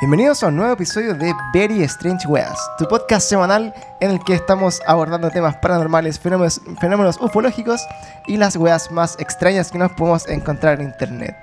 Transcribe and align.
Bienvenidos 0.00 0.42
a 0.42 0.48
un 0.48 0.56
nuevo 0.56 0.72
episodio 0.74 1.14
de 1.14 1.34
Very 1.54 1.82
Strange 1.84 2.26
Weas, 2.28 2.58
tu 2.76 2.86
podcast 2.86 3.26
semanal 3.28 3.72
en 4.00 4.10
el 4.10 4.20
que 4.22 4.34
estamos 4.34 4.80
abordando 4.86 5.30
temas 5.30 5.56
paranormales, 5.56 6.18
fenómenos, 6.20 6.60
fenómenos 6.80 7.18
ufológicos 7.20 7.80
y 8.26 8.36
las 8.36 8.56
weas 8.56 8.90
más 8.90 9.18
extrañas 9.18 9.70
que 9.70 9.78
nos 9.78 9.92
podemos 9.92 10.28
encontrar 10.28 10.80
en 10.80 10.88
internet. 10.88 11.34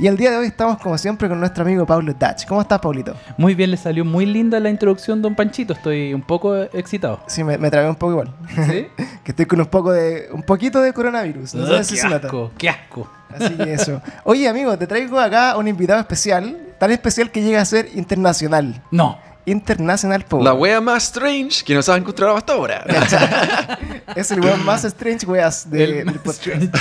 Y 0.00 0.06
el 0.08 0.16
día 0.16 0.30
de 0.32 0.38
hoy 0.38 0.46
estamos 0.46 0.78
como 0.78 0.96
siempre 0.98 1.28
con 1.28 1.38
nuestro 1.38 1.62
amigo 1.62 1.86
Pablo 1.86 2.12
Dutch. 2.12 2.46
¿Cómo 2.48 2.62
estás, 2.62 2.80
Paulito? 2.80 3.14
Muy 3.36 3.54
bien, 3.54 3.70
le 3.70 3.76
salió 3.76 4.04
muy 4.04 4.24
linda 4.26 4.58
la 4.58 4.70
introducción, 4.70 5.20
don 5.20 5.34
Panchito. 5.36 5.74
Estoy 5.74 6.14
un 6.14 6.22
poco 6.22 6.56
excitado. 6.56 7.20
Sí, 7.26 7.44
me, 7.44 7.58
me 7.58 7.70
trabé 7.70 7.88
un 7.88 7.96
poco 7.96 8.12
igual. 8.12 8.34
¿Sí? 8.66 8.88
que 9.22 9.30
estoy 9.32 9.44
con 9.44 9.60
un 9.60 9.66
poco 9.66 9.92
de 9.92 10.28
un 10.32 10.42
poquito 10.42 10.80
de 10.80 10.92
coronavirus. 10.94 11.54
No 11.54 11.66
sé 11.66 11.74
Ugh, 11.74 11.84
si 11.84 11.94
qué 11.96 12.00
se 12.00 12.08
nota. 12.08 12.26
asco, 12.26 12.50
qué 12.56 12.70
asco. 12.70 13.08
Así 13.28 13.54
que 13.56 13.74
eso. 13.74 14.00
Oye, 14.24 14.48
amigo, 14.48 14.76
te 14.78 14.86
traigo 14.86 15.20
acá 15.20 15.56
un 15.58 15.68
invitado 15.68 16.00
especial, 16.00 16.56
tan 16.80 16.90
especial 16.92 17.30
que 17.30 17.42
llega 17.42 17.60
a 17.60 17.64
ser 17.66 17.90
internacional. 17.94 18.82
No. 18.90 19.18
Internacional 19.44 20.24
Power. 20.24 20.44
La 20.44 20.54
wea 20.54 20.80
más 20.80 21.04
strange 21.04 21.62
que 21.62 21.74
nos 21.74 21.90
ha 21.90 21.96
encontrado 21.96 22.34
hasta 22.36 22.54
ahora. 22.54 22.84
Es 24.16 24.30
el 24.30 24.40
weón 24.40 24.64
más 24.64 24.84
strange 24.84 25.26
weas 25.26 25.70
de, 25.70 25.84
El 25.84 25.94
del 25.94 26.04
más 26.06 26.16
podcast. 26.16 26.74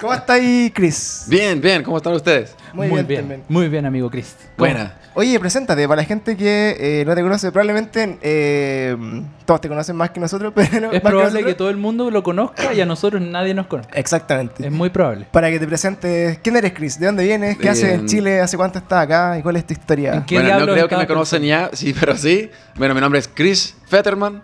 ¿Cómo 0.00 0.12
está 0.12 0.34
ahí, 0.34 0.70
Chris? 0.74 1.24
bien, 1.28 1.60
bien, 1.60 1.82
¿cómo 1.84 1.96
están 1.96 2.12
ustedes? 2.14 2.56
Muy, 2.74 2.88
bien, 2.88 3.20
también. 3.20 3.42
Muy 3.48 3.68
bien, 3.68 3.86
amigo 3.86 4.10
Chris. 4.10 4.36
Buena. 4.58 4.94
Oye, 5.14 5.38
preséntate, 5.38 5.86
para 5.86 6.02
la 6.02 6.06
gente 6.06 6.36
que 6.36 6.76
eh, 6.78 7.04
no 7.06 7.14
te 7.14 7.22
conoce, 7.22 7.52
probablemente 7.52 8.18
eh, 8.20 8.96
todos 9.44 9.60
te 9.60 9.68
conocen 9.68 9.94
más 9.94 10.10
que 10.10 10.18
nosotros, 10.18 10.52
pero... 10.56 10.90
Es 10.90 11.00
probable 11.00 11.44
que 11.44 11.54
todo 11.54 11.70
el 11.70 11.76
mundo 11.76 12.10
lo 12.10 12.22
conozca 12.24 12.74
y 12.74 12.80
a 12.80 12.86
nosotros 12.86 13.22
nadie 13.22 13.54
nos 13.54 13.68
conozca. 13.68 13.96
Exactamente. 13.96 14.66
Es 14.66 14.72
muy 14.72 14.90
probable. 14.90 15.26
Para 15.30 15.50
que 15.50 15.60
te 15.60 15.66
presentes, 15.66 16.38
¿quién 16.42 16.56
eres, 16.56 16.72
Chris? 16.72 16.98
¿De 16.98 17.06
dónde 17.06 17.24
vienes? 17.24 17.56
¿Qué 17.58 17.68
haces 17.68 17.94
en. 17.94 18.06
Chile? 18.06 18.40
¿Hace 18.40 18.56
cuánto 18.56 18.78
estás 18.78 19.04
acá? 19.04 19.38
¿Y 19.38 19.42
cuál 19.42 19.56
es 19.56 19.66
tu 19.66 19.72
historia? 19.72 20.14
¿En 20.14 20.24
qué 20.24 20.40
bueno, 20.40 20.66
no 20.66 20.72
creo 20.72 20.88
que 20.88 20.96
me 20.96 21.06
conocen 21.06 21.42
ya, 21.44 21.70
sí, 21.72 21.94
pero 22.00 22.16
sí. 22.16 22.50
Bueno, 22.74 22.94
mi 22.94 23.00
nombre 23.00 23.20
es 23.20 23.28
Chris 23.28 23.76
Fetterman. 23.86 24.42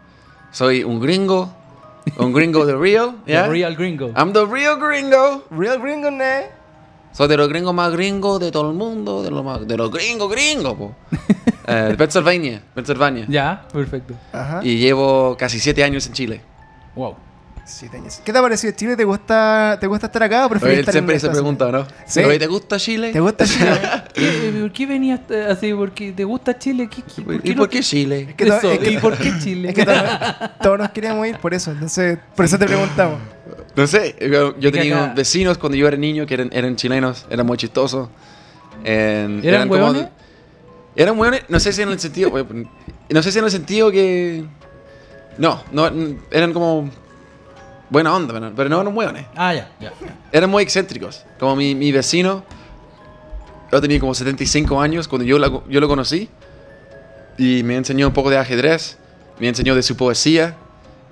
Soy 0.53 0.85
un 0.85 1.01
gringo. 1.01 1.53
Un 2.17 2.33
gringo 2.33 2.65
de 2.65 2.77
real, 2.77 3.17
The. 3.27 3.49
Real 3.49 3.77
Gringo. 3.77 4.13
I'm 4.17 4.33
the 4.33 4.47
real 4.47 4.79
gringo. 4.79 5.45
Real 5.51 5.79
Gringo, 5.81 6.11
¿no? 6.11 6.60
Soy 7.13 7.29
de 7.29 7.37
los 7.37 7.49
gringos 7.49 7.75
más 7.75 7.91
gringos 7.93 8.41
de 8.41 8.51
todo 8.53 8.71
el 8.71 8.77
mundo. 8.77 9.23
De 9.23 9.31
los, 9.31 9.45
más- 9.45 9.67
de 9.67 9.77
los 9.77 9.91
gringos 9.91 10.31
gringos, 10.31 10.75
po. 10.75 10.95
Eh, 11.67 11.89
de 11.91 11.95
Pennsylvania, 11.95 12.61
Pennsylvania. 12.75 13.27
Ya, 13.29 13.69
perfecto. 13.73 14.15
Ajá. 14.33 14.61
Y 14.65 14.79
llevo 14.79 15.37
casi 15.39 15.61
siete 15.61 15.85
años 15.85 16.05
en 16.09 16.15
Chile. 16.15 16.41
Wow. 16.97 17.15
Siete 17.65 17.99
años. 17.99 18.21
¿Qué 18.25 18.33
te 18.33 18.39
ha 18.39 18.43
parecido 18.43 18.73
Chile? 18.75 18.97
¿Te 18.97 19.05
gusta, 19.05 19.77
¿Te 19.81 19.87
gusta 19.87 20.07
estar 20.07 20.23
acá 20.25 20.47
o 20.47 20.49
prefieres 20.49 20.75
Oye, 20.75 20.81
estar 20.81 20.93
siempre 20.95 21.15
en 21.15 21.21
se 21.21 21.29
pregunta? 21.29 21.71
¿no? 21.71 21.87
Sí. 22.07 22.25
Oye, 22.25 22.39
¿te 22.41 22.49
gusta 22.49 22.77
Chile? 22.79 23.13
¿Te 23.13 23.21
gusta 23.21 23.45
Chile? 23.47 23.71
Eh, 24.17 24.59
¿Por 24.63 24.73
qué 24.73 24.87
venías 24.87 25.21
eh, 25.29 25.47
así? 25.49 25.73
¿Porque 25.73 26.11
te 26.11 26.25
gusta 26.25 26.59
Chile? 26.59 26.89
¿Qué, 26.91 27.03
qué- 27.03 27.23
por 27.23 27.35
¿Y 27.47 27.53
por 27.55 27.69
qué 27.69 27.81
Chile? 27.81 28.27
Es 28.31 28.35
que 28.35 28.45
Eso, 28.45 28.73
es 28.73 28.79
que- 28.81 28.91
¿Y 28.93 28.99
por 28.99 29.17
qué 29.17 29.33
Chile? 29.39 29.69
Es 29.69 29.75
que 29.77 29.85
todos, 29.85 30.03
todos 30.61 30.79
nos 30.79 30.91
queríamos 30.91 31.25
ir 31.29 31.39
por 31.39 31.55
eso, 31.55 31.71
entonces 31.71 32.19
por 32.35 32.47
eso 32.47 32.59
te 32.59 32.67
preguntamos. 32.67 33.19
No 33.77 33.87
sé, 33.87 34.17
yo, 34.21 34.59
yo 34.59 34.73
tenía 34.73 35.05
acá- 35.05 35.15
vecinos 35.15 35.59
cuando 35.59 35.77
yo 35.77 35.87
era 35.87 35.97
niño 35.97 36.27
que 36.27 36.35
eran, 36.35 36.51
eran 36.53 36.77
chilenos, 36.77 37.27
eran 37.31 37.47
muy 37.47 37.57
chistosos. 37.57 38.09
En- 38.85 39.41
¿Eran 39.45 39.71
hueones? 39.71 40.09
Eran 40.97 41.19
hueones, 41.19 41.43
no 41.49 41.61
sé 41.61 41.73
si 41.73 41.83
en 41.83 41.91
el 41.91 42.01
sentido. 42.01 42.31
no 43.11 43.23
sé 43.23 43.33
si 43.33 43.39
en 43.39 43.45
el 43.45 43.51
sentido 43.51 43.91
que. 43.91 44.45
No, 45.39 45.63
no, 45.73 45.89
eran 46.31 46.53
como. 46.53 46.91
Buena 47.91 48.15
onda, 48.15 48.33
pero, 48.35 48.53
pero 48.55 48.69
no 48.69 48.81
eran 48.81 48.97
hueones. 48.97 49.27
Ah, 49.35 49.53
ya, 49.55 49.69
ya. 49.81 49.93
ya. 50.01 50.17
Eran 50.33 50.49
muy 50.51 50.63
excéntricos. 50.63 51.25
Como 51.39 51.57
mi, 51.57 51.75
mi 51.75 51.91
vecino. 51.93 52.45
Yo 53.73 53.81
tenía 53.81 53.99
como 54.01 54.15
75 54.15 54.81
años 54.81 55.07
cuando 55.09 55.25
yo, 55.27 55.39
la- 55.39 55.61
yo 55.69 55.81
lo 55.81 55.89
conocí. 55.89 56.29
Y 57.39 57.63
me 57.65 57.77
enseñó 57.77 58.09
un 58.09 58.13
poco 58.13 58.31
de 58.31 58.39
ajedrez. 58.39 58.99
Me 59.39 59.49
enseñó 59.49 59.75
de 59.75 59.83
su 59.83 59.97
poesía. 59.97 60.57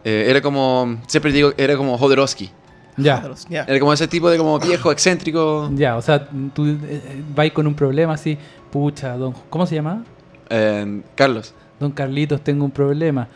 Eh, 0.08 0.30
era 0.30 0.41
como. 0.41 0.96
Siempre 1.06 1.30
digo, 1.32 1.52
era 1.58 1.76
como 1.76 1.98
Jodorowsky. 1.98 2.50
Ya. 2.96 3.22
Era 3.50 3.78
como 3.78 3.92
ese 3.92 4.08
tipo 4.08 4.30
de 4.30 4.38
como 4.38 4.58
viejo, 4.58 4.91
excéntrico. 4.91 5.70
Ya, 5.74 5.96
o 5.96 6.02
sea, 6.02 6.26
tú 6.54 6.66
eh, 6.66 7.22
vas 7.34 7.50
con 7.52 7.66
un 7.66 7.74
problema 7.74 8.14
así, 8.14 8.38
pucha, 8.72 9.16
don, 9.18 9.34
¿cómo 9.50 9.66
se 9.66 9.74
llama? 9.74 10.02
Eh, 10.48 11.02
Carlos. 11.14 11.52
Don 11.78 11.92
Carlitos, 11.92 12.41
tengo 12.42 12.64
un 12.64 12.70
problema. 12.70 13.28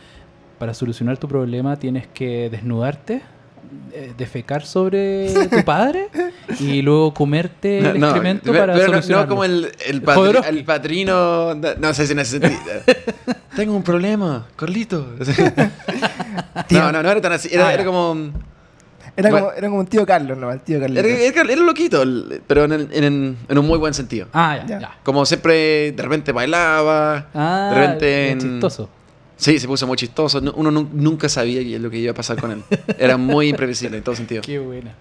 Para 0.57 0.73
solucionar 0.73 1.17
tu 1.17 1.27
problema 1.27 1.77
tienes 1.77 2.07
que 2.07 2.49
desnudarte, 2.49 3.21
eh, 3.93 4.13
defecar 4.17 4.65
sobre 4.65 5.31
tu 5.49 5.63
padre 5.65 6.07
y 6.59 6.81
luego 6.81 7.13
comerte 7.13 7.79
el 7.79 8.03
excremento 8.03 8.51
pero- 8.51 8.59
para 8.59 8.73
pero 8.73 8.87
no- 8.87 8.93
no, 8.95 9.01
solucionarlo. 9.01 9.29
como 9.29 9.43
el, 9.45 9.71
el, 9.87 10.03
Jodorowsky. 10.05 10.49
el 10.57 10.63
patrino. 10.65 11.53
No, 11.55 11.67
no 11.79 11.93
sé 11.93 12.05
si 12.07 12.13
en 12.13 12.19
ese 12.19 12.39
sentido. 12.39 12.61
Tengo 13.55 13.75
un 13.75 13.83
problema, 13.83 14.47
Carlito. 14.57 15.07
Tío. 16.67 16.79
no, 16.79 16.91
no, 16.91 17.03
no 17.03 17.09
era 17.11 17.21
tan 17.21 17.31
así. 17.33 17.49
Era, 17.51 17.67
Ah, 17.69 17.73
era 17.73 17.85
como. 17.85 18.31
Era, 19.15 19.29
Bueno. 19.29 19.45
como, 19.47 19.57
era 19.57 19.67
como 19.67 19.79
un 19.81 19.85
tío 19.87 20.05
Carlos, 20.07 20.37
¿no? 20.37 20.51
El 20.51 20.61
tío 20.61 20.79
Carlos. 20.79 20.97
Era, 20.97 21.07
era, 21.07 21.41
era 21.53 21.61
loquito, 21.61 22.03
pero 22.47 22.63
en, 22.63 22.71
el- 22.73 22.89
en- 22.91 23.37
en 23.47 23.57
un 23.57 23.67
muy 23.67 23.77
buen 23.77 23.93
sentido. 23.93 24.27
Ah, 24.33 24.57
ya, 24.57 24.65
Ya. 24.65 24.79
ya. 24.79 24.97
Como 25.03 25.23
siempre, 25.25 25.91
de 25.91 26.01
repente 26.01 26.31
bailaba. 26.31 27.27
Ah, 27.33 27.71
de 27.73 27.79
repente. 27.79 28.29
en- 28.31 28.39
chistoso. 28.39 28.89
Sí, 29.37 29.59
se 29.59 29.67
puso 29.67 29.85
muy 29.85 29.97
chistoso. 29.97 30.41
No- 30.41 30.53
Uno 30.53 30.71
nu- 30.71 30.89
nunca 30.93 31.29
sabía 31.29 31.61
lo 31.79 31.89
que 31.91 31.97
iba 31.97 32.11
a 32.11 32.15
pasar 32.15 32.39
con 32.39 32.51
él. 32.51 32.63
Era 32.97 33.17
muy 33.17 33.49
imprevisible 33.49 33.97
en 33.97 34.03
todo 34.03 34.15
sentido. 34.15 34.41
Qué 34.41 34.57
buena. 34.57 34.93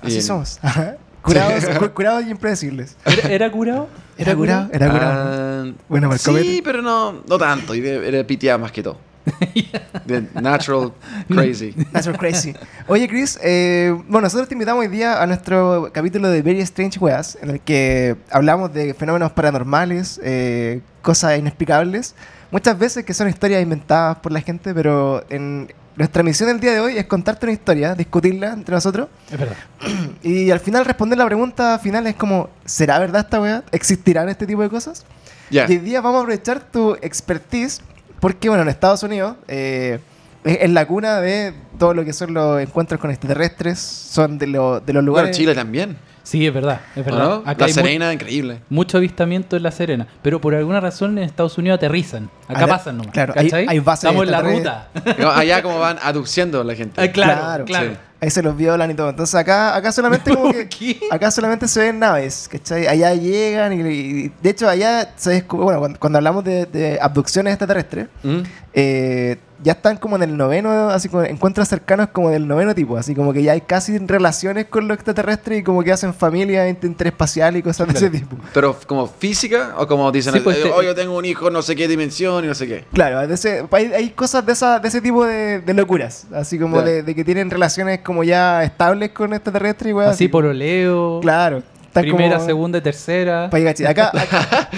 Así 0.00 0.12
Bien. 0.12 0.22
somos. 0.22 0.60
Curados, 1.22 1.66
cu- 1.78 1.90
curados 1.90 2.24
y 2.26 2.30
impredecibles. 2.30 2.96
¿Era, 3.04 3.28
era 3.28 3.50
curado? 3.50 3.88
¿Era 4.16 4.34
curado? 4.34 4.70
Era 4.72 4.90
curado. 4.90 5.64
Ah, 5.68 5.72
Bueno, 5.88 6.10
el 6.12 6.18
sí, 6.18 6.62
pero 6.64 6.80
no, 6.82 7.22
no 7.28 7.38
tanto. 7.38 7.74
era 7.74 8.24
piteada 8.26 8.56
más 8.58 8.72
que 8.72 8.82
todo. 8.82 8.96
De 10.06 10.26
natural 10.34 10.92
crazy. 11.28 11.74
So 12.02 12.12
crazy. 12.14 12.54
Oye, 12.86 13.08
Chris, 13.08 13.38
eh, 13.42 13.94
bueno, 14.08 14.22
nosotros 14.22 14.48
te 14.48 14.54
invitamos 14.54 14.82
hoy 14.82 14.88
día 14.88 15.22
a 15.22 15.26
nuestro 15.26 15.90
capítulo 15.92 16.30
de 16.30 16.42
Very 16.42 16.60
Strange 16.60 16.98
Weas, 16.98 17.38
en 17.40 17.50
el 17.50 17.60
que 17.60 18.16
hablamos 18.30 18.72
de 18.72 18.94
fenómenos 18.94 19.32
paranormales, 19.32 20.20
eh, 20.22 20.80
cosas 21.02 21.38
inexplicables, 21.38 22.14
muchas 22.50 22.78
veces 22.78 23.04
que 23.04 23.14
son 23.14 23.28
historias 23.28 23.62
inventadas 23.62 24.18
por 24.18 24.32
la 24.32 24.40
gente, 24.40 24.74
pero 24.74 25.24
en 25.30 25.68
nuestra 25.96 26.22
misión 26.22 26.48
el 26.48 26.60
día 26.60 26.72
de 26.72 26.80
hoy 26.80 26.96
es 26.96 27.06
contarte 27.06 27.46
una 27.46 27.52
historia, 27.52 27.94
discutirla 27.94 28.52
entre 28.52 28.74
nosotros, 28.74 29.08
Es 29.30 29.38
verdad. 29.38 29.56
y 30.22 30.50
al 30.50 30.60
final 30.60 30.84
responder 30.84 31.18
la 31.18 31.26
pregunta 31.26 31.78
final 31.78 32.06
es 32.06 32.14
como, 32.14 32.48
¿será 32.64 32.98
verdad 32.98 33.22
esta 33.22 33.40
wea? 33.40 33.64
¿Existirán 33.70 34.28
este 34.28 34.46
tipo 34.46 34.62
de 34.62 34.70
cosas? 34.70 35.04
Ya. 35.50 35.66
Y 35.68 35.72
hoy 35.72 35.78
día 35.78 36.00
vamos 36.00 36.20
a 36.20 36.22
aprovechar 36.22 36.60
tu 36.60 36.94
expertise, 37.02 37.82
porque 38.20 38.48
bueno, 38.48 38.62
en 38.62 38.68
Estados 38.68 39.02
Unidos 39.02 39.36
eh, 39.48 39.98
es, 40.44 40.58
es 40.62 40.70
la 40.70 40.86
cuna 40.86 41.20
de 41.20 41.54
todo 41.78 41.94
lo 41.94 42.04
que 42.04 42.12
son 42.12 42.32
los 42.34 42.60
encuentros 42.60 43.00
con 43.00 43.10
extraterrestres, 43.10 43.78
son 43.78 44.38
de, 44.38 44.46
lo- 44.46 44.80
de 44.80 44.92
los 44.92 45.02
Bueno, 45.02 45.06
lugares... 45.06 45.36
Chile 45.36 45.54
también. 45.54 45.96
Sí, 46.22 46.46
es 46.46 46.52
verdad. 46.54 46.80
Es 46.94 47.02
¿o 47.02 47.04
verdad. 47.10 47.24
no? 47.24 47.34
Acá 47.46 47.66
La 47.66 47.72
Serena, 47.72 48.12
increíble. 48.12 48.60
mucho 48.68 48.98
avistamiento 48.98 49.56
en 49.56 49.62
La 49.64 49.72
Serena. 49.72 50.06
Pero 50.22 50.40
por 50.40 50.54
alguna 50.54 50.78
razón 50.78 51.18
en 51.18 51.24
Estados 51.24 51.58
Unidos 51.58 51.78
aterrizan. 51.78 52.30
Acá 52.46 52.58
Allá- 52.64 52.66
pasan 52.68 52.98
nomás. 52.98 53.12
claro, 53.12 53.32
hay- 53.36 53.44
¿cachai? 53.46 53.66
hay 53.68 53.78
bases 53.80 54.04
Estamos 54.04 54.26
en 54.26 54.30
la 54.30 54.40
ruta. 54.42 54.88
Allá 55.34 55.62
como 55.62 55.78
van 55.80 55.98
aduciendo 56.02 56.60
a 56.60 56.64
la 56.64 56.74
gente. 56.74 57.00
Ah, 57.02 57.10
claro, 57.10 57.40
Claro. 57.40 57.64
claro. 57.64 57.90
Sí. 57.92 57.96
Ahí 58.22 58.28
se 58.30 58.42
los 58.42 58.56
violan 58.56 58.90
y 58.90 58.94
todo. 58.94 59.08
Entonces 59.10 59.34
acá, 59.34 59.74
acá 59.74 59.92
solamente 59.92 60.34
como 60.34 60.52
que... 60.52 61.00
Acá 61.10 61.30
solamente 61.30 61.66
se 61.68 61.80
ven 61.80 61.98
naves, 61.98 62.48
¿cachai? 62.50 62.86
Allá 62.86 63.14
llegan 63.14 63.72
y, 63.72 63.80
y- 63.90 64.32
de 64.42 64.50
hecho 64.50 64.68
allá 64.68 65.12
se 65.16 65.30
descubre, 65.30 65.64
bueno, 65.64 65.80
cuando, 65.80 65.98
cuando 65.98 66.18
hablamos 66.18 66.44
de, 66.44 66.66
de 66.66 66.98
abducciones 67.00 67.52
extraterrestres, 67.54 68.08
¿Mm? 68.22 68.40
eh, 68.74 69.36
ya 69.62 69.72
están 69.72 69.98
como 69.98 70.16
en 70.16 70.22
el 70.22 70.36
noveno, 70.38 70.88
así 70.88 71.10
como 71.10 71.22
encuentros 71.22 71.68
cercanos 71.68 72.08
como 72.12 72.30
del 72.30 72.48
noveno 72.48 72.74
tipo, 72.74 72.96
así 72.96 73.14
como 73.14 73.34
que 73.34 73.42
ya 73.42 73.52
hay 73.52 73.60
casi 73.60 73.98
relaciones 73.98 74.66
con 74.66 74.88
los 74.88 74.94
extraterrestres 74.94 75.58
y 75.60 75.62
como 75.62 75.82
que 75.84 75.92
hacen 75.92 76.14
familia 76.14 76.66
inter- 76.66 76.88
interespacial 76.88 77.58
y 77.58 77.62
cosas 77.62 77.88
de 77.88 77.92
ese 77.94 78.08
tipo. 78.08 78.36
Pero 78.54 78.74
como 78.86 79.06
física 79.06 79.74
o 79.76 79.86
como 79.86 80.10
dicen, 80.12 80.32
Sí, 80.32 80.40
pues, 80.40 80.56
eh, 80.56 80.62
te- 80.62 80.70
oh, 80.70 80.80
yo 80.82 80.94
tengo 80.94 81.14
un 81.14 81.26
hijo, 81.26 81.50
no 81.50 81.60
sé 81.60 81.76
qué 81.76 81.88
dimensión 81.88 82.42
y 82.44 82.48
no 82.48 82.54
sé 82.54 82.66
qué. 82.66 82.84
Claro, 82.94 83.20
ese- 83.20 83.66
hay, 83.72 83.92
hay 83.92 84.10
cosas 84.10 84.46
de, 84.46 84.52
esa, 84.52 84.78
de 84.78 84.88
ese 84.88 85.02
tipo 85.02 85.26
de, 85.26 85.60
de 85.60 85.74
locuras, 85.74 86.26
así 86.32 86.58
como 86.58 86.80
de, 86.80 87.02
de 87.02 87.14
que 87.14 87.22
tienen 87.22 87.50
relaciones 87.50 88.00
como 88.10 88.24
ya 88.24 88.64
estables 88.64 89.10
con 89.10 89.32
extraterrestres 89.32 89.90
y 89.90 89.94
weas 89.94 90.10
Así 90.10 90.26
por 90.26 90.44
oleo. 90.44 91.20
Claro. 91.22 91.62
Primera, 91.92 92.34
como- 92.36 92.46
segunda 92.46 92.78
y 92.78 92.80
tercera. 92.80 93.48
pa' 93.50 93.58
llegar. 93.58 93.74
Acá, 93.88 94.10
acá, 94.14 94.68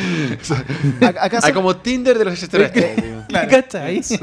acá, 1.06 1.25
acá 1.25 1.38
Hay 1.43 1.52
como 1.55 1.75
Tinder 1.76 2.19
de 2.19 2.25
los 2.26 2.34
extraterrestres. 2.43 3.12
Claro. 3.32 3.49
¿Cachai? 3.50 4.02
Sí, 4.02 4.19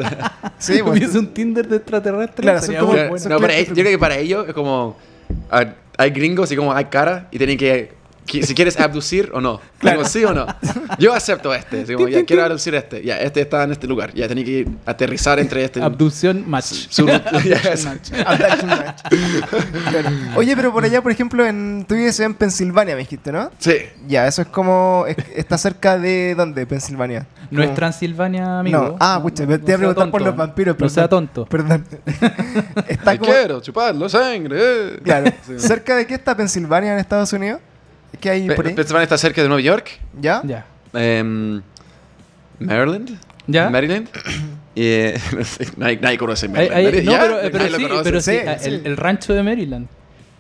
Si 0.60 0.84
pues, 0.84 0.98
hubiese 1.00 1.18
un 1.18 1.34
Tinder 1.34 1.68
de 1.68 1.78
extraterrestre. 1.78 2.44
Claro, 2.44 2.60
son 2.60 2.66
sería 2.68 2.80
como- 2.82 2.94
bueno. 2.94 3.30
no, 3.30 3.40
pero 3.40 3.54
yo 3.64 3.74
creo 3.74 3.86
que 3.86 3.98
para 3.98 4.18
ellos 4.18 4.48
es 4.48 4.54
como. 4.54 4.96
Hay 5.98 6.10
gringos 6.12 6.52
y 6.52 6.56
como 6.56 6.72
hay 6.74 6.86
cara 6.86 7.28
y 7.32 7.38
tienen 7.38 7.58
que 7.58 7.94
si 8.30 8.54
quieres 8.56 8.80
abducir 8.80 9.32
o 9.34 9.42
no. 9.42 9.60
Digo, 9.82 10.06
¿sí 10.06 10.24
o 10.24 10.34
no? 10.34 10.46
Yo 10.98 11.14
acepto 11.14 11.54
este. 11.54 11.84
Digo, 11.86 12.08
ya 12.08 12.24
quiero 12.26 12.44
abducir 12.44 12.76
este. 12.76 13.04
Ya, 13.04 13.18
este 13.20 13.42
está 13.42 13.64
en 13.64 13.72
este 13.72 13.88
lugar. 13.88 14.14
Ya 14.14 14.28
tenía 14.28 14.44
que 14.46 14.52
ir 14.52 14.70
a 14.86 14.92
aterrizar 14.92 15.40
entre 15.40 15.64
este. 15.64 15.82
Abducción 15.82 16.44
match. 16.50 16.66
su- 16.90 17.08
es- 17.10 17.86
Abduction 17.86 18.68
match. 18.70 19.02
Claro. 19.90 20.10
Oye, 20.36 20.56
pero 20.56 20.72
por 20.74 20.84
allá, 20.84 21.02
por 21.02 21.12
ejemplo, 21.12 21.46
en, 21.46 21.86
tú 21.88 21.96
vives 21.96 22.20
en 22.20 22.34
Pensilvania, 22.34 22.96
me 22.96 23.02
dijiste, 23.02 23.32
¿no? 23.32 23.52
sí. 23.60 23.74
Ya, 24.08 24.28
eso 24.28 24.42
es 24.42 24.48
como. 24.48 25.06
es- 25.08 25.18
está 25.36 25.58
cerca 25.58 25.98
de. 25.98 26.36
¿Dónde? 26.36 26.66
Pensilvania. 26.66 27.28
No 27.52 27.62
es 27.62 27.68
Como- 27.68 27.76
Transilvania, 27.76 28.60
amigo. 28.60 28.78
No. 28.90 28.98
Ah, 29.00 29.20
pucha, 29.22 29.46
me 29.46 29.58
te 29.58 29.72
iba 29.72 29.76
a 29.76 29.78
preguntar 29.80 30.12
por 30.12 30.22
los 30.22 30.36
vampiros, 30.36 30.74
No 30.76 30.78
perdón. 30.78 30.94
sea 30.94 31.08
tonto. 31.10 31.46
Perdón. 31.46 31.86
está 32.88 33.12
Te 33.12 33.20
como. 33.20 33.32
quiero 33.32 33.60
chuparlo 33.62 34.08
sangre. 34.10 34.58
eh. 34.60 35.00
Claro. 35.04 35.32
Sí. 35.46 35.54
¿Cerca 35.60 35.96
de 35.96 36.06
qué 36.06 36.14
está 36.16 36.36
Pensilvania 36.36 36.94
en 36.94 37.00
Estados 37.00 37.32
Unidos? 37.34 37.60
¿Qué 38.20 38.30
hay 38.30 38.48
por 38.50 38.66
ahí? 38.68 38.76
Está 38.78 39.18
cerca 39.18 39.42
de 39.42 39.48
Nueva 39.48 39.62
York. 39.62 39.90
¿Ya? 40.20 40.42
Ya. 40.44 40.66
em, 40.94 41.62
Maryland. 42.60 43.18
¿Ya? 43.48 43.70
Maryland. 43.70 44.10
Y, 44.76 44.82
eh, 44.84 45.20
no 45.38 45.44
sé, 45.44 45.68
nadie, 45.78 45.98
nadie 46.02 46.18
conoce 46.18 46.48
Maryland. 46.48 46.84
Nadie- 46.86 47.04
no, 47.04 47.12
ya, 47.12 47.20
pero, 47.22 47.36
pero 47.42 47.58
nadie 47.58 47.70
lo 47.72 47.78
sí, 47.78 47.84
conoce. 47.84 48.04
pero 48.04 48.22
sí, 48.22 48.32
Sí, 48.32 48.38
ah, 48.48 48.58
sí. 48.60 48.70
El, 48.70 48.82
el 48.86 48.98
rancho 48.98 49.34
de 49.34 49.44
Maryland. 49.44 49.88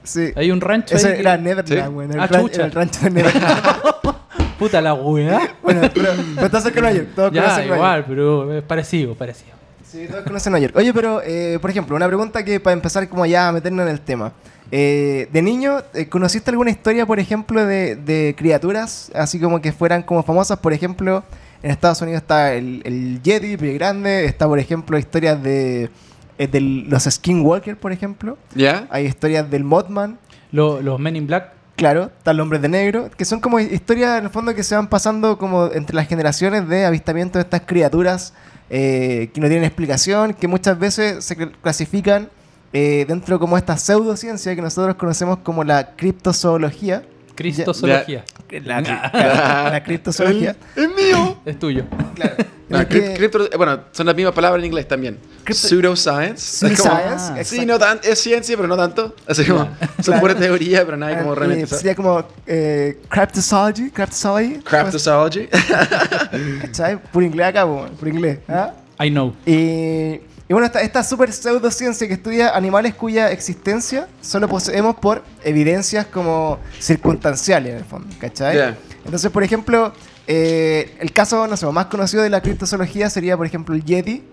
Sí. 0.03 0.31
Hay 0.35 0.51
un 0.51 0.61
rancho 0.61 0.95
Ese 0.95 1.07
ahí 1.07 1.13
que- 1.15 1.19
era 1.21 1.37
Neverland, 1.37 1.87
Sí. 1.87 1.93
güey. 1.93 2.09
El, 2.09 2.19
Ah, 2.19 2.27
ran- 2.27 2.41
chucha. 2.41 2.65
el 2.65 2.71
rancho 2.71 2.99
de 3.01 3.09
Neverland. 3.11 3.73
Puta 4.59 4.81
la 4.81 4.93
weá. 4.93 5.55
bueno, 5.63 5.81
pero, 5.93 6.09
pero 6.35 6.45
está 6.47 6.59
cerca 6.61 6.81
de 6.81 6.81
Nueva 6.81 6.97
York. 6.97 7.33
Ya, 7.33 7.41
conocen 7.43 7.67
Nueva 7.67 7.77
York. 7.77 7.77
igual, 7.77 8.05
pero 8.07 8.57
es 8.57 8.63
parecido, 8.63 9.15
parecido. 9.15 9.51
Sí, 9.91 10.05
todos 10.09 10.23
conocen 10.23 10.51
Nueva 10.51 10.63
York. 10.67 10.75
Oye, 10.77 10.93
pero, 10.93 11.21
eh, 11.23 11.57
por 11.61 11.69
ejemplo, 11.71 11.95
una 11.95 12.07
pregunta 12.07 12.43
que 12.45 12.59
para 12.59 12.73
empezar 12.73 13.07
como 13.09 13.25
ya 13.25 13.47
a 13.47 13.51
meternos 13.51 13.85
en 13.85 13.91
el 13.91 14.01
tema. 14.01 14.33
Eh, 14.71 15.27
de 15.31 15.41
niño, 15.41 15.79
eh, 15.95 16.07
¿conociste 16.07 16.51
alguna 16.51 16.69
historia, 16.69 17.07
por 17.07 17.19
ejemplo, 17.19 17.65
de, 17.65 17.95
de 17.95 18.35
criaturas 18.37 19.11
así 19.15 19.39
como 19.39 19.61
que 19.61 19.71
fueran 19.71 20.03
como 20.03 20.21
famosas? 20.21 20.59
Por 20.59 20.73
ejemplo, 20.73 21.23
en 21.63 21.71
Estados 21.71 22.01
Unidos 22.03 22.21
está 22.21 22.53
el, 22.53 22.81
el 22.85 23.19
Yeti, 23.23 23.57
Pie 23.57 23.73
Grande. 23.73 24.25
Está, 24.25 24.45
por 24.47 24.59
ejemplo, 24.59 24.97
historias 24.99 25.41
de, 25.41 25.89
eh, 26.37 26.47
de 26.47 26.61
los 26.61 27.05
Skinwalker, 27.05 27.77
por 27.77 27.91
ejemplo. 27.91 28.37
¿Ya? 28.53 28.85
Hay 28.91 29.07
historias 29.07 29.49
del 29.49 29.63
Mothman. 29.63 30.19
Lo- 30.51 30.81
los 30.83 30.99
Men 30.99 31.15
in 31.15 31.25
Black. 31.25 31.53
Claro, 31.75 32.11
el 32.25 32.39
hombre 32.41 32.59
de 32.59 32.67
negro, 32.67 33.09
que 33.17 33.23
son 33.23 33.39
como 33.39 33.57
historias 33.59 34.19
en 34.19 34.25
el 34.25 34.29
fondo 34.29 34.53
que 34.53 34.63
se 34.63 34.75
van 34.75 34.87
pasando 34.89 35.37
como 35.37 35.71
entre 35.71 35.95
las 35.95 36.07
generaciones 36.09 36.67
de 36.67 36.85
avistamiento 36.85 37.39
de 37.39 37.43
estas 37.43 37.61
criaturas 37.61 38.33
eh, 38.69 39.29
que 39.33 39.41
no 39.41 39.47
tienen 39.47 39.65
explicación, 39.65 40.33
que 40.33 40.47
muchas 40.47 40.77
veces 40.77 41.23
se 41.25 41.37
cl- 41.37 41.51
clasifican 41.61 42.29
eh, 42.73 43.05
dentro 43.07 43.39
como 43.39 43.57
esta 43.57 43.77
pseudociencia 43.77 44.55
que 44.55 44.61
nosotros 44.61 44.95
conocemos 44.95 45.39
como 45.39 45.63
la 45.63 45.95
criptozoología. 45.95 47.03
Cristozoología. 47.35 48.23
La, 48.51 48.81
la- 48.81 49.69
la 49.71 49.83
criptozoología. 49.83 50.55
¡Es 50.75 50.87
mío! 50.89 51.39
Es 51.45 51.59
tuyo. 51.59 51.83
Claro. 52.15 52.35
No, 52.67 52.87
que- 52.87 53.15
cripto- 53.15 53.49
bueno, 53.57 53.79
son 53.91 54.05
las 54.05 54.15
mismas 54.15 54.33
palabras 54.35 54.59
en 54.59 54.65
inglés 54.65 54.87
también. 54.87 55.17
Cripto- 55.43 55.67
Pseudoscience. 55.67 56.67
Es 56.71 56.79
como- 56.81 56.93
Ah. 56.93 57.35
Sí, 57.43 57.65
no 57.65 57.79
tan, 57.79 57.99
es 58.03 58.19
ciencia, 58.19 58.55
pero 58.55 58.67
no 58.67 58.77
tanto. 58.77 59.15
Así 59.27 59.43
como, 59.45 59.67
son 60.03 60.19
pura 60.19 60.35
teoría, 60.35 60.85
pero 60.85 60.95
nadie 60.97 61.17
como 61.17 61.33
Eh, 61.33 61.35
realmente 61.35 61.67
sabe. 61.67 61.79
sería 61.81 61.95
como 61.95 62.23
eh, 62.45 62.99
cryptozoology, 63.09 63.89
cryptozoology, 63.91 64.59
Cryptozoology. 64.63 65.47
¿cachai? 66.61 66.97
Por 67.11 67.23
inglés 67.23 67.47
acá, 67.47 67.65
po, 67.65 67.85
por 67.99 68.07
inglés. 68.07 68.39
¿ah? 68.47 68.73
I 69.01 69.09
know. 69.09 69.33
Y, 69.45 70.19
y 70.49 70.53
bueno, 70.53 70.65
esta, 70.65 70.81
esta 70.81 71.03
super 71.03 71.31
pseudociencia 71.31 72.07
que 72.07 72.15
estudia 72.15 72.55
animales 72.55 72.95
cuya 72.95 73.31
existencia 73.31 74.07
solo 74.19 74.49
poseemos 74.49 74.95
por 74.95 75.23
evidencias 75.43 76.07
como 76.07 76.57
circunstanciales 76.79 77.71
en 77.73 77.77
el 77.77 77.85
fondo, 77.85 78.07
¿cachai? 78.19 78.75
Entonces, 79.05 79.31
por 79.31 79.43
ejemplo, 79.43 79.93
eh, 80.27 80.95
el 80.99 81.13
caso, 81.13 81.47
no 81.47 81.55
sé, 81.55 81.65
más 81.67 81.85
conocido 81.85 82.23
de 82.23 82.29
la 82.31 82.41
criptozoología 82.41 83.09
sería, 83.09 83.37
por 83.37 83.45
ejemplo, 83.45 83.75
el 83.75 83.85
Yeti, 83.85 84.23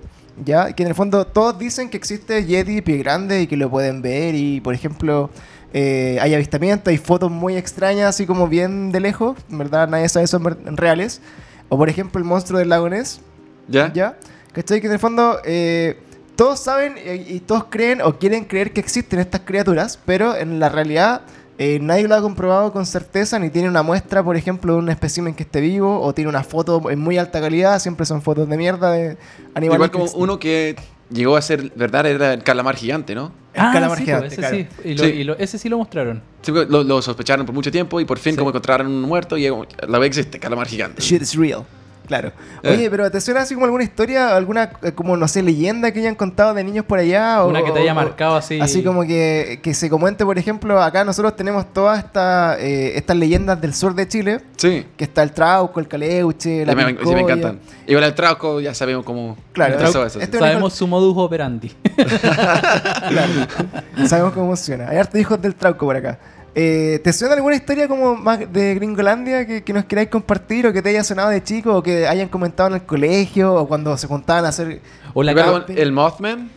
¿ya? 0.42 0.72
Que 0.72 0.82
en 0.82 0.88
el 0.88 0.94
fondo 0.94 1.26
todos 1.26 1.58
dicen 1.58 1.90
que 1.90 1.98
existe 1.98 2.44
Yeti 2.46 2.80
pie 2.80 2.96
grande 2.96 3.42
y 3.42 3.46
que 3.46 3.56
lo 3.56 3.70
pueden 3.70 4.00
ver 4.00 4.34
y, 4.34 4.60
por 4.60 4.74
ejemplo... 4.74 5.30
eh, 5.72 6.16
hay 6.22 6.34
avistamientos, 6.34 6.90
hay 6.90 6.96
fotos 6.96 7.30
muy 7.30 7.56
extrañas, 7.58 8.08
así 8.08 8.24
como 8.24 8.48
bien 8.48 8.92
de 8.92 9.00
lejos, 9.00 9.36
en 9.50 9.58
verdad 9.58 9.86
nadie 9.86 10.08
sabe 10.08 10.26
son 10.26 10.42
reales. 10.76 11.20
O 11.68 11.76
por 11.76 11.90
ejemplo 11.90 12.18
el 12.18 12.24
monstruo 12.24 12.58
del 12.58 12.70
lago 12.70 12.88
Ness, 12.88 13.20
¿Ya? 13.68 13.92
¿Ya? 13.92 14.16
¿Cachai? 14.52 14.80
Que 14.80 14.86
en 14.86 14.94
el 14.94 14.98
fondo 14.98 15.38
eh, 15.44 15.98
todos 16.36 16.60
saben 16.60 16.94
eh, 16.98 17.24
y 17.28 17.40
todos 17.40 17.64
creen 17.70 18.00
o 18.02 18.18
quieren 18.18 18.44
creer 18.44 18.72
que 18.72 18.80
existen 18.80 19.18
estas 19.18 19.40
criaturas, 19.44 19.98
pero 20.06 20.36
en 20.36 20.60
la 20.60 20.68
realidad 20.68 21.22
eh, 21.58 21.78
nadie 21.80 22.06
lo 22.06 22.14
ha 22.14 22.20
comprobado 22.20 22.70
con 22.72 22.84
certeza, 22.84 23.38
ni 23.38 23.48
tiene 23.50 23.68
una 23.68 23.82
muestra, 23.82 24.22
por 24.22 24.36
ejemplo, 24.36 24.74
de 24.74 24.78
un 24.80 24.88
espécimen 24.90 25.34
que 25.34 25.42
esté 25.44 25.60
vivo, 25.62 26.00
o 26.02 26.12
tiene 26.12 26.28
una 26.28 26.42
foto 26.44 26.90
en 26.90 26.98
muy 26.98 27.16
alta 27.16 27.40
calidad, 27.40 27.78
siempre 27.78 28.04
son 28.04 28.20
fotos 28.20 28.46
de 28.48 28.56
mierda 28.58 28.92
de 28.92 29.16
animales. 29.54 29.76
Igual 29.88 29.90
como 29.90 30.04
uno 30.22 30.38
que 30.38 30.76
llegó 31.10 31.36
a 31.36 31.40
ser 31.42 31.72
verdad 31.74 32.04
era 32.04 32.34
el 32.34 32.42
calamar 32.42 32.76
gigante, 32.76 33.14
¿no? 33.14 33.32
El 33.54 33.62
calamar 33.72 33.96
sí, 33.96 34.04
gigante, 34.04 34.26
pues, 34.26 34.32
ese 34.38 34.40
claro. 34.42 34.56
sí. 34.82 34.88
Y 34.90 34.94
lo- 34.94 35.04
Sí. 35.04 35.10
y 35.12 35.24
lo- 35.24 35.38
ese 35.38 35.58
sí 35.58 35.68
lo 35.70 35.78
mostraron. 35.78 36.20
Sí, 36.42 36.52
porque 36.52 36.70
lo, 36.70 36.84
lo 36.84 37.00
sospecharon 37.00 37.46
por 37.46 37.54
mucho 37.54 37.72
tiempo 37.72 37.98
y 38.00 38.04
por 38.04 38.18
fin 38.18 38.32
Sí. 38.34 38.36
como 38.38 38.50
encontraron 38.50 38.86
un 38.88 39.00
muerto 39.02 39.38
y 39.38 39.48
la 39.88 39.98
vez 39.98 40.08
existe, 40.08 40.38
calamar 40.38 40.66
gigante. 40.66 41.00
Shit 41.00 41.22
is 41.22 41.34
real. 41.34 41.64
Claro. 42.06 42.32
Eh. 42.62 42.70
Oye, 42.72 42.90
pero 42.90 43.10
¿te 43.10 43.20
suena 43.20 43.40
así 43.42 43.54
como 43.54 43.66
alguna 43.66 43.84
historia, 43.84 44.34
alguna, 44.36 44.70
eh, 44.82 44.92
como, 44.92 45.16
no 45.16 45.26
sé, 45.28 45.42
leyenda 45.42 45.92
que 45.92 46.00
hayan 46.00 46.14
contado 46.14 46.54
de 46.54 46.64
niños 46.64 46.84
por 46.84 46.98
allá? 46.98 47.44
O, 47.44 47.48
Una 47.48 47.62
que 47.64 47.72
te 47.72 47.80
haya 47.80 47.92
o- 47.92 47.96
marcado 47.96 48.36
así. 48.36 48.60
Así 48.60 48.82
como 48.84 49.02
que, 49.02 49.60
que 49.62 49.74
se 49.74 49.88
comente, 49.90 50.24
por 50.24 50.38
ejemplo, 50.38 50.80
acá 50.82 51.04
nosotros 51.04 51.34
tenemos 51.36 51.72
todas 51.72 51.98
esta, 51.98 52.58
eh, 52.60 52.96
estas 52.96 53.16
leyendas 53.16 53.60
del 53.60 53.74
sur 53.74 53.94
de 53.94 54.06
Chile, 54.08 54.40
Sí. 54.56 54.86
que 54.96 55.04
está 55.04 55.22
el 55.22 55.32
Trauco, 55.32 55.80
el 55.80 55.88
Caleuche, 55.88 56.64
la 56.64 56.74
me, 56.74 56.86
sí, 56.90 57.14
me 57.14 57.20
encantan. 57.20 57.58
Igual 57.86 58.04
el 58.04 58.14
trauco 58.14 58.60
ya 58.60 58.74
sabemos 58.74 59.04
cómo 59.04 59.36
Claro, 59.52 59.78
eso. 59.78 60.06
este- 60.06 60.38
Sabemos 60.38 60.72
su 60.74 60.86
modus 60.86 61.14
operandi. 61.16 61.72
Sabemos 64.06 64.32
cómo 64.32 64.46
funciona. 64.48 64.88
Hay 64.88 64.98
hartos 64.98 65.20
hijos 65.20 65.40
del 65.40 65.54
Trauco 65.54 65.86
por 65.86 65.96
acá. 65.96 66.18
Eh, 66.58 67.00
¿Te 67.04 67.12
suena 67.12 67.34
alguna 67.34 67.54
historia 67.54 67.86
como 67.86 68.16
más 68.16 68.50
de 68.50 68.74
Gringolandia 68.76 69.46
que, 69.46 69.62
que 69.62 69.74
nos 69.74 69.84
queráis 69.84 70.08
compartir 70.08 70.66
o 70.66 70.72
que 70.72 70.80
te 70.80 70.88
haya 70.88 71.04
sonado 71.04 71.28
de 71.28 71.42
chico 71.42 71.74
o 71.76 71.82
que 71.82 72.06
hayan 72.08 72.28
comentado 72.30 72.70
en 72.70 72.76
el 72.76 72.82
colegio 72.84 73.54
o 73.54 73.68
cuando 73.68 73.94
se 73.98 74.06
juntaban 74.06 74.46
a 74.46 74.48
hacer... 74.48 74.80
O 75.12 75.22
la 75.22 75.34
con 75.34 75.64
el 75.76 75.92
Mothman. 75.92 76.50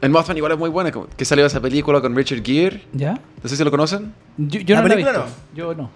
El 0.00 0.10
Mothman 0.10 0.36
igual 0.36 0.50
es 0.54 0.58
muy 0.58 0.70
bueno, 0.70 1.06
que 1.16 1.24
salió 1.24 1.46
esa 1.46 1.60
película 1.60 2.00
con 2.00 2.16
Richard 2.16 2.42
Gere. 2.42 2.82
¿Ya? 2.92 3.12
No 3.40 3.48
sé 3.48 3.56
si 3.56 3.62
lo 3.62 3.70
conocen. 3.70 4.12
Yo, 4.36 4.58
yo 4.58 4.74
¿La 4.74 4.82
no 4.82 4.88
la 4.88 4.94
he. 4.96 5.24
Yo 5.54 5.72
no. 5.72 5.88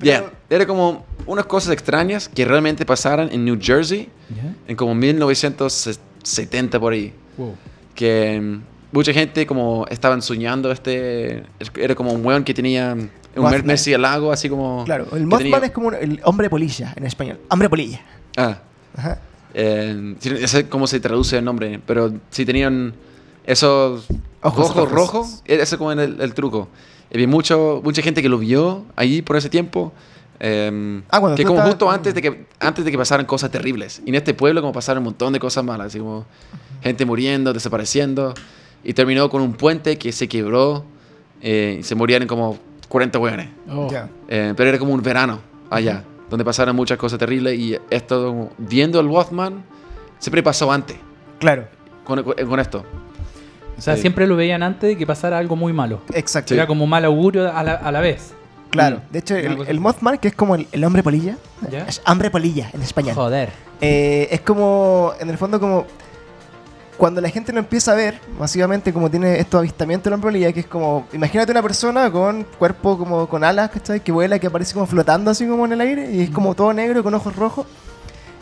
Ya, 0.00 0.18
Pero- 0.18 0.32
era 0.50 0.66
como 0.66 1.06
unas 1.24 1.46
cosas 1.46 1.72
extrañas 1.72 2.28
que 2.28 2.44
realmente 2.44 2.84
pasaran 2.84 3.30
en 3.32 3.46
New 3.46 3.56
Jersey 3.58 4.10
¿Ya? 4.36 4.54
en 4.68 4.76
como 4.76 4.94
1970 4.94 6.78
por 6.78 6.92
ahí. 6.92 7.14
Wow. 7.38 7.56
Que 7.94 8.58
mucha 8.94 9.12
gente 9.12 9.46
como 9.46 9.86
estaban 9.90 10.22
soñando 10.22 10.70
este... 10.72 11.42
Era 11.76 11.94
como 11.94 12.12
un 12.12 12.24
weón 12.24 12.44
que 12.44 12.54
tenía 12.54 12.94
un. 12.94 13.10
Messi 13.64 13.92
al 13.94 14.02
lago, 14.02 14.32
así 14.32 14.48
como... 14.48 14.84
Claro, 14.84 15.06
el 15.12 15.26
Mothman 15.26 15.64
es 15.64 15.70
como 15.72 15.92
el 15.92 16.20
hombre 16.24 16.48
polilla 16.48 16.92
en 16.96 17.04
español. 17.04 17.38
Hombre 17.50 17.68
polilla. 17.68 18.00
Ah, 18.36 18.58
Ajá. 18.96 19.18
eh, 19.52 20.14
no 20.40 20.46
sé 20.48 20.68
cómo 20.68 20.86
se 20.86 21.00
traduce 21.00 21.36
el 21.38 21.44
nombre, 21.44 21.80
pero 21.86 22.12
si 22.30 22.44
tenían 22.46 22.94
esos 23.44 24.06
Ojos 24.40 24.70
ojos, 24.70 24.90
rojos. 24.90 24.92
rojos, 24.92 25.42
ese 25.46 25.76
como 25.78 25.92
era 25.92 26.04
el, 26.04 26.20
el 26.20 26.34
truco. 26.34 26.68
Y 27.10 27.16
había 27.16 27.28
mucho, 27.28 27.80
mucha 27.84 28.02
gente 28.02 28.22
que 28.22 28.28
lo 28.28 28.38
vio 28.38 28.84
ahí 28.96 29.22
por 29.22 29.36
ese 29.36 29.48
tiempo. 29.48 29.92
eh, 30.40 31.02
Ah, 31.10 31.34
que 31.36 31.44
como 31.44 31.60
justo 31.62 31.90
antes 31.90 32.14
de 32.14 32.22
que 32.22 32.46
antes 32.60 32.84
de 32.84 32.90
que 32.90 32.98
pasaran 32.98 33.24
cosas 33.26 33.50
terribles. 33.50 34.02
Y 34.04 34.10
en 34.10 34.14
este 34.16 34.34
pueblo 34.34 34.60
como 34.60 34.72
pasaron 34.72 34.98
un 35.02 35.04
montón 35.06 35.32
de 35.32 35.40
cosas 35.40 35.64
malas, 35.64 35.88
así 35.88 35.98
como 35.98 36.24
gente 36.82 37.04
muriendo, 37.04 37.52
desapareciendo. 37.52 38.34
Y 38.84 38.92
terminó 38.92 39.28
con 39.30 39.40
un 39.42 39.54
puente 39.54 39.96
que 39.98 40.12
se 40.12 40.28
quebró 40.28 40.84
eh, 41.40 41.78
y 41.80 41.82
se 41.82 41.94
morían 41.94 42.26
como 42.26 42.58
40 42.88 43.18
hueones. 43.18 43.48
Oh. 43.70 43.88
Ya. 43.90 44.08
Eh, 44.28 44.52
pero 44.56 44.68
era 44.68 44.78
como 44.78 44.92
un 44.92 45.02
verano 45.02 45.40
allá, 45.70 46.04
donde 46.30 46.44
pasaron 46.44 46.76
muchas 46.76 46.98
cosas 46.98 47.18
terribles 47.18 47.58
y 47.58 47.76
esto, 47.90 48.50
viendo 48.58 49.00
el 49.00 49.06
Mothman, 49.06 49.64
siempre 50.18 50.42
pasó 50.42 50.70
antes 50.70 50.96
Claro, 51.38 51.66
con, 52.04 52.22
con 52.22 52.60
esto. 52.60 52.84
O 53.76 53.80
sea, 53.80 53.96
Sí. 53.96 54.02
siempre 54.02 54.26
lo 54.26 54.36
veían 54.36 54.62
antes 54.62 54.88
de 54.90 54.96
que 54.96 55.06
pasara 55.06 55.36
algo 55.38 55.56
muy 55.56 55.72
malo. 55.72 56.00
exacto. 56.14 56.54
Era 56.54 56.66
como 56.66 56.86
mal 56.86 57.04
augurio 57.04 57.52
a 57.52 57.62
la, 57.64 57.72
a 57.74 57.90
la 57.90 58.00
vez. 58.00 58.32
Claro. 58.70 58.98
Mm. 59.08 59.12
De 59.12 59.18
hecho, 59.18 59.36
el, 59.36 59.58
el. 59.66 59.80
Mothman, 59.80 60.18
que 60.18 60.28
es 60.28 60.34
como 60.34 60.54
el, 60.54 60.66
el 60.72 60.84
hombre 60.84 61.02
polilla, 61.02 61.36
¿Ya? 61.70 61.84
es 61.86 62.00
hambre 62.04 62.30
polilla 62.30 62.70
en 62.72 62.82
español. 62.82 63.14
Joder. 63.14 63.48
Eh, 63.80 64.28
es 64.30 64.40
como, 64.42 65.12
en 65.20 65.28
el 65.30 65.36
fondo, 65.38 65.58
como 65.60 65.86
cuando 66.96 67.20
la 67.20 67.28
gente 67.28 67.52
lo 67.52 67.58
empieza 67.58 67.92
a 67.92 67.94
ver, 67.96 68.20
masivamente, 68.38 68.92
como 68.92 69.10
tiene 69.10 69.38
estos 69.40 69.58
avistamientos 69.58 70.04
del 70.04 70.14
hombre 70.14 70.28
polilla, 70.30 70.52
que 70.52 70.60
es 70.60 70.66
como, 70.66 71.06
imagínate 71.12 71.50
una 71.52 71.62
persona 71.62 72.10
con 72.10 72.44
cuerpo 72.58 72.96
como 72.96 73.26
con 73.28 73.42
alas, 73.44 73.70
¿cachai? 73.70 74.00
Que 74.00 74.12
vuela, 74.12 74.38
que 74.38 74.46
aparece 74.46 74.74
como 74.74 74.86
flotando 74.86 75.30
así 75.30 75.46
como 75.46 75.64
en 75.66 75.72
el 75.72 75.80
aire, 75.80 76.10
y 76.12 76.20
es 76.22 76.30
como 76.30 76.54
todo 76.54 76.72
negro 76.72 77.02
con 77.02 77.12
ojos 77.14 77.34
rojos. 77.34 77.66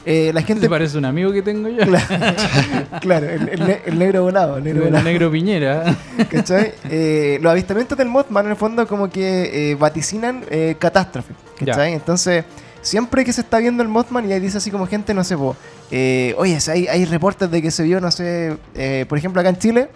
eh, 0.04 0.32
la 0.34 0.40
¿Te 0.40 0.46
gente... 0.48 0.68
parece 0.68 0.98
un 0.98 1.04
amigo 1.06 1.32
que 1.32 1.42
tengo 1.42 1.68
yo? 1.68 1.78
claro, 3.00 3.28
el, 3.30 3.48
el 3.48 3.66
ne- 3.66 3.80
el 3.86 3.98
negro 3.98 4.22
volado, 4.24 4.56
el 4.58 4.64
negro 4.64 4.82
El 4.82 4.88
volado. 4.88 5.04
negro 5.04 5.30
Piñera. 5.30 5.96
¿Cachai? 6.30 6.74
Eh, 6.90 7.38
los 7.40 7.50
avistamientos 7.52 7.96
del 7.96 8.08
Mothman 8.08 8.44
en 8.46 8.50
el 8.52 8.56
fondo 8.56 8.86
como 8.86 9.08
que 9.08 9.70
eh, 9.70 9.74
vaticinan 9.76 10.44
eh, 10.50 10.76
catástrofe. 10.78 11.34
¿Cachai? 11.58 11.90
Ya. 11.90 11.96
Entonces, 11.96 12.44
siempre 12.82 13.24
que 13.24 13.32
se 13.32 13.40
está 13.40 13.58
viendo 13.58 13.82
el 13.82 13.88
Mothman 13.88 14.28
y 14.28 14.32
ahí 14.32 14.40
dice 14.40 14.58
así 14.58 14.70
como 14.70 14.86
gente, 14.86 15.14
no 15.14 15.24
sé, 15.24 15.36
po, 15.36 15.56
eh, 15.90 16.34
oye, 16.36 16.60
si 16.60 16.70
hay, 16.70 16.86
hay 16.88 17.04
reportes 17.06 17.50
de 17.50 17.62
que 17.62 17.70
se 17.70 17.82
vio, 17.84 18.00
no 18.00 18.10
sé, 18.10 18.56
eh, 18.74 19.06
por 19.08 19.16
ejemplo 19.18 19.40
acá 19.40 19.50
en 19.50 19.58
Chile, 19.58 19.88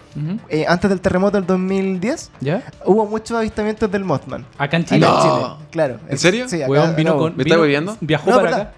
eh, 0.49 0.65
antes 0.67 0.89
del 0.89 0.99
terremoto 1.01 1.37
del 1.37 1.45
2010, 1.45 2.31
¿Ya? 2.41 2.63
hubo 2.85 3.05
muchos 3.05 3.37
avistamientos 3.37 3.91
del 3.91 4.03
Mothman. 4.03 4.45
Acá 4.57 4.77
en 4.77 4.83
Acá 4.83 4.95
Chile. 4.95 5.05
en 5.07 5.13
No. 5.13 5.21
Chile, 5.21 5.67
claro. 5.71 5.99
¿En 6.09 6.17
serio? 6.17 6.49
Sí, 6.49 6.61
acá, 6.61 6.71
Weón, 6.71 6.95
vino 6.95 7.17
con. 7.17 7.35
¿Me 7.37 7.43
vino- 7.43 7.55
está 7.55 7.61
bebiendo? 7.61 7.97
Viajó 8.01 8.31
No, 8.31 8.37
para 8.37 8.55
acá. 8.55 8.71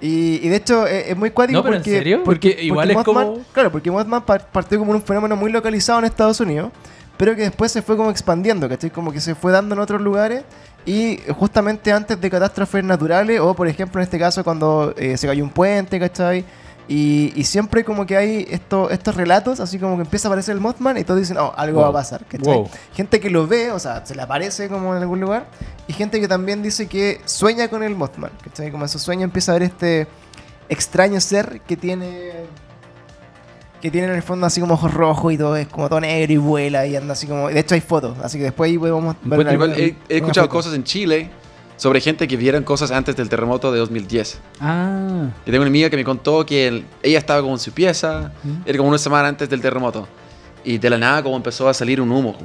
Y, 0.00 0.36
y 0.44 0.48
de 0.48 0.54
hecho 0.56 0.86
eh, 0.86 1.10
es 1.10 1.16
muy 1.16 1.30
cuático 1.30 1.56
No, 1.58 1.62
pero 1.64 1.74
¿en 1.76 1.82
porque, 1.82 1.90
serio? 1.98 2.22
Porque 2.24 2.56
igual 2.62 2.88
es 2.90 2.96
como- 2.98 3.38
Claro, 3.52 3.72
porque 3.72 3.90
Mothman 3.90 4.22
par- 4.24 4.46
partió 4.52 4.78
como 4.78 4.92
un 4.92 5.02
fenómeno 5.02 5.34
muy 5.34 5.50
localizado 5.50 5.98
en 5.98 6.04
Estados 6.04 6.38
Unidos, 6.40 6.70
pero 7.16 7.34
que 7.34 7.42
después 7.42 7.72
se 7.72 7.82
fue 7.82 7.96
como 7.96 8.08
expandiendo, 8.10 8.68
¿cachai? 8.68 8.90
Como 8.90 9.10
que 9.10 9.20
se 9.20 9.34
fue 9.34 9.50
dando 9.50 9.74
en 9.74 9.80
otros 9.80 10.00
lugares 10.00 10.44
y 10.88 11.20
justamente 11.38 11.92
antes 11.92 12.18
de 12.18 12.30
catástrofes 12.30 12.82
naturales 12.82 13.40
o 13.40 13.54
por 13.54 13.68
ejemplo 13.68 14.00
en 14.00 14.04
este 14.04 14.18
caso 14.18 14.42
cuando 14.42 14.94
eh, 14.96 15.18
se 15.18 15.26
cayó 15.26 15.44
un 15.44 15.50
puente, 15.50 16.00
¿cachai? 16.00 16.46
Y, 16.88 17.34
y 17.36 17.44
siempre 17.44 17.84
como 17.84 18.06
que 18.06 18.16
hay 18.16 18.46
esto, 18.48 18.88
estos 18.88 19.14
relatos, 19.14 19.60
así 19.60 19.78
como 19.78 19.96
que 19.96 20.02
empieza 20.04 20.26
a 20.26 20.30
aparecer 20.30 20.54
el 20.54 20.60
Mothman 20.62 20.96
y 20.96 21.04
todos 21.04 21.20
dicen, 21.20 21.36
oh, 21.36 21.52
algo 21.54 21.80
Wow. 21.80 21.82
va 21.84 21.88
a 21.90 22.02
pasar, 22.02 22.24
¿cachai? 22.24 22.54
Wow. 22.54 22.70
Gente 22.94 23.20
que 23.20 23.28
lo 23.28 23.46
ve, 23.46 23.70
o 23.72 23.78
sea, 23.78 24.06
se 24.06 24.14
le 24.14 24.22
aparece 24.22 24.70
como 24.70 24.96
en 24.96 25.02
algún 25.02 25.20
lugar, 25.20 25.44
y 25.86 25.92
gente 25.92 26.18
que 26.18 26.26
también 26.26 26.62
dice 26.62 26.86
que 26.86 27.20
sueña 27.26 27.68
con 27.68 27.82
el 27.82 27.94
Mothman, 27.94 28.30
¿cachai? 28.42 28.70
Como 28.70 28.84
en 28.86 28.88
su 28.88 28.98
sueño 28.98 29.24
empieza 29.24 29.52
a 29.52 29.58
ver 29.58 29.64
este 29.64 30.06
extraño 30.70 31.20
ser 31.20 31.60
que 31.66 31.76
tiene 31.76 32.32
que 33.80 33.90
tiene 33.90 34.08
en 34.08 34.14
el 34.14 34.22
fondo 34.22 34.46
así 34.46 34.60
como 34.60 34.74
ojos 34.74 34.92
rojos 34.92 35.32
y 35.32 35.38
todo, 35.38 35.56
es 35.56 35.68
como 35.68 35.88
todo 35.88 36.00
negro 36.00 36.32
y 36.32 36.36
vuela 36.36 36.86
y 36.86 36.96
anda 36.96 37.12
así 37.12 37.26
como... 37.26 37.48
De 37.48 37.60
hecho 37.60 37.74
hay 37.74 37.80
fotos, 37.80 38.16
así 38.22 38.38
que 38.38 38.44
después 38.44 38.70
ahí 38.70 38.78
podemos 38.78 39.14
ver... 39.22 39.40
Encuentro 39.40 39.52
Igual 39.54 39.72
he, 39.80 39.96
he 40.08 40.16
escuchado 40.16 40.46
foto. 40.46 40.56
cosas 40.56 40.74
en 40.74 40.84
Chile 40.84 41.30
sobre 41.76 42.00
gente 42.00 42.26
que 42.26 42.36
vieron 42.36 42.64
cosas 42.64 42.90
antes 42.90 43.14
del 43.14 43.28
terremoto 43.28 43.70
de 43.70 43.78
2010. 43.78 44.40
Ah. 44.60 45.28
Y 45.46 45.50
tengo 45.50 45.58
una 45.62 45.68
amiga 45.68 45.88
que 45.90 45.96
me 45.96 46.02
contó 46.04 46.44
que 46.44 46.66
él- 46.66 46.86
ella 47.04 47.18
estaba 47.18 47.40
como 47.40 47.54
en 47.54 47.60
su 47.60 47.70
pieza, 47.72 48.32
¿Mm? 48.42 48.50
era 48.66 48.78
como 48.78 48.88
una 48.88 48.98
semana 48.98 49.28
antes 49.28 49.48
del 49.48 49.60
terremoto. 49.60 50.08
Y 50.64 50.78
de 50.78 50.90
la 50.90 50.98
nada 50.98 51.22
como 51.22 51.36
empezó 51.36 51.68
a 51.68 51.74
salir 51.74 52.00
un 52.00 52.10
humo. 52.10 52.36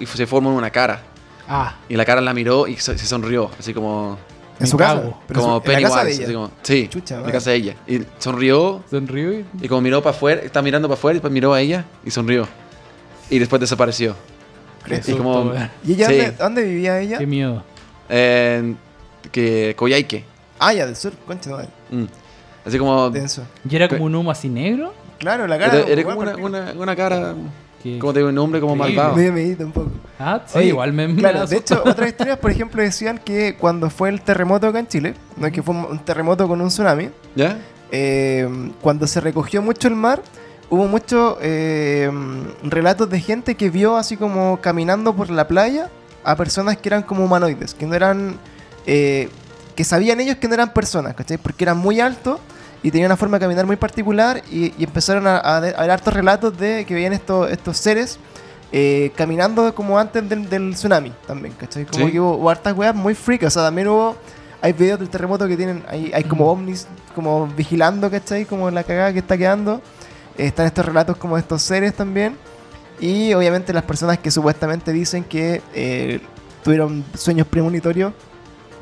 Y 0.00 0.06
se 0.06 0.26
formó 0.26 0.52
una 0.54 0.70
cara. 0.70 1.02
Ah. 1.48 1.76
Y 1.88 1.94
la 1.96 2.04
cara 2.04 2.20
la 2.20 2.34
miró 2.34 2.66
y 2.66 2.76
se, 2.76 2.98
se 2.98 3.06
sonrió, 3.06 3.50
así 3.60 3.72
como, 3.72 4.18
En 4.60 4.66
su 4.66 4.76
casa. 4.76 5.02
pero 5.26 5.40
como 5.40 5.60
su- 5.64 5.70
en 5.70 5.82
la 5.82 5.88
casa 5.88 6.04
de 6.04 6.10
Pennywise. 6.10 6.16
ella. 6.16 6.24
así 6.24 6.34
como- 6.34 6.50
sí, 6.62 6.88
Chucha, 6.88 7.16
en 7.16 7.22
la 7.26 7.32
casa 7.32 7.50
de 7.50 7.56
ella. 7.56 7.76
Y 7.86 8.00
sonrió 8.18 8.82
Sonrió 8.90 9.32
y. 9.32 9.44
y 9.62 9.68
como 9.68 9.80
miró 9.80 10.02
para 10.02 10.16
afuera, 10.16 10.42
estaba 10.42 10.62
mirando 10.62 10.88
para 10.88 10.98
afuera 10.98 11.14
y 11.14 11.16
después 11.16 11.32
miró 11.32 11.52
a 11.54 11.60
ella 11.60 11.84
y 12.04 12.10
sonrió. 12.10 12.46
Y 13.30 13.38
después 13.38 13.58
desapareció. 13.60 14.14
Y 14.86 15.12
como-. 15.12 15.52
¿Y 15.84 15.92
ella 15.94 16.06
Sí. 16.08 16.16
dónde, 16.16 16.30
dónde 16.32 16.62
vivía 16.64 17.00
ella? 17.00 17.18
Qué 17.18 17.26
miedo. 17.26 17.64
En- 18.08 18.76
que 19.32 19.74
Coyhaique. 19.76 20.24
Ah, 20.58 20.72
ya, 20.72 20.86
del 20.86 20.94
sur, 20.96 21.12
concha 21.26 21.50
madre. 21.50 21.68
Mm. 21.90 22.04
Así 22.66 22.78
como... 22.78 23.10
Denso. 23.10 23.42
¿Y 23.68 23.74
era 23.76 23.88
como 23.88 24.04
un 24.04 24.14
humo 24.14 24.30
así 24.30 24.48
negro? 24.48 24.94
Claro, 25.18 25.46
la 25.46 25.58
cara... 25.58 25.78
Era, 25.80 25.88
era 25.88 26.02
como 26.04 26.20
una, 26.20 26.30
porque- 26.32 26.44
una, 26.44 26.72
una 26.76 26.96
cara... 26.96 27.34
Que- 27.84 27.98
Como 28.00 28.12
te 28.12 28.18
digo, 28.20 28.30
un 28.30 28.38
hombre 28.38 28.60
como 28.60 28.74
malvado. 28.74 29.14
Medio 29.14 29.32
medito 29.32 29.64
un 29.64 29.70
poco. 29.72 29.90
Ah, 30.18 30.40
sí, 30.46 30.58
Oye, 30.58 30.66
igual 30.68 30.92
me. 30.92 31.06
me 31.06 31.16
Claro, 31.20 31.46
de 31.46 31.56
hecho, 31.56 31.82
otras 31.84 32.08
historias, 32.08 32.38
por 32.38 32.50
ejemplo, 32.50 32.82
decían 32.82 33.18
que 33.24 33.56
cuando 33.56 33.90
fue 33.90 34.08
el 34.08 34.22
terremoto 34.22 34.66
acá 34.66 34.78
en 34.80 34.88
Chile, 34.88 35.14
no 35.36 35.46
es 35.46 35.52
que 35.52 35.62
fue 35.62 35.74
un 35.74 35.84
un 35.84 35.98
terremoto 36.00 36.48
con 36.48 36.60
un 36.60 36.68
tsunami, 36.68 37.10
¿Ya? 37.36 37.58
eh, 37.92 38.48
cuando 38.80 39.06
se 39.06 39.20
recogió 39.20 39.60
mucho 39.62 39.86
el 39.88 39.94
mar, 39.96 40.22
hubo 40.70 40.86
muchos 40.88 41.36
eh, 41.42 42.10
relatos 42.62 43.08
de 43.10 43.20
gente 43.20 43.54
que 43.54 43.68
vio 43.70 43.96
así 43.96 44.16
como 44.16 44.58
caminando 44.62 45.14
por 45.14 45.28
la 45.30 45.46
playa 45.46 45.90
a 46.24 46.36
personas 46.36 46.78
que 46.78 46.88
eran 46.88 47.02
como 47.02 47.22
humanoides, 47.24 47.74
que 47.74 47.86
no 47.86 47.94
eran... 47.94 48.38
eh, 48.86 49.28
que 49.76 49.84
sabían 49.84 50.20
ellos 50.20 50.36
que 50.36 50.46
no 50.48 50.54
eran 50.54 50.72
personas, 50.72 51.14
¿cachai? 51.14 51.36
Porque 51.36 51.64
eran 51.64 51.76
muy 51.78 52.00
altos 52.00 52.38
y 52.84 52.90
tenían 52.92 53.08
una 53.08 53.16
forma 53.16 53.38
de 53.38 53.44
caminar 53.46 53.66
muy 53.66 53.74
particular 53.76 54.40
y, 54.48 54.72
y 54.78 54.84
empezaron 54.84 55.26
a, 55.26 55.38
a, 55.38 55.56
a 55.56 55.60
ver 55.60 55.90
hartos 55.90 56.14
relatos 56.14 56.56
de 56.56 56.84
que 56.84 56.94
veían 56.94 57.12
estos, 57.14 57.50
estos 57.50 57.76
seres 57.78 58.18
eh, 58.70 59.10
caminando 59.16 59.74
como 59.74 59.98
antes 59.98 60.28
del, 60.28 60.48
del 60.48 60.74
tsunami 60.74 61.12
también, 61.26 61.54
¿cachai? 61.58 61.86
Como 61.86 62.06
Sí. 62.06 62.12
que 62.12 62.20
hubo, 62.20 62.36
hubo 62.36 62.50
hartas 62.50 62.76
weas 62.76 62.94
muy 62.94 63.14
freak, 63.14 63.42
o 63.44 63.50
sea, 63.50 63.62
también 63.64 63.88
hubo... 63.88 64.16
Hay 64.60 64.72
videos 64.72 64.98
del 64.98 65.10
terremoto 65.10 65.46
que 65.46 65.56
tienen, 65.58 65.82
hay, 65.88 66.10
hay 66.14 66.24
como 66.24 66.46
ovnis 66.50 66.86
como 67.14 67.46
vigilando, 67.48 68.10
¿cachai? 68.10 68.46
Como 68.46 68.70
la 68.70 68.82
cagada 68.82 69.12
que 69.12 69.18
está 69.18 69.36
quedando. 69.36 69.82
Eh, 70.38 70.46
están 70.46 70.64
estos 70.66 70.86
relatos 70.86 71.18
como 71.18 71.36
de 71.36 71.42
estos 71.42 71.60
seres 71.60 71.92
también. 71.92 72.36
Y 72.98 73.34
obviamente 73.34 73.74
las 73.74 73.82
personas 73.82 74.18
que 74.18 74.30
supuestamente 74.30 74.90
dicen 74.92 75.22
que 75.22 75.60
eh, 75.74 76.20
tuvieron 76.62 77.04
sueños 77.14 77.46
premonitorios 77.46 78.14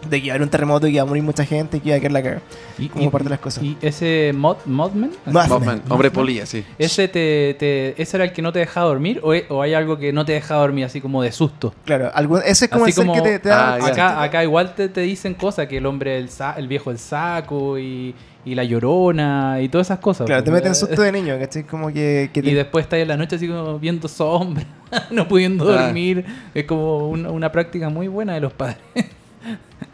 de 0.08 0.20
que 0.20 0.26
iba 0.26 0.32
a 0.32 0.34
haber 0.34 0.42
un 0.42 0.50
terremoto 0.50 0.86
y 0.86 0.90
que 0.90 0.94
iba 0.96 1.02
a 1.02 1.06
morir 1.06 1.22
mucha 1.22 1.44
gente 1.44 1.76
y 1.76 1.80
que 1.80 1.88
iba 1.90 1.96
a 1.96 2.00
quedar 2.00 2.12
la 2.12 2.22
cagada. 2.22 2.42
Y- 2.78 2.88
como 2.88 3.04
y- 3.04 3.08
parte 3.08 3.24
de 3.24 3.30
las 3.30 3.38
cosas. 3.38 3.62
Y 3.64 3.76
ese 3.80 4.32
mod, 4.34 4.56
Modman, 4.66 5.10
Mothman. 5.26 5.48
Mothman, 5.48 5.82
hombre 5.88 6.10
polilla, 6.10 6.44
sí. 6.46 6.64
ese 6.78 7.08
te, 7.08 7.54
te- 7.58 8.00
ese 8.00 8.16
era 8.16 8.24
el 8.24 8.32
que 8.32 8.42
no 8.42 8.52
te 8.52 8.58
dejaba 8.58 8.86
dormir 8.88 9.20
o, 9.22 9.32
o 9.48 9.62
hay 9.62 9.74
algo 9.74 9.96
que 9.98 10.12
no 10.12 10.24
te 10.24 10.32
deja 10.32 10.54
dormir 10.56 10.84
así 10.84 11.00
como 11.00 11.22
de 11.22 11.32
susto. 11.32 11.74
Claro, 11.84 12.10
algún, 12.14 12.40
ese 12.44 12.64
es 12.66 12.70
como 12.70 12.84
Así 12.84 12.90
el 12.90 12.94
ser 12.94 13.06
como- 13.06 13.14
que 13.22 13.22
te, 13.30 13.38
te 13.38 13.48
da... 13.48 13.74
Ah. 13.74 13.86
Acá, 13.86 14.22
acá 14.22 14.42
igual 14.42 14.74
te, 14.74 14.88
te 14.88 15.00
dicen 15.02 15.34
cosas 15.34 15.66
que 15.68 15.76
el 15.78 15.86
hombre, 15.86 16.18
el, 16.18 16.28
sa- 16.28 16.54
el 16.56 16.66
viejo 16.68 16.90
del 16.90 16.98
saco 16.98 17.78
y, 17.78 18.14
y 18.44 18.54
la 18.54 18.64
llorona 18.64 19.60
y 19.60 19.68
todas 19.68 19.86
esas 19.86 19.98
cosas. 20.00 20.26
Claro, 20.26 20.42
te 20.42 20.50
pues. 20.50 20.62
meten 20.62 20.74
susto 20.74 21.00
de 21.02 21.12
niño, 21.12 21.38
¿cachai? 21.38 21.64
Como 21.64 21.88
que... 21.92 22.30
que 22.32 22.42
te- 22.42 22.50
Y 22.50 22.54
después 22.54 22.84
estás 22.84 22.98
en 22.98 23.08
la 23.08 23.16
noche 23.16 23.36
así 23.36 23.46
como 23.46 23.78
viendo 23.78 24.08
sombras, 24.08 24.66
no 25.10 25.28
pudiendo 25.28 25.70
Ah. 25.70 25.84
dormir. 25.84 26.24
Es 26.54 26.64
como 26.64 27.08
una, 27.08 27.30
una 27.30 27.52
práctica 27.52 27.88
muy 27.88 28.08
buena 28.08 28.34
de 28.34 28.40
los 28.40 28.52
padres. 28.52 28.78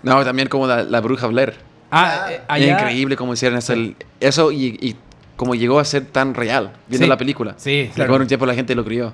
No, 0.03 0.25
también 0.25 0.49
como 0.49 0.67
la, 0.67 0.83
la 0.83 1.01
bruja 1.01 1.27
Blair. 1.27 1.55
Ah, 1.91 2.27
eh, 2.31 2.35
Es 2.35 2.41
allá- 2.49 2.73
increíble 2.73 3.17
cómo 3.17 3.33
hicieron 3.33 3.59
eso, 3.59 3.73
el- 3.73 3.97
eso 4.21 4.53
y, 4.53 4.77
y 4.81 4.97
cómo 5.37 5.55
llegó 5.55 5.79
a 5.81 5.85
ser 5.85 6.05
tan 6.07 6.35
real 6.35 6.73
viendo 6.89 7.05
Sí. 7.07 7.09
la 7.09 7.17
película. 7.17 7.55
Sí, 7.57 7.91
Claro. 7.95 8.13
Con 8.13 8.23
un 8.23 8.29
tiempo 8.29 8.45
la 8.47 8.55
gente 8.55 8.75
lo 8.75 8.85
crió. 8.85 9.13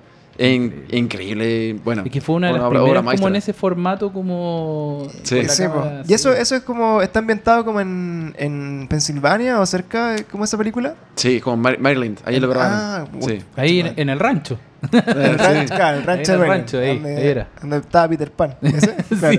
Increíble. 0.90 1.76
Bueno, 1.84 2.02
Y 2.04 2.10
que 2.10 2.20
fue 2.20 2.34
una 2.34 2.48
de 2.48 2.54
las 2.54 2.62
obra- 2.62 2.82
obra 2.82 2.94
como 3.00 3.02
maestra. 3.04 3.28
en 3.28 3.36
ese 3.36 3.52
formato 3.52 4.12
como... 4.12 5.06
Sí. 5.22 5.42
Sí, 5.48 5.62
cámara 5.62 6.02
Y 6.08 6.12
eso, 6.14 6.32
eso 6.32 6.56
es 6.56 6.62
como... 6.62 7.02
Está 7.02 7.20
ambientado 7.20 7.64
como 7.64 7.80
en, 7.80 8.34
en 8.38 8.86
Pensilvania 8.88 9.60
o 9.60 9.66
cerca, 9.66 10.16
¿cómo 10.30 10.44
esa 10.44 10.58
película? 10.58 10.94
Sí, 11.14 11.40
como 11.40 11.56
Mar- 11.58 11.78
Maryland. 11.78 12.18
Ahí 12.24 12.40
lo 12.40 12.48
grabaron. 12.48 12.78
Ah, 12.78 13.04
sí. 13.20 13.38
Ahí 13.56 13.80
en, 13.80 13.92
en 13.96 14.08
el 14.08 14.18
rancho. 14.18 14.58
El 14.92 15.38
rancho, 15.38 15.74
claro, 15.74 15.98
el 15.98 16.04
rancho 16.04 16.32
Ahí 16.32 16.34
en 16.34 16.40
de 16.40 16.44
el 16.44 16.48
Maryland, 16.48 16.48
rancho, 16.48 16.78
ahí, 16.78 16.88
donde, 16.88 17.16
ahí 17.16 17.26
era. 17.28 17.48
donde 17.60 17.76
estaba 17.78 18.08
Peter 18.08 18.30
Pan. 18.32 18.56
¿Ese? 18.62 18.96
Claro. 19.18 19.38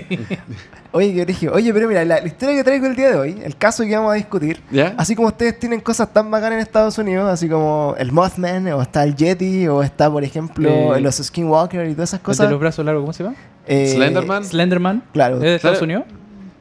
Oye, 0.96 1.14
qué 1.14 1.22
origen. 1.24 1.50
Oye, 1.54 1.74
pero 1.74 1.88
mira, 1.90 2.06
la, 2.06 2.22
la 2.22 2.26
historia 2.28 2.56
que 2.56 2.64
traigo 2.64 2.86
el 2.86 2.96
día 2.96 3.10
de 3.12 3.18
hoy, 3.18 3.42
el 3.44 3.58
caso 3.58 3.84
que 3.84 3.94
vamos 3.96 4.12
a 4.14 4.16
discutir, 4.16 4.62
¿Ya? 4.72 4.96
así 4.98 5.14
como 5.14 5.28
ustedes 5.28 5.60
tienen 5.60 5.82
cosas 5.82 6.14
tan 6.14 6.32
bacanas 6.32 6.54
en 6.54 6.60
Estados 6.62 6.98
Unidos, 6.98 7.30
así 7.30 7.50
como 7.50 7.96
el 7.98 8.14
Mothman, 8.14 8.68
o 8.70 8.82
está 8.82 9.04
el 9.04 9.14
Yeti, 9.16 9.68
o 9.68 9.84
está, 9.84 10.10
por 10.10 10.24
ejemplo, 10.24 10.96
Eh, 10.96 11.02
los 11.02 11.16
Skinwalker 11.18 11.86
y 11.90 11.94
todas 11.96 12.10
esas 12.12 12.20
El 12.20 12.24
de 12.24 12.26
cosas. 12.26 12.50
los 12.50 12.60
brazos 12.62 12.86
largos, 12.86 13.02
¿cómo 13.04 13.12
se 13.14 13.24
llama? 13.24 13.36
eh, 13.68 13.88
Slenderman. 13.94 14.46
Slenderman. 14.46 15.04
Claro. 15.12 15.36
¿Es 15.36 15.42
de 15.42 15.56
Estados 15.56 15.80
Claro. 15.80 15.86
Unidos? 16.02 16.04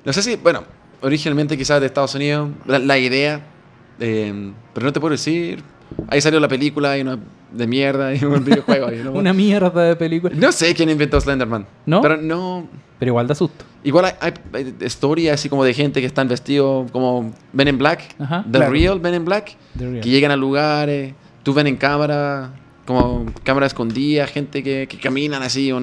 No 0.04 0.12
sé 0.12 0.22
si, 0.22 0.34
bueno, 0.36 0.64
originalmente 1.00 1.56
quizás 1.56 1.80
de 1.80 1.86
Estados 1.86 2.14
Unidos, 2.16 2.50
la, 2.66 2.78
la 2.80 2.98
idea, 2.98 3.40
eh, 4.00 4.52
pero 4.72 4.86
no 4.86 4.92
te 4.92 4.98
puedo 5.00 5.12
decir. 5.12 5.62
Ahí 6.08 6.20
salió 6.20 6.40
la 6.40 6.48
película 6.48 6.98
y 6.98 7.02
una 7.02 7.18
de 7.54 7.66
mierda 7.66 8.14
y 8.14 8.24
un 8.24 8.44
videojuego. 8.44 8.86
ahí, 8.88 9.00
¿no? 9.04 9.12
Una 9.12 9.32
mierda 9.32 9.82
de 9.82 9.96
película. 9.96 10.34
No 10.36 10.52
sé 10.52 10.74
quién 10.74 10.90
inventó 10.90 11.20
Slenderman. 11.20 11.66
¿No? 11.86 12.00
Pero 12.02 12.16
no. 12.16 12.66
Pero 12.98 13.10
igual 13.10 13.26
da 13.26 13.34
susto. 13.34 13.64
Igual 13.82 14.04
hay, 14.06 14.12
hay- 14.20 14.34
hay 14.52 14.74
historias 14.86 15.34
así 15.34 15.48
como 15.48 15.64
de 15.64 15.74
gente 15.74 16.00
que 16.00 16.06
están 16.06 16.28
vestidos 16.28 16.90
como 16.90 17.32
Men 17.52 17.68
in 17.68 17.78
Black. 17.78 18.14
Ajá. 18.18 18.44
The 18.50 18.58
Claro. 18.58 18.72
Real 18.72 19.00
Men 19.00 19.14
in 19.14 19.24
Black. 19.24 19.56
The 19.76 19.88
Real. 19.90 20.00
Que 20.00 20.08
llegan 20.10 20.30
a 20.30 20.36
lugares, 20.36 21.12
tú 21.42 21.52
ven 21.52 21.66
en 21.66 21.76
cámara, 21.76 22.52
como 22.86 23.26
cámara 23.42 23.66
escondida, 23.66 24.26
gente 24.26 24.62
que, 24.62 24.86
que 24.88 24.98
caminan 24.98 25.42
así 25.42 25.70
en 25.70 25.76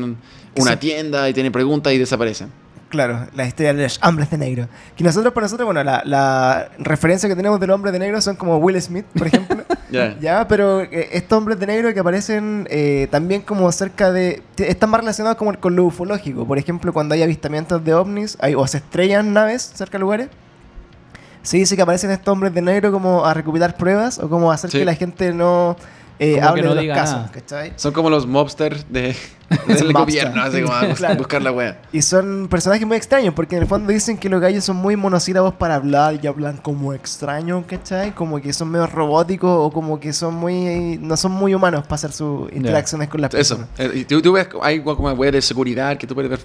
una 0.55 0.71
Sí. 0.73 0.77
tienda 0.77 1.29
y 1.29 1.33
tienen 1.33 1.51
preguntas 1.51 1.93
y 1.93 1.97
desaparecen. 1.97 2.49
Claro, 2.89 3.27
la 3.35 3.47
historia 3.47 3.73
de 3.73 3.83
los 3.83 3.99
hombres 4.03 4.29
de 4.31 4.37
negro. 4.37 4.67
Que 4.97 5.03
nosotros, 5.05 5.33
para 5.33 5.45
nosotros, 5.45 5.65
bueno, 5.65 5.81
la, 5.81 6.01
la 6.05 6.71
referencia 6.77 7.29
que 7.29 7.35
tenemos 7.37 7.57
del 7.59 7.69
hombre 7.71 7.89
de 7.91 7.99
negro 7.99 8.19
son 8.19 8.35
como 8.35 8.57
Will 8.57 8.81
Smith, 8.81 9.05
por 9.17 9.27
ejemplo. 9.27 9.63
Ya. 9.91 10.17
Ya, 10.19 10.47
pero 10.47 10.81
eh, 10.81 11.09
estos 11.11 11.37
hombres 11.37 11.59
de 11.59 11.67
negro 11.67 11.93
que 11.93 11.99
aparecen 11.99 12.67
eh, 12.69 13.07
también 13.11 13.41
como 13.41 13.71
cerca 13.71 14.11
de... 14.11 14.41
Están 14.57 14.89
más 14.89 15.01
relacionados 15.01 15.37
como 15.37 15.53
con 15.59 15.75
lo 15.75 15.85
ufológico. 15.85 16.45
Por 16.47 16.57
ejemplo, 16.57 16.93
cuando 16.93 17.13
hay 17.13 17.23
avistamientos 17.23 17.83
de 17.83 17.93
ovnis 17.93 18.37
hay, 18.39 18.55
o 18.55 18.65
se 18.67 18.77
estrellan 18.77 19.33
naves 19.33 19.71
cerca 19.75 19.97
de 19.97 20.01
lugares, 20.01 20.29
se 21.43 21.57
dice 21.57 21.75
que 21.75 21.81
aparecen 21.81 22.11
estos 22.11 22.31
hombres 22.31 22.53
de 22.53 22.61
negro 22.61 22.91
como 22.91 23.25
a 23.25 23.33
recopilar 23.33 23.75
pruebas 23.75 24.19
o 24.19 24.29
como 24.29 24.51
a 24.51 24.55
hacer 24.55 24.69
Sí. 24.71 24.79
que 24.79 24.85
la 24.85 24.95
gente 24.95 25.33
no 25.33 25.75
eh, 26.23 26.33
Como 26.33 26.41
que 26.41 26.47
hable 26.49 26.61
no 26.61 26.69
de 26.69 26.75
los 26.75 26.81
diga 26.83 26.95
casos, 26.95 27.15
nada. 27.17 27.31
¿cachai? 27.31 27.73
Son 27.77 27.91
como 27.93 28.09
los 28.11 28.27
mobsters 28.27 28.85
de, 28.89 29.15
del 29.67 29.77
Son 29.79 29.91
gobierno, 29.91 30.41
así 30.43 30.61
como 30.61 30.73
a 30.75 30.85
bus- 30.85 30.97
Claro. 30.99 31.15
buscar 31.17 31.41
la 31.41 31.51
wea. 31.51 31.81
Y 31.91 32.03
son 32.03 32.47
personajes 32.47 32.85
muy 32.85 32.95
extraños, 32.95 33.33
porque 33.33 33.55
en 33.55 33.63
el 33.63 33.67
fondo 33.67 33.91
dicen 33.91 34.17
que 34.19 34.29
los 34.29 34.39
gallos 34.39 34.63
son 34.63 34.75
muy 34.75 34.95
monosílabos 34.95 35.55
para 35.55 35.75
hablar 35.75 36.19
y 36.21 36.27
hablan 36.27 36.57
como 36.57 36.93
extraños, 36.93 37.65
¿cachai? 37.65 38.13
Como 38.13 38.39
que 38.39 38.53
son 38.53 38.69
medio 38.69 38.85
robóticos 38.85 39.49
o 39.51 39.71
como 39.71 39.99
que 39.99 40.13
son 40.13 40.35
muy. 40.35 40.99
no 41.01 41.17
son 41.17 41.31
muy 41.31 41.55
humanos 41.55 41.83
para 41.83 41.95
hacer 41.95 42.11
sus 42.11 42.51
interacciones 42.53 43.09
con 43.09 43.19
las 43.21 43.33
Eso. 43.33 43.57
personas. 43.57 43.79
Eh, 43.95 43.99
Y 44.01 44.05
tú, 44.05 44.21
tú 44.21 44.33
ves, 44.33 44.47
hay 44.61 44.81
como 44.83 45.11
wea 45.13 45.31
de 45.31 45.41
seguridad 45.41 45.97
que 45.97 46.05
tú 46.05 46.13
puedes 46.13 46.29
ver 46.29 46.39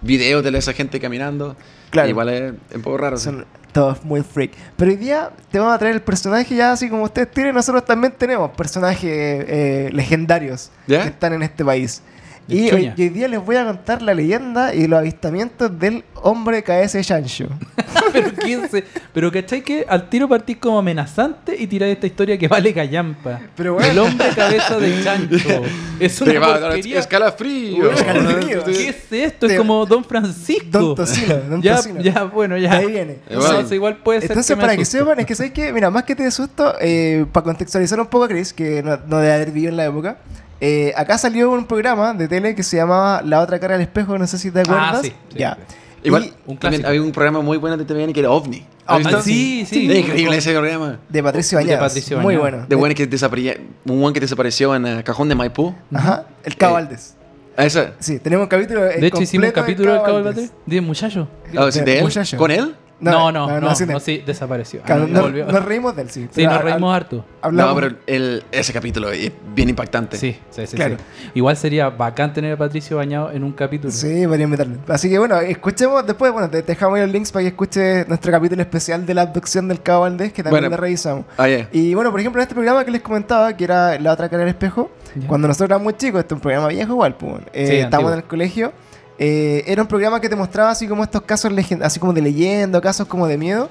videos 0.00 0.42
de 0.42 0.56
esa 0.56 0.72
gente 0.72 0.98
caminando. 0.98 1.54
Claro. 1.90 2.08
Igual 2.08 2.28
es 2.30 2.54
un 2.74 2.82
poco 2.82 2.96
raro. 2.96 3.18
sí. 3.18 3.30
Son 3.68 3.72
todos 3.72 4.04
muy 4.04 4.22
freak. 4.22 4.52
Pero 4.76 4.90
hoy 4.90 4.96
día 4.96 5.30
te 5.50 5.58
vamos 5.58 5.74
a 5.74 5.78
traer 5.78 5.94
el 5.94 6.02
personaje 6.02 6.54
ya 6.54 6.72
así 6.72 6.88
como 6.88 7.04
ustedes 7.04 7.30
tienen, 7.30 7.54
nosotros 7.54 7.84
también 7.84 8.14
tenemos 8.16 8.50
personajes 8.52 9.04
eh, 9.04 9.90
legendarios 9.92 10.70
¿Ya? 10.86 11.02
que 11.02 11.08
están 11.08 11.32
en 11.34 11.42
este 11.42 11.64
país. 11.64 12.02
Y 12.48 12.70
hoy, 12.70 12.92
hoy 12.96 13.08
día 13.10 13.28
les 13.28 13.44
voy 13.44 13.56
a 13.56 13.64
contar 13.66 14.00
la 14.00 14.14
leyenda 14.14 14.74
y 14.74 14.86
los 14.86 14.98
avistamientos 14.98 15.78
del 15.78 16.02
hombre 16.22 16.62
KS 16.64 16.98
Chancho. 17.02 17.46
pero 18.12 18.30
se- 18.70 18.84
Pero 19.12 19.30
¿cachai 19.30 19.60
que 19.62 19.84
al 19.86 20.08
tiro 20.08 20.26
partís 20.28 20.56
como 20.56 20.78
amenazante 20.78 21.54
y 21.58 21.66
tirar 21.66 21.90
esta 21.90 22.06
historia 22.06 22.38
que 22.38 22.48
vale 22.48 22.72
callampa? 22.72 23.38
Pero 23.54 23.74
bueno. 23.74 23.90
El 23.90 23.98
hombre 23.98 24.28
cabeza 24.34 24.78
de 24.78 25.02
chancho. 25.04 25.36
Es 26.00 26.20
una 26.20 26.30
Te 26.32 26.38
va 26.38 26.46
a 26.46 26.50
dar 26.52 26.60
porquería. 26.70 27.00
escalafrío. 27.00 27.90
Escalafrío. 27.90 28.64
¿Qué 28.64 28.88
es 28.90 29.12
esto? 29.12 29.46
Es 29.46 29.58
como 29.58 29.84
Don 29.84 30.04
Francisco. 30.04 30.68
Don 30.70 30.94
Tocino, 30.94 31.36
Don 31.50 31.60
ya, 31.60 31.76
Tocino. 31.76 32.00
ya, 32.00 32.22
bueno, 32.22 32.56
ya. 32.56 32.72
Ahí 32.74 32.86
viene. 32.86 33.18
Entonces, 33.28 33.72
igual 33.72 33.96
puede 33.96 34.20
ser 34.20 34.30
Entonces, 34.30 34.56
me 34.56 34.60
para 34.60 34.76
que 34.76 34.84
sepan, 34.84 35.18
es 35.18 35.26
que 35.26 35.34
sabes 35.34 35.50
que, 35.52 35.72
mira, 35.72 35.90
más 35.90 36.04
que 36.04 36.14
te 36.14 36.22
de 36.22 36.30
susto, 36.30 36.72
eh, 36.80 37.26
para 37.32 37.44
contextualizar 37.44 37.98
un 38.00 38.06
poco 38.06 38.24
a 38.24 38.28
Chris, 38.28 38.52
que 38.52 38.80
no, 38.82 38.96
no 39.08 39.18
debe 39.18 39.32
haber 39.34 39.50
vivido 39.50 39.70
en 39.70 39.76
la 39.76 39.86
época, 39.86 40.18
eh, 40.60 40.92
acá 40.96 41.18
salió 41.18 41.50
un 41.50 41.66
programa 41.66 42.14
de 42.14 42.28
tele 42.28 42.54
que 42.54 42.62
se 42.62 42.76
llamaba 42.76 43.22
La 43.22 43.40
otra 43.40 43.58
cara 43.58 43.74
del 43.74 43.82
espejo, 43.82 44.18
no 44.18 44.26
sé 44.26 44.38
si 44.38 44.50
te 44.50 44.60
acuerdas. 44.60 44.96
Ah, 44.98 45.00
sí, 45.02 45.12
sí, 45.30 45.38
ya. 45.38 45.56
sí. 45.68 45.76
Igual, 46.04 46.24
Y 46.24 46.26
Un 46.46 46.56
también 46.58 46.58
clásico. 46.82 46.88
había 46.88 47.02
un 47.02 47.12
programa 47.12 47.40
muy 47.40 47.58
bueno 47.58 47.76
de 47.76 47.84
TVN 47.84 48.12
que 48.12 48.20
era 48.20 48.30
OVNI. 48.30 48.64
¿Has 48.86 49.06
Ah, 49.06 49.20
sí, 49.22 49.66
sí. 49.68 49.90
Es 49.90 49.98
increíble 49.98 50.36
ese 50.36 50.52
programa. 50.52 50.98
de 51.08 51.22
Patricio 51.22 51.58
De 51.58 51.64
Bañados. 51.64 51.88
Patricio 51.88 52.16
Muy 52.20 52.36
Bañados. 52.36 52.50
bueno. 52.52 52.66
De 52.68 52.76
bueno 52.76 52.94
que 52.94 53.06
desapareció, 53.06 53.54
un 53.84 54.00
buen 54.00 54.14
que 54.14 54.20
desapareció 54.20 54.74
en 54.76 54.86
el 54.86 55.04
cajón 55.04 55.28
de 55.28 55.34
Maipú. 55.34 55.74
Ajá, 55.92 56.24
el 56.44 56.56
Cabo 56.56 56.78
Eh, 56.78 56.82
Valdés. 56.82 57.14
¿A 57.56 57.64
esa? 57.66 57.92
Sí, 57.98 58.20
tenemos 58.20 58.44
un 58.44 58.48
capítulo. 58.48 58.86
eh, 58.86 58.98
De 59.00 59.06
hecho, 59.08 59.20
hicimos 59.20 59.48
un 59.48 59.52
capítulo 59.52 59.92
del 59.92 60.02
Cabo 60.02 60.14
del 60.16 60.24
Valdés. 60.24 60.50
Batey. 60.50 60.62
De 60.66 60.80
muchacho. 60.80 61.28
Ah, 61.56 61.70
sí, 61.72 61.80
de 61.80 61.84
¿De 61.84 61.98
él? 61.98 62.04
muchacho. 62.04 62.36
¿Con 62.36 62.50
él? 62.52 62.74
No, 63.00 63.30
no, 63.30 63.46
no, 63.46 63.60
no, 63.60 63.70
él. 63.70 64.00
sí, 64.00 64.22
desapareció. 64.26 64.80
Claro, 64.82 65.04
Ah, 65.04 65.06
nos, 65.08 65.22
volvió. 65.22 65.46
nos 65.46 65.64
reímos 65.64 65.94
de 65.94 66.02
él, 66.02 66.10
sí. 66.10 66.28
Sí, 66.32 66.44
nos 66.44 66.60
reímos 66.62 66.94
harto. 66.94 67.24
hablamos- 67.42 67.74
No, 67.74 67.80
pero 67.80 67.96
el, 68.06 68.42
ese 68.50 68.72
capítulo 68.72 69.10
es 69.12 69.30
bien 69.54 69.68
impactante. 69.68 70.16
Sí, 70.16 70.36
sí, 70.50 70.66
sí, 70.66 70.74
Claro. 70.76 70.96
sí. 70.98 71.30
Igual 71.34 71.56
sería 71.56 71.90
bacán 71.90 72.32
tener 72.32 72.54
a 72.54 72.56
Patricio 72.56 72.96
bañado 72.96 73.30
en 73.30 73.44
un 73.44 73.52
capítulo. 73.52 73.92
Sí, 73.92 74.26
podría 74.26 74.48
meterlo. 74.48 74.78
Así 74.88 75.08
que 75.08 75.18
bueno, 75.18 75.38
escuchemos 75.38 76.04
después, 76.06 76.32
bueno, 76.32 76.50
te 76.50 76.62
dejamos 76.62 76.96
ahí 76.96 77.02
los 77.04 77.12
links 77.12 77.30
para 77.30 77.42
que 77.44 77.48
escuches 77.48 78.08
nuestro 78.08 78.32
capítulo 78.32 78.60
especial 78.62 79.06
de 79.06 79.14
la 79.14 79.22
abducción 79.22 79.68
del 79.68 79.80
Cabo 79.80 80.00
Valdés, 80.02 80.32
que 80.32 80.42
también 80.42 80.62
Bueno. 80.64 80.76
lo 80.76 80.80
revisamos. 80.82 81.24
Ah, 81.36 81.46
ya. 81.48 81.68
Y 81.72 81.94
bueno, 81.94 82.10
por 82.10 82.18
ejemplo, 82.18 82.40
en 82.40 82.44
este 82.44 82.54
programa 82.54 82.84
que 82.84 82.90
les 82.90 83.02
comentaba, 83.02 83.56
que 83.56 83.62
era 83.64 83.98
La 84.00 84.12
otra 84.12 84.28
cara 84.28 84.40
del 84.40 84.48
espejo, 84.48 84.90
cuando 85.28 85.46
nosotros 85.46 85.68
éramos 85.68 85.84
muy 85.84 85.94
chicos, 85.96 86.20
este 86.20 86.34
es 86.34 86.36
un 86.36 86.40
programa 86.42 86.68
viejo 86.68 86.92
igual, 86.92 87.14
pues, 87.16 87.34
eh, 87.52 87.66
Sí, 87.66 87.74
estábamos 87.76 88.10
antiguo. 88.10 88.12
en 88.12 88.18
el 88.18 88.24
colegio, 88.24 88.72
eh, 89.18 89.64
era 89.66 89.82
un 89.82 89.88
programa 89.88 90.20
que 90.20 90.28
te 90.28 90.36
mostraba 90.36 90.70
así 90.70 90.86
como 90.86 91.02
estos 91.04 91.22
casos, 91.22 91.52
así 91.82 91.98
como 92.00 92.12
de 92.12 92.22
leyenda, 92.22 92.80
casos 92.80 93.06
como 93.06 93.26
de 93.26 93.36
miedo. 93.38 93.68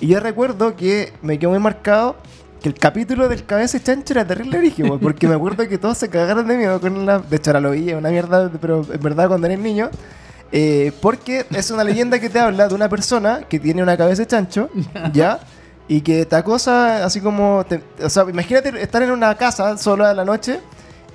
Y 0.00 0.08
yo 0.08 0.20
recuerdo 0.20 0.74
que 0.76 1.12
me 1.22 1.38
quedó 1.38 1.50
muy 1.50 1.58
marcado 1.58 2.16
que 2.62 2.68
el 2.68 2.74
capítulo 2.74 3.28
del 3.28 3.44
cabeza 3.44 3.78
de 3.78 3.84
chancho 3.84 4.12
era 4.12 4.26
terrible 4.26 4.58
origen, 4.58 4.98
porque 5.02 5.26
me 5.28 5.34
acuerdo 5.34 5.66
que 5.68 5.78
todos 5.78 5.96
se 5.98 6.08
cagaron 6.08 6.46
de 6.46 6.56
miedo 6.56 6.80
con 6.80 7.06
la... 7.06 7.18
De 7.18 7.36
hecho, 7.36 7.50
ahora 7.50 7.60
lo 7.60 7.70
vi, 7.70 7.90
es 7.90 7.96
una 7.96 8.10
mierda, 8.10 8.50
pero 8.60 8.86
en 8.92 9.00
verdad 9.00 9.28
cuando 9.28 9.46
eres 9.46 9.58
niño... 9.58 9.90
eh, 10.52 10.92
porque 11.00 11.46
es 11.50 11.70
una 11.70 11.84
leyenda 11.84 12.18
que 12.18 12.28
te 12.28 12.38
habla 12.40 12.66
de 12.68 12.74
una 12.74 12.88
persona 12.88 13.42
que 13.48 13.58
tiene 13.60 13.82
una 13.82 13.96
cabeza 13.96 14.22
de 14.22 14.26
chancho, 14.26 14.68
¿ya? 15.12 15.40
Y 15.88 16.00
que 16.02 16.24
te 16.26 16.36
acosa 16.36 17.04
así 17.04 17.20
como... 17.20 17.64
te- 17.68 17.82
o 18.02 18.08
sea, 18.10 18.24
imagínate 18.28 18.82
estar 18.82 19.02
en 19.02 19.10
una 19.10 19.34
casa 19.36 19.76
solo 19.78 20.04
a 20.06 20.12
la 20.14 20.24
noche 20.24 20.60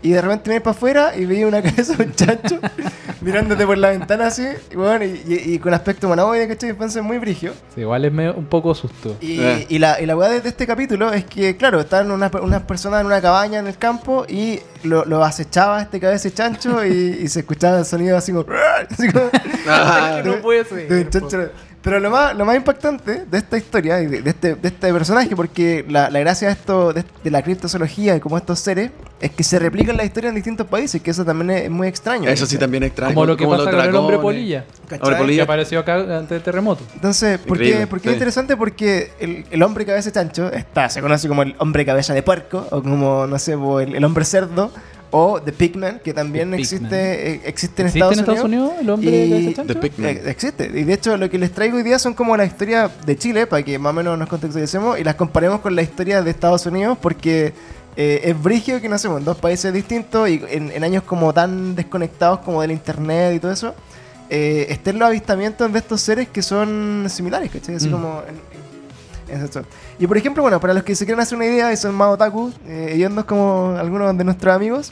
y 0.01 0.11
de 0.11 0.21
repente 0.21 0.49
miras 0.49 0.63
para 0.63 0.75
afuera 0.75 1.15
y 1.15 1.25
veis 1.25 1.45
una 1.45 1.61
cabeza 1.63 1.95
de 1.95 2.03
un 2.05 2.13
chancho 2.13 2.59
mirándote 3.21 3.65
por 3.65 3.77
la 3.77 3.89
ventana 3.89 4.27
así, 4.27 4.45
y, 4.71 4.75
bueno, 4.75 5.03
y, 5.05 5.21
y- 5.27 5.53
y 5.55 5.59
con 5.59 5.73
aspecto 5.73 6.07
humanoide, 6.07 6.47
¿cachai? 6.47 6.69
Entonces 6.69 7.01
muy 7.01 7.17
brigio. 7.17 7.53
Sí, 7.73 7.81
igual 7.81 8.05
es 8.05 8.11
medio- 8.13 8.35
un 8.35 8.45
poco 8.45 8.75
susto. 8.75 9.15
Y, 9.21 9.39
Eh. 9.41 9.65
y 9.69 9.79
la, 9.79 9.99
y 9.99 10.05
la 10.05 10.15
weá 10.15 10.29
de, 10.29 10.41
de 10.41 10.49
este 10.49 10.67
capítulo 10.67 11.11
es 11.11 11.25
que, 11.25 11.57
claro, 11.57 11.79
estaban 11.79 12.11
unas, 12.11 12.31
unas 12.35 12.61
personas 12.63 13.01
en 13.01 13.07
una 13.07 13.21
cabaña 13.21 13.59
en 13.59 13.67
el 13.67 13.77
campo 13.77 14.25
y 14.29 14.59
lo, 14.83 15.05
lo 15.05 15.23
acechaba 15.23 15.81
este 15.81 15.99
cabeza 15.99 16.29
de 16.29 16.33
chancho 16.35 16.85
y, 16.85 17.19
y 17.23 17.27
se 17.27 17.39
escuchaba 17.39 17.79
el 17.79 17.85
sonido 17.85 18.15
así 18.17 18.31
como... 18.31 18.45
así 18.91 19.11
como- 19.11 19.29
Ah, 19.67 20.21
de- 20.23 20.29
no 20.29 20.35
puede 20.41 20.65
ser, 20.65 20.87
de 20.87 21.01
un 21.01 21.09
chancho. 21.09 21.49
Pero 21.85 21.99
lo 21.99 22.09
más, 22.09 22.35
lo 22.35 22.45
más 22.45 22.55
impactante 22.55 23.25
de 23.29 23.37
esta 23.37 23.57
historia 23.59 23.97
de, 23.97 24.23
de 24.23 24.29
este, 24.31 24.55
de 24.55 24.67
este 24.69 24.91
personaje, 24.91 25.35
porque 25.35 25.85
la, 25.87 26.09
la 26.09 26.19
gracia 26.19 26.47
de 26.47 26.53
esto, 26.55 26.91
de, 26.91 27.05
de 27.23 27.29
la 27.29 27.43
criptozoología 27.43 28.15
y 28.15 28.19
como 28.19 28.37
estos 28.37 28.57
seres, 28.59 28.89
es 29.21 29.29
que 29.29 29.43
se 29.43 29.59
replican 29.59 29.95
la 29.95 30.03
historia 30.03 30.29
en 30.29 30.35
distintos 30.35 30.65
países, 30.65 30.99
que 30.99 31.11
eso 31.11 31.23
también 31.23 31.51
es, 31.51 31.69
muy 31.69 31.87
extraño. 31.87 32.27
Eso 32.27 32.47
sí 32.47 32.57
también 32.57 32.81
es 32.81 32.87
extraño. 32.87 33.13
Como 33.13 33.27
lo 33.27 33.37
que 33.37 33.45
pasa 33.45 33.65
los 33.65 33.69
con 33.69 33.79
el 33.79 33.95
hombre 33.95 34.17
polilla. 34.17 34.65
Hombre 34.89 35.09
Que 35.09 35.15
polilla. 35.15 35.43
apareció 35.43 35.79
acá 35.79 35.93
antes 35.95 36.29
del 36.29 36.41
terremoto. 36.41 36.83
Entonces, 36.95 37.37
¿por 37.37 37.59
qué, 37.59 37.65
Increíble, 37.65 37.87
por 37.87 37.99
qué 38.01 38.03
sí. 38.03 38.09
es 38.09 38.15
interesante? 38.15 38.57
Porque 38.57 39.11
el, 39.19 39.45
el 39.51 39.61
hombre 39.61 39.85
cabeza 39.85 40.11
chancho 40.11 40.51
está, 40.51 40.89
se 40.89 41.01
conoce 41.01 41.27
como 41.27 41.43
el 41.43 41.53
hombre 41.59 41.85
cabeza 41.85 42.15
de 42.15 42.23
puerco, 42.23 42.67
o 42.71 42.81
como, 42.81 43.27
no 43.27 43.37
sé, 43.37 43.53
el, 43.53 43.95
el 43.95 44.03
hombre 44.03 44.25
cerdo, 44.25 44.71
o 45.17 45.41
The 45.41 45.53
Pigman, 45.53 45.99
que 46.03 46.13
también 46.13 46.51
The 46.51 46.57
existe, 46.57 47.31
eh, 47.35 47.41
existe 47.45 47.81
en 47.83 47.87
¿Existe 47.87 47.99
Estados, 47.99 48.13
en 48.13 48.19
Estados 48.19 48.43
Unidos 48.43 48.71
el 48.81 48.89
hombre 48.89 49.25
Y- 49.25 49.45
de? 49.53 49.63
The 49.65 49.75
Pigman. 49.75 50.09
Eh, 50.09 50.21
existe. 50.27 50.65
Y 50.73 50.83
de 50.83 50.93
hecho, 50.93 51.15
lo 51.15 51.29
que 51.29 51.37
les 51.37 51.51
traigo 51.53 51.77
hoy 51.77 51.83
día 51.83 51.97
son 51.99 52.13
como 52.13 52.35
la 52.35 52.43
historia 52.45 52.89
de 53.05 53.17
Chile, 53.17 53.47
para 53.47 53.63
que 53.63 53.79
más 53.79 53.91
o 53.91 53.93
menos 53.93 54.19
nos 54.19 54.27
contextualicemos 54.27 54.99
y 54.99 55.03
las 55.05 55.15
comparemos 55.15 55.61
con 55.61 55.73
la 55.73 55.81
historia 55.83 56.21
de 56.21 56.31
Estados 56.31 56.65
Unidos, 56.65 56.97
porque 57.01 57.53
eh, 57.95 58.21
es 58.25 58.43
brigio 58.43 58.81
que 58.81 58.89
nacemos 58.89 59.19
en 59.19 59.25
dos 59.25 59.37
países 59.37 59.71
distintos 59.73 60.27
y 60.29 60.41
en, 60.49 60.69
en 60.71 60.83
años 60.83 61.03
como 61.03 61.33
tan 61.33 61.75
desconectados 61.75 62.39
como 62.39 62.61
del 62.61 62.71
internet 62.71 63.35
y 63.35 63.39
todo 63.39 63.53
eso, 63.53 63.73
eh, 64.29 64.65
estén 64.69 64.99
los 64.99 65.07
avistamientos 65.07 65.71
de 65.71 65.79
estos 65.79 66.01
seres 66.01 66.27
que 66.27 66.41
son 66.41 67.05
similares, 67.09 67.49
¿cachai? 67.51 67.75
Así 67.75 67.87
Mm. 67.87 67.91
como. 67.91 68.21
en- 68.27 68.55
eso. 69.29 69.61
Y 69.99 70.07
por 70.07 70.17
ejemplo, 70.17 70.41
bueno, 70.43 70.59
para 70.59 70.73
los 70.73 70.83
que 70.83 70.95
se 70.95 71.05
quieren 71.05 71.21
hacer 71.21 71.35
una 71.37 71.45
idea 71.45 71.71
y 71.71 71.77
son 71.77 71.93
más 71.95 72.09
otaku, 72.09 72.51
eh, 72.67 72.91
hediondos 72.93 73.25
como 73.25 73.75
algunos 73.77 74.17
de 74.17 74.23
nuestros 74.23 74.53
amigos, 74.55 74.89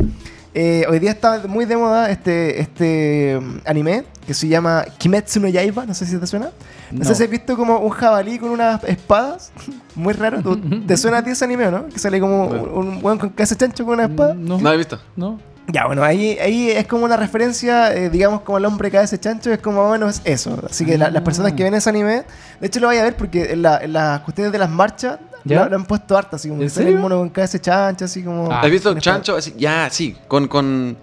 eh, 0.56 0.86
hoy 0.88 1.00
día 1.00 1.12
está 1.12 1.41
muy 1.48 1.65
de 1.65 1.76
moda 1.78 2.12
este, 2.12 2.62
este 2.62 3.38
um, 3.39 3.60
anime 3.65 4.04
que 4.28 4.34
se 4.36 4.48
llama 4.48 4.86
Kimetsu 5.00 5.39
no 5.39 5.48
Yaiba, 5.48 5.86
no 5.86 5.93
sé 5.93 6.06
si 6.06 6.17
te 6.17 6.28
suena. 6.28 6.50
No, 6.91 7.00
No. 7.00 7.06
sé 7.06 7.15
si 7.15 7.24
has 7.24 7.30
visto 7.30 7.58
como 7.58 7.80
un 7.80 7.89
jabalí 7.89 8.38
con 8.38 8.50
unas 8.52 8.84
espadas, 8.84 9.52
muy 9.96 10.13
raro. 10.13 10.41
¿Tú- 10.43 10.58
¿Te 10.88 10.96
suena 10.96 11.17
a 11.17 11.24
ti 11.24 11.32
ese 11.32 11.43
anime, 11.46 11.67
o 11.67 11.72
no? 11.72 11.88
Que 11.88 11.98
sale 11.98 12.19
como 12.19 12.48
Bueno. 12.48 12.63
un, 12.74 12.88
un 12.89 13.00
weón 13.04 13.17
con 13.17 13.30
casa 13.30 13.56
chancho 13.58 13.84
con 13.84 13.96
una 13.96 14.06
espada. 14.06 14.34
No, 14.36 14.58
No 14.58 14.63
lo 14.63 14.74
he 14.74 14.78
visto. 14.78 15.00
no. 15.15 15.39
Ya, 15.67 15.86
bueno, 15.86 16.04
ahí, 16.04 16.38
ahí 16.39 16.69
es 16.71 16.86
como 16.88 17.06
una 17.06 17.15
referencia, 17.15 17.93
eh, 17.93 18.10
digamos, 18.10 18.41
como 18.41 18.58
el 18.58 18.65
hombre 18.65 18.91
cabeza 18.91 19.15
de 19.15 19.21
chancho, 19.21 19.52
es 19.52 19.60
como, 19.60 19.88
bueno, 19.88 20.10
es 20.10 20.21
eso. 20.26 20.60
Así 20.69 20.86
que 20.86 20.97
la- 20.97 21.10
las 21.10 21.23
personas 21.23 21.54
que 21.54 21.63
ven 21.63 21.73
ese 21.73 21.89
anime, 21.89 22.23
de 22.60 22.67
hecho 22.67 22.80
lo 22.82 22.88
vaya 22.88 22.99
a 23.02 23.04
ver 23.06 23.15
porque 23.15 23.54
en, 23.54 23.62
la- 23.62 23.78
en 23.78 23.93
las 23.93 24.19
cuestiones 24.21 24.52
de 24.52 24.60
las 24.60 24.69
marchas 24.69 25.19
¿Ya? 25.45 25.63
lo, 25.63 25.69
lo 25.69 25.76
han 25.78 25.86
puesto 25.86 26.17
harto, 26.17 26.36
así 26.36 26.49
como 26.49 26.62
¿En 26.62 26.67
que 26.67 26.73
sale 26.73 26.89
el 26.89 26.97
mono 26.99 27.17
con 27.17 27.30
cabeza 27.30 27.60
chancho, 27.60 28.06
así 28.06 28.21
como... 28.23 28.52
Ah. 28.52 28.62
¿Has 28.62 28.69
visto 28.71 28.89
con 28.89 28.97
espada. 28.97 29.15
chancho? 29.17 29.36
Así, 29.38 29.54
ya, 29.58 29.89
sí, 29.89 30.17
con, 30.28 30.47
con 30.49 30.97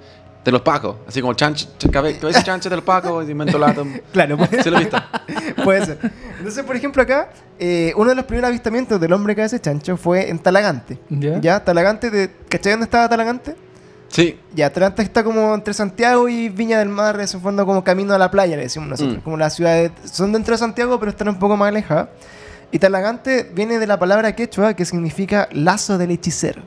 de 0.44 0.52
los 0.52 0.60
pacos. 0.62 0.96
Así 1.08 1.20
como 1.22 1.32
chancho, 1.34 1.66
ch- 1.78 1.90
cabe- 1.90 2.18
cabeza 2.18 2.38
de 2.40 2.44
chancho 2.44 2.68
de 2.70 2.76
los 2.76 2.84
pacos 2.84 3.28
y 3.28 3.34
mentolato. 3.34 3.86
Claro, 4.12 4.36
puede, 4.36 4.62
¿Sí 4.62 4.68
lo 4.70 4.76
he 4.76 4.80
visto? 4.80 4.98
puede 5.64 5.86
ser. 5.86 5.98
Entonces, 6.38 6.64
por 6.64 6.76
ejemplo, 6.76 7.02
acá, 7.02 7.30
eh, 7.58 7.92
uno 7.96 8.10
de 8.10 8.16
los 8.16 8.24
primeros 8.26 8.48
avistamientos 8.48 9.00
del 9.00 9.12
hombre 9.14 9.34
cabeza 9.34 9.58
chancho 9.58 9.96
fue 9.96 10.28
en 10.30 10.38
Talagante. 10.38 10.98
¿Ya? 11.08 11.38
¿Ya? 11.40 11.64
Talagante, 11.64 12.10
de, 12.10 12.30
¿cachai 12.48 12.72
dónde 12.72 12.84
estaba 12.84 13.08
Talagante? 13.08 13.56
Sí. 14.10 14.38
Ya, 14.54 14.72
Talagante 14.72 15.02
está 15.02 15.22
como 15.22 15.54
entre 15.54 15.72
Santiago 15.72 16.28
y 16.28 16.48
Viña 16.48 16.80
del 16.80 16.88
Mar, 16.88 17.18
es 17.20 17.32
un 17.34 17.40
fondo 17.40 17.64
como 17.64 17.84
camino 17.84 18.12
a 18.12 18.18
la 18.18 18.30
playa, 18.30 18.56
le 18.56 18.64
decimos 18.64 18.88
nosotros. 18.88 19.18
Mm. 19.18 19.20
Como 19.20 19.36
las 19.36 19.54
ciudades, 19.54 19.92
son 20.04 20.32
dentro 20.32 20.52
de 20.52 20.58
Santiago, 20.58 20.98
pero 20.98 21.10
están 21.10 21.28
un 21.28 21.38
poco 21.38 21.56
más 21.56 21.68
alejadas. 21.68 22.08
Y 22.72 22.78
Talagante 22.78 23.50
viene 23.54 23.78
de 23.78 23.86
la 23.86 23.98
palabra 23.98 24.34
quechua 24.34 24.74
que 24.74 24.84
significa 24.84 25.48
lazo 25.52 25.96
del 25.96 26.10
hechicero. 26.10 26.62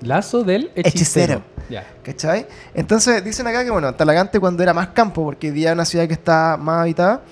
Lazo 0.00 0.42
del 0.42 0.70
hechicero. 0.74 0.88
Hechicero. 0.88 1.42
Ya. 1.68 1.86
¿Cachai? 2.02 2.46
Entonces 2.74 3.24
dicen 3.24 3.46
acá 3.46 3.64
que, 3.64 3.70
bueno, 3.70 3.94
Talagante 3.94 4.40
cuando 4.40 4.62
era 4.62 4.74
más 4.74 4.88
campo, 4.88 5.24
porque 5.24 5.48
hoy 5.48 5.52
día 5.54 5.70
es 5.70 5.74
una 5.74 5.84
ciudad 5.84 6.06
que 6.06 6.14
está 6.14 6.56
más 6.56 6.82
habitada, 6.82 7.22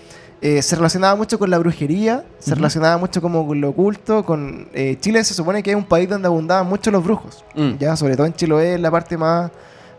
eh, 0.42 0.61
se 0.62 0.77
relacionaba 0.77 1.14
mucho 1.16 1.38
con 1.38 1.49
la 1.51 1.59
brujería, 1.59 2.25
se 2.38 2.55
relacionaba 2.55 2.99
mucho 2.99 3.20
como 3.22 3.46
con 3.46 3.61
lo 3.61 3.70
oculto, 3.70 4.25
con... 4.25 4.68
eh, 4.75 4.96
Chile 5.01 5.25
se 5.25 5.35
supone 5.35 5.62
que 5.62 5.70
es 5.70 5.77
un 5.77 5.85
país 5.85 6.09
donde 6.09 6.27
abundaban 6.29 6.66
mucho 6.68 6.90
los 6.90 7.03
brujos, 7.03 7.44
Mm. 7.55 7.79
ya, 7.79 7.96
sobre 7.96 8.16
todo 8.16 8.27
en 8.27 8.35
Chiloé, 8.35 8.75
en 8.75 8.83
la 8.83 8.90
parte 8.90 9.16
más, 9.16 9.51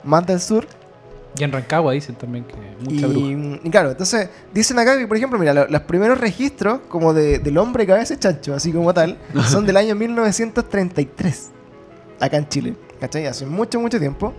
más 0.04 0.26
del 0.28 0.40
sur. 0.40 0.68
Y 1.40 1.44
en 1.44 1.52
Rancagua 1.52 1.94
dicen 1.94 2.16
también 2.16 2.46
que 2.46 2.56
mucha 2.84 3.06
bruja. 3.08 3.28
Y, 3.28 3.60
y 3.64 3.70
claro, 3.70 3.92
entonces 3.92 4.30
dicen 4.54 4.80
acá 4.80 4.98
que, 4.98 5.06
por 5.08 5.18
ejemplo, 5.18 5.38
mira, 5.38 5.54
lo- 5.54 5.68
los 5.68 5.82
primeros 5.82 6.20
registros 6.20 6.80
como 6.88 7.14
de, 7.14 7.40
del 7.40 7.58
hombre 7.60 7.86
cabeza 7.86 8.14
de 8.16 8.20
chancho, 8.20 8.56
así 8.56 8.72
como 8.72 8.94
tal, 8.94 9.18
son 9.48 9.66
del 9.66 9.78
año 9.78 9.94
1933, 9.96 11.50
acá 12.20 12.38
en 12.38 12.48
Chile, 12.50 12.76
¿cachai? 13.00 13.26
Hace 13.28 13.46
mucho, 13.46 13.80
mucho 13.80 14.00
tiempo. 14.00 14.34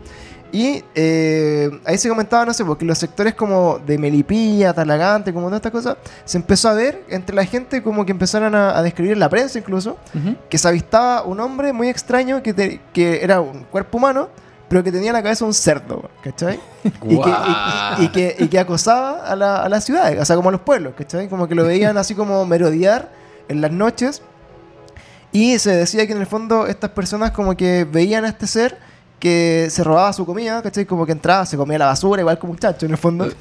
Y 0.51 0.83
eh, 0.95 1.71
ahí 1.85 1.99
se 1.99 2.09
comentaba, 2.09 2.47
no 2.47 2.55
sé, 2.55 2.65
porque 2.65 2.85
los 2.85 2.97
sectores 2.97 3.35
como 3.35 3.79
de 3.81 3.99
Melipilla, 3.99 4.73
Talagante, 4.73 5.33
como 5.35 5.47
todas 5.49 5.59
estas 5.59 5.73
cosas, 5.73 5.97
se 6.25 6.39
empezó 6.39 6.71
a 6.71 6.75
ver 6.75 7.05
entre 7.11 7.37
la 7.37 7.45
gente 7.45 7.83
como 7.83 8.07
que 8.07 8.13
empezaron 8.13 8.55
a, 8.55 8.77
a 8.77 8.83
describir 8.83 9.13
en 9.13 9.21
la 9.21 9.29
prensa 9.29 9.59
incluso, 9.59 9.99
Ujú. 10.15 10.37
que 10.49 10.57
se 10.57 10.67
avistaba 10.67 11.23
un 11.25 11.39
hombre 11.41 11.73
muy 11.75 11.89
extraño 11.91 12.43
que, 12.43 12.55
te- 12.55 12.81
que 12.95 13.23
era 13.23 13.41
un 13.43 13.65
cuerpo 13.65 13.99
humano, 13.99 14.31
pero 14.71 14.83
que 14.83 14.91
tenía 14.93 15.09
en 15.11 15.15
la 15.15 15.23
cabeza 15.23 15.45
un 15.45 15.53
cerdo, 15.55 16.09
¿cachai? 16.23 16.59
Y 16.85 17.19
que, 17.21 17.31
y- 18.01 18.05
y 18.05 18.09
que- 18.09 18.37
y 18.39 18.49
que 18.49 18.59
acosaba 18.59 19.27
a, 19.27 19.37
la, 19.37 19.57
a 19.63 19.69
las 19.69 19.85
ciudades, 19.85 20.19
o 20.21 20.25
sea, 20.25 20.35
como 20.37 20.49
a 20.49 20.53
los 20.53 20.63
pueblos, 20.63 20.95
¿cachai? 20.97 21.29
Como 21.29 21.47
que 21.47 21.55
lo 21.55 21.65
veían 21.65 21.99
así 21.99 22.15
como 22.15 22.45
merodear 22.47 23.11
en 23.49 23.61
las 23.61 23.71
noches. 23.73 24.23
Y 25.31 25.59
se 25.59 25.73
decía 25.77 26.07
que 26.07 26.13
en 26.15 26.21
el 26.21 26.27
fondo 26.27 26.67
estas 26.67 26.91
personas 26.91 27.33
como 27.33 27.55
que 27.57 27.87
veían 27.91 28.25
a 28.25 28.29
este 28.29 28.47
ser 28.47 28.79
que 29.19 29.67
se 29.71 29.83
robaba 29.83 30.13
su 30.13 30.25
comida, 30.25 30.63
¿cachai? 30.63 30.85
Como 30.87 31.05
que 31.05 31.13
entraba, 31.13 31.45
se 31.45 31.57
comía 31.57 31.79
la 31.79 31.87
basura, 31.87 32.21
igual 32.23 32.39
como 32.39 32.53
un 32.53 32.59
chacho 32.59 32.87
en 32.87 32.93
el 32.93 32.99
fondo. 32.99 33.29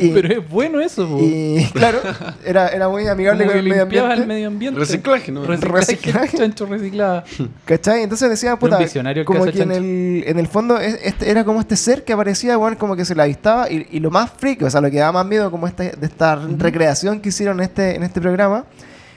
Y- 0.00 0.10
Pero 0.10 0.28
es 0.40 0.48
bueno 0.48 0.80
eso, 0.80 1.08
po. 1.08 1.18
y 1.20 1.66
claro, 1.72 1.98
era, 2.44 2.68
era 2.68 2.88
muy 2.88 3.06
amigable 3.08 3.44
con 3.44 3.52
que 3.54 3.58
el 3.58 3.68
medio 3.68 3.82
ambiente. 3.82 4.14
el 4.14 4.26
medio 4.26 4.46
ambiente. 4.48 4.78
Reciclaje, 4.80 5.32
¿no? 5.32 5.44
Reciclaje. 5.44 5.80
Reciclaje. 5.80 6.38
Chancho 6.38 6.66
reciclaba. 6.66 7.24
¿Cachai? 7.64 8.02
Entonces 8.02 8.30
decía, 8.30 8.56
puta, 8.56 8.78
como 9.24 9.44
que 9.46 9.62
en 9.62 9.72
el, 9.72 10.24
en 10.26 10.38
el 10.38 10.46
fondo 10.46 10.78
es- 10.78 10.98
este, 11.02 11.28
era 11.30 11.44
como 11.44 11.60
este 11.60 11.76
ser 11.76 12.04
que 12.04 12.12
aparecía, 12.12 12.56
bueno, 12.56 12.78
como 12.78 12.94
que 12.94 13.04
se 13.04 13.14
la 13.16 13.24
avistaba 13.24 13.68
y, 13.70 13.86
y 13.90 13.98
lo 14.00 14.10
más 14.10 14.30
freak, 14.36 14.62
o 14.62 14.70
sea, 14.70 14.80
lo 14.80 14.90
que 14.90 14.98
daba 14.98 15.12
más 15.12 15.26
miedo 15.26 15.50
como 15.50 15.66
este, 15.66 15.90
de 15.96 16.06
esta 16.06 16.36
recreación 16.36 17.20
que 17.20 17.30
hicieron 17.30 17.58
en 17.58 17.64
este, 17.64 17.96
en 17.96 18.02
este 18.04 18.20
programa, 18.20 18.64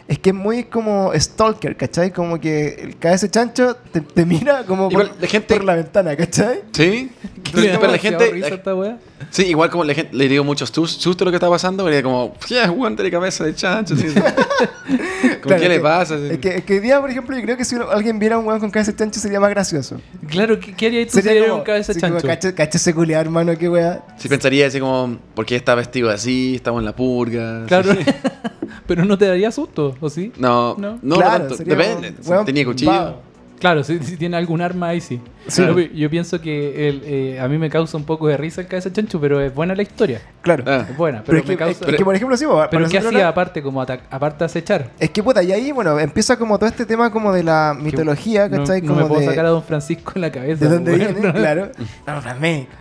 es 0.08 0.20
que 0.20 0.30
es 0.30 0.36
muy 0.36 0.64
como 0.66 1.12
stalker, 1.14 1.76
¿cachai? 1.76 2.12
Como 2.12 2.40
que 2.40 2.76
el 2.82 2.98
cabeza 2.98 3.30
chancho 3.30 3.76
te, 3.92 4.00
te 4.02 4.26
mira 4.26 4.64
como 4.64 4.90
Igual, 4.90 5.10
por, 5.10 5.22
la 5.22 5.28
gente- 5.28 5.54
por 5.56 5.64
la 5.66 5.76
ventana, 5.76 6.16
¿cachai? 6.16 6.62
Sí. 6.72 7.12
Pero, 7.54 7.80
pero 7.80 7.94
la 7.94 7.98
gente. 7.98 8.30
risa 8.30 8.48
esta 8.50 8.76
wea. 8.76 8.98
Sí, 9.30 9.44
igual 9.46 9.70
como 9.70 9.86
la 9.86 9.94
gente 9.94 10.14
le 10.14 10.28
dio 10.28 10.44
muchos 10.44 10.70
sus- 10.70 10.92
susto 10.92 11.24
lo 11.24 11.32
que 11.32 11.38
está 11.38 11.50
pasando, 11.50 11.84
porque 11.86 12.04
como, 12.04 12.34
yeah, 12.50 12.68
guante 12.68 13.04
de 13.04 13.10
cabeza 13.10 13.46
de 13.46 13.56
chancho. 13.56 13.96
sí, 13.96 14.08
como, 14.14 15.40
Claro, 15.42 15.62
¿qué 15.62 15.70
le 15.70 15.80
pasa? 15.80 16.16
Es 16.18 16.40
que, 16.40 16.58
es 16.58 16.64
que 16.66 16.74
hoy 16.74 16.80
día, 16.82 17.00
por 17.00 17.10
ejemplo, 17.10 17.36
yo 17.38 17.42
creo 17.44 17.56
que 17.56 17.64
si 17.64 17.76
alguien 17.90 18.20
viera 18.20 18.36
a 18.36 18.40
un 18.40 18.46
weón 18.48 18.60
con 18.60 18.70
cabeza 18.70 18.94
chancho 18.94 19.22
sería 19.22 19.40
más 19.40 19.50
gracioso. 19.50 20.02
Claro, 20.28 20.60
¿qué, 20.60 20.74
qué 20.76 20.88
harías 20.88 21.08
tú 21.12 21.22
si 21.22 21.30
eres 21.30 21.50
un 21.50 21.62
cabeza 21.62 21.94
así 21.94 22.02
como, 22.02 22.14
chancho? 22.16 22.28
cacha, 22.28 22.54
cacha 22.56 22.78
ese 22.78 22.94
culiao, 22.94 23.22
hermano, 23.22 23.58
qué 23.58 23.70
weá. 23.70 24.04
Sí, 24.18 24.28
pensaría 24.28 24.68
así 24.68 24.82
como, 24.82 25.18
¿por 25.34 25.46
qué 25.46 25.56
está 25.56 25.74
vestido 25.74 26.10
así? 26.10 26.56
Estamos 26.56 26.82
en 26.82 26.86
la 26.86 26.96
purga. 26.96 27.66
Claro. 27.66 27.94
Sí. 27.94 28.00
Pero 28.88 29.06
no 29.06 29.18
te 29.18 29.28
daría 29.28 29.52
susto, 29.52 29.96
¿o 30.00 30.10
sí? 30.10 30.32
No, 30.38 30.76
No. 30.78 30.94
no, 30.94 31.00
no, 31.02 31.16
Claro, 31.18 31.40
tanto. 31.40 31.56
sería 31.58 31.76
Depende. 31.76 32.14
tenía 32.46 32.66
cuchillo. 32.66 33.16
Claro, 33.60 33.84
si, 33.84 33.98
si 34.00 34.18
tiene 34.18 34.38
algún 34.38 34.62
arma 34.62 34.90
ahí 34.90 35.02
sí. 35.02 35.20
Sí. 35.48 35.64
Yo, 35.66 35.80
yo 35.80 36.10
pienso 36.12 36.40
que 36.40 36.88
el, 36.90 37.02
eh, 37.06 37.40
a 37.40 37.48
mí 37.48 37.58
me 37.58 37.72
causa 37.72 37.98
un 37.98 38.04
poco 38.04 38.28
de 38.28 38.38
risa 38.38 38.62
el 38.62 38.68
cabeza 38.68 38.94
chancho, 38.94 39.20
pero 39.20 39.42
es 39.42 39.52
buena 39.52 39.74
la 39.74 39.82
historia. 39.82 40.22
Claro. 40.44 40.64
Ah. 40.68 40.86
Es 40.88 40.96
buena, 40.96 41.24
Pero, 41.26 41.26
pero, 41.26 41.38
es, 41.40 41.44
que, 41.44 41.48
me 41.48 41.54
es- 41.54 41.78
causa... 41.80 41.92
es 41.92 41.98
que, 41.98 42.06
por 42.06 42.16
ejemplo, 42.16 42.38
sí, 42.38 42.46
para 42.46 42.70
pero 42.70 42.88
¿qué 42.88 43.00
hacía 43.00 43.28
aparte, 43.28 43.64
como 43.64 43.82
aparte 43.82 44.38
de 44.40 44.46
acechar? 44.46 44.92
Es 45.00 45.10
que 45.10 45.24
puta, 45.24 45.42
y 45.42 45.52
ahí, 45.52 45.72
bueno, 45.72 45.98
empieza 46.00 46.38
como 46.38 46.60
todo 46.60 46.70
este 46.70 46.86
tema 46.86 47.10
como 47.10 47.34
de 47.34 47.44
la 47.44 47.76
mitología, 47.80 48.48
¿cachai? 48.48 48.82
no 48.84 48.90
como 48.90 49.02
me 49.02 49.08
puedo 49.08 49.22
de, 49.22 49.26
sacar 49.26 49.48
a 49.48 49.50
Don 49.50 49.64
Francisco 49.64 50.12
en 50.16 50.22
la 50.22 50.32
cabeza. 50.32 50.64
de 50.64 50.72
dónde 50.76 50.96
bueno. 50.96 51.14
viene, 51.20 51.34
claro. 51.40 51.72
Vamos, 52.06 52.24
Flamenco. 52.26 52.72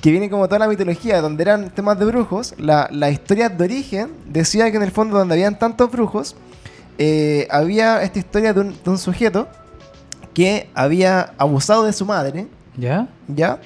Que 0.00 0.10
viene 0.10 0.30
como 0.30 0.46
toda 0.48 0.58
la 0.60 0.68
mitología, 0.68 1.20
donde 1.20 1.42
eran 1.42 1.70
temas 1.70 1.98
de 1.98 2.06
brujos. 2.06 2.54
La, 2.58 2.88
la 2.90 3.10
historia 3.10 3.48
de 3.50 3.62
origen 3.64 4.08
decía 4.26 4.70
que 4.70 4.76
en 4.78 4.82
el 4.82 4.90
fondo, 4.90 5.18
donde 5.18 5.34
habían 5.34 5.58
tantos 5.58 5.90
brujos, 5.90 6.36
eh, 6.98 7.46
había 7.50 8.02
esta 8.02 8.18
historia 8.18 8.52
de 8.54 8.60
un, 8.60 8.68
de 8.82 8.90
un 8.90 8.98
sujeto 8.98 9.48
que 10.34 10.68
había 10.74 11.32
abusado 11.38 11.84
de 11.84 11.92
su 11.92 12.06
madre, 12.06 12.46
¿Ya? 12.76 13.08
¿ya? 13.28 13.58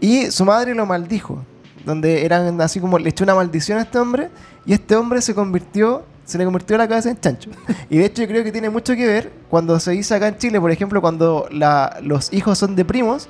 Y 0.00 0.30
su 0.30 0.44
madre 0.44 0.74
lo 0.74 0.86
maldijo. 0.86 1.44
Donde 1.84 2.24
eran 2.24 2.58
así 2.62 2.80
como 2.80 2.98
le 2.98 3.10
echó 3.10 3.24
una 3.24 3.34
maldición 3.34 3.78
a 3.78 3.82
este 3.82 3.98
hombre 3.98 4.30
y 4.64 4.72
este 4.72 4.96
hombre 4.96 5.20
se 5.20 5.34
convirtió, 5.34 6.04
se 6.24 6.38
le 6.38 6.44
convirtió 6.46 6.78
la 6.78 6.88
cabeza 6.88 7.10
en 7.10 7.20
chancho. 7.20 7.50
Y 7.90 7.98
de 7.98 8.06
hecho 8.06 8.22
yo 8.22 8.28
creo 8.28 8.42
que 8.42 8.52
tiene 8.52 8.70
mucho 8.70 8.94
que 8.94 9.06
ver 9.06 9.30
cuando 9.50 9.78
se 9.78 9.90
dice 9.90 10.14
acá 10.14 10.28
en 10.28 10.38
Chile, 10.38 10.58
por 10.60 10.70
ejemplo, 10.70 11.02
cuando 11.02 11.46
la- 11.50 11.98
los 12.02 12.32
hijos 12.32 12.56
son 12.56 12.74
de 12.74 12.86
primos. 12.86 13.28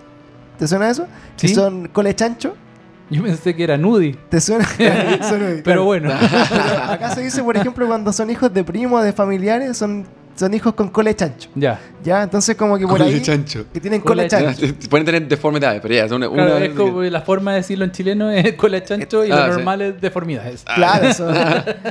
¿Te 0.59 0.67
suena 0.69 0.91
eso? 0.91 1.07
Que 1.37 1.49
Sí. 1.49 1.55
son 1.55 1.89
cole 1.89 2.15
chancho. 2.15 2.55
Yo 3.11 3.23
pensé 3.23 3.55
que 3.55 3.65
era 3.65 3.77
Nudi. 3.77 4.17
¿Te 4.29 4.41
suena? 4.41 4.65
Son- 5.23 5.39
Pero 5.41 5.63
claro. 5.63 5.85
bueno. 5.85 6.11
Pero 6.51 6.83
acá 6.93 7.15
se 7.15 7.23
dice, 7.23 7.43
por 7.43 7.57
ejemplo, 7.57 7.87
cuando 7.87 8.13
son 8.13 8.31
hijos 8.31 8.53
de 8.53 8.65
primos, 8.65 9.05
de 9.05 9.13
familiares, 9.13 9.77
son, 9.77 10.07
son 10.35 10.55
hijos 10.55 10.73
con 10.75 10.89
cole 10.89 11.15
chancho. 11.15 11.51
ya. 11.55 11.79
¿Ya? 12.03 12.23
Entonces 12.23 12.57
como 12.57 12.77
que 12.79 12.87
por 12.87 12.99
Cole 12.99 13.11
ahí... 13.15 13.21
chancho. 13.23 13.67
Que 13.73 13.81
tienen 13.81 14.01
Cole 14.01 14.29
cole 14.29 14.29
chancho. 14.29 14.67
Pueden 14.91 15.05
tener 15.07 15.29
deformidades, 15.29 15.81
pero 15.83 15.95
ya, 15.95 16.05
es 16.07 16.13
una. 16.13 16.29
Claro, 16.31 16.57
una- 16.57 16.65
es 16.65 16.73
como 16.75 17.03
la 17.03 17.21
forma 17.23 17.51
de 17.53 17.57
decirlo 17.59 17.85
en 17.85 17.93
chileno 17.93 18.31
es 18.31 18.55
cola 18.55 18.83
chancho 18.83 19.25
y 19.25 19.31
Ah, 19.31 19.37
lo 19.49 19.53
sí. 19.53 19.59
normal 19.59 19.83
es 19.83 20.01
deformidades. 20.01 20.65
Claro, 20.75 21.13
son, 21.13 21.35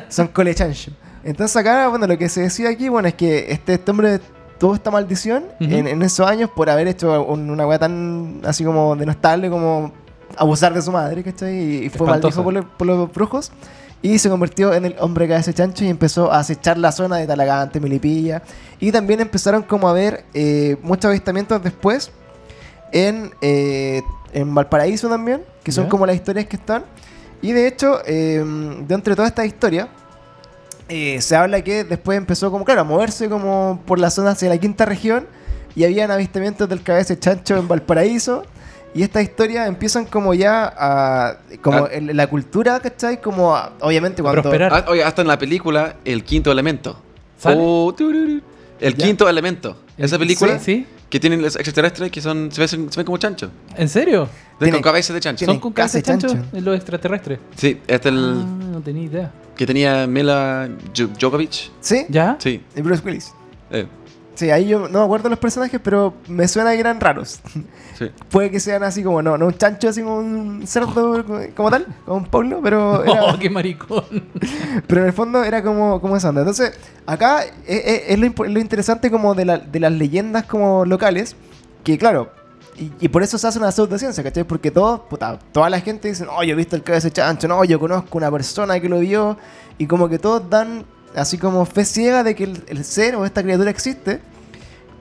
son 0.09 0.27
colechancho. 0.29 0.91
Entonces 1.23 1.55
acá, 1.55 1.87
bueno, 1.87 2.05
lo 2.05 2.17
que 2.17 2.27
se 2.27 2.41
decía 2.41 2.69
aquí, 2.69 2.89
bueno, 2.89 3.07
es 3.07 3.13
que 3.13 3.45
este, 3.51 3.75
este 3.75 3.91
hombre 3.91 4.19
tuvo 4.63 4.75
esta 4.75 4.91
maldición 4.91 5.43
Ujú. 5.59 5.73
en, 5.75 5.87
en 5.89 6.01
esos 6.03 6.25
años 6.25 6.49
por 6.55 6.69
haber 6.69 6.87
hecho 6.87 7.21
un- 7.25 7.49
una 7.49 7.67
weá 7.67 7.77
tan 7.79 8.39
así 8.45 8.63
como 8.63 8.95
denostable 8.95 9.49
como 9.49 9.91
abusar 10.37 10.73
de 10.73 10.81
su 10.81 10.89
madre, 10.89 11.21
¿cachai? 11.21 11.53
Y, 11.53 11.85
y 11.85 11.89
fue 11.89 12.07
maldijo 12.07 12.41
por, 12.41 12.65
por 12.77 12.87
los 12.87 13.11
brujos. 13.11 13.51
Y 14.01 14.19
se 14.19 14.29
convirtió 14.29 14.73
en 14.73 14.85
el 14.85 14.95
hombre 14.99 15.27
que 15.27 15.35
hace 15.35 15.53
chancho 15.53 15.83
y 15.83 15.89
empezó 15.89 16.31
a 16.31 16.39
acechar 16.39 16.77
la 16.77 16.93
zona 16.93 17.17
de 17.17 17.27
Talagante, 17.27 17.81
Milipilla. 17.81 18.41
Y 18.79 18.93
también 18.93 19.19
empezaron 19.19 19.63
como 19.63 19.89
a 19.89 19.93
ver 19.93 20.23
eh, 20.33 20.77
muchos 20.81 21.09
avistamientos 21.09 21.61
después 21.61 22.11
en, 22.93 23.31
eh, 23.41 24.01
en 24.31 24.55
Valparaíso 24.55 25.09
también, 25.09 25.43
que 25.61 25.73
son 25.73 25.87
como 25.89 26.05
las 26.05 26.15
historias 26.15 26.45
que 26.47 26.55
están. 26.55 26.85
Y 27.41 27.51
de 27.51 27.67
hecho, 27.67 27.99
eh, 28.05 28.41
de 28.87 28.97
toda 29.15 29.27
esta 29.27 29.45
historia, 29.45 29.89
eh, 30.89 31.21
se 31.21 31.35
habla 31.35 31.61
que 31.63 31.83
después 31.83 32.17
empezó 32.17 32.51
como, 32.51 32.65
claro, 32.65 32.81
a 32.81 32.83
moverse 32.83 33.29
como 33.29 33.81
por 33.85 33.99
la 33.99 34.09
zona 34.09 34.31
hacia 34.31 34.49
la 34.49 34.57
quinta 34.57 34.85
región 34.85 35.27
y 35.75 35.83
habían 35.83 36.11
avistamientos 36.11 36.67
del 36.69 36.81
cabeza 36.83 37.13
de 37.15 37.19
chancho 37.19 37.57
en 37.57 37.67
Valparaíso. 37.67 38.43
Y 38.95 39.01
estas 39.01 39.23
historias 39.23 39.67
empiezan 39.67 40.05
como 40.05 40.35
ya 40.35 40.71
a... 40.77 41.37
como 41.63 41.85
Ah. 41.85 41.89
en 41.91 42.15
la 42.15 42.27
cultura, 42.27 42.79
¿cachai? 42.79 43.19
Como 43.19 43.55
a- 43.55 43.73
obviamente 43.81 44.21
cuando... 44.21 44.43
prosperar. 44.43 44.71
Ah, 44.71 44.85
oye, 44.87 45.03
hasta 45.03 45.23
en 45.23 45.27
la 45.29 45.37
película 45.39 45.95
El 46.05 46.23
Quinto 46.23 46.51
Elemento. 46.51 46.99
¿Sale? 47.39 47.57
Oh, 47.59 47.91
el 47.99 48.41
Ya. 48.95 49.05
Quinto 49.05 49.27
Elemento. 49.27 49.77
Esa 49.97 50.19
película 50.19 50.59
¿Sí? 50.59 50.85
que 51.09 51.19
tienen 51.19 51.41
los 51.41 51.55
extraterrestres 51.55 52.11
que 52.11 52.21
son 52.21 52.51
se 52.51 52.59
ven, 52.61 52.67
se 52.91 52.97
ven 52.97 53.05
como 53.05 53.17
chancho. 53.17 53.49
¿En 53.75 53.89
serio? 53.89 54.27
Tiene- 54.59 54.73
con 54.73 54.81
cabeza 54.83 55.11
de 55.13 55.19
chancho. 55.19 55.45
¿Son 55.45 55.59
con 55.59 55.73
casa 55.73 55.93
de 55.97 56.01
de 56.01 56.05
chancho 56.05 56.27
chancho. 56.27 56.45
en 56.55 56.63
los 56.65 56.75
extraterrestres? 56.75 57.39
Sí, 57.57 57.79
este 57.87 58.09
es 58.09 58.13
el 58.15 58.43
Ah, 58.45 58.63
no 58.73 58.81
tenía 58.81 59.03
idea. 59.03 59.31
Que 59.55 59.65
tenía 59.65 60.07
Mila 60.07 60.69
Jo- 60.97 61.07
Djokovic. 61.19 61.71
¿Sí? 61.79 62.05
¿Ya? 62.09 62.35
Sí. 62.39 62.63
Y 62.75 62.81
Bruce 62.81 63.03
Willis. 63.05 63.33
eh, 63.71 63.87
Sí, 64.35 64.49
ahí 64.49 64.67
yo 64.67 64.89
no 64.89 64.97
me 64.97 65.05
acuerdo 65.05 65.29
los 65.29 65.37
personajes, 65.37 65.79
pero 65.83 66.15
me 66.27 66.47
suena 66.47 66.71
que 66.73 66.79
eran 66.79 66.99
raros. 66.99 67.39
sí. 67.99 68.09
Puede 68.31 68.49
que 68.49 68.59
sean 68.59 68.81
así 68.81 69.03
como, 69.03 69.21
no, 69.21 69.37
no 69.37 69.45
un 69.45 69.53
chancho 69.53 69.89
así 69.89 70.01
como 70.01 70.17
un 70.17 70.65
cerdo 70.65 71.23
como 71.55 71.69
tal, 71.69 71.85
como 72.03 72.17
un 72.17 72.25
pueblo, 72.25 72.59
pero 72.63 73.03
era, 73.05 73.25
Oh, 73.25 73.37
qué 73.37 73.51
maricón. 73.51 74.03
pero 74.87 75.01
en 75.01 75.07
el 75.07 75.13
fondo 75.13 75.43
era 75.43 75.61
como, 75.63 76.01
como 76.01 76.17
esa 76.17 76.29
onda. 76.29 76.41
Entonces, 76.41 76.73
acá 77.05 77.43
es, 77.43 77.51
es- 77.85 78.01
es 78.07 78.19
lo, 78.19 78.27
lo 78.45 78.59
interesante 78.59 79.11
como 79.11 79.35
de, 79.35 79.45
la- 79.45 79.59
de 79.59 79.79
las 79.79 79.91
leyendas 79.91 80.45
como 80.45 80.83
locales, 80.83 81.35
que 81.83 81.99
claro, 81.99 82.31
y, 82.77 82.91
y 82.99 83.07
por 83.09 83.23
eso 83.23 83.37
se 83.37 83.47
hace 83.47 83.59
una 83.59 83.71
pseudociencia, 83.71 84.23
¿cachai? 84.23 84.43
Porque 84.43 84.71
todos, 84.71 85.01
puta, 85.01 85.37
toda 85.51 85.69
la 85.69 85.79
gente 85.79 86.07
dice, 86.07 86.25
no, 86.25 86.41
yo 86.43 86.53
he 86.53 86.55
visto 86.55 86.75
el 86.75 86.83
cabeza 86.83 87.07
de 87.07 87.13
chancho, 87.13 87.47
no, 87.47 87.63
yo 87.63 87.79
conozco 87.79 88.17
una 88.17 88.31
persona 88.31 88.79
que 88.79 88.89
lo 88.89 88.99
vio, 88.99 89.37
y 89.77 89.85
como 89.87 90.09
que 90.09 90.19
todos 90.19 90.49
dan 90.49 90.85
así 91.15 91.37
como 91.37 91.65
fe 91.65 91.85
ciega 91.85 92.23
de 92.23 92.35
que 92.35 92.45
el, 92.45 92.63
el 92.67 92.83
ser 92.83 93.15
o 93.15 93.25
esta 93.25 93.43
criatura 93.43 93.69
existe, 93.69 94.19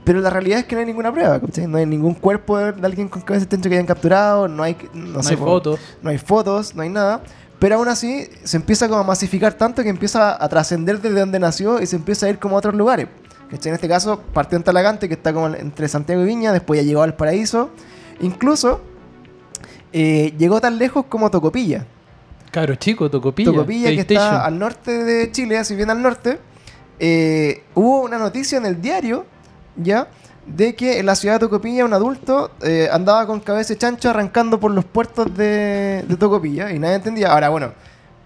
pero 0.05 0.21
la 0.21 0.31
realidad 0.31 0.59
es 0.59 0.65
que 0.67 0.75
no 0.75 0.81
hay 0.81 0.87
ninguna 0.87 1.13
prueba, 1.13 1.41
¿cachai? 1.41 1.67
No 1.67 1.79
hay 1.79 1.87
ningún 1.87 2.15
cuerpo 2.15 2.59
de, 2.59 2.73
de 2.73 2.85
alguien 2.87 3.09
con 3.09 3.23
cabeza 3.23 3.47
de 3.47 3.51
chancho 3.51 3.69
que 3.69 3.77
hayan 3.77 3.87
capturado, 3.87 4.49
no 4.49 4.63
hay, 4.63 4.77
no, 4.93 5.19
No 5.19 5.23
sé, 5.23 5.31
hay 5.31 5.37
po- 5.37 5.45
fotos. 5.47 5.81
no 6.03 6.11
hay 6.11 6.19
fotos, 6.19 6.75
no 6.75 6.83
hay 6.83 6.89
nada. 6.89 7.23
Pero 7.59 7.77
aún 7.77 7.87
así 7.87 8.27
se 8.43 8.57
empieza 8.57 8.89
como 8.89 9.01
a 9.01 9.05
masificar 9.05 9.55
tanto 9.55 9.85
que 9.85 9.89
empieza 9.89 10.43
a 10.43 10.49
trascender 10.49 11.01
desde 11.01 11.21
donde 11.21 11.39
nació 11.39 11.81
y 11.81 11.87
se 11.87 11.95
empieza 11.95 12.27
a 12.27 12.31
ir 12.31 12.41
como 12.41 12.57
a 12.57 12.59
otros 12.59 12.75
lugares. 12.75 13.07
¿Cachai? 13.53 13.69
En 13.69 13.75
este 13.75 13.87
caso 13.87 14.21
partió 14.33 14.57
en 14.57 14.65
Talagante, 14.65 15.09
que 15.09 15.15
está 15.15 15.33
como 15.33 15.49
entre 15.49 15.87
Santiago 15.87 16.23
y 16.23 16.25
Viña, 16.25 16.53
después 16.53 16.81
ya 16.81 16.87
llegó 16.87 17.03
al 17.03 17.15
Paraíso. 17.15 17.69
Incluso 18.21 18.81
eh, 19.93 20.33
llegó 20.39 20.59
tan 20.59 20.79
lejos 20.79 21.05
como 21.07 21.31
Tocopilla. 21.31 21.85
Cabro 22.51 22.75
chico, 22.77 23.11
Tocopilla. 23.11 23.51
Tocopilla, 23.51 23.91
que 23.91 24.01
está 24.01 24.45
al 24.45 24.59
norte 24.59 25.05
de 25.05 25.31
Chile, 25.33 25.59
así 25.59 25.77
bien 25.77 25.91
al 25.91 26.01
norte. 26.01 26.39
eh, 26.99 27.63
hubo 27.75 28.03
una 28.03 28.17
noticia 28.17 28.57
en 28.59 28.65
el 28.65 28.81
diario, 28.81 29.27
ya, 29.77 30.09
de 30.47 30.75
que 30.75 30.99
en 30.99 31.07
la 31.07 31.15
ciudad 31.15 31.35
de 31.35 31.41
Tocopilla 31.41 31.85
un 31.85 31.93
adulto 31.93 32.53
eh, 32.63 32.89
andaba 32.91 33.27
con 33.27 33.41
cabeza 33.41 33.75
de 33.75 33.79
chancho 33.79 34.09
arrancando 34.11 34.59
por 34.59 34.71
los 34.71 34.85
puertos 34.85 35.35
de, 35.37 36.05
de 36.09 36.17
Tocopilla 36.17 36.73
y 36.73 36.79
nadie 36.79 36.95
entendía. 36.95 37.33
Ahora, 37.33 37.49
bueno, 37.51 37.73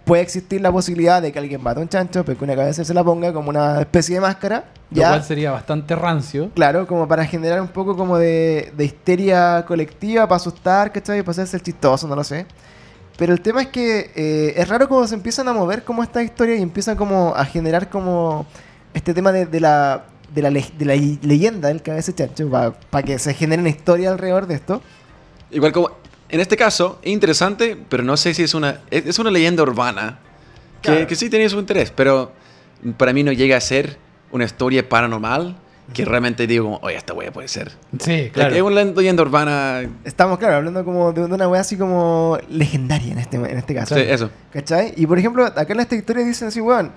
puede 0.06 0.22
existir 0.22 0.60
la 0.60 0.70
posibilidad 0.70 1.20
de 1.20 1.32
que 1.32 1.38
alguien 1.38 1.60
mate 1.62 1.80
a 1.80 1.82
un 1.82 1.88
chancho, 1.88 2.24
pero 2.24 2.38
que 2.38 2.44
una 2.44 2.54
cabeza 2.54 2.84
se 2.84 2.94
la 2.94 3.02
ponga 3.02 3.32
como 3.32 3.50
una 3.50 3.80
especie 3.80 4.14
de 4.14 4.20
máscara. 4.20 4.64
Lo 4.90 4.96
Ya, 5.02 5.08
cual 5.08 5.24
sería 5.24 5.50
bastante 5.50 5.96
rancio. 5.96 6.50
claro, 6.54 6.86
como 6.86 7.08
para 7.08 7.26
generar 7.26 7.60
un 7.60 7.66
poco 7.68 7.96
como 7.96 8.16
de, 8.16 8.72
de 8.76 8.84
histeria 8.84 9.64
colectiva, 9.66 10.22
para 10.28 10.36
asustar, 10.36 10.92
¿cachai? 10.92 11.20
Para 11.22 11.32
hacerse 11.32 11.56
el 11.56 11.62
chistoso, 11.64 12.06
no 12.06 12.14
lo 12.14 12.22
sé. 12.22 12.46
Pero 13.18 13.32
el 13.32 13.40
tema 13.40 13.62
es 13.62 13.68
que 13.68 14.12
eh, 14.14 14.54
es 14.56 14.68
raro 14.68 14.88
como 14.88 15.04
se 15.08 15.16
empiezan 15.16 15.48
a 15.48 15.52
mover 15.52 15.82
como 15.82 16.02
esta 16.04 16.22
historia 16.22 16.54
y 16.54 16.62
empiezan 16.62 16.96
como 16.96 17.34
a 17.34 17.44
generar 17.44 17.88
como 17.90 18.46
este 18.94 19.12
tema 19.12 19.32
de, 19.32 19.46
de 19.46 19.58
la, 19.58 20.04
de, 20.32 20.42
la, 20.42 20.50
le- 20.50 20.70
de 20.78 20.84
la 20.84 20.94
leyenda 20.94 21.66
del 21.68 21.82
cabeza 21.82 22.14
chancho, 22.14 22.48
para 22.48 23.02
que 23.02 23.18
se 23.18 23.34
genere 23.34 23.60
una 23.60 23.70
historia 23.70 24.10
alrededor 24.12 24.46
de 24.46 24.54
esto. 24.54 24.80
Igual 25.50 25.72
como, 25.72 25.90
en 26.28 26.40
este 26.40 26.56
caso, 26.56 26.98
es 27.02 27.12
interesante, 27.12 27.76
pero 27.88 28.02
no 28.02 28.16
sé 28.16 28.34
si 28.34 28.42
es 28.42 28.54
una, 28.54 28.80
es, 28.90 29.18
una 29.18 29.30
leyenda 29.30 29.62
urbana. 29.62 30.18
Que, 30.82 30.90
Claro. 30.92 31.06
que 31.06 31.16
sí 31.16 31.30
tenía 31.30 31.48
su 31.48 31.58
interés, 31.58 31.90
pero 31.90 32.32
para 32.96 33.12
mí 33.12 33.22
no 33.22 33.32
llega 33.32 33.56
a 33.56 33.60
ser 33.60 33.96
una 34.30 34.44
historia 34.44 34.88
paranormal 34.88 35.56
que 35.92 36.04
realmente 36.04 36.46
digo, 36.46 36.64
como, 36.64 36.78
oye, 36.82 36.96
esta 36.96 37.14
wea 37.14 37.32
puede 37.32 37.48
ser. 37.48 37.72
Sí, 38.00 38.30
Es 38.34 38.62
una 38.62 38.84
leyenda 38.84 39.22
urbana. 39.22 39.88
Estamos, 40.04 40.38
claro, 40.38 40.56
hablando 40.56 40.84
como 40.84 41.12
de, 41.12 41.24
una 41.24 41.48
wea 41.48 41.60
así 41.60 41.76
como 41.76 42.38
legendaria 42.48 43.12
en 43.12 43.18
este, 43.18 43.36
en 43.36 43.56
este 43.58 43.74
caso. 43.74 43.94
Sí, 43.94 44.00
eso. 44.00 44.30
¿Cachai? 44.52 44.94
Y 44.96 45.06
por 45.06 45.18
ejemplo, 45.18 45.44
acá 45.44 45.72
en 45.72 45.80
esta 45.80 45.94
historia 45.94 46.24
dicen 46.24 46.48
así, 46.48 46.60
weón, 46.60 46.90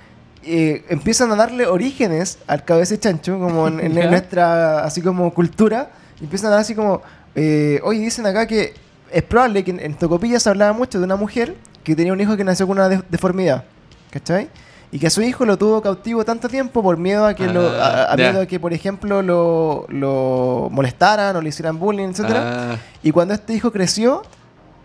eh, 0.44 0.84
empiezan 0.90 1.32
a 1.32 1.36
darle 1.36 1.68
orígenes 1.68 2.40
al 2.48 2.66
cabeza 2.66 2.96
de 2.96 3.00
chancho, 3.00 3.38
como 3.40 3.68
en, 3.68 3.80
en 3.80 3.94
nuestra, 4.10 4.84
así 4.84 5.02
como 5.02 5.34
cultura, 5.34 5.92
empiezan 6.20 6.48
a 6.48 6.52
dar 6.52 6.62
así 6.62 6.74
como, 6.74 7.02
eh, 7.36 7.80
oye, 7.84 8.00
dicen 8.00 8.26
acá 8.26 8.48
que 8.48 8.74
es 9.12 9.24
probable 9.24 9.64
que 9.64 9.72
en, 9.72 9.80
en 9.80 9.94
Tocopilla 9.96 10.40
se 10.40 10.50
hablaba 10.50 10.74
mucho 10.74 10.98
de 11.00 11.06
una 11.06 11.16
mujer 11.16 11.56
que 11.84 11.96
tenía 11.96 12.14
un 12.14 12.22
hijo 12.22 12.36
que 12.38 12.44
nació 12.44 12.68
con 12.68 12.78
una 12.78 12.90
de- 12.90 13.04
deformidad, 13.10 13.64
¿cachai? 14.12 14.50
Y 14.92 14.98
que 15.00 15.08
a 15.08 15.10
su 15.12 15.22
hijo 15.22 15.46
lo 15.46 15.56
tuvo 15.58 15.82
cautivo 15.82 16.26
tanto 16.26 16.50
tiempo 16.50 16.82
por 16.82 16.98
miedo 16.98 17.26
a 17.26 17.34
que 17.36 17.46
lo, 17.48 17.62
a, 17.70 17.86
a 17.88 18.04
Ah, 18.14 18.16
ya. 18.18 18.30
miedo 18.32 18.42
a 18.42 18.46
que, 18.48 18.60
por 18.60 18.74
ejemplo, 18.74 19.22
lo, 19.22 19.86
lo 19.90 20.68
molestaran 20.72 21.36
o 21.36 21.42
le 21.42 21.50
hicieran 21.50 21.78
bullying, 21.78 22.10
etcétera. 22.10 22.72
Ah, 22.74 22.78
Y 23.04 23.12
cuando 23.12 23.34
este 23.36 23.54
hijo 23.54 23.72
creció 23.72 24.24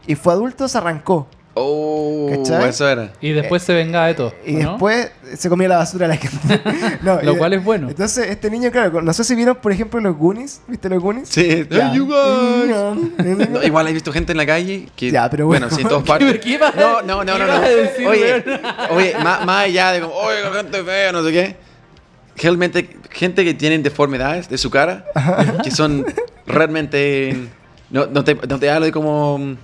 y 0.07 0.15
fue 0.15 0.35
adulto, 0.35 0.69
se 0.69 0.77
arrancó. 0.77 1.27
Oh, 1.55 2.29
¿Cachai? 2.31 2.69
eso 2.71 2.89
era. 2.89 3.13
Y 3.21 3.31
después 3.33 3.63
se 3.63 3.73
venga 3.75 4.07
de 4.07 4.15
todo. 4.15 4.35
Y 4.45 4.53
¿no? 4.55 4.71
después 4.73 5.11
se 5.37 5.49
comía 5.49 5.69
la 5.69 5.77
basura 5.79 6.09
de 6.09 6.15
la 6.15 6.21
gente. 6.21 6.61
No, 7.03 7.21
Lo 7.23 7.37
cual 7.37 7.53
es 7.53 7.63
bueno. 7.63 7.89
Entonces, 7.91 8.29
este 8.31 8.51
niño, 8.51 8.71
claro, 8.71 9.03
no 9.03 9.13
sé 9.13 9.25
si 9.25 9.35
vieron, 9.35 9.57
por 9.57 9.73
ejemplo, 9.73 10.01
los 10.01 10.17
Goonies. 10.17 10.63
¿Viste 10.69 10.89
los 10.89 11.03
Goonies? 11.03 11.29
Sí. 11.29 11.67
Hey, 11.71 11.91
you 11.93 12.07
guys. 12.07 13.49
No, 13.51 13.63
igual 13.63 13.89
he 13.89 13.93
visto 13.93 14.13
gente 14.13 14.33
en 14.33 14.39
la 14.39 14.47
calle 14.47 14.89
que. 14.97 15.11
Ya, 15.11 15.29
pero 15.31 15.47
bueno. 15.47 15.67
bueno. 15.67 15.77
sí, 15.77 15.83
en 15.83 15.89
todas 15.89 16.05
partes. 16.09 16.39
¿Qué 16.41 16.57
a- 16.57 16.73
no, 16.73 17.03
no, 17.03 17.25
no, 17.25 17.35
qué 17.37 17.45
no. 17.45 17.61
decir, 17.61 18.07
oye, 18.07 18.45
oye, 18.91 19.15
más, 19.23 19.45
más 19.45 19.65
allá 19.65 19.93
de 19.93 20.01
como, 20.01 20.15
oye, 20.15 20.41
la 20.43 20.53
gente 20.53 20.83
fea, 20.83 21.13
no 21.13 21.23
sé 21.25 21.33
qué. 21.33 21.57
Realmente, 22.37 22.97
gente 23.11 23.45
que 23.45 23.55
tienen 23.55 23.83
deformidades 23.83 24.49
de 24.49 24.59
su 24.59 24.71
cara, 24.71 25.05
que 25.63 25.71
son 25.71 26.05
realmente. 26.47 27.37
No, 27.91 28.07
no, 28.07 28.25
te, 28.25 28.35
no 28.35 28.59
te 28.59 28.71
hablo 28.71 28.87
de 28.87 28.93
como. 28.93 29.57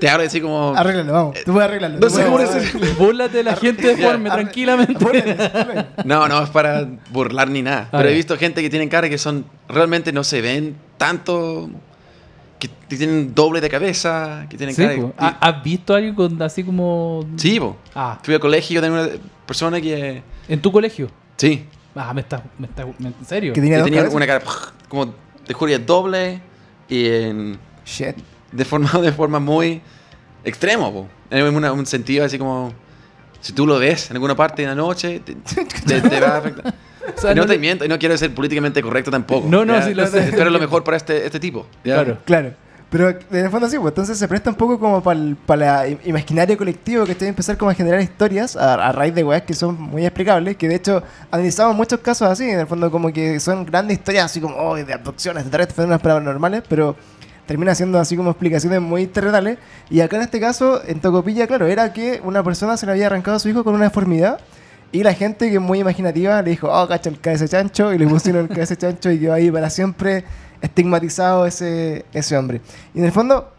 Te 0.00 0.08
hablo 0.08 0.22
de 0.22 0.28
así 0.28 0.40
como. 0.40 0.74
Arréglalo, 0.76 1.12
vamos. 1.12 1.36
Tú 1.44 1.52
puedes 1.52 1.68
arreglarlo. 1.68 1.98
No 1.98 2.10
sé 2.10 2.24
cómo 2.24 2.38
decir. 2.38 2.94
Búrlate 2.98 3.38
de 3.38 3.42
la 3.44 3.56
gente 3.56 3.86
deforme, 3.94 4.30
Arre- 4.30 4.34
tranquilamente. 4.42 4.94
No, 6.04 6.28
no 6.28 6.42
es 6.42 6.50
para 6.50 6.86
burlar 7.10 7.48
ni 7.48 7.62
nada. 7.62 7.88
Pero 7.90 8.08
he 8.08 8.14
visto 8.14 8.36
gente 8.36 8.62
que 8.62 8.70
tienen 8.70 8.88
cara 8.88 9.08
que 9.08 9.18
son. 9.18 9.44
Realmente 9.68 10.12
no 10.12 10.24
se 10.24 10.40
ven 10.40 10.76
tanto. 10.96 11.68
Que 12.58 12.68
tienen 12.96 13.34
doble 13.34 13.60
de 13.60 13.68
cabeza. 13.70 14.46
Que 14.50 14.56
tienen 14.56 14.74
Sí, 14.74 14.82
cara. 14.82 15.12
¿Ha- 15.18 15.48
¿Has 15.48 15.62
visto 15.62 15.94
algo 15.94 16.28
con- 16.28 16.42
así 16.42 16.64
como. 16.64 17.24
Sí, 17.36 17.60
po. 17.60 17.76
Ah, 17.94 18.18
Fui 18.22 18.34
al 18.34 18.40
colegio 18.40 18.80
de 18.80 18.90
una 18.90 19.08
persona 19.46 19.80
que. 19.80 20.22
en 20.48 20.60
tu 20.62 20.72
colegio. 20.72 21.08
Sí. 21.36 21.66
Ah, 21.94 22.12
me 22.14 22.20
estás. 22.20 22.42
Me 22.58 22.66
está, 22.66 22.82
¿En 22.82 23.14
serio? 23.26 23.52
Que 23.52 23.60
tenía 23.60 23.78
Que 23.78 23.84
tenía 23.84 24.08
una 24.08 24.26
cara. 24.26 24.44
Como. 24.88 25.14
Te 25.46 25.54
juro, 25.54 25.78
doble. 25.78 26.40
Y 26.88 27.06
en. 27.06 27.58
Shit. 27.84 28.16
De 28.52 28.64
forma, 28.64 28.90
de 29.02 29.12
forma 29.12 29.38
muy. 29.38 29.80
Extremo, 30.44 30.92
po. 30.92 31.08
En 31.30 31.54
una- 31.54 31.72
un 31.72 31.86
sentido 31.86 32.24
así 32.24 32.38
como. 32.38 32.72
Si 33.40 33.52
tú 33.52 33.66
lo 33.66 33.78
ves 33.78 34.10
en 34.10 34.16
alguna 34.16 34.34
parte 34.34 34.62
de 34.62 34.68
la 34.68 34.74
noche, 34.74 35.20
te, 35.20 35.34
te- 35.34 36.00
te 36.00 36.20
va 36.20 36.28
a 36.28 36.36
afectar. 36.38 36.74
O 37.16 37.18
sea, 37.18 37.32
Y 37.32 37.36
no, 37.36 37.42
no 37.42 37.48
te 37.48 37.58
miento, 37.58 37.86
y 37.86 37.88
no 37.88 37.98
quiero 37.98 38.18
ser 38.18 38.34
políticamente 38.34 38.82
correcto 38.82 39.10
tampoco. 39.10 39.48
No, 39.48 39.64
no, 39.64 39.72
¿ya? 39.72 39.82
sí 39.82 39.94
lo 39.94 40.06
sé. 40.06 40.24
Esto 40.28 40.42
era 40.42 40.50
lo 40.50 40.58
mejor 40.58 40.84
para 40.84 40.98
este, 40.98 41.24
este 41.24 41.40
tipo. 41.40 41.66
¿ya? 41.82 41.94
Claro. 41.94 42.18
Claro. 42.26 42.52
Pero 42.90 43.08
en 43.08 43.44
el 43.46 43.50
fondo 43.50 43.66
sí, 43.66 43.78
pues 43.78 43.92
entonces 43.92 44.18
se 44.18 44.28
presta 44.28 44.50
un 44.50 44.56
poco 44.56 44.78
como 44.78 45.02
para 45.02 45.86
el 45.86 45.98
imaginario 46.04 46.58
colectivo 46.58 47.06
que 47.06 47.14
tiene 47.14 47.28
que 47.28 47.28
empezar 47.30 47.56
como 47.56 47.70
a 47.70 47.74
generar 47.74 48.02
historias 48.02 48.56
a, 48.56 48.74
a 48.74 48.92
raíz 48.92 49.14
de 49.14 49.24
weas 49.24 49.40
que 49.42 49.54
son 49.54 49.80
muy 49.80 50.04
explicables, 50.04 50.58
que 50.58 50.68
de 50.68 50.74
hecho 50.74 51.02
analizamos 51.30 51.74
muchos 51.74 52.00
casos 52.00 52.28
así, 52.28 52.44
en 52.44 52.60
el 52.60 52.66
fondo 52.66 52.90
como 52.90 53.10
que 53.10 53.40
son 53.40 53.64
grandes 53.64 53.96
historias 53.98 54.26
así 54.26 54.38
como 54.42 54.54
oh, 54.56 54.76
de 54.76 54.92
abducciones, 54.92 55.50
de 55.50 55.66
fenómenos 55.66 56.02
paranormales, 56.02 56.62
pero 56.68 56.94
termina 57.48 57.74
siendo 57.74 57.98
así 57.98 58.14
como 58.14 58.30
explicaciones 58.30 58.80
muy 58.82 59.06
terrenales. 59.06 59.58
Y 59.88 60.00
acá 60.00 60.16
en 60.16 60.22
este 60.22 60.38
caso, 60.38 60.82
en 60.86 61.00
Tocopilla, 61.00 61.46
claro, 61.46 61.66
era 61.66 61.94
que 61.94 62.20
una 62.22 62.44
persona 62.44 62.76
se 62.76 62.84
le 62.84 62.92
había 62.92 63.06
arrancado 63.06 63.38
a 63.38 63.40
su 63.40 63.48
hijo 63.48 63.64
con 63.64 63.74
una 63.74 63.84
deformidad. 63.84 64.38
Y 64.92 65.02
la 65.02 65.14
gente 65.14 65.48
que 65.48 65.54
es 65.54 65.60
muy 65.60 65.80
imaginativa 65.80 66.40
le 66.42 66.50
dijo, 66.50 66.68
oh, 66.70 66.86
cacha 66.86 67.08
el 67.08 67.18
cabeza 67.18 67.48
chancho, 67.48 67.92
y 67.92 67.98
le 67.98 68.06
pusieron 68.06 68.42
el 68.42 68.48
cabeza 68.48 68.76
chancho 68.76 69.10
y 69.10 69.18
quedó 69.18 69.32
ahí 69.32 69.50
para 69.50 69.70
siempre 69.70 70.24
estigmatizado 70.60 71.46
ese, 71.46 72.04
ese 72.12 72.36
hombre. 72.36 72.60
Y 72.94 72.98
en 72.98 73.06
el 73.06 73.12
fondo, 73.12 73.50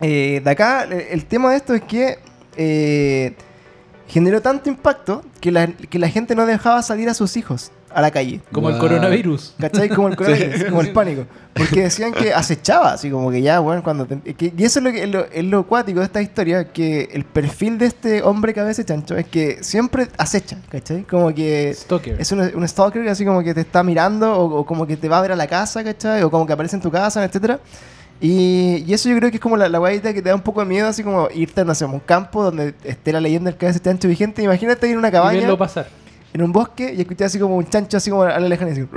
eh, 0.00 0.40
de 0.44 0.50
acá, 0.50 0.82
el 0.82 1.24
tema 1.26 1.50
de 1.52 1.56
esto 1.58 1.74
es 1.74 1.82
que 1.82 2.18
eh, 2.56 3.36
generó 4.08 4.42
tanto 4.42 4.68
impacto 4.68 5.24
que 5.40 5.52
la, 5.52 5.68
que 5.68 5.98
la 6.00 6.08
gente 6.08 6.34
no 6.34 6.44
dejaba 6.44 6.82
salir 6.82 7.08
a 7.08 7.14
sus 7.14 7.36
hijos 7.36 7.70
a 7.94 8.00
la 8.02 8.10
calle. 8.10 8.40
Como 8.52 8.70
el 8.70 8.78
coronavirus. 8.78 9.54
¿Cachai? 9.58 9.88
Como 9.88 10.08
el 10.08 10.16
coronavirus, 10.16 10.64
como 10.64 10.80
el 10.80 10.92
pánico. 10.92 11.26
Porque 11.54 11.82
decían 11.82 12.12
que 12.12 12.32
acechaba, 12.32 12.92
así 12.92 13.10
como 13.10 13.30
que 13.30 13.42
ya, 13.42 13.58
bueno, 13.60 13.82
cuando... 13.82 14.06
te- 14.06 14.34
que- 14.34 14.52
y 14.56 14.64
eso 14.64 14.78
es 14.78 14.84
lo, 14.84 14.90
que, 14.92 15.02
es 15.02 15.08
lo, 15.10 15.26
es 15.30 15.44
lo 15.44 15.66
cuático 15.66 16.00
de 16.00 16.06
esta 16.06 16.22
historia, 16.22 16.72
que 16.72 17.10
el 17.12 17.24
perfil 17.24 17.76
de 17.78 17.86
este 17.86 18.22
hombre 18.22 18.54
cabeza 18.54 18.84
chancho 18.84 19.16
es 19.16 19.26
que 19.26 19.58
siempre 19.62 20.08
acecha, 20.16 20.56
¿cachai? 20.70 21.02
Como 21.04 21.34
que... 21.34 21.74
Stalker. 21.74 22.20
Es 22.20 22.32
un, 22.32 22.40
un 22.40 22.66
stalker 22.66 23.06
así 23.08 23.24
como 23.24 23.42
que 23.42 23.52
te 23.54 23.60
está 23.60 23.82
mirando 23.82 24.32
o, 24.32 24.60
o 24.60 24.66
como 24.66 24.86
que 24.86 24.96
te 24.96 25.08
va 25.08 25.18
a 25.18 25.22
ver 25.22 25.32
a 25.32 25.36
la 25.36 25.46
casa, 25.46 25.84
¿cachai? 25.84 26.22
O 26.22 26.30
como 26.30 26.46
que 26.46 26.52
aparece 26.54 26.76
en 26.76 26.82
tu 26.82 26.90
casa, 26.90 27.22
etcétera. 27.24 27.60
Y, 28.20 28.84
y 28.86 28.94
eso 28.94 29.08
yo 29.08 29.16
creo 29.16 29.30
que 29.30 29.36
es 29.38 29.40
como 29.42 29.56
la, 29.56 29.68
la 29.68 29.78
guayita 29.78 30.14
que 30.14 30.22
te 30.22 30.28
da 30.28 30.34
un 30.36 30.42
poco 30.42 30.60
de 30.60 30.66
miedo, 30.66 30.86
así 30.86 31.02
como 31.02 31.28
irte, 31.34 31.64
no 31.64 31.74
sé, 31.74 31.84
a 31.84 31.88
un 31.88 31.98
campo 31.98 32.44
donde 32.44 32.72
esté 32.84 33.12
la 33.12 33.20
leyenda 33.20 33.50
del 33.50 33.58
cabeza 33.58 33.80
chancho 33.80 34.06
vigente. 34.06 34.42
Imagínate 34.42 34.88
ir 34.88 34.94
a 34.94 34.98
una 34.98 35.08
Y 35.08 35.12
cabaña, 35.12 35.40
verlo 35.40 35.58
pasar. 35.58 35.88
En 36.34 36.42
un 36.42 36.52
bosque, 36.52 36.92
y 36.94 37.00
escuchar 37.00 37.26
así 37.26 37.38
como 37.38 37.56
un 37.56 37.66
chancho 37.68 37.96
así 37.98 38.10
como 38.10 38.22
a 38.22 38.38
la 38.38 38.48
lejanía, 38.48 38.72
así. 38.74 38.82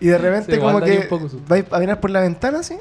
Y 0.00 0.06
de 0.08 0.18
repente 0.18 0.54
Sí, 0.54 0.60
como 0.60 0.80
que 0.80 1.08
vais 1.48 1.64
a 1.70 1.78
mirar 1.78 2.00
por 2.00 2.10
la 2.10 2.20
ventana 2.20 2.58
así. 2.60 2.76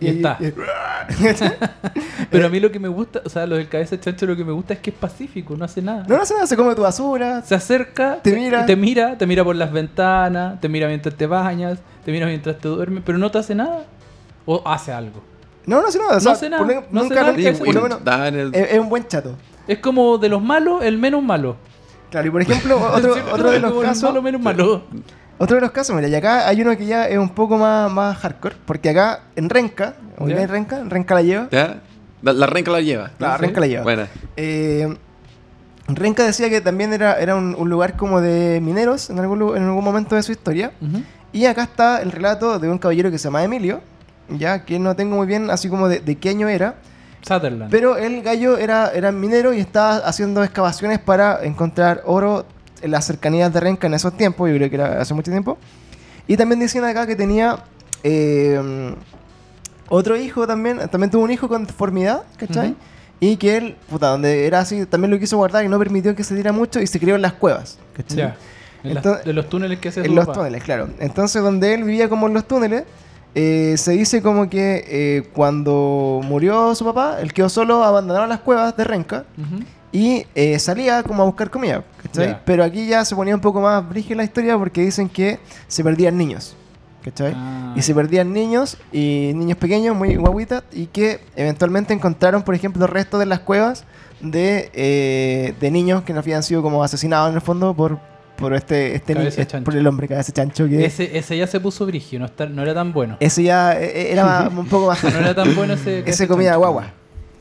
Y 0.00 0.08
está. 0.08 0.38
Pero 2.30 2.46
a 2.46 2.48
mí 2.48 2.58
lo 2.58 2.72
que 2.72 2.78
me 2.78 2.88
gusta, 2.88 3.20
o 3.24 3.28
sea, 3.28 3.46
lo 3.46 3.56
del 3.56 3.68
cabeza 3.68 3.96
de 3.96 4.00
chancho 4.00 4.24
lo 4.26 4.34
que 4.34 4.44
me 4.44 4.52
gusta 4.52 4.72
es 4.74 4.80
que 4.80 4.90
es 4.90 4.96
pacífico, 4.96 5.54
no 5.56 5.64
hace 5.66 5.82
nada. 5.82 6.04
no, 6.08 6.16
no 6.16 6.24
sé 6.24 6.32
nada, 6.34 6.46
se 6.46 6.56
come 6.56 6.74
tu 6.74 6.80
basura. 6.82 7.42
Se 7.42 7.54
acerca, 7.54 8.18
Te 8.22 8.32
mira. 8.32 8.64
te 8.64 8.76
mira, 8.76 9.18
te 9.18 9.26
mira 9.26 9.44
por 9.44 9.56
las 9.56 9.70
ventanas, 9.72 10.58
te 10.60 10.68
mira 10.70 10.88
mientras 10.88 11.14
te 11.14 11.26
bañas, 11.26 11.78
te 12.04 12.12
mira 12.12 12.26
mientras 12.26 12.56
te 12.58 12.68
duermes, 12.68 13.02
pero 13.04 13.18
no 13.18 13.30
te 13.30 13.38
hace 13.38 13.54
nada. 13.54 13.84
O 14.46 14.62
hace 14.66 14.90
algo. 14.92 15.20
No, 15.66 15.82
no 15.82 15.88
hace 15.88 15.98
nada. 15.98 16.12
o 16.12 16.14
No 16.14 16.20
sea, 16.20 16.32
hace 16.32 16.48
nada, 16.48 16.64
por 16.64 16.72
no 16.72 16.80
hace 16.80 16.90
nunca, 16.90 17.14
nada, 17.20 17.32
nunca- 18.30 18.58
es 18.58 18.78
un 18.78 18.88
buen 18.88 19.06
chato. 19.06 19.36
Es 19.68 19.78
como 19.78 20.18
de 20.18 20.28
los 20.28 20.42
malos, 20.42 20.82
el 20.82 20.98
menos 20.98 21.22
malo. 21.22 21.56
Claro, 22.10 22.26
y 22.26 22.30
por 22.30 22.42
ejemplo, 22.42 22.76
otro, 22.94 23.14
otro 23.32 23.50
de 23.50 23.60
los 23.60 23.70
como 23.70 23.82
el 23.82 23.88
casos. 23.88 24.02
malo 24.10 24.22
menos 24.22 24.40
malo. 24.40 24.82
Otro 25.38 25.56
de 25.56 25.62
los 25.62 25.70
casos, 25.70 25.94
mira, 25.96 26.08
y 26.08 26.14
acá 26.14 26.46
hay 26.48 26.60
uno 26.60 26.76
que 26.76 26.84
ya 26.86 27.08
es 27.08 27.16
un 27.16 27.30
poco 27.30 27.56
más, 27.56 27.90
más 27.90 28.16
hardcore, 28.18 28.56
porque 28.66 28.90
acá 28.90 29.20
en 29.36 29.48
Renca, 29.48 29.94
¿o 30.18 30.28
Ya. 30.28 30.42
en 30.42 30.48
Renca? 30.48 30.78
En 30.80 30.90
Renca 30.90 31.14
la 31.14 31.22
lleva. 31.22 31.48
¿Ya? 31.50 31.80
La, 32.22 32.34
la 32.34 32.46
renca 32.46 32.70
la 32.70 32.80
lleva. 32.82 33.12
La 33.18 33.36
Sí. 33.36 33.40
Renca 33.42 33.60
la 33.60 33.66
lleva. 33.66 33.82
Buena. 33.82 34.08
Eh, 34.36 34.94
Renca 35.88 36.24
decía 36.24 36.50
que 36.50 36.60
también 36.60 36.92
era, 36.92 37.14
era 37.18 37.34
un, 37.34 37.54
un 37.58 37.70
lugar 37.70 37.96
como 37.96 38.20
de 38.20 38.60
mineros 38.60 39.08
en 39.08 39.18
algún, 39.18 39.56
en 39.56 39.62
algún 39.64 39.82
momento 39.82 40.14
de 40.16 40.22
su 40.22 40.30
historia. 40.32 40.72
Ujú. 40.82 41.02
Y 41.32 41.46
acá 41.46 41.62
está 41.62 42.02
el 42.02 42.12
relato 42.12 42.58
de 42.58 42.68
un 42.68 42.78
caballero 42.78 43.10
que 43.10 43.16
se 43.18 43.24
llama 43.24 43.42
Emilio, 43.42 43.80
ya 44.28 44.64
que 44.64 44.78
no 44.78 44.94
tengo 44.94 45.16
muy 45.16 45.26
bien 45.26 45.50
así 45.50 45.68
como 45.68 45.88
de, 45.88 46.00
de 46.00 46.16
qué 46.16 46.28
año 46.28 46.48
era, 46.48 46.74
Sutherland. 47.22 47.70
pero 47.70 47.96
el 47.96 48.22
gallo 48.22 48.56
era, 48.58 48.90
era 48.94 49.12
minero 49.12 49.52
y 49.52 49.60
estaba 49.60 49.96
haciendo 49.98 50.42
excavaciones 50.42 50.98
para 50.98 51.44
encontrar 51.44 52.02
oro 52.06 52.46
en 52.82 52.90
las 52.90 53.04
cercanías 53.06 53.52
de 53.52 53.60
Renca 53.60 53.86
en 53.86 53.94
esos 53.94 54.16
tiempos, 54.16 54.48
yo 54.50 54.56
creo 54.56 54.68
que 54.70 54.76
era 54.76 55.00
hace 55.00 55.12
mucho 55.14 55.30
tiempo. 55.30 55.58
Y 56.26 56.36
también 56.36 56.60
decían 56.60 56.84
acá 56.84 57.06
que 57.06 57.14
tenía 57.16 57.58
eh, 58.02 58.94
otro 59.88 60.16
hijo 60.16 60.46
también, 60.46 60.78
también 60.90 61.10
tuvo 61.10 61.24
un 61.24 61.30
hijo 61.30 61.48
con 61.48 61.66
deformidad, 61.66 62.22
¿cachai? 62.36 62.68
Ujú. 62.70 62.76
Y 63.22 63.36
que 63.36 63.56
él, 63.58 63.76
puta, 63.90 64.06
donde 64.08 64.46
era 64.46 64.60
así, 64.60 64.86
también 64.86 65.10
lo 65.10 65.18
quiso 65.18 65.36
guardar 65.36 65.64
y 65.64 65.68
no 65.68 65.78
permitió 65.78 66.14
que 66.16 66.24
se 66.24 66.34
diera 66.34 66.52
mucho 66.52 66.80
y 66.80 66.86
se 66.86 66.98
crió 66.98 67.16
en 67.16 67.22
las 67.22 67.34
cuevas, 67.34 67.78
¿cachai? 67.94 68.16
Ya. 68.16 68.36
En 68.82 68.94
las- 68.94 69.04
Entonces- 69.04 69.24
de 69.26 69.32
los 69.34 69.48
túneles 69.50 69.78
que 69.78 69.88
hace 69.90 70.00
En 70.06 70.14
los 70.14 70.32
túneles, 70.32 70.62
claro. 70.64 70.88
Entonces, 71.00 71.42
donde 71.42 71.74
él 71.74 71.84
vivía 71.84 72.08
como 72.08 72.28
en 72.28 72.34
los 72.34 72.46
túneles, 72.48 72.84
eh, 73.34 73.76
se 73.76 73.92
dice 73.92 74.22
como 74.22 74.50
que 74.50 74.84
eh, 74.86 75.28
cuando 75.32 76.20
murió 76.24 76.74
su 76.74 76.84
papá, 76.84 77.18
él 77.20 77.32
quedó 77.32 77.48
solo, 77.48 77.84
abandonaron 77.84 78.28
las 78.28 78.40
cuevas 78.40 78.76
de 78.76 78.84
Renca 78.84 79.24
y 79.92 80.26
eh, 80.34 80.58
salía 80.58 81.02
como 81.02 81.22
a 81.22 81.26
buscar 81.26 81.50
comida. 81.50 81.84
Pero 82.44 82.64
aquí 82.64 82.86
ya 82.86 83.04
se 83.04 83.14
ponía 83.14 83.34
un 83.34 83.40
poco 83.40 83.60
más 83.60 83.88
brígida 83.88 84.16
la 84.16 84.24
historia 84.24 84.58
porque 84.58 84.82
dicen 84.82 85.08
que 85.08 85.38
se 85.68 85.84
perdían 85.84 86.16
niños. 86.16 86.56
¿cachai? 87.04 87.32
Ah. 87.34 87.72
Y 87.76 87.82
se 87.82 87.94
perdían 87.94 88.32
niños 88.32 88.76
y 88.92 89.32
niños 89.34 89.56
pequeños, 89.56 89.96
muy 89.96 90.16
guaguitas, 90.16 90.64
y 90.70 90.86
que 90.86 91.20
eventualmente 91.34 91.94
encontraron, 91.94 92.42
por 92.42 92.54
ejemplo, 92.54 92.86
restos 92.86 93.20
de 93.20 93.26
las 93.26 93.40
cuevas 93.40 93.84
de, 94.20 95.54
de 95.58 95.70
niños 95.70 96.02
que 96.02 96.12
no 96.12 96.18
habían 96.18 96.42
sido 96.42 96.62
como 96.62 96.84
asesinados 96.84 97.30
en 97.30 97.36
el 97.36 97.40
fondo 97.40 97.72
por, 97.74 97.98
por 98.40 98.54
este, 98.54 98.94
este 98.96 99.14
Cabeza 99.14 99.46
chancho. 99.46 99.64
por 99.64 99.76
el 99.76 99.86
hombre 99.86 100.08
cabeza 100.08 100.32
chancho 100.32 100.66
que 100.68 100.84
Ese, 100.84 101.16
ese 101.16 101.36
ya 101.36 101.46
se 101.46 101.60
puso 101.60 101.86
brigio, 101.86 102.18
no, 102.18 102.26
está- 102.26 102.46
no 102.46 102.62
era 102.62 102.74
tan 102.74 102.92
bueno. 102.92 103.16
ese 103.20 103.42
ya 103.44 103.78
eh, 103.80 104.10
era 104.12 104.24
más- 104.24 104.52
un 104.58 104.66
poco 104.66 104.86
más 104.88 105.04
No 105.04 105.10
era 105.10 105.34
tan 105.34 105.54
bueno 105.56 105.74
ese. 105.74 106.02
ese 106.06 106.26
comida 106.26 106.56
guagua. 106.56 106.92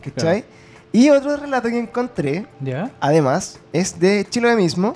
¿Cachai? 0.03 0.43
Y 0.91 1.09
otro 1.09 1.35
relato 1.37 1.69
que 1.69 1.77
encontré, 1.79 2.45
¿Ya? 2.61 2.91
además, 2.99 3.59
es 3.73 3.99
de 3.99 4.25
Chiloé 4.29 4.55
mismo, 4.55 4.95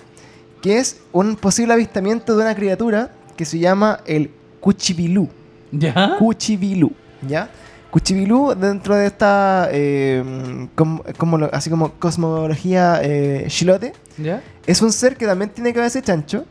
que 0.61 0.77
es 0.79 1.01
un 1.11 1.35
posible 1.35 1.73
avistamiento 1.73 2.35
de 2.35 2.43
una 2.43 2.55
criatura 2.55 3.11
que 3.37 3.45
se 3.45 3.59
llama 3.59 3.99
el 4.05 4.31
Cuchibilú. 4.59 5.29
¿Ya? 5.71 6.15
Cuchibilú, 6.17 6.91
¿ya? 7.27 7.49
Cuchibilú 7.93 8.55
dentro 8.55 8.95
de 8.95 9.05
esta, 9.05 9.67
eh, 9.71 10.67
como, 10.75 11.03
así 11.51 11.69
como 11.69 11.91
cosmología 11.99 12.99
eh, 13.03 13.45
chilote, 13.49 13.93
¿Ya? 14.17 14.41
es 14.65 14.81
un 14.81 14.91
ser 14.91 15.15
que 15.15 15.27
también 15.27 15.51
tiene 15.51 15.71
cabeza 15.73 15.99
de 15.99 16.05
chancho, 16.05 16.43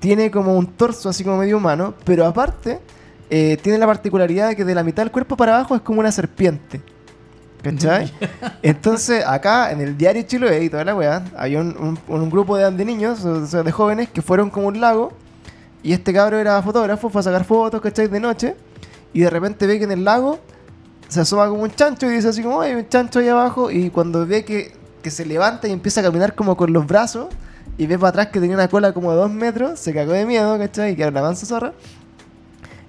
tiene 0.00 0.30
como 0.30 0.54
un 0.58 0.66
torso 0.66 1.08
así 1.08 1.24
como 1.24 1.38
medio 1.38 1.56
humano, 1.56 1.94
pero 2.04 2.26
aparte 2.26 2.78
eh, 3.30 3.56
tiene 3.62 3.78
la 3.78 3.86
particularidad 3.86 4.48
de 4.48 4.56
que 4.56 4.66
de 4.66 4.74
la 4.74 4.82
mitad 4.82 5.02
del 5.02 5.10
cuerpo 5.10 5.34
para 5.34 5.54
abajo 5.56 5.74
es 5.76 5.80
como 5.80 6.00
una 6.00 6.12
serpiente. 6.12 6.82
¿Cachai? 7.62 8.12
Entonces, 8.62 9.24
acá 9.26 9.70
en 9.72 9.80
el 9.80 9.96
diario 9.96 10.22
Chiloé 10.24 10.64
y 10.64 10.68
toda 10.68 10.84
la 10.84 10.94
weá, 10.94 11.24
había 11.38 11.60
un, 11.60 11.74
un- 11.78 11.98
un 12.22 12.28
grupo 12.30 12.58
de, 12.58 12.70
de 12.70 12.84
niños, 12.84 13.24
o 13.24 13.46
sea, 13.46 13.62
de 13.62 13.72
jóvenes, 13.72 14.10
que 14.10 14.20
fueron 14.20 14.50
como 14.50 14.66
un 14.68 14.78
lago. 14.78 15.12
Y 15.82 15.94
este 15.94 16.12
cabro 16.12 16.38
era 16.38 16.60
fotógrafo, 16.62 17.08
fue 17.08 17.20
a 17.20 17.22
sacar 17.24 17.44
fotos, 17.44 17.80
¿cachai? 17.80 18.08
De 18.08 18.20
noche. 18.20 18.56
Y 19.12 19.20
de 19.20 19.30
repente 19.30 19.66
ve 19.66 19.78
que 19.78 19.84
en 19.84 19.92
el 19.92 20.04
lago 20.04 20.38
se 21.08 21.20
asoma 21.20 21.48
como 21.48 21.62
un 21.62 21.70
chancho 21.70 22.06
y 22.10 22.14
dice 22.14 22.28
así 22.28 22.42
como, 22.42 22.60
hay 22.60 22.74
un 22.74 22.88
chancho 22.88 23.18
ahí 23.18 23.28
abajo. 23.28 23.70
Y 23.70 23.90
cuando 23.90 24.26
ve 24.26 24.44
que, 24.44 24.72
que 25.02 25.10
se 25.10 25.24
levanta 25.26 25.66
y 25.68 25.72
empieza 25.72 26.00
a 26.00 26.04
caminar 26.04 26.34
como 26.34 26.56
con 26.56 26.72
los 26.72 26.86
brazos, 26.86 27.28
y 27.78 27.86
ve 27.86 27.98
para 27.98 28.10
atrás 28.10 28.26
que 28.28 28.40
tenía 28.40 28.56
una 28.56 28.68
cola 28.68 28.92
como 28.92 29.10
de 29.10 29.16
dos 29.16 29.30
metros, 29.30 29.80
se 29.80 29.94
cagó 29.94 30.12
de 30.12 30.26
miedo, 30.26 30.58
¿cachai? 30.58 30.92
Y 30.92 30.96
que 30.96 31.02
era 31.02 31.10
una 31.10 31.22
mansa 31.22 31.46
zorra. 31.46 31.72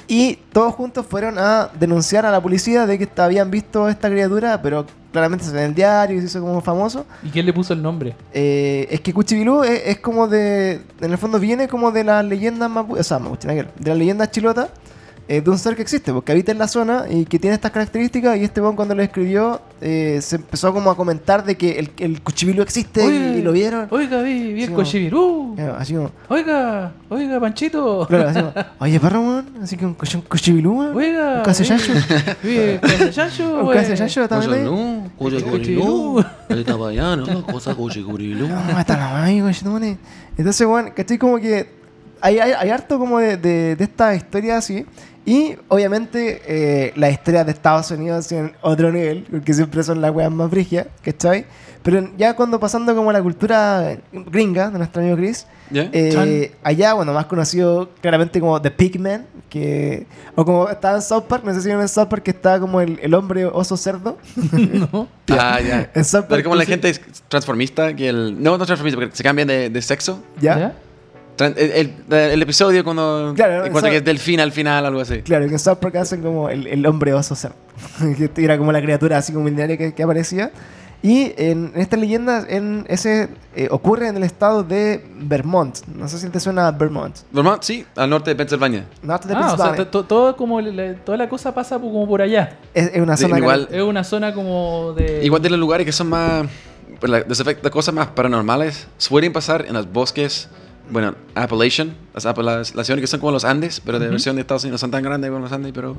Y 0.08 0.36
todos 0.52 0.74
juntos 0.76 1.06
fueron 1.06 1.40
a 1.40 1.70
denunciar 1.80 2.26
a 2.26 2.32
la 2.32 2.42
policía 2.42 2.86
de 2.86 2.98
que 3.00 3.10
habían 3.22 3.50
visto 3.50 3.88
esta 3.88 4.10
criatura, 4.10 4.62
pero 4.62 4.86
claramente 5.14 5.46
se 5.46 5.52
ve 5.54 5.60
en 5.60 5.66
el 5.68 5.76
diario 5.76 6.18
y 6.18 6.20
se 6.20 6.26
hizo 6.26 6.42
como 6.42 6.60
famoso. 6.60 7.06
¿Y 7.24 7.30
quién 7.30 7.46
le 7.46 7.54
puso 7.54 7.72
el 7.74 7.82
nombre? 7.82 8.16
Eh, 8.34 8.88
es 8.92 9.00
que 9.00 9.14
Cuchibilú 9.14 9.64
es, 9.64 9.82
es 9.86 10.00
como 10.00 10.28
de. 10.28 10.82
En 11.00 11.12
el 11.12 11.18
fondo 11.18 11.40
viene 11.40 11.70
como 11.70 11.92
de 11.92 12.04
las 12.04 12.26
leyendas 12.26 12.70
mapu- 12.70 13.00
O 13.00 13.04
sea, 13.04 13.20
mapuche, 13.20 13.48
de 13.48 13.66
las 13.90 13.98
leyendas 13.98 14.32
chilotas. 14.32 14.68
Eh, 15.32 15.40
de 15.40 15.50
un 15.50 15.58
ser 15.58 15.78
que 15.78 15.82
existe, 15.82 16.12
porque 16.12 16.34
habita 16.34 16.52
en 16.52 16.58
la 16.58 16.68
zona 16.68 17.06
y 17.10 17.24
que 17.24 17.40
tiene 17.40 17.54
estas 17.56 17.72
características. 17.72 18.36
Y 18.38 18.44
este 18.44 18.60
weón, 18.60 18.76
cuando 18.76 18.94
lo 18.96 19.02
escribió, 19.02 19.62
eh, 19.80 20.20
se 20.22 20.36
empezó 20.36 20.74
como 20.74 20.92
a 20.92 20.98
comentar 20.98 21.46
de 21.46 21.56
que 21.56 21.80
el, 21.80 21.90
el 22.00 22.22
Cuchibilú 22.22 22.62
existe 22.62 23.02
y, 23.02 23.08
Oye, 23.08 23.38
y 23.38 23.42
lo 23.42 23.54
vieron. 23.54 23.88
Oiga, 23.92 24.22
vi, 24.24 24.52
vi 24.52 24.64
el 24.64 24.74
cochibirú. 24.74 25.56
Eh, 25.58 25.72
Así 25.78 25.94
como, 25.94 26.12
Oiga, 26.28 26.92
oiga, 27.08 27.40
Panchito. 27.40 28.06
claro, 28.08 28.28
así 28.28 28.40
como, 28.42 28.54
oye, 28.80 29.00
perro, 29.00 29.22
weón. 29.22 29.46
Así 29.64 29.78
que 29.78 29.86
un, 29.86 29.94
Cuchibilú, 29.94 30.80
weón. 30.80 30.98
Oiga. 30.98 31.38
Un 31.38 31.44
casellacho. 31.44 31.94
Vi 32.44 32.58
el 32.58 32.80
casellacho. 32.82 33.64
Un 33.64 33.74
casellacho 33.74 34.28
también. 34.28 34.66
no, 34.66 35.10
Oye, 35.18 35.42
Cuchilú. 35.42 36.26
Ahorita 36.50 36.76
vayano, 36.76 37.46
cosa 37.46 37.74
cuchigurilu. 37.74 38.50
No, 38.50 38.78
está 38.78 38.98
la 38.98 39.10
madre, 39.10 39.40
conchetumare. 39.40 39.98
Entonces, 40.38 40.68
bueno, 40.68 40.90
¿cachai? 40.94 41.18
Como 41.18 41.38
que 41.38 41.80
hay, 42.20 42.40
hay, 42.40 42.52
hay 42.52 42.70
harto 42.70 43.00
como 43.00 43.20
de, 43.20 43.38
de, 43.38 43.76
de 43.76 43.84
esta 43.84 44.14
historia 44.14 44.58
así. 44.58 44.86
Y 45.26 45.56
obviamente 45.68 46.42
eh, 46.48 46.94
las 46.96 47.12
historias 47.12 47.46
de 47.46 47.52
Estados 47.52 47.92
Unidos 47.92 48.32
en 48.32 48.54
otro 48.62 48.92
nivel, 48.92 49.26
porque 49.30 49.54
siempre 49.54 49.84
son 49.84 50.02
las 50.02 50.12
weas 50.12 50.32
más 50.32 50.50
brigias, 50.50 50.88
¿cachai? 51.04 51.46
Pero 51.84 52.12
ya 52.18 52.36
cuando 52.36 52.60
pasando 52.60 52.96
como 52.96 53.10
a 53.10 53.14
la 53.14 53.22
cultura 53.24 53.98
gringa 54.12 54.70
de 54.70 54.78
nuestro 54.78 55.02
amigo 55.02 55.18
Chris, 55.18 55.48
¿Ya? 55.72 55.90
eh, 55.94 56.52
allá, 56.64 56.94
bueno, 56.94 57.12
más 57.14 57.26
conocido 57.26 57.90
claramente 58.02 58.40
como 58.40 58.62
The 58.62 58.70
Pigman, 58.70 59.26
que, 59.50 60.06
o 60.36 60.46
como 60.46 60.70
estaba 60.70 60.98
en 60.98 61.02
South 61.02 61.24
Park, 61.28 61.44
no 61.44 61.54
sé 61.54 61.62
si 61.62 61.72
en 61.72 61.88
South 61.88 62.08
Park 62.08 62.24
que 62.24 62.32
estaba 62.32 62.60
como 62.60 62.82
el, 62.82 63.00
el 63.02 63.14
hombre 63.16 63.46
oso 63.46 63.78
cerdo. 63.78 64.18
no. 64.52 65.08
Ah, 65.34 65.60
ya. 65.62 65.90
En 65.96 66.04
South 66.04 66.26
Pero 66.28 66.44
como 66.44 66.56
la 66.56 66.66
sí. 66.66 66.72
gente 66.72 66.90
es 66.90 67.00
transformista, 67.30 67.96
que 67.96 68.10
el... 68.10 68.44
No, 68.44 68.58
no 68.58 68.66
transformista, 68.66 69.00
porque 69.00 69.16
se 69.16 69.24
cambian 69.24 69.48
de, 69.48 69.70
de 69.70 69.82
sexo. 69.82 70.22
¿Ya? 70.42 70.58
Tran- 70.58 70.74
El, 71.40 71.58
el- 71.58 72.14
el 72.14 72.42
episodio 72.42 72.84
cuando... 72.84 73.34
Claro, 73.36 73.66
esa- 73.66 73.90
que 73.90 73.98
es 73.98 74.04
delfín 74.06 74.40
al 74.40 74.52
final, 74.52 74.86
algo 74.86 75.00
así. 75.02 75.22
Claro, 75.22 75.46
que 75.48 75.54
en 75.54 75.60
South 75.60 75.78
Park 75.78 75.96
hacen 75.96 76.22
como 76.22 76.50
el, 76.50 76.68
el 76.68 76.86
hombre 76.86 77.14
oso 77.14 77.36
cerdo. 77.36 77.56
que 78.36 78.44
era 78.44 78.58
como 78.58 78.72
la 78.72 78.82
criatura 78.82 79.18
así 79.18 79.34
como 79.34 79.46
milenaria 79.46 79.78
que, 79.78 79.94
que 79.94 80.04
aparecía. 80.04 80.52
Y 81.04 81.34
en, 81.38 81.72
en 81.74 81.82
esta 81.82 81.98
leyenda, 81.98 82.46
en 82.48 82.86
ese 82.88 83.30
eh, 83.56 83.68
ocurre 83.72 84.08
en 84.10 84.18
el 84.18 84.22
estado 84.24 84.64
de 84.64 85.04
Vermont. 85.16 85.80
No 85.96 86.08
sé 86.08 86.20
si 86.20 86.30
te 86.30 86.40
suena 86.40 86.70
Vermont. 86.70 87.16
Vermont, 87.32 87.64
sí, 87.64 87.84
al 87.96 88.08
norte 88.12 88.30
de 88.30 88.36
Pensilvania. 88.36 88.86
Norte 89.02 89.28
de 89.28 89.34
Ah, 89.36 89.54
o 89.54 89.58
sea, 89.58 89.90
to- 89.90 90.06
todo 90.06 90.36
como 90.38 90.62
la- 90.62 90.94
toda 90.98 91.18
la 91.18 91.28
cosa 91.28 91.56
pasa 91.56 91.80
como 91.80 92.08
por 92.08 92.22
allá. 92.22 92.56
es, 92.76 92.92
es 92.94 93.02
una 93.02 93.18
zona 93.18 93.40
igual- 93.40 93.68
Es 93.72 93.82
una 93.82 94.04
zona 94.04 94.32
como 94.32 94.94
de. 94.96 95.26
Igual 95.26 95.42
de 95.42 95.50
los 95.50 95.58
lugares 95.60 95.86
que 95.88 95.92
son 95.92 96.08
más... 96.10 96.46
pues, 97.00 97.10
la- 97.12 97.26
las 97.28 97.72
cosas 97.72 97.96
más 97.96 98.06
paranormales 98.10 98.88
suelen 99.00 99.34
pasar 99.34 99.66
en 99.68 99.74
los 99.74 99.92
bosques, 99.92 100.50
bueno, 100.92 101.16
Appalachian, 101.36 101.96
las, 102.14 102.68
ciudades 102.70 103.02
que 103.02 103.08
son 103.08 103.20
como 103.20 103.32
los 103.32 103.46
Andes, 103.46 103.82
pero 103.84 103.98
de 104.00 104.06
Ujú. 104.06 104.12
versión 104.12 104.36
de 104.36 104.42
Estados 104.42 104.64
Unidos, 104.64 104.74
no 104.82 104.86
son 104.86 104.92
tan 104.92 105.04
grandes 105.04 105.30
como 105.30 105.42
los 105.42 105.52
Andes, 105.52 105.72
pero 105.74 105.96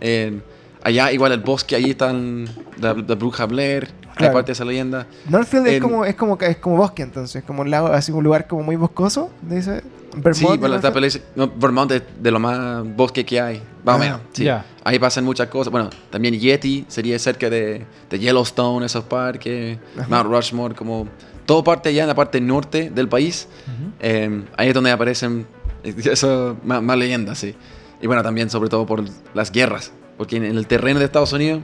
eh, 0.00 0.40
allá 0.82 1.12
igual 1.12 1.32
el 1.32 1.40
bosque, 1.40 1.74
allí 1.76 1.90
están 1.90 2.46
la, 2.80 2.94
la 2.94 3.14
bruja 3.14 3.46
Blair, 3.46 3.88
hay 4.10 4.14
Claro. 4.16 4.32
parte 4.34 4.46
de 4.48 4.52
esa 4.54 4.64
leyenda. 4.64 5.06
Northfield 5.28 5.66
es 5.68 5.80
como, 5.80 6.04
es 6.04 6.14
como 6.16 6.36
es 6.40 6.56
como 6.56 6.76
bosque 6.76 7.02
entonces, 7.02 7.44
como 7.44 7.62
un 7.62 7.70
lago, 7.70 7.88
así 7.88 8.10
un 8.12 8.24
lugar 8.24 8.46
como 8.48 8.62
muy 8.62 8.76
boscoso, 8.76 9.30
dice 9.42 9.82
Vermont. 10.14 10.34
sí, 10.36 10.58
bueno, 10.58 10.74
está 10.76 10.92
no, 11.36 11.48
Vermont 11.54 11.92
es 11.92 12.02
de 12.20 12.30
lo 12.30 12.40
más 12.40 12.82
bosque 12.96 13.24
que 13.24 13.40
hay, 13.40 13.62
más 13.84 13.94
o 13.94 13.98
Ah, 13.98 13.98
menos. 13.98 14.20
sí. 14.32 14.48
Ahí 14.82 14.98
pasan 14.98 15.24
muchas 15.24 15.48
cosas. 15.48 15.70
Bueno, 15.70 15.90
también 16.10 16.34
Yeti 16.34 16.84
sería 16.88 17.18
cerca 17.18 17.50
de, 17.50 17.84
de 18.08 18.18
Yellowstone, 18.18 18.86
esos 18.86 19.04
parques, 19.04 19.78
Ajá. 19.98 20.08
Mount 20.08 20.26
Rushmore, 20.34 20.74
como 20.74 21.06
todo 21.48 21.64
parte 21.64 21.88
allá 21.88 22.02
en 22.02 22.08
la 22.08 22.14
parte 22.14 22.42
norte 22.42 22.90
del 22.90 23.08
país. 23.08 23.48
Eh, 24.00 24.44
ahí 24.58 24.68
es 24.68 24.74
donde 24.74 24.90
aparecen 24.90 25.46
eso, 25.82 26.58
más, 26.62 26.82
más 26.82 26.98
leyendas, 26.98 27.38
sí. 27.38 27.54
Y 28.02 28.06
bueno, 28.06 28.22
también 28.22 28.50
sobre 28.50 28.68
todo 28.68 28.84
por 28.84 29.02
las 29.32 29.50
guerras, 29.50 29.90
porque 30.18 30.36
en 30.36 30.44
el 30.44 30.66
terreno 30.66 30.98
de 30.98 31.06
Estados 31.06 31.32
Unidos, 31.32 31.62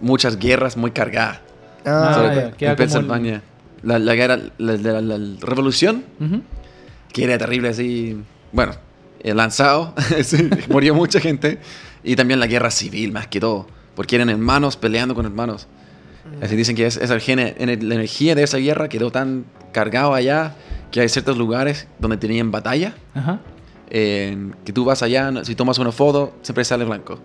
muchas 0.00 0.36
guerras 0.38 0.76
muy 0.76 0.90
cargadas. 0.90 1.38
Ah, 1.84 2.12
sobre 2.16 2.34
ya, 2.34 2.50
queda 2.52 2.68
en 2.68 2.70
el- 2.72 2.76
Pensilvania. 2.76 3.42
La, 3.84 4.00
la 4.00 4.14
guerra, 4.16 4.38
la, 4.58 4.72
la- 4.72 5.00
la- 5.00 5.18
la 5.18 5.36
revolución, 5.40 6.02
que 7.12 7.22
era 7.24 7.38
terrible 7.38 7.68
así, 7.68 8.18
bueno, 8.50 8.72
eh, 9.20 9.34
lanzado, 9.34 9.94
sí, 10.24 10.50
murió 10.68 10.94
mucha 10.96 11.20
gente. 11.20 11.60
Y 12.02 12.16
también 12.16 12.40
la 12.40 12.48
guerra 12.48 12.72
civil, 12.72 13.12
más 13.12 13.28
que 13.28 13.38
todo, 13.38 13.66
porque 13.94 14.16
eran 14.16 14.30
hermanos 14.30 14.76
peleando 14.76 15.14
con 15.14 15.26
hermanos. 15.26 15.68
Así 16.42 16.56
dicen 16.56 16.76
que 16.76 16.86
es, 16.86 16.98
gene- 17.24 17.54
la 17.58 17.94
energía 17.94 18.34
de 18.34 18.42
esa 18.42 18.58
guerra 18.58 18.88
quedó 18.88 19.10
tan 19.10 19.44
cargado 19.72 20.14
allá 20.14 20.54
que 20.90 21.00
hay 21.00 21.08
ciertos 21.08 21.36
lugares 21.38 21.86
donde 21.98 22.16
tenían 22.16 22.50
batalla, 22.50 22.94
Ajá. 23.14 23.40
eh, 23.90 24.50
que 24.64 24.72
tú 24.72 24.84
vas 24.84 25.02
allá, 25.02 25.32
si 25.44 25.54
tomas 25.54 25.78
una 25.78 25.92
foto, 25.92 26.34
siempre 26.42 26.64
sale 26.64 26.84
blanco. 26.84 27.18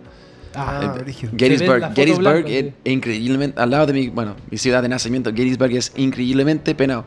Ah, 0.54 0.94
Eh, 1.06 1.12
Gettysburg, 1.36 1.94
Gettysburg 1.94 2.44
es 2.46 2.66
increíblemente, 2.84 3.60
al 3.60 3.70
lado 3.70 3.86
de 3.86 3.92
mi, 3.94 4.08
bueno, 4.08 4.36
mi 4.50 4.58
ciudad 4.58 4.82
de 4.82 4.88
nacimiento, 4.88 5.30
Gettysburg 5.30 5.72
es 5.76 5.92
increíblemente 5.96 6.74
penado, 6.74 7.04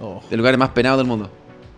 Oh. 0.00 0.20
de 0.30 0.36
lugares 0.36 0.58
más 0.58 0.70
penados 0.70 0.98
del 0.98 1.06
mundo. 1.06 1.30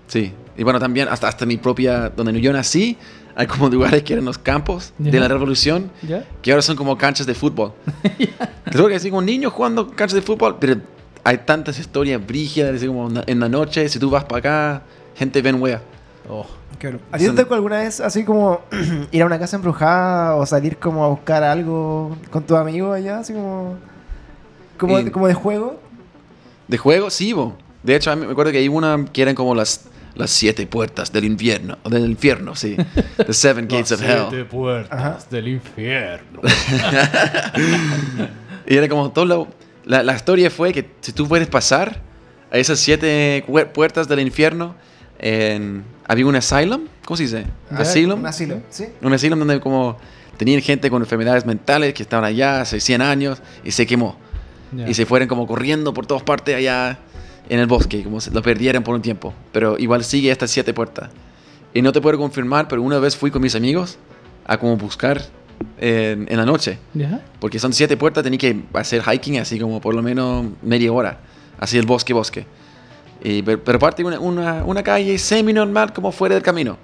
Sí, 0.06 0.32
y 0.56 0.62
bueno, 0.62 0.78
también 0.78 1.08
hasta, 1.08 1.28
hasta 1.28 1.44
mi 1.44 1.56
propia, 1.58 2.08
donde 2.10 2.40
yo 2.40 2.52
nací, 2.52 2.96
hay 3.36 3.46
como 3.46 3.68
lugares 3.70 4.02
que 4.02 4.12
eran 4.12 4.24
los 4.24 4.38
campos 4.38 4.92
de 4.98 5.18
la 5.20 5.28
revolución, 5.28 5.90
que 6.42 6.50
ahora 6.52 6.62
son 6.62 6.76
como 6.76 6.96
canchas 6.96 7.26
de 7.26 7.34
fútbol. 7.34 7.72
Creo 8.70 8.88
que 8.88 8.94
así 8.94 9.10
como 9.10 9.22
niños 9.22 9.52
jugando 9.52 9.88
canchas 9.90 10.14
de 10.14 10.22
fútbol, 10.22 10.56
pero 10.58 10.76
hay 11.22 11.38
tantas 11.38 11.78
historias 11.78 12.24
brígidas, 12.24 12.74
así 12.76 12.86
como 12.86 13.08
en 13.26 13.40
la 13.40 13.48
noche, 13.48 13.88
si 13.88 13.98
tú 13.98 14.10
vas 14.10 14.24
para 14.24 14.38
acá, 14.38 14.82
gente 15.14 15.40
ven 15.42 15.60
wea. 15.60 15.80
Oh. 16.28 16.46
Claro. 16.78 16.98
¿A 17.12 17.16
ti 17.18 17.22
te 17.24 17.26
Son- 17.28 17.36
tocó 17.36 17.54
alguna 17.54 17.78
vez 17.78 18.00
así 18.00 18.24
como 18.24 18.60
ir 19.12 19.22
a 19.22 19.26
una 19.26 19.38
casa 19.38 19.56
embrujada 19.56 20.34
o 20.34 20.44
salir 20.44 20.76
como 20.76 21.04
a 21.04 21.08
buscar 21.08 21.42
algo 21.44 22.16
con 22.30 22.42
tus 22.42 22.56
amigos 22.58 22.96
allá? 22.96 23.20
Así 23.20 23.32
como. 23.32 23.76
Como, 24.76 25.12
como 25.12 25.28
de 25.28 25.34
juego. 25.34 25.78
¿De 26.66 26.76
juego? 26.76 27.10
Sí, 27.10 27.32
bo. 27.32 27.56
De 27.82 27.94
hecho, 27.94 28.10
a 28.10 28.16
mí 28.16 28.26
me 28.26 28.32
acuerdo 28.32 28.50
que 28.52 28.58
hay 28.58 28.68
una 28.68 29.04
que 29.12 29.22
eran 29.22 29.34
como 29.34 29.54
las, 29.54 29.84
las 30.14 30.30
siete 30.30 30.66
puertas 30.66 31.12
del 31.12 31.24
infierno, 31.24 31.78
o 31.82 31.88
del 31.90 32.04
infierno, 32.10 32.54
sí. 32.54 32.76
The 33.16 33.32
seven 33.32 33.66
gates 33.68 33.92
of 33.92 34.02
hell. 34.02 34.44
puertas 34.46 34.98
Ajá. 34.98 35.18
del 35.30 35.48
infierno. 35.48 36.40
Y 38.66 38.76
era 38.76 38.88
como 38.88 39.10
todo 39.12 39.24
lo- 39.26 39.48
la, 39.84 40.02
la 40.02 40.14
historia 40.14 40.50
fue 40.50 40.72
que 40.72 40.88
si 41.02 41.12
tú 41.12 41.28
puedes 41.28 41.48
pasar 41.48 42.00
a 42.50 42.56
esas 42.56 42.78
siete 42.78 43.44
pu- 43.46 43.66
puertas 43.72 44.08
del 44.08 44.20
infierno, 44.20 44.74
en- 45.18 45.84
había 46.06 46.26
un 46.26 46.36
asylum, 46.36 46.82
¿cómo 47.04 47.16
se 47.16 47.24
dice? 47.24 47.44
Asylum. 47.70 48.20
Un 48.20 48.26
asilo, 48.26 48.62
sí. 48.70 48.86
Un 49.02 49.12
asylum 49.12 49.38
donde 49.38 49.60
como 49.60 49.98
tenían 50.38 50.62
gente 50.62 50.88
con 50.90 51.02
enfermedades 51.02 51.44
mentales 51.44 51.92
que 51.94 52.02
estaban 52.02 52.24
allá 52.24 52.62
hace 52.62 52.80
100 52.80 53.02
años 53.02 53.42
y 53.64 53.70
se 53.72 53.86
quemó. 53.86 54.16
Ya. 54.72 54.88
Y 54.88 54.94
se 54.94 55.04
fueron 55.06 55.28
como 55.28 55.46
corriendo 55.46 55.92
por 55.94 56.06
todas 56.06 56.22
partes 56.22 56.56
allá 56.56 56.98
en 57.48 57.60
el 57.60 57.66
bosque, 57.66 58.02
como 58.02 58.20
se 58.20 58.30
lo 58.30 58.42
perdieron 58.42 58.82
por 58.82 58.94
un 58.94 59.02
tiempo. 59.02 59.32
Pero 59.52 59.78
igual 59.78 60.04
sigue 60.04 60.30
estas 60.30 60.50
siete 60.50 60.72
puertas. 60.72 61.10
Y 61.72 61.82
no 61.82 61.92
te 61.92 62.00
puedo 62.00 62.16
confirmar, 62.18 62.68
pero 62.68 62.82
una 62.82 62.98
vez 62.98 63.16
fui 63.16 63.30
con 63.30 63.42
mis 63.42 63.54
amigos 63.54 63.98
a 64.46 64.56
como 64.58 64.76
buscar 64.76 65.22
en, 65.80 66.26
en 66.30 66.36
la 66.36 66.44
noche. 66.44 66.78
¿Ya? 66.94 67.20
Porque 67.40 67.58
son 67.58 67.72
siete 67.72 67.96
puertas, 67.96 68.22
tenía 68.22 68.38
que 68.38 68.62
hacer 68.74 69.02
hiking 69.02 69.38
así 69.38 69.58
como 69.58 69.80
por 69.80 69.94
lo 69.94 70.02
menos 70.02 70.46
media 70.62 70.92
hora. 70.92 71.18
Así 71.58 71.76
el 71.78 71.86
bosque, 71.86 72.12
bosque. 72.12 72.46
Y, 73.22 73.42
pero, 73.42 73.62
pero 73.64 73.76
aparte 73.76 74.04
una, 74.04 74.18
una, 74.20 74.64
una 74.64 74.82
calle 74.82 75.16
semi-normal 75.18 75.92
como 75.92 76.12
fuera 76.12 76.34
del 76.34 76.42
camino. 76.44 76.76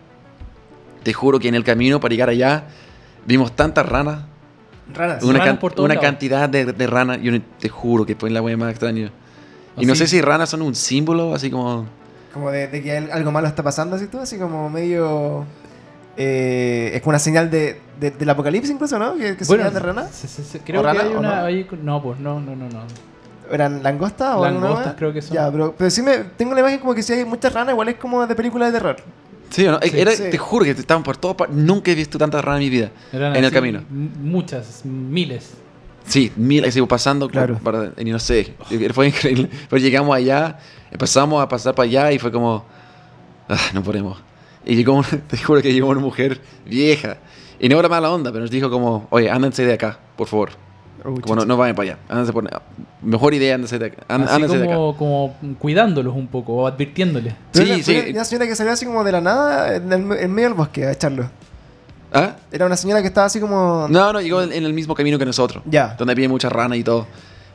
Te 1.03 1.13
juro 1.13 1.39
que 1.39 1.49
en 1.49 1.55
el 1.55 1.65
camino 1.65 2.01
para 2.01 2.13
llegar 2.13 2.29
allá 2.29 2.65
vimos 3.27 3.55
tantas 3.57 3.87
ranas. 3.87 4.25
Raras. 4.93 5.23
Una, 5.23 5.39
Ranas 5.39 5.47
can- 5.47 5.59
por 5.61 5.81
una 5.81 5.95
cantidad 6.01 6.49
de, 6.49 6.65
de 6.73 6.87
ranas. 6.87 7.19
Yo 7.23 7.33
te 7.59 7.69
juro 7.69 8.05
que 8.05 8.17
fue 8.17 8.29
la 8.31 8.43
wea 8.43 8.57
más 8.57 8.71
extraña. 8.71 9.11
Y 9.83 9.87
no 9.87 9.95
sé 9.95 10.07
si 10.07 10.21
ranas 10.21 10.49
son 10.51 10.63
un 10.63 10.75
símbolo, 10.75 11.35
así 11.35 11.51
como... 11.51 11.87
Como 12.33 12.51
de, 12.51 12.69
de 12.69 12.83
que 12.83 12.97
al- 12.97 13.11
algo 13.11 13.33
malo 13.33 13.49
está 13.49 13.63
pasando, 13.63 13.97
así 13.97 14.07
todo, 14.07 14.23
así 14.23 14.39
como 14.39 14.71
medio. 14.71 15.45
eh, 16.17 16.93
es 16.95 17.01
como 17.03 17.11
una 17.11 17.19
señal 17.19 17.51
de, 17.51 17.81
de- 17.99 18.11
del 18.13 18.31
apocalipsis, 18.31 18.71
incluso, 18.71 18.99
¿no? 18.99 19.17
Que, 19.17 19.37
que 19.37 19.45
Bueno, 19.47 19.65
señal 19.65 19.75
de 19.75 19.81
rana. 19.81 20.09
se- 20.09 20.29
se- 20.29 20.45
se- 20.45 20.61
creo 20.61 20.81
¿O 20.81 20.85
rana 20.85 21.01
que 21.01 21.07
hay 21.09 21.15
una. 21.15 21.41
no? 21.41 21.45
hay- 21.47 21.67
no, 21.83 22.03
pues 22.03 22.19
no, 22.21 22.41
no, 22.41 22.55
no, 22.55 22.69
no. 22.69 22.83
¿Eran 23.51 23.83
langostas 23.83 24.37
o 24.37 24.45
Langostas 24.45 24.87
wea? 24.87 24.97
creo 24.97 25.13
que 25.13 25.23
son. 25.23 25.35
Ya, 25.35 25.51
pero, 25.51 25.75
pero 25.77 25.91
sí 25.91 26.03
me. 26.03 26.19
Tengo 26.19 26.55
la 26.55 26.61
imagen 26.61 26.79
como 26.79 26.95
que 26.95 27.03
si 27.03 27.13
hay 27.15 27.25
muchas 27.25 27.53
ranas, 27.53 27.73
igual 27.73 27.89
es 27.89 27.97
como 27.97 28.25
de 28.27 28.35
película 28.37 28.67
de 28.67 28.73
terror. 28.73 28.97
Sí, 29.51 29.67
¿o 29.67 29.73
no? 29.73 29.81
Sí, 29.83 29.91
Era- 29.99 30.13
sí. 30.13 30.25
Te 30.31 30.39
juro 30.39 30.65
que 30.65 30.71
estaban 30.71 31.03
por 31.03 31.17
todas 31.17 31.37
partes. 31.37 31.57
Nunca 31.57 31.91
he 31.91 31.97
visto 31.97 32.17
tantas 32.17 32.45
ranas 32.45 32.61
en 32.61 32.65
mi 32.67 32.71
vida. 32.71 32.91
Eran 33.13 33.35
en 33.35 33.45
el 33.45 33.51
camino. 33.51 33.83
Muchas, 33.91 34.83
miles. 34.85 35.51
Sí, 36.11 36.33
mil, 36.37 36.65
así 36.65 36.81
pasando. 36.83 37.29
Claro. 37.29 37.59
Para, 37.63 37.93
y 37.97 38.05
no 38.05 38.19
sé, 38.19 38.55
fue 38.93 39.09
increíble. 39.09 39.49
Pero 39.69 39.81
llegamos 39.81 40.15
allá, 40.17 40.59
empezamos 40.91 41.43
a 41.43 41.49
pasar 41.49 41.75
para 41.75 41.85
allá 41.89 42.13
y 42.13 42.19
fue 42.19 42.31
como, 42.33 42.65
ah, 43.49 43.57
no 43.75 43.83
podemos. 43.83 44.19
Y 44.65 44.75
llegó, 44.77 44.95
una- 44.95 45.09
te 45.29 45.37
juro 45.39 45.63
que 45.63 45.73
llegó 45.73 45.89
una 45.89 46.01
mujer 46.01 46.41
vieja. 46.67 47.17
Y 47.59 47.69
no 47.69 47.79
era 47.79 47.89
mala 47.89 48.11
onda, 48.11 48.31
pero 48.31 48.43
nos 48.43 48.51
dijo 48.51 48.71
como, 48.71 49.07
oye, 49.11 49.31
ándense 49.31 49.65
de 49.65 49.75
acá, 49.75 49.99
por 50.17 50.27
favor. 50.27 50.51
Oh, 51.05 51.15
Como 51.21 51.37
no, 51.37 51.45
no 51.47 51.57
vayan 51.57 51.75
para 51.77 51.93
allá. 51.93 51.99
Ándense 52.09 52.33
por, 52.33 52.45
mejor 53.03 53.33
idea, 53.33 53.55
ándense 53.55 53.79
de 53.79 53.87
acá. 53.87 54.03
Án- 54.09 54.25
Así 54.25 54.35
Ándense 54.35 54.59
de 54.59 54.65
acá. 54.65 54.75
como, 54.75 54.97
como 54.97 55.35
cuidándolos 55.59 56.15
un 56.15 56.27
poco 56.27 56.53
o 56.55 56.67
advirtiéndoles. 56.67 57.35
Sí, 57.53 57.83
sí. 57.83 58.05
una 58.11 58.25
señora 58.25 58.47
que 58.47 58.55
salió 58.57 58.73
así 58.73 58.85
como 58.85 59.03
de 59.05 59.13
la 59.13 59.21
nada 59.23 59.77
en, 59.77 59.91
el- 59.93 60.13
en 60.13 60.31
medio 60.33 60.49
del 60.51 60.57
bosque 60.59 60.85
a 60.87 60.93
echarlo. 60.93 61.31
¿Ah? 62.13 62.37
Era 62.51 62.67
una 62.67 62.77
señora 62.77 63.01
que 63.03 63.09
estaba 63.09 63.27
así 63.27 63.41
como. 63.41 63.87
No, 63.89 64.13
no, 64.13 64.21
llegó 64.21 64.43
en 64.43 64.53
en 64.53 64.65
el 64.65 64.73
mismo 64.73 64.95
camino 64.95 65.19
que 65.19 65.25
nosotros. 65.25 65.63
Ya. 65.67 65.95
Donde 65.99 66.13
había 66.13 66.29
muchas 66.29 66.51
ranas 66.53 66.79
y 66.79 66.85
todo. 66.85 67.07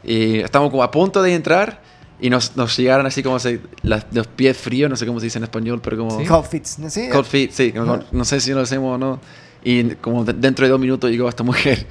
Y 0.03 0.39
estábamos 0.39 0.71
como 0.71 0.83
a 0.83 0.91
punto 0.91 1.21
de 1.21 1.33
entrar 1.33 1.81
y 2.19 2.29
nos, 2.29 2.55
nos 2.55 2.77
llegaron 2.77 3.05
así 3.05 3.21
como 3.23 3.39
se, 3.39 3.59
las- 3.81 4.05
los 4.11 4.27
pies 4.27 4.55
fríos, 4.57 4.89
no 4.89 4.95
sé 4.95 5.05
cómo 5.05 5.19
se 5.19 5.25
dice 5.25 5.37
en 5.39 5.43
español, 5.43 5.81
pero 5.83 5.97
como... 5.97 6.17
Sí. 6.19 6.25
Cold 6.25 6.45
¿no? 6.77 6.89
¿sí? 6.89 7.09
Cold 7.09 7.25
feet, 7.25 7.51
sí. 7.51 7.73
No, 7.75 7.99
no 8.11 8.25
sé 8.25 8.39
si 8.39 8.51
lo 8.51 8.61
hacemos 8.61 8.95
o 8.95 8.97
no. 8.97 9.19
Y 9.63 9.95
como 9.95 10.23
de- 10.23 10.33
dentro 10.33 10.65
de 10.65 10.69
dos 10.71 10.79
minutos 10.79 11.09
llegó 11.11 11.27
esta 11.27 11.43
mujer. 11.43 11.85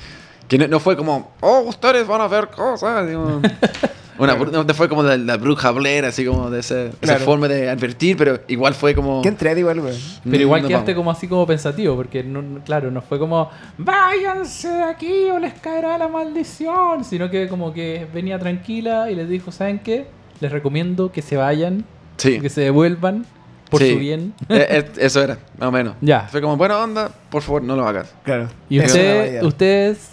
Que 0.49 0.57
no, 0.59 0.69
no 0.69 0.79
fue 0.81 0.97
como, 0.97 1.33
oh, 1.41 1.61
ustedes 1.67 2.07
van 2.07 2.21
a 2.21 2.29
ver 2.29 2.49
cosas. 2.49 3.07
digo. 3.09 3.41
Una, 4.19 4.37
bru- 4.39 4.51
no, 4.51 4.75
fue 4.75 4.89
como 4.89 5.03
la, 5.03 5.17
la 5.17 5.37
bruja 5.37 5.71
Blair, 5.73 6.05
así 6.05 6.25
como 6.25 6.51
de 6.51 6.61
ese- 6.61 6.87
esa 6.89 6.97
Claro. 7.01 7.25
forma 7.25 7.49
de 7.49 7.69
advertir, 7.69 8.17
pero 8.17 8.39
igual 8.49 8.75
fue 8.75 8.95
como... 8.95 9.23
Que 9.23 9.29
entré 9.29 9.59
igual, 9.59 9.81
güey. 9.81 9.95
Pero 10.25 10.37
"Mm, 10.39 10.41
igual 10.41 10.63
no 10.63 10.69
quedaste 10.69 10.93
vamos". 10.93 11.01
como 11.01 11.11
así 11.11 11.27
como 11.29 11.47
pensativo, 11.47 11.97
porque 11.97 12.23
no, 12.23 12.43
claro, 12.65 12.91
no 12.91 13.03
fue 13.03 13.19
como 13.19 13.51
váyanse 13.79 14.69
de 14.69 14.85
aquí 14.85 15.31
o 15.31 15.39
les 15.39 15.55
caerá 15.55 15.99
la 15.99 16.09
maldición, 16.09 17.05
sino 17.05 17.31
que 17.31 17.49
como 17.49 17.73
que 17.73 18.07
venía 18.15 18.39
tranquila 18.39 19.11
y 19.11 19.15
les 19.15 19.29
dijo, 19.29 19.51
¿saben 19.53 19.79
qué? 19.81 20.07
Les 20.41 20.51
recomiendo 20.53 21.11
que 21.13 21.23
se 21.23 21.37
vayan, 21.37 21.85
Sí. 22.17 22.39
que 22.41 22.49
se 22.49 22.61
devuelvan 22.61 23.25
por 23.71 23.81
Sí. 23.83 23.93
su 23.95 23.99
bien. 23.99 24.35
Eh, 24.49 24.67
eh, 24.71 24.91
eso 24.99 25.23
era, 25.23 25.39
más 25.59 25.69
o 25.69 25.73
menos. 25.73 25.95
Ya. 26.01 26.29
Fue 26.31 26.41
como, 26.41 26.57
bueno, 26.57 26.79
onda, 26.81 27.11
por 27.31 27.43
favor, 27.43 27.63
no 27.63 27.75
lo 27.75 27.87
hagas. 27.87 28.15
Claro. 28.23 28.49
Y 28.69 28.79
usted- 28.79 29.43
ustedes 29.43 30.11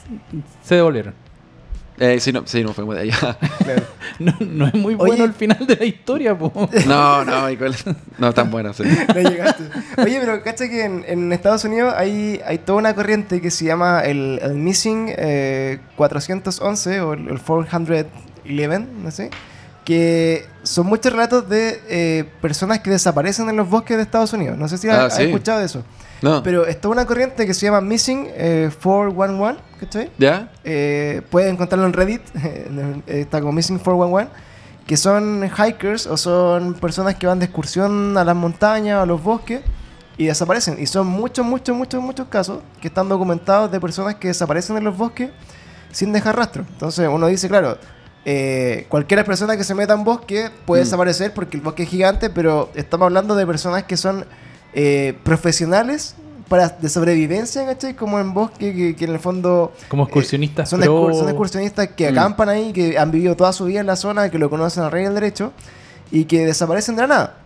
se 0.64 0.76
devolvieron. 0.76 1.14
Eh, 2.04 2.20
sí, 2.20 2.32
no, 2.34 2.41
sí, 2.47 2.64
no 2.64 2.74
fue 2.74 2.84
muy 2.84 2.95
de 2.95 3.02
allá. 3.04 3.38
Claro. 3.64 3.84
No, 4.20 4.34
no 4.39 4.68
es 4.68 4.74
muy 4.76 4.93
Oye. 4.95 5.06
bueno 5.08 5.24
el 5.24 5.34
final 5.34 5.66
de 5.66 5.76
la 5.76 5.86
historia, 5.86 6.38
po. 6.38 6.52
No, 6.88 7.24
no, 7.26 7.49
igual, 7.49 7.76
no 8.20 8.34
tan 8.34 8.52
buena, 8.52 8.74
sí. 8.74 8.84
No 8.84 9.20
llegaste. 9.22 9.64
Oye, 9.97 10.20
pero 10.20 10.43
cacha 10.43 10.68
que 10.68 10.84
en, 10.84 11.04
en 11.08 11.32
Estados 11.34 11.64
Unidos 11.64 11.93
hay, 11.97 12.39
hay 12.45 12.58
toda 12.60 12.80
una 12.80 12.93
corriente 12.93 13.39
que 13.41 13.49
se 13.52 13.66
llama 13.66 14.02
el, 14.02 14.39
el 14.43 14.54
Missing 14.56 15.14
eh, 15.18 15.80
411 15.95 17.02
o 17.02 17.14
el, 17.14 17.30
el 17.30 17.39
411, 17.39 18.06
no 19.04 19.12
sé, 19.12 19.30
que 19.86 20.45
son 20.64 20.86
muchos 20.88 21.12
relatos 21.12 21.49
de 21.49 21.80
eh, 21.89 22.26
personas 22.41 22.80
que 22.80 22.89
desaparecen 22.91 23.49
en 23.49 23.58
los 23.58 23.70
bosques 23.70 23.97
de 23.97 24.04
Estados 24.04 24.34
Unidos. 24.34 24.58
No 24.58 24.68
sé 24.68 24.78
si 24.78 24.89
Ah, 24.89 25.06
has, 25.06 25.14
has 25.14 25.18
sí. 25.18 25.24
escuchado 25.24 25.60
de 25.60 25.66
eso. 25.66 25.84
No. 26.22 26.43
Pero 26.43 26.65
es 26.67 26.80
toda 26.80 26.93
una 26.93 27.05
corriente 27.05 27.45
que 27.47 27.53
se 27.53 27.65
llama 27.65 27.82
Missing 27.82 28.28
eh, 28.32 28.69
411, 28.84 29.59
¿cachai? 29.80 30.11
¿Ya? 30.17 30.51
Eh, 30.63 31.22
pueden 31.30 31.53
encontrarlo 31.55 31.86
en 31.86 31.93
Reddit, 31.93 32.22
el- 32.36 33.03
está 33.07 33.39
como 33.39 33.53
Missing 33.53 33.80
411, 33.80 34.30
que 34.86 34.97
son 34.97 35.43
hikers 35.45 36.05
o 36.07 36.17
son 36.17 36.74
personas 36.76 37.15
que 37.15 37.26
van 37.28 37.39
de 37.39 37.45
excursión 37.45 38.17
a 38.17 38.24
las 38.24 38.36
montañas 38.36 38.97
o 38.99 39.01
a 39.01 39.05
los 39.05 39.24
bosques 39.24 39.61
y 40.17 40.26
desaparecen. 40.26 40.78
Y 40.80 40.86
son 40.86 41.07
muchos, 41.07 41.45
muchos, 41.45 41.76
muchos, 41.76 42.01
muchos 42.01 42.28
casos 42.28 42.59
que 42.82 42.88
están 42.89 43.09
documentados 43.09 43.72
de 43.72 43.80
personas 43.80 44.15
que 44.15 44.28
desaparecen 44.28 44.78
en 44.78 44.84
los 44.84 44.95
bosques 44.97 45.30
sin 45.91 46.11
dejar 46.13 46.36
rastro. 46.36 46.63
Entonces 46.69 47.09
uno 47.11 47.28
dice, 47.28 47.47
claro, 47.47 47.78
eh, 48.26 48.86
cualquier 48.89 49.26
persona 49.26 49.57
que 49.57 49.63
se 49.63 49.74
meta 49.74 49.93
en 49.93 50.03
bosque 50.03 50.51
puede 50.65 50.84
Mm. 50.84 50.86
desaparecer 50.86 51.34
porque 51.34 51.57
el 51.57 51.63
bosque 51.63 51.84
es 51.84 51.89
gigante, 51.89 52.30
pero 52.30 52.69
estamos 52.76 53.05
hablando 53.05 53.36
de 53.36 53.47
personas 53.47 53.84
que 53.86 53.97
son 53.97 54.26
eh, 54.74 55.17
profesionales 55.24 56.15
para 56.47 56.67
de 56.69 56.89
sobrevivencia, 56.89 57.65
¿cachai? 57.65 57.95
Como 57.95 58.19
en 58.19 58.34
bosque, 58.34 58.74
que, 58.76 58.95
que 58.95 59.05
en 59.05 59.11
el 59.11 59.19
fondo 59.19 59.72
Como 59.88 60.03
excursionistas 60.03 60.69
son, 60.69 60.84
excursionistas 60.84 61.88
que 61.89 62.11
Mm. 62.11 62.17
acampan 62.17 62.49
ahí, 62.49 62.74
que 62.74 62.97
han 62.97 63.09
vivido 63.09 63.36
toda 63.38 63.53
su 63.53 63.65
vida 63.65 63.80
en 63.80 63.88
la 63.88 63.95
zona, 63.95 64.30
que 64.30 64.38
lo 64.38 64.49
conocen 64.49 64.84
al 64.84 64.91
rey 64.91 65.05
del 65.05 65.13
derecho 65.13 65.53
y 66.11 66.26
que 66.26 66.45
desaparecen 66.45 66.95
de 66.97 67.03
la 67.03 67.07
nada. 67.07 67.38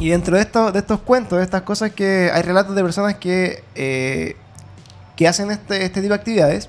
Y 0.00 0.08
dentro 0.08 0.34
de, 0.36 0.42
estos 0.42 0.72
de 0.72 0.80
estos 0.80 1.00
cuentos, 1.00 1.38
de 1.38 1.44
estas 1.44 1.62
cosas 1.62 1.92
que 1.92 2.30
hay 2.32 2.42
relatos 2.42 2.74
de 2.74 2.82
personas 2.82 3.14
que, 3.16 3.62
eh, 3.74 4.34
que 5.16 5.28
hacen 5.28 5.50
este, 5.50 5.84
este 5.84 6.00
tipo 6.00 6.14
de 6.14 6.18
actividades, 6.18 6.68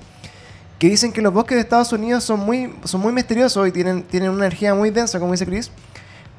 que 0.78 0.88
dicen 0.88 1.12
que 1.12 1.22
los 1.22 1.32
bosques 1.32 1.56
de 1.56 1.62
Estados 1.62 1.92
Unidos 1.92 2.22
son 2.24 2.40
muy, 2.40 2.74
son 2.84 3.00
muy 3.00 3.12
misteriosos 3.12 3.66
y 3.66 3.72
tienen, 3.72 4.02
tienen 4.02 4.30
una 4.30 4.46
energía 4.46 4.74
muy 4.74 4.90
densa, 4.90 5.18
como 5.18 5.32
dice 5.32 5.46
Chris, 5.46 5.70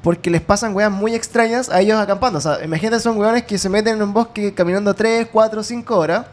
porque 0.04 0.28
les 0.28 0.42
pasan 0.42 0.76
weas 0.76 0.92
muy 0.92 1.14
extrañas 1.14 1.70
a 1.70 1.80
ellos 1.80 1.98
acampando. 1.98 2.38
O 2.38 2.42
sea, 2.42 2.62
imagínate, 2.62 3.00
son 3.00 3.16
weones 3.16 3.44
que 3.44 3.56
se 3.56 3.70
meten 3.70 3.96
en 3.96 4.02
un 4.02 4.12
bosque 4.12 4.52
caminando 4.52 4.92
3, 4.92 5.28
4, 5.32 5.62
5 5.62 5.96
horas 5.96 6.26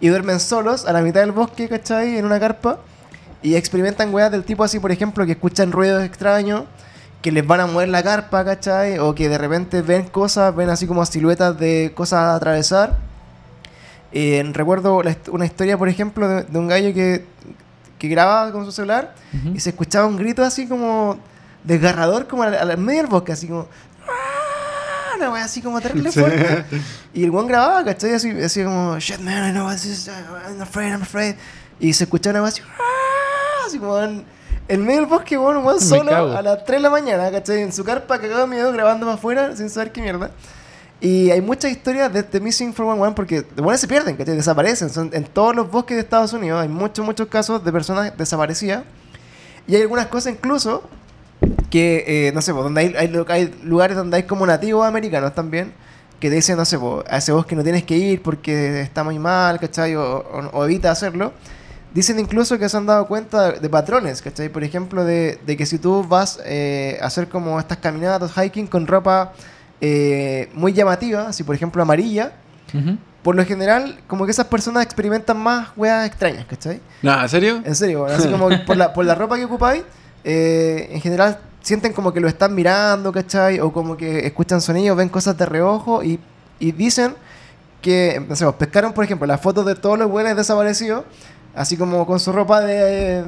y 0.00 0.08
duermen 0.08 0.40
solos 0.40 0.86
a 0.86 0.92
la 0.94 1.02
mitad 1.02 1.20
del 1.20 1.32
bosque, 1.32 1.68
¿cachai? 1.68 2.16
En 2.16 2.24
una 2.24 2.40
carpa 2.40 2.78
y 3.42 3.56
experimentan 3.56 4.12
weas 4.14 4.32
del 4.32 4.42
tipo 4.42 4.64
así, 4.64 4.78
por 4.78 4.90
ejemplo, 4.90 5.26
que 5.26 5.32
escuchan 5.32 5.70
ruidos 5.70 6.02
extraños, 6.02 6.64
que 7.20 7.30
les 7.30 7.46
van 7.46 7.60
a 7.60 7.66
mover 7.66 7.90
la 7.90 8.02
carpa, 8.02 8.42
¿cachai? 8.42 8.98
O 8.98 9.14
que 9.14 9.28
de 9.28 9.36
repente 9.36 9.82
ven 9.82 10.08
cosas, 10.08 10.56
ven 10.56 10.70
así 10.70 10.86
como 10.86 11.04
siluetas 11.04 11.58
de 11.58 11.92
cosas 11.94 12.20
a 12.20 12.34
atravesar. 12.36 12.96
Eh, 14.12 14.42
recuerdo 14.54 15.02
una 15.30 15.44
historia, 15.44 15.76
por 15.76 15.90
ejemplo, 15.90 16.26
de, 16.26 16.44
de 16.44 16.58
un 16.58 16.68
gallo 16.68 16.94
que, 16.94 17.26
que 17.98 18.08
grababa 18.08 18.50
con 18.50 18.64
su 18.64 18.72
celular 18.72 19.14
y 19.54 19.60
se 19.60 19.70
escuchaba 19.70 20.06
un 20.06 20.16
grito 20.16 20.42
así 20.42 20.66
como 20.66 21.18
desgarrador, 21.64 22.26
como 22.26 22.42
al, 22.42 22.54
al 22.54 22.78
medio 22.78 23.02
del 23.02 23.10
bosque, 23.10 23.32
así 23.32 23.46
como. 23.48 23.66
"Ah", 24.06 25.16
Una 25.16 25.30
wea 25.30 25.44
así 25.44 25.60
como 25.60 25.80
terrible 25.80 26.10
fuerte. 26.12 26.64
Y 27.12 27.24
el 27.24 27.30
buen 27.30 27.46
grababa, 27.46 27.84
¿cachai? 27.84 28.14
Así, 28.14 28.30
así 28.42 28.64
como, 28.64 28.98
shit 28.98 29.18
man, 29.20 29.50
I 29.50 29.52
know 29.52 29.70
this, 29.72 30.08
I'm 30.08 30.62
afraid, 30.62 30.90
I'm 30.92 31.02
afraid. 31.02 31.34
Y 31.78 31.92
se 31.92 32.04
escuchaba 32.04 32.34
una 32.34 32.42
wea 32.42 32.48
así, 32.48 32.62
"Ah", 32.78 33.66
así 33.66 33.78
como 33.78 33.98
en, 34.00 34.24
en 34.68 34.84
medio 34.84 35.00
del 35.00 35.06
bosque, 35.08 35.36
bueno, 35.36 35.60
Me 35.62 35.78
solo 35.80 36.36
a 36.36 36.42
las 36.42 36.64
3 36.64 36.78
de 36.78 36.82
la 36.82 36.90
mañana, 36.90 37.30
¿cachai? 37.30 37.60
En 37.62 37.72
su 37.72 37.84
carpa 37.84 38.18
cagado 38.20 38.42
de 38.42 38.46
miedo, 38.46 38.72
grabando 38.72 39.04
para 39.06 39.16
afuera, 39.16 39.56
sin 39.56 39.68
saber 39.68 39.92
qué 39.92 40.00
mierda. 40.00 40.30
Y 41.02 41.30
hay 41.30 41.40
muchas 41.40 41.70
historias 41.70 42.12
de 42.12 42.20
este 42.20 42.40
Missing 42.40 42.72
411 42.72 43.14
porque 43.14 43.40
de 43.42 43.62
buenas 43.62 43.80
se 43.80 43.88
pierden, 43.88 44.16
¿cachai? 44.16 44.36
Desaparecen. 44.36 44.90
Son, 44.90 45.10
en 45.14 45.24
todos 45.24 45.56
los 45.56 45.70
bosques 45.70 45.96
de 45.96 46.02
Estados 46.02 46.32
Unidos 46.34 46.60
hay 46.62 46.68
muchos, 46.68 47.04
muchos 47.04 47.26
casos 47.28 47.64
de 47.64 47.72
personas 47.72 48.12
desaparecidas. 48.18 48.84
Y 49.66 49.76
hay 49.76 49.82
algunas 49.82 50.06
cosas 50.08 50.34
incluso 50.34 50.88
que, 51.70 52.04
eh, 52.28 52.32
no 52.32 52.42
sé, 52.42 52.52
donde 52.52 52.80
hay, 52.80 52.94
hay, 52.98 53.24
hay 53.28 53.54
lugares 53.62 53.96
donde 53.96 54.16
hay 54.18 54.22
como 54.24 54.44
nativos 54.46 54.86
americanos 54.86 55.34
también, 55.34 55.72
que 56.18 56.28
te 56.28 56.34
dicen, 56.34 56.56
no 56.56 56.64
sé, 56.64 56.76
a 57.08 57.16
ese 57.18 57.32
bosque 57.32 57.54
no 57.56 57.62
tienes 57.62 57.84
que 57.84 57.96
ir 57.96 58.20
porque 58.22 58.80
está 58.82 59.04
muy 59.04 59.18
mal, 59.18 59.58
¿cachai? 59.58 59.94
O, 59.96 60.02
o- 60.18 60.50
o 60.52 60.64
evita 60.64 60.90
hacerlo. 60.90 61.32
Dicen 61.94 62.18
incluso 62.20 62.58
que 62.58 62.68
se 62.68 62.76
han 62.76 62.86
dado 62.86 63.06
cuenta 63.06 63.52
de 63.52 63.68
patrones, 63.68 64.20
¿cachai? 64.22 64.48
Por 64.48 64.62
ejemplo, 64.62 65.04
de, 65.04 65.38
de 65.46 65.56
que 65.56 65.64
si 65.66 65.78
tú 65.78 66.04
vas 66.06 66.38
eh, 66.44 66.98
a 67.00 67.06
hacer 67.06 67.28
como 67.28 67.58
estas 67.58 67.78
caminatas, 67.78 68.32
hiking 68.32 68.66
con 68.66 68.86
ropa 68.86 69.32
eh, 69.80 70.48
muy 70.54 70.72
llamativa, 70.72 71.28
así 71.28 71.42
por 71.42 71.54
ejemplo 71.54 71.82
amarilla, 71.82 72.32
por 73.22 73.34
lo 73.34 73.44
general, 73.44 73.98
como 74.06 74.24
que 74.24 74.30
esas 74.30 74.46
personas 74.46 74.84
experimentan 74.84 75.36
más 75.38 75.68
weas 75.76 76.06
extrañas, 76.06 76.44
¿cachai? 76.46 76.80
No, 77.02 77.20
¿en 77.20 77.28
serio? 77.28 77.60
En 77.64 77.74
serio, 77.74 78.00
bueno, 78.00 78.14
así 78.16 78.28
como 78.30 78.48
por 78.64 78.76
la, 78.76 78.92
por 78.92 79.04
la 79.04 79.14
ropa 79.14 79.36
que 79.36 79.44
ocupáis, 79.46 79.82
eh, 80.22 80.88
en 80.92 81.00
general 81.00 81.38
sienten 81.62 81.92
como 81.92 82.12
que 82.12 82.20
lo 82.20 82.28
están 82.28 82.54
mirando, 82.54 83.12
¿cachai? 83.12 83.60
O 83.60 83.72
como 83.72 83.96
que 83.96 84.26
escuchan 84.26 84.60
sonidos, 84.60 84.96
ven 84.96 85.08
cosas 85.08 85.36
de 85.36 85.46
reojo 85.46 86.02
y, 86.02 86.18
y 86.58 86.72
dicen 86.72 87.14
que, 87.82 88.22
no 88.28 88.36
sé, 88.36 88.50
pescaron, 88.58 88.92
por 88.92 89.04
ejemplo, 89.04 89.26
las 89.26 89.40
fotos 89.40 89.64
de 89.66 89.74
todos 89.74 89.98
los 89.98 90.10
buenos 90.10 90.36
desaparecidos, 90.36 91.04
así 91.54 91.76
como 91.76 92.06
con 92.06 92.20
su 92.20 92.32
ropa 92.32 92.60
de... 92.60 93.24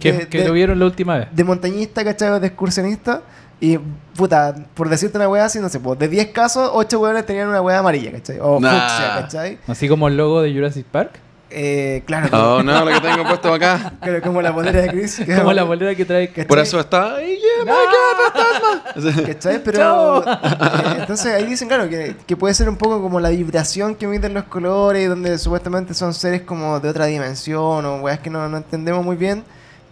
Que, 0.00 0.12
de- 0.12 0.28
que 0.28 0.38
de- 0.38 0.48
lo 0.48 0.52
vieron 0.52 0.78
la 0.78 0.86
última 0.86 1.16
vez. 1.18 1.28
de 1.32 1.44
montañista, 1.44 2.02
¿cachai? 2.04 2.30
O 2.30 2.40
de 2.40 2.48
excursionista. 2.48 3.22
Y, 3.60 3.78
puta, 4.16 4.52
por 4.74 4.88
decirte 4.88 5.16
una 5.18 5.28
wea 5.28 5.44
así, 5.44 5.60
no 5.60 5.68
sé, 5.68 5.78
pues 5.78 5.96
de 5.96 6.08
10 6.08 6.28
casos, 6.30 6.68
8 6.74 6.98
weones 6.98 7.24
tenían 7.24 7.46
una 7.48 7.62
wea 7.62 7.78
amarilla, 7.78 8.10
¿cachai? 8.10 8.38
O 8.40 8.58
Nah. 8.58 8.70
fucsia, 8.70 9.06
¿cachai? 9.20 9.58
Así 9.68 9.88
como 9.88 10.08
el 10.08 10.16
logo 10.16 10.42
de 10.42 10.52
Jurassic 10.52 10.84
Park. 10.86 11.12
Eh, 11.54 12.02
claro, 12.06 12.30
como, 12.30 12.42
Oh, 12.42 12.62
no, 12.62 12.84
lo 12.84 12.90
que 12.92 13.00
tengo 13.00 13.24
puesto 13.24 13.52
acá. 13.52 13.92
claro, 14.00 14.22
como 14.22 14.40
la 14.42 14.54
polera 14.54 14.80
de 14.82 14.88
Chris. 14.88 15.16
que 15.16 15.32
es 15.32 15.38
Como 15.38 15.52
la 15.52 15.62
amar- 15.62 15.68
bolera 15.68 15.94
que 15.94 16.04
trae. 16.04 16.28
¿cachai? 16.28 16.46
Por 16.46 16.58
eso 16.58 16.80
está. 16.80 17.16
¡Ay, 17.16 17.38
yeah, 17.38 17.72
God, 17.74 18.94
fantasma! 18.94 19.26
¿Cachai? 19.26 19.62
Pero. 19.62 20.24
eh, 20.24 20.96
entonces 21.00 21.34
ahí 21.34 21.46
dicen, 21.46 21.68
claro, 21.68 21.88
que, 21.88 22.16
que 22.26 22.36
puede 22.36 22.54
ser 22.54 22.68
un 22.68 22.76
poco 22.76 23.02
como 23.02 23.20
la 23.20 23.30
vibración 23.30 23.94
que 23.94 24.06
emiten 24.06 24.34
los 24.34 24.44
colores, 24.44 25.08
donde 25.08 25.36
supuestamente 25.38 25.94
son 25.94 26.14
seres 26.14 26.42
como 26.42 26.80
de 26.80 26.88
otra 26.88 27.06
dimensión 27.06 27.84
o 27.84 27.96
weas 28.00 28.18
que 28.20 28.30
no, 28.30 28.48
no 28.48 28.56
entendemos 28.56 29.04
muy 29.04 29.16
bien. 29.16 29.44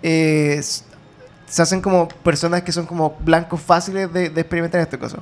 Eh, 0.03 0.61
se 1.47 1.63
hacen 1.63 1.81
como 1.83 2.09
personas 2.09 2.63
que 2.63 2.73
son 2.73 2.87
como 2.87 3.17
blancos 3.21 3.61
fáciles 3.61 4.13
de, 4.13 4.31
de 4.31 4.41
experimentar 4.41 4.81
esta 4.81 4.97
cosa. 4.99 5.19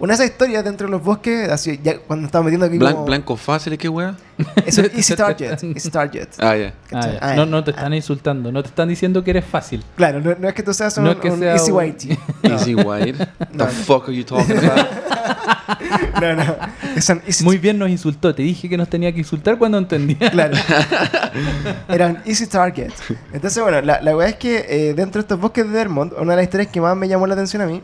Una 0.00 0.12
de 0.12 0.14
esas 0.14 0.26
historias 0.32 0.64
dentro 0.64 0.86
de 0.86 0.90
los 0.92 1.02
bosques, 1.04 1.48
así, 1.50 1.78
ya 1.82 1.98
cuando 1.98 2.24
estamos 2.24 2.46
metiendo 2.46 2.64
aquí 2.66 2.78
Blan- 2.78 2.92
como... 2.94 3.04
Blanco 3.04 3.36
fácil, 3.36 3.76
¿qué 3.76 3.86
wea? 3.88 4.16
Eso 4.64 4.80
es 4.80 4.94
Easy 4.96 5.14
Target. 5.14 5.62
Easy 5.74 5.90
Target. 5.90 6.28
Ah, 6.38 6.56
ya. 6.56 6.72
Ah, 6.90 7.00
ya. 7.12 7.18
Ah, 7.20 7.34
no, 7.36 7.44
ya. 7.44 7.50
no 7.50 7.62
te 7.64 7.70
están 7.72 7.92
insultando, 7.92 8.50
no 8.50 8.62
te 8.62 8.70
están 8.70 8.88
diciendo 8.88 9.22
que 9.22 9.30
eres 9.32 9.44
fácil. 9.44 9.84
Claro, 9.96 10.20
no, 10.20 10.34
no 10.38 10.48
es 10.48 10.54
que 10.54 10.62
tú 10.62 10.72
seas 10.72 10.96
un, 10.96 11.04
No 11.04 11.10
es 11.12 11.18
que 11.18 11.28
un 11.28 11.38
sea 11.38 11.52
Easy 11.54 11.70
un- 11.70 11.76
Whitey. 11.76 12.18
No, 12.42 12.50
Easy 12.54 12.74
White. 12.74 13.28
No, 13.52 13.66
The 13.66 13.72
no. 13.74 13.84
fuck 13.84 14.08
are 14.08 14.16
you 14.16 14.24
talking 14.24 14.56
about? 14.56 14.86
no, 16.22 16.34
no. 16.34 16.56
Es 16.96 17.08
un 17.10 17.20
Easy 17.26 17.44
Muy 17.44 17.58
bien 17.58 17.78
nos 17.78 17.90
insultó. 17.90 18.34
Te 18.34 18.42
dije 18.42 18.70
que 18.70 18.78
nos 18.78 18.88
tenía 18.88 19.12
que 19.12 19.18
insultar 19.18 19.58
cuando 19.58 19.76
entendía. 19.76 20.30
Claro. 20.30 20.56
Era 21.88 22.06
un 22.06 22.18
easy 22.24 22.46
target. 22.46 22.90
Entonces, 23.34 23.62
bueno, 23.62 23.82
la, 23.82 24.00
la 24.00 24.16
weá 24.16 24.28
es 24.28 24.36
que 24.36 24.64
eh, 24.68 24.94
dentro 24.94 25.20
de 25.20 25.24
estos 25.24 25.38
bosques 25.38 25.66
de 25.66 25.70
Vermont, 25.72 26.12
una 26.14 26.32
de 26.32 26.36
las 26.36 26.44
historias 26.44 26.70
que 26.72 26.80
más 26.80 26.96
me 26.96 27.06
llamó 27.06 27.26
la 27.26 27.34
atención 27.34 27.60
a 27.62 27.66
mí 27.66 27.82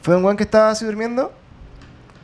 fue 0.00 0.16
un 0.16 0.24
weón 0.24 0.36
que 0.38 0.44
estaba 0.44 0.70
así 0.70 0.84
durmiendo, 0.86 1.30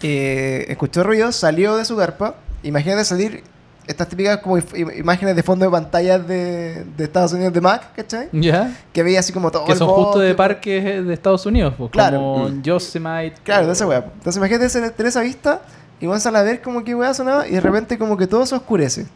eh, 0.03 0.67
escuchó 0.69 1.03
ruidos, 1.03 1.37
salió 1.37 1.77
de 1.77 1.85
su 1.85 1.97
carpa. 1.97 2.35
Imagínate 2.63 3.05
salir 3.05 3.43
estas 3.87 4.09
típicas 4.09 4.39
como 4.39 4.57
imágenes 4.97 5.37
de 5.37 5.43
fondo 5.43 5.67
de 5.67 5.71
pantallas 5.71 6.27
de, 6.27 6.85
de 6.97 7.05
Estados 7.05 7.33
Unidos 7.35 7.53
de 7.53 7.61
Mac, 7.61 7.93
¿cachai? 7.95 8.29
¿Ya? 8.33 8.75
Que 8.93 9.03
veía 9.03 9.21
así 9.21 9.33
como 9.33 9.51
todo. 9.51 9.67
Que 9.67 9.73
el 9.73 9.79
son 9.79 9.89
justo 9.89 10.19
de 10.21 10.35
parques 10.35 10.83
de 11.07 11.13
Estados 11.13 11.45
Unidos. 11.47 11.75
pues, 11.77 11.91
Claro. 11.91 12.19
Como 12.19 12.49
Mm. 12.49 12.63
Yosemite. 12.63 13.35
Claro, 13.43 13.67
de 13.67 13.73
esa 13.75 13.87
weá. 13.87 13.99
Entonces 13.99 14.37
imagínate 14.37 14.69
tener 14.69 15.07
esa 15.07 15.21
vista 15.21 15.61
y 16.01 16.07
vamos 16.07 16.25
a 16.27 16.43
ver 16.43 16.63
como 16.63 16.83
que 16.83 16.95
weá 16.95 17.13
sonaba 17.13 17.47
y 17.47 17.53
de 17.53 17.61
repente 17.61 17.99
como 17.99 18.17
que 18.17 18.27
todo 18.27 18.47
se 18.47 18.55
oscurece. 18.55 19.07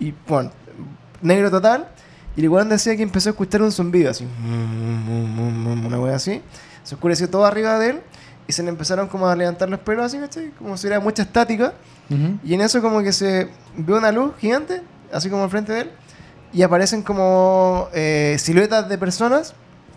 Y 0.00 0.12
bueno, 0.26 0.50
negro 1.22 1.50
total. 1.50 1.86
Y 2.36 2.40
el 2.42 2.48
weón 2.48 2.68
decía 2.68 2.96
que 2.96 3.02
empezó 3.02 3.28
a 3.28 3.32
escuchar 3.32 3.62
un 3.62 3.70
zumbido 3.70 4.10
así. 4.10 4.26
Una 5.86 6.00
weá 6.00 6.16
así. 6.16 6.42
Se 6.82 6.94
oscureció 6.94 7.28
todo 7.28 7.44
arriba 7.44 7.78
de 7.78 7.90
él 7.90 8.00
y 8.50 8.52
se 8.52 8.62
le 8.64 8.68
empezaron 8.68 9.06
como 9.06 9.28
a 9.28 9.36
levantar 9.36 9.68
los 9.70 9.78
pelos 9.80 10.04
así, 10.06 10.18
¿cachai? 10.18 10.50
Como 10.58 10.76
si 10.76 10.86
hubiera 10.88 11.00
mucha 11.00 11.22
estática. 11.22 11.72
Ujú. 12.10 12.38
Y 12.44 12.54
en 12.54 12.60
eso 12.62 12.82
como 12.82 13.00
que 13.00 13.12
se 13.12 13.48
ve 13.76 13.94
una 13.94 14.10
luz 14.10 14.32
gigante, 14.38 14.82
así 15.12 15.30
como 15.30 15.44
enfrente 15.44 15.72
de 15.72 15.80
él, 15.82 15.90
y 16.52 16.62
aparecen 16.62 17.02
como 17.02 17.88
eh, 17.94 18.36
siluetas 18.40 18.88
de 18.88 18.98
personas 18.98 19.54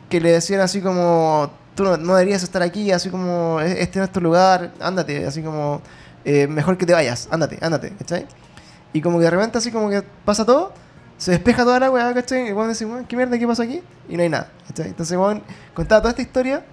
que 0.10 0.22
le 0.22 0.32
decían 0.32 0.62
así 0.62 0.82
como, 0.82 1.50
tú 1.74 1.84
no, 1.84 1.98
no 1.98 2.14
deberías 2.14 2.44
estar 2.44 2.62
aquí, 2.62 2.92
así 2.92 3.10
como, 3.10 3.60
"E- 3.60 3.82
este 3.82 3.98
no 3.98 4.06
es 4.06 4.12
tu 4.12 4.22
lugar, 4.22 4.72
ándate, 4.80 5.26
así 5.26 5.42
como, 5.42 5.82
"Eh, 6.24 6.46
mejor 6.46 6.78
que 6.78 6.86
te 6.86 6.94
vayas, 6.94 7.28
ándate, 7.32 7.58
ándate, 7.62 7.90
¿cachai? 7.98 8.28
Y 8.94 9.02
como 9.02 9.18
que 9.18 9.24
de 9.26 9.32
repente 9.32 9.58
así 9.58 9.72
como 9.72 9.90
que 9.90 10.04
pasa 10.24 10.46
todo, 10.46 10.72
se 11.18 11.32
despeja 11.32 11.64
toda 11.64 11.80
la 11.80 11.90
weá, 11.90 12.14
¿cachai? 12.14 12.42
Y 12.52 12.54
dice, 12.68 12.86
"Weón, 12.86 13.06
¿qué 13.06 13.16
mierda, 13.16 13.40
qué 13.40 13.48
pasa 13.48 13.64
aquí? 13.64 13.82
Y 14.08 14.16
no 14.16 14.22
hay 14.22 14.30
nada, 14.30 14.50
¿cachai? 14.68 14.90
Entonces, 14.90 15.18
weón, 15.18 15.42
contaba 15.74 16.02
toda 16.02 16.12
esta 16.12 16.22
historia. 16.22 16.64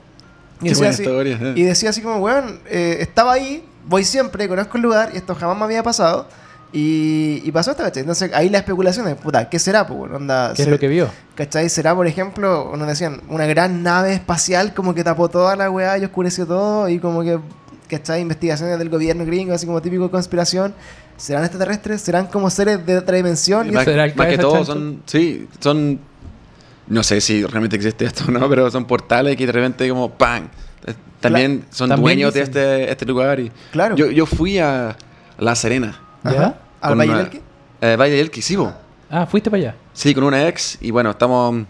Y 0.60 0.64
Qué 0.64 0.68
decía 0.70 0.78
buena 0.78 0.90
así- 0.94 1.02
historia. 1.02 1.38
eh. 1.40 1.52
y 1.56 1.62
decía 1.62 1.90
así 1.90 2.00
como, 2.02 2.16
weón, 2.18 2.60
eh, 2.66 2.98
estaba 3.00 3.32
ahí, 3.32 3.64
voy 3.88 4.04
siempre, 4.04 4.48
conozco 4.48 4.76
el 4.76 4.82
lugar 4.82 5.10
y 5.14 5.16
esto 5.16 5.34
jamás 5.34 5.56
me 5.58 5.64
había 5.64 5.82
pasado. 5.82 6.26
Y, 6.72 7.42
y 7.44 7.50
pasó 7.50 7.72
esto, 7.72 7.82
¿cachai? 7.82 8.02
Entonces 8.02 8.30
ahí 8.32 8.48
la 8.48 8.58
especulación 8.58 9.08
es, 9.08 9.16
puta, 9.16 9.48
¿qué 9.48 9.58
será? 9.58 9.86
Pues, 9.88 9.98
bueno, 9.98 10.16
onda, 10.16 10.52
¿Qué 10.54 10.62
es 10.62 10.68
lo 10.68 10.78
que 10.78 10.86
vio? 10.86 11.08
¿Cachai? 11.34 11.68
¿Será, 11.68 11.96
por 11.96 12.06
ejemplo, 12.06 12.72
nos 12.76 12.86
decían, 12.86 13.22
una 13.28 13.44
gran 13.46 13.82
nave 13.82 14.12
espacial 14.14 14.72
como 14.72 14.94
que 14.94 15.02
tapó 15.02 15.28
toda 15.28 15.56
la 15.56 15.68
weá 15.68 15.98
y 15.98 16.04
oscureció 16.04 16.46
todo 16.46 16.88
y 16.88 17.00
como 17.00 17.22
que, 17.22 17.40
¿cachai? 17.88 18.20
Investigaciones 18.20 18.78
del 18.78 18.88
gobierno 18.88 19.24
gringo, 19.26 19.52
así 19.52 19.66
como 19.66 19.82
típico 19.82 20.04
de 20.04 20.10
conspiración. 20.10 20.72
¿Serán 21.16 21.42
extraterrestres? 21.42 22.00
¿Serán 22.02 22.28
como 22.28 22.48
seres 22.50 22.86
de 22.86 22.98
otra 22.98 23.16
dimensión? 23.16 23.66
Y 23.68 23.72
Más, 23.72 23.84
¿Será 23.84 24.04
el 24.04 24.14
más 24.14 24.28
que 24.28 24.38
todo 24.38 24.64
son, 24.64 25.02
sí, 25.06 25.48
son, 25.58 25.98
no 26.90 27.02
sé 27.02 27.20
si 27.22 27.42
realmente 27.44 27.76
existe 27.76 28.04
esto 28.04 28.24
o 28.28 28.30
no, 28.30 28.46
pero 28.50 28.70
son 28.70 28.84
portales 28.84 29.36
que 29.36 29.46
de 29.46 29.52
repente 29.52 29.88
como 29.88 30.10
¡pam! 30.10 30.48
Eh, 30.86 30.94
También 31.20 31.64
son 31.70 31.88
También 31.88 32.04
dueños 32.04 32.34
de 32.34 32.42
este, 32.42 32.90
este 32.90 33.06
lugar. 33.06 33.40
Y 33.40 33.50
Claro. 33.72 33.96
yo, 33.96 34.10
yo 34.10 34.26
fui 34.26 34.58
a 34.58 34.96
La 35.38 35.54
Serena. 35.54 35.98
¿Ya? 36.24 36.58
¿Al 36.82 36.90
con 36.90 36.98
Valle 36.98 37.12
del 37.12 37.20
Elqui? 37.26 37.40
Eh, 37.80 37.96
Valle 37.96 38.10
del 38.12 38.20
Elqui, 38.20 38.42
sí, 38.42 38.56
bo. 38.56 38.72
Ah, 39.08 39.26
fuiste 39.26 39.50
para 39.50 39.62
allá. 39.62 39.74
Sí, 39.94 40.14
con 40.14 40.24
una 40.24 40.46
ex 40.48 40.78
y 40.82 40.90
bueno, 40.90 41.10
estamos... 41.10 41.64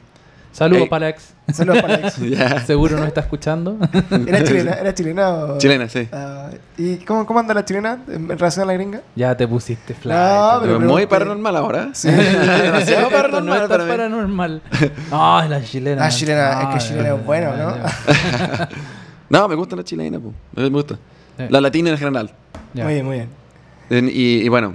Saludos 0.53 0.83
Ey. 0.83 0.89
para 0.89 1.07
la 1.07 1.11
ex. 1.11 1.35
Saludos 1.53 1.83
para 1.83 1.95
Alex. 1.95 2.17
ya. 2.31 2.61
Seguro 2.67 2.97
no 2.99 3.05
está 3.05 3.21
escuchando. 3.21 3.77
¿Era 4.27 4.43
chilena? 4.45 4.73
¿Era 4.73 4.95
chilena 4.95 5.31
o...? 5.31 5.59
Chilena, 5.59 5.89
sí. 5.89 6.09
Ah, 6.13 6.51
¿Y 6.79 6.97
cómo, 6.99 7.27
cómo 7.27 7.39
anda 7.41 7.55
la 7.55 7.65
chilena 7.65 7.99
en 8.09 8.29
relación 8.29 8.65
a 8.65 8.67
la 8.67 8.73
gringa? 8.75 9.01
ya 9.17 9.37
te 9.37 9.47
pusiste 9.49 9.95
fly. 9.95 10.13
No, 10.13 10.59
pero 10.63 10.79
Pero 10.79 10.89
muy 10.91 11.07
paranormal 11.07 11.57
ahora. 11.57 11.89
Sí. 11.93 12.11
demasiado 12.11 13.03
no 13.03 13.11
paranormal 13.11 13.55
es 13.57 13.61
tan 13.61 13.69
para 13.69 13.85
mí. 13.85 13.91
paranormal. 13.91 14.63
No, 15.11 15.43
es 15.43 15.51
la 15.51 15.63
chilena. 15.65 16.03
La 16.03 16.09
chilena, 16.11 16.63
es 16.63 16.69
que 16.83 16.89
chilena 16.89 17.15
es 17.15 17.25
bueno, 17.27 17.57
¿no? 17.57 17.75
No, 19.29 19.49
me 19.49 19.55
gusta 19.55 19.77
la 19.77 19.85
chilena, 19.85 20.19
po. 20.19 20.33
me 20.57 20.69
gusta. 20.69 20.97
Sí. 21.37 21.45
La 21.49 21.61
latina 21.61 21.91
en 21.91 21.99
general. 21.99 22.31
ya. 22.75 22.85
Muy 22.85 22.95
bien, 22.95 23.07
muy 23.07 23.17
bien. 23.17 23.29
En- 23.91 24.09
y, 24.09 24.43
y 24.43 24.49
bueno, 24.49 24.75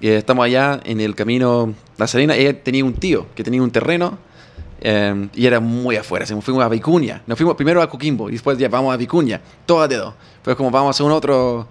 eh, 0.00 0.16
estamos 0.16 0.44
allá 0.44 0.80
en 0.84 1.00
el 1.00 1.14
camino 1.14 1.74
La 1.98 2.06
Serena. 2.06 2.34
Ella 2.36 2.62
tenía 2.62 2.84
un 2.84 2.94
tío 2.94 3.26
que 3.34 3.42
tenía 3.42 3.62
un 3.62 3.70
terreno 3.70 4.18
eh, 4.80 5.28
y 5.34 5.46
era 5.46 5.60
muy 5.60 5.96
afuera. 5.96 6.24
así, 6.24 6.34
fuimos 6.40 6.64
a 6.64 6.68
Vicuña. 6.68 7.22
Nos 7.26 7.36
fuimos 7.38 7.56
primero 7.56 7.80
a 7.82 7.88
Coquimbo 7.88 8.28
y 8.28 8.32
después 8.32 8.56
ya 8.58 8.68
vamos 8.68 8.92
a 8.92 8.96
Vicuña. 8.96 9.40
Todo 9.64 9.80
a 9.82 9.88
dedo. 9.88 10.14
Pues 10.42 10.56
como 10.56 10.70
vamos 10.70 10.88
a 10.88 10.90
hacer 10.90 11.06
un 11.06 11.12
otro, 11.12 11.66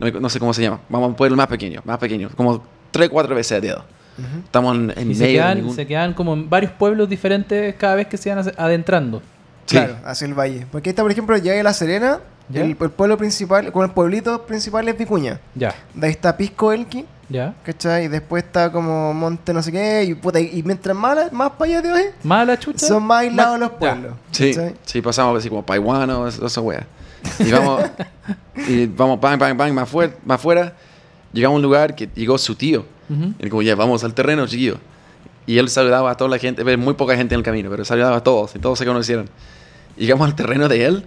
no, 0.00 0.10
no 0.20 0.28
sé 0.28 0.38
cómo 0.38 0.52
se 0.52 0.62
llama. 0.62 0.80
Vamos 0.88 1.06
a 1.06 1.08
un 1.08 1.14
pueblo 1.14 1.36
más 1.36 1.46
pequeño, 1.46 1.80
más 1.84 1.98
pequeño. 1.98 2.28
Como 2.36 2.62
tres, 2.90 3.08
cuatro 3.08 3.34
veces 3.34 3.58
a 3.58 3.60
dedo. 3.60 3.84
Ujú. 4.18 4.38
Estamos 4.44 4.74
en, 4.76 4.92
en 4.96 5.10
Y 5.10 5.14
se 5.14 5.20
medio 5.24 5.26
de 5.26 5.32
quedan, 5.44 5.58
ningún- 5.58 5.74
se 5.76 5.86
quedan 5.86 6.12
como 6.14 6.32
en 6.34 6.50
varios 6.50 6.72
pueblos 6.72 7.08
diferentes 7.08 7.74
cada 7.76 7.94
vez 7.94 8.06
que 8.08 8.16
se 8.16 8.34
van 8.34 8.52
adentrando. 8.56 9.22
Sí. 9.66 9.76
Claro, 9.76 9.96
hacia 10.04 10.26
el 10.26 10.34
valle. 10.34 10.66
Porque 10.72 10.90
está, 10.90 11.02
por 11.02 11.12
ejemplo, 11.12 11.36
llega 11.36 11.60
a 11.60 11.62
La 11.62 11.72
Serena, 11.74 12.18
¿Ya? 12.48 12.62
el, 12.62 12.70
el 12.80 12.90
pueblo 12.90 13.16
principal, 13.18 13.70
como 13.70 13.84
el 13.84 13.90
pueblito 13.92 14.46
principal 14.46 14.88
es 14.88 14.98
Vicuña. 14.98 15.40
Ya, 15.54 15.74
De 15.94 16.06
ahí 16.06 16.12
está 16.12 16.36
Pisco 16.36 16.72
Elqui, 16.72 17.04
ya. 17.28 17.54
¿cachai? 17.64 18.04
Y 18.04 18.08
después 18.08 18.44
está 18.44 18.70
como 18.72 19.12
Monte 19.14 19.52
no 19.52 19.62
sé 19.62 19.70
qué, 19.72 20.04
y, 20.04 20.14
puta, 20.14 20.40
y 20.40 20.62
mientras 20.62 20.96
más, 20.96 21.32
más 21.32 21.50
para 21.52 21.70
allá 21.70 21.82
de 21.82 21.92
hoy, 21.92 22.02
Mala 22.22 22.58
chucha. 22.58 22.86
son 22.86 23.02
más 23.04 23.20
aislados 23.22 23.58
Más- 23.58 23.60
los 23.60 23.78
pueblos. 23.78 24.14
Sí, 24.30 24.54
¿cachai? 24.54 24.74
sí, 24.84 25.00
pasamos 25.02 25.38
así 25.38 25.48
como 25.48 25.64
Paiwano, 25.64 26.26
esa 26.28 26.46
esa 26.46 26.60
wea. 26.60 26.86
Y 27.40 27.50
vamos, 27.50 27.82
y 28.68 28.86
vamos, 28.86 29.20
bang, 29.20 29.38
bang, 29.38 29.56
bang, 29.56 29.72
más, 29.72 29.88
fuera, 29.88 30.12
más 30.24 30.40
fuera. 30.40 30.74
Llegamos 31.32 31.54
a 31.54 31.56
un 31.56 31.62
lugar 31.62 31.94
que 31.94 32.08
llegó 32.14 32.38
su 32.38 32.54
tío. 32.54 32.86
Ujú. 33.10 33.34
Y 33.38 33.48
como, 33.48 33.62
ya, 33.62 33.74
vamos 33.74 34.02
al 34.04 34.14
terreno, 34.14 34.46
chiquillo. 34.46 34.78
Y 35.46 35.58
él 35.58 35.68
saludaba 35.70 36.10
a 36.10 36.14
toda 36.16 36.30
la 36.30 36.38
gente, 36.38 36.62
ve, 36.62 36.76
muy 36.76 36.94
poca 36.94 37.16
gente 37.16 37.34
en 37.34 37.40
el 37.40 37.44
camino, 37.44 37.70
pero 37.70 37.84
saludaba 37.84 38.16
a 38.16 38.22
todos, 38.22 38.54
y 38.54 38.58
todos 38.58 38.78
se 38.78 38.84
conocieron. 38.86 39.28
Llegamos 39.96 40.26
al 40.28 40.34
terreno 40.36 40.68
de 40.68 40.84
él, 40.84 41.04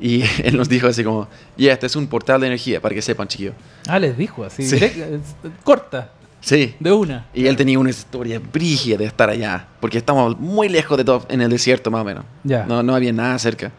y 0.00 0.22
él 0.44 0.56
nos 0.56 0.68
dijo 0.68 0.86
así 0.86 1.04
como, 1.04 1.28
ya, 1.56 1.72
este 1.72 1.86
es 1.86 1.96
un 1.96 2.06
portal 2.06 2.40
de 2.40 2.46
energía, 2.48 2.80
para 2.80 2.94
que 2.94 3.02
sepan, 3.02 3.28
chiquillo. 3.28 3.52
Ah, 3.86 3.98
les 3.98 4.16
dijo 4.16 4.44
así. 4.44 4.62
Sí. 4.64 4.76
eh, 4.80 5.20
corta, 5.62 6.10
Sí. 6.40 6.74
de 6.78 6.92
una. 6.92 7.26
Y 7.32 7.46
él 7.46 7.56
tenía 7.56 7.78
una 7.78 7.88
historia 7.90 8.38
brígida 8.52 8.96
de 8.98 9.06
estar 9.06 9.30
allá, 9.30 9.66
porque 9.80 9.96
estamos 9.98 10.38
muy 10.38 10.68
lejos 10.68 10.98
de 10.98 11.04
todo, 11.04 11.24
en 11.28 11.40
el 11.40 11.48
desierto 11.50 11.90
más 11.90 12.02
o 12.02 12.04
menos. 12.04 12.24
Ya. 12.42 12.66
No, 12.66 12.82
no 12.82 12.94
había 12.94 13.12
nada 13.12 13.38
cerca. 13.38 13.72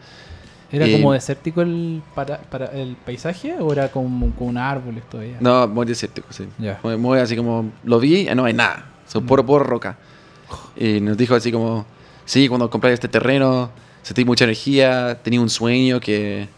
¿Era 0.72 0.90
como 0.90 1.12
desértico 1.12 1.62
el, 1.62 2.02
para, 2.12 2.38
para 2.40 2.66
el 2.66 2.96
paisaje 2.96 3.54
o 3.60 3.72
era 3.72 3.88
como 3.92 4.34
con 4.34 4.58
árboles 4.58 5.04
todavía? 5.08 5.36
No, 5.38 5.68
muy 5.68 5.86
desértico, 5.86 6.26
sí. 6.32 6.48
Ya. 6.58 6.80
Muy, 6.82 6.96
muy 6.96 7.20
así 7.20 7.36
como, 7.36 7.70
lo 7.84 8.00
vi, 8.00 8.28
y 8.28 8.34
no 8.34 8.44
hay 8.44 8.52
nada. 8.52 8.84
Son 9.06 9.22
Mm. 9.22 9.26
puro, 9.28 9.46
puro 9.46 9.62
roca. 9.62 9.96
Y 10.76 11.00
nos 11.00 11.16
dijo 11.16 11.36
así 11.36 11.52
como, 11.52 11.86
sí, 12.24 12.48
cuando 12.48 12.68
compré 12.68 12.92
este 12.92 13.06
terreno, 13.06 13.70
sentí 14.06 14.24
mucha 14.24 14.44
energía, 14.44 15.18
tenía 15.20 15.40
un 15.40 15.50
sueño 15.50 15.98
que, 15.98 16.48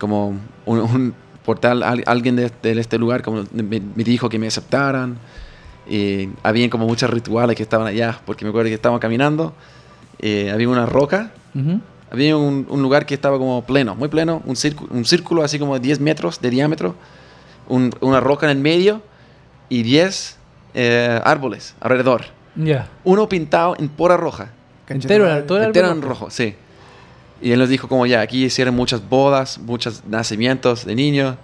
como, 0.00 0.30
un, 0.66 0.78
un 0.80 1.14
portal, 1.44 1.84
al- 1.84 2.02
alguien 2.06 2.34
de, 2.34 2.50
de 2.60 2.80
este 2.80 2.98
lugar 2.98 3.22
como 3.22 3.44
me, 3.52 3.62
me 3.62 4.02
dijo 4.04 4.28
que 4.28 4.36
me 4.38 4.48
aceptaran. 4.48 5.16
Y 5.88 6.28
había 6.42 6.68
como 6.68 6.86
muchos 6.86 7.08
rituales 7.08 7.56
que 7.56 7.62
estaban 7.62 7.86
allá, 7.86 8.18
porque 8.26 8.44
me 8.44 8.48
acuerdo 8.50 8.68
que 8.68 8.74
estábamos 8.74 9.00
caminando, 9.00 9.54
eh, 10.18 10.50
había 10.50 10.68
una 10.68 10.86
roca, 10.86 11.30
Ujú. 11.54 11.80
había 12.10 12.36
un, 12.36 12.66
un 12.68 12.82
lugar 12.82 13.06
que 13.06 13.14
estaba 13.14 13.38
como 13.38 13.62
pleno, 13.64 13.94
muy 13.94 14.08
pleno, 14.08 14.42
un 14.44 14.56
círculo, 14.56 14.90
un 14.92 15.04
círculo 15.04 15.44
así 15.44 15.58
como 15.58 15.74
de 15.74 15.80
10 15.80 16.00
metros 16.00 16.40
de 16.40 16.50
diámetro, 16.50 16.96
un- 17.68 17.90
una 18.00 18.18
roca 18.20 18.46
en 18.50 18.56
el 18.56 18.62
medio 18.62 19.00
y 19.68 19.82
10 19.84 20.36
eh, 20.74 21.20
árboles 21.24 21.74
alrededor. 21.80 22.24
Ya. 22.56 22.88
Uno 23.04 23.28
pintado 23.28 23.76
en 23.78 23.88
pura 23.88 24.16
roja, 24.16 24.50
Entero, 24.88 25.44
todo 25.44 25.58
el 25.58 25.64
entero 25.66 25.86
árbol 25.86 26.02
en 26.02 26.08
rojo, 26.08 26.30
sí. 26.30 26.54
Y 27.40 27.52
él 27.52 27.58
nos 27.58 27.68
dijo 27.68 27.88
como 27.88 28.04
ya, 28.06 28.20
aquí 28.20 28.44
hicieron 28.44 28.74
muchas 28.74 29.08
bodas, 29.08 29.58
muchos 29.58 30.02
nacimientos 30.06 30.84
de 30.84 30.94
niños, 30.94 31.36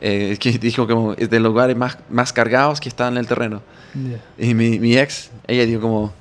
eh, 0.00 0.36
que 0.40 0.52
dijo 0.58 0.86
como 0.86 1.12
es 1.14 1.30
de 1.30 1.40
los 1.40 1.50
lugares 1.52 1.76
más, 1.76 1.98
más 2.10 2.32
cargados 2.32 2.80
que 2.80 2.88
están 2.88 3.14
en 3.14 3.18
el 3.18 3.26
terreno. 3.26 3.62
Ya. 3.94 4.20
Y 4.44 4.54
mi, 4.54 4.78
mi 4.78 4.96
ex, 4.98 5.30
ella 5.46 5.64
dijo 5.64 5.80
como, 5.80 6.12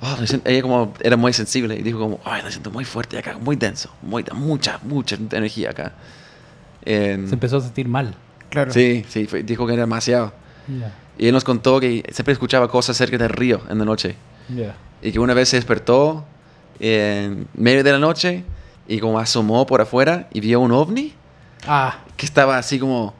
"Oh, 0.00 0.16
me 0.20 0.26
siento-" 0.26 0.48
ella 0.50 0.62
como 0.62 0.92
era 1.00 1.16
muy 1.16 1.32
sensible 1.32 1.76
y 1.76 1.82
dijo 1.82 1.98
como, 1.98 2.20
ay, 2.24 2.42
me 2.42 2.50
siento 2.50 2.70
muy 2.70 2.84
fuerte 2.84 3.16
acá, 3.18 3.38
muy 3.40 3.56
denso, 3.56 3.90
muy, 4.02 4.24
mucha, 4.34 4.78
mucha 4.82 5.16
energía 5.16 5.70
acá. 5.70 5.92
En- 6.84 7.28
Se 7.28 7.34
empezó 7.34 7.58
a 7.58 7.60
sentir 7.60 7.88
mal. 7.88 8.14
Claro. 8.50 8.70
sí, 8.72 9.04
sí, 9.08 9.26
fue- 9.26 9.42
dijo 9.42 9.66
que 9.66 9.72
era 9.72 9.82
demasiado. 9.84 10.32
Ya. 10.68 10.92
Y 11.16 11.26
él 11.28 11.32
nos 11.32 11.44
contó 11.44 11.80
que 11.80 12.04
siempre 12.12 12.32
escuchaba 12.32 12.68
cosas 12.68 12.96
cerca 12.96 13.16
del 13.16 13.28
río 13.30 13.60
en 13.70 13.78
la 13.78 13.84
noche. 13.84 14.16
Ya. 14.54 14.74
Y 15.00 15.12
que 15.12 15.18
una 15.18 15.32
vez 15.34 15.48
se 15.48 15.56
despertó 15.56 16.24
en 16.80 17.46
medio 17.54 17.82
de 17.84 17.92
la 17.92 17.98
noche 17.98 18.44
y 18.88 18.98
como 19.00 19.18
asomó 19.18 19.64
por 19.66 19.80
afuera 19.80 20.28
y 20.32 20.40
vio 20.40 20.60
un 20.60 20.72
ovni 20.72 21.14
Ah, 21.66 21.98
que 22.16 22.26
estaba 22.26 22.58
así 22.58 22.78
como 22.78 23.14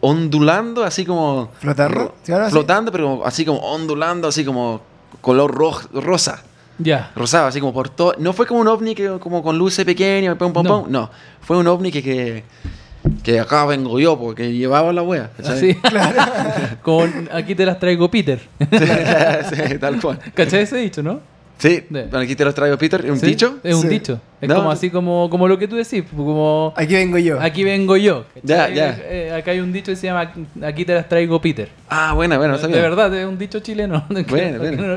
ondulando, 0.00 0.84
así 0.84 1.04
como... 1.04 1.50
¿Flotando? 1.58 1.94
ro- 1.98 2.14
Sí, 2.22 2.32
ahora 2.32 2.46
sí. 2.46 2.52
flotando, 2.52 2.92
pero 2.92 3.04
como- 3.10 3.24
así 3.24 3.44
como 3.44 3.58
ondulando, 3.58 4.28
así 4.28 4.44
como 4.44 4.80
color 5.20 5.52
roj- 5.54 5.88
rosa. 5.92 6.42
ya. 6.78 7.10
Rosado, 7.16 7.48
así 7.48 7.58
como 7.58 7.72
por 7.72 7.88
todo. 7.88 8.14
No 8.18 8.32
fue 8.32 8.46
como 8.46 8.60
un 8.60 8.68
ovni 8.68 8.94
que 8.94 9.18
como 9.18 9.42
con 9.42 9.58
luces 9.58 9.84
pequeñas, 9.84 10.36
pum, 10.36 10.52
pum, 10.52 10.62
No. 10.64 10.82
pum. 10.84 10.92
No, 10.92 11.10
fue 11.40 11.56
un 11.58 11.66
ovni 11.66 11.90
que, 11.90 12.02
que, 12.04 12.44
que 13.24 13.40
acá 13.40 13.64
vengo 13.66 13.98
yo, 13.98 14.16
porque 14.16 14.52
llevaba 14.52 14.92
la 14.92 15.02
wea. 15.02 15.30
¿cachai? 15.36 15.56
Así. 15.56 15.78
Como 16.82 17.04
aquí 17.32 17.56
te 17.56 17.66
las 17.66 17.80
traigo 17.80 18.08
Peter. 18.08 18.40
sí, 18.60 19.78
tal 19.80 20.00
cual. 20.00 20.20
¿Cachai 20.34 20.62
ese 20.62 20.76
dicho, 20.76 21.02
no? 21.02 21.20
Sí, 21.58 21.82
De- 21.90 22.02
bueno, 22.04 22.18
aquí 22.20 22.36
te 22.36 22.44
los 22.44 22.54
traigo, 22.54 22.78
Peter. 22.78 23.04
¿Un 23.10 23.18
¿Sí? 23.18 23.26
dicho? 23.26 23.58
Es 23.64 23.74
un 23.74 23.82
Sí. 23.82 23.88
dicho. 23.88 24.20
Es 24.40 24.48
No, 24.48 24.54
como 24.54 24.68
no. 24.68 24.72
así 24.72 24.90
como, 24.90 25.28
como 25.28 25.48
lo 25.48 25.58
que 25.58 25.66
tú 25.66 25.74
decís. 25.76 26.04
Como 26.14 26.72
Aquí 26.76 26.94
vengo 26.94 27.18
yo. 27.18 27.40
aquí 27.40 27.64
vengo 27.64 27.96
yo. 27.96 28.24
Ya. 28.44 28.68
Eh, 28.70 29.32
acá 29.36 29.50
hay 29.50 29.60
un 29.60 29.72
dicho 29.72 29.90
que 29.90 29.96
se 29.96 30.06
llama 30.06 30.32
aquí 30.64 30.84
te 30.84 30.94
las 30.94 31.08
traigo 31.08 31.40
Peter. 31.40 31.68
Ah, 31.88 32.12
bueno, 32.14 32.38
bueno, 32.38 32.54
está 32.54 32.68
de 32.68 32.74
bien. 32.74 32.84
verdad, 32.84 33.12
es 33.14 33.26
un 33.26 33.36
dicho 33.38 33.58
chileno. 33.60 34.04
Bueno, 34.28 34.58
bueno. 34.58 34.94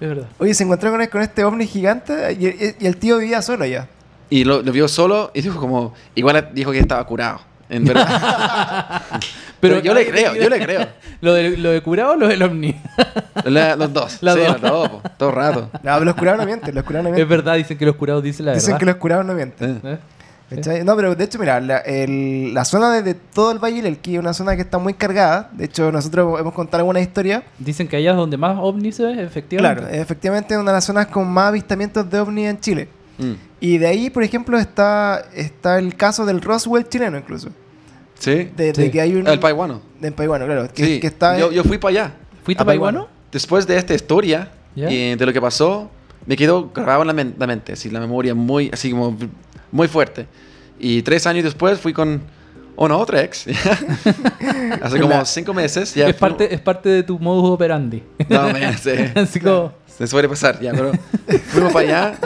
Es 0.00 0.08
verdad. 0.08 0.26
Oye, 0.38 0.54
se 0.54 0.64
encontró 0.64 0.90
con, 0.90 1.06
con 1.06 1.20
este 1.22 1.44
ovni 1.44 1.66
gigante 1.66 2.32
y, 2.32 2.46
y- 2.46 2.74
y 2.80 2.86
el 2.86 2.96
tío 2.96 3.18
vivía 3.18 3.40
solo 3.42 3.64
ya. 3.66 3.86
Y 4.30 4.44
lo, 4.44 4.62
lo 4.62 4.72
vio 4.72 4.88
solo 4.88 5.30
y 5.34 5.42
dijo 5.42 5.60
como... 5.60 5.92
Igual 6.14 6.50
dijo 6.54 6.72
que 6.72 6.78
estaba 6.78 7.04
curado. 7.06 7.40
En 7.70 7.84
verdad. 7.84 9.02
Pero 9.60 9.78
yo 9.80 9.92
le 9.94 10.06
creo, 10.10 10.34
yo 10.34 10.48
le 10.48 10.58
creo. 10.64 10.86
¿Lo 11.20 11.34
de, 11.34 11.56
lo 11.56 11.70
de 11.70 11.82
curado 11.82 12.12
o 12.12 12.16
lo 12.16 12.28
del 12.28 12.42
ovni? 12.42 12.74
La- 13.44 13.76
los 13.76 13.92
dos. 13.92 14.12
Sí, 14.12 14.18
dos. 14.22 14.36
los 14.38 14.60
dos, 14.60 14.88
po, 14.88 15.02
todo 15.18 15.28
el 15.30 15.34
rato. 15.34 15.70
No, 15.74 15.80
pero 15.82 16.04
los 16.04 16.14
curados 16.14 16.40
no 16.40 16.46
mienten, 16.46 16.74
los 16.74 16.84
curados 16.84 17.04
no 17.04 17.08
es 17.10 17.14
mienten. 17.16 17.28
verdad, 17.36 17.56
dicen 17.56 17.76
que 17.76 17.84
los 17.86 17.96
curados 17.96 18.22
dicen 18.22 18.46
la 18.46 18.54
Dicen 18.54 18.78
que 18.78 18.84
verdad. 18.84 18.94
los 18.94 18.96
curados 19.00 19.26
no 19.26 19.34
mienten. 19.34 19.80
Eh. 19.84 19.98
¿Eh? 20.52 20.82
No, 20.84 20.96
pero 20.96 21.14
de 21.14 21.22
hecho, 21.24 21.38
mira, 21.38 21.60
la, 21.60 21.76
el- 21.78 22.52
la 22.54 22.64
zona 22.64 22.90
de, 22.92 23.02
de 23.02 23.14
todo 23.14 23.52
el 23.52 23.58
Valle 23.58 23.76
del 23.76 23.86
Elqui 23.86 24.14
es 24.14 24.20
una 24.20 24.32
zona 24.32 24.56
que 24.56 24.62
está 24.62 24.78
muy 24.78 24.94
cargada. 24.94 25.48
De 25.52 25.66
hecho, 25.66 25.92
nosotros 25.92 26.40
hemos 26.40 26.54
contado 26.54 26.78
alguna 26.78 27.00
historia. 27.00 27.42
Dicen 27.58 27.86
que 27.86 27.96
allá 27.96 28.12
es 28.12 28.16
donde 28.16 28.36
más 28.38 28.56
ovnis 28.58 28.96
se 28.96 29.04
ve, 29.04 29.22
efectivamente. 29.22 29.82
Claro, 29.82 29.94
efectivamente 29.94 30.54
es 30.54 30.58
una 30.60 30.72
de 30.72 30.76
las 30.78 30.84
zonas 30.84 31.06
con 31.06 31.28
más 31.28 31.48
avistamientos 31.48 32.08
de 32.10 32.18
ovni 32.18 32.46
en 32.46 32.58
Chile. 32.58 32.88
Mm. 33.18 33.32
Y 33.60 33.78
de 33.78 33.86
ahí, 33.86 34.10
por 34.10 34.22
ejemplo, 34.22 34.58
está, 34.58 35.24
está 35.34 35.78
el 35.78 35.94
caso 35.96 36.24
del 36.24 36.40
Roswell 36.40 36.88
chileno 36.88 37.18
incluso. 37.18 37.50
Sí. 38.18 38.50
De, 38.56 38.72
de 38.72 38.84
Sí. 38.86 38.90
que 38.90 39.00
hay 39.00 39.14
un... 39.14 39.26
El 39.26 39.38
paiwano. 39.38 39.82
De 40.00 40.10
Paiwano, 40.12 40.46
claro. 40.46 40.68
Que, 40.74 40.84
Sí. 40.84 41.00
que 41.00 41.06
está... 41.06 41.38
yo, 41.38 41.52
yo 41.52 41.62
fui 41.64 41.78
para 41.78 41.90
allá. 41.90 42.12
¿Fuiste 42.42 42.62
a? 42.62 42.66
Paiwano. 42.66 43.08
Después 43.32 43.66
de 43.66 43.76
esta 43.76 43.94
historia 43.94 44.50
¿Ya? 44.74 44.90
y 44.90 45.14
de 45.14 45.26
lo 45.26 45.32
que 45.32 45.40
pasó, 45.40 45.90
me 46.26 46.36
quedó 46.36 46.70
grabado 46.70 47.02
en 47.02 47.06
la, 47.08 47.12
men- 47.12 47.34
la 47.38 47.46
mente, 47.46 47.72
así, 47.74 47.90
la 47.90 48.00
memoria 48.00 48.34
muy, 48.34 48.70
así 48.72 48.90
como 48.90 49.16
muy 49.72 49.88
fuerte. 49.88 50.26
Y 50.78 51.02
tres 51.02 51.26
años 51.26 51.44
después 51.44 51.78
fui 51.78 51.92
con 51.92 52.20
una 52.76 52.96
otra 52.96 53.22
ex. 53.22 53.46
Hace 54.82 54.98
como 55.00 55.10
La- 55.14 55.24
cinco 55.24 55.52
meses. 55.54 55.94
Ya 55.94 56.06
es, 56.08 56.16
fui- 56.16 56.20
parte, 56.20 56.54
es 56.54 56.60
parte 56.60 56.88
de 56.88 57.02
tu 57.02 57.18
modus 57.18 57.50
operandi. 57.50 58.02
No, 58.28 58.50
me, 58.52 58.76
se, 58.78 59.12
Así 59.14 59.38
como... 59.40 59.72
se 59.86 60.06
suele 60.06 60.28
pasar, 60.28 60.58
ya, 60.60 60.72
pero 60.72 60.92
fuimos 61.48 61.72
para 61.72 61.86
allá. 61.86 62.18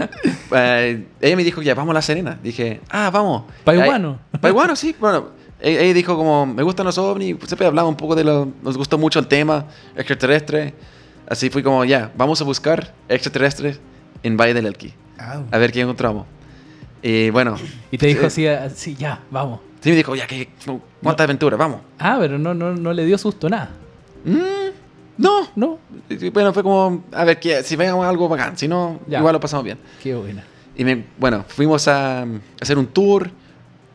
Eh, 0.52 1.06
ella 1.20 1.36
me 1.36 1.44
dijo, 1.44 1.62
ya, 1.62 1.74
vamos 1.74 1.92
a 1.92 1.94
La 1.94 2.02
Serena. 2.02 2.38
Dije, 2.42 2.80
ah, 2.90 3.10
vamos. 3.12 3.44
Paiwano. 3.64 4.18
Eh, 4.32 4.38
Paiwano, 4.40 4.74
sí. 4.74 4.96
Bueno, 4.98 5.28
ella, 5.60 5.94
dijo 5.94 6.16
como, 6.16 6.44
me 6.46 6.62
gustan 6.64 6.86
los 6.86 6.98
ovnis. 6.98 7.36
Siempre 7.46 7.66
hablaba 7.66 7.88
un 7.88 7.96
poco 7.96 8.16
de 8.16 8.24
lo... 8.24 8.48
Nos 8.62 8.76
gustó 8.76 8.98
mucho 8.98 9.18
el 9.20 9.26
tema 9.28 9.66
extraterrestre. 9.96 10.74
Así 11.28 11.48
fui 11.50 11.62
como, 11.62 11.84
ya, 11.84 12.10
vamos 12.16 12.40
a 12.40 12.44
buscar 12.44 12.92
extraterrestres 13.08 13.78
en 14.24 14.36
Valle 14.36 14.54
del 14.54 14.66
Elqui. 14.66 14.92
Ah, 15.18 15.40
A 15.52 15.58
ver 15.58 15.70
qué 15.70 15.80
encontramos. 15.82 16.26
Y 17.02 17.30
bueno, 17.30 17.56
Y 17.92 17.98
te 17.98 18.08
dijo 18.08 18.28
Sí. 18.28 18.46
así, 18.46 18.46
así, 18.48 18.94
ya, 18.96 19.20
vamos. 19.30 19.60
sí 19.80 19.90
me 19.90 19.96
dijo, 19.96 20.14
ya, 20.16 20.26
que, 20.26 20.50
¿cuánta 21.02 21.22
aventura? 21.24 21.56
Vamos. 21.56 21.80
Ah, 21.98 22.16
pero 22.18 22.38
no, 22.38 22.52
no, 22.54 22.74
no 22.74 22.92
le 22.92 23.04
dio 23.06 23.16
susto 23.16 23.48
nada. 23.48 23.70
Mm, 24.24 24.36
no. 25.20 25.48
No, 25.56 25.78
Bueno, 26.32 26.52
fue 26.52 26.62
como, 26.62 27.04
a 27.12 27.24
ver, 27.24 27.38
que, 27.38 27.62
si 27.62 27.76
veamos 27.76 28.04
algo 28.06 28.28
bacán. 28.28 28.56
Si 28.56 28.66
no, 28.66 29.00
Ya. 29.06 29.18
igual 29.18 29.32
lo 29.34 29.40
pasamos 29.40 29.64
bien. 29.64 29.78
qué 30.02 30.14
buena. 30.14 30.44
Y 30.76 30.84
me- 30.84 31.04
bueno, 31.18 31.44
fuimos 31.48 31.86
a, 31.88 32.24
hacer 32.60 32.78
un 32.78 32.86
tour. 32.86 33.30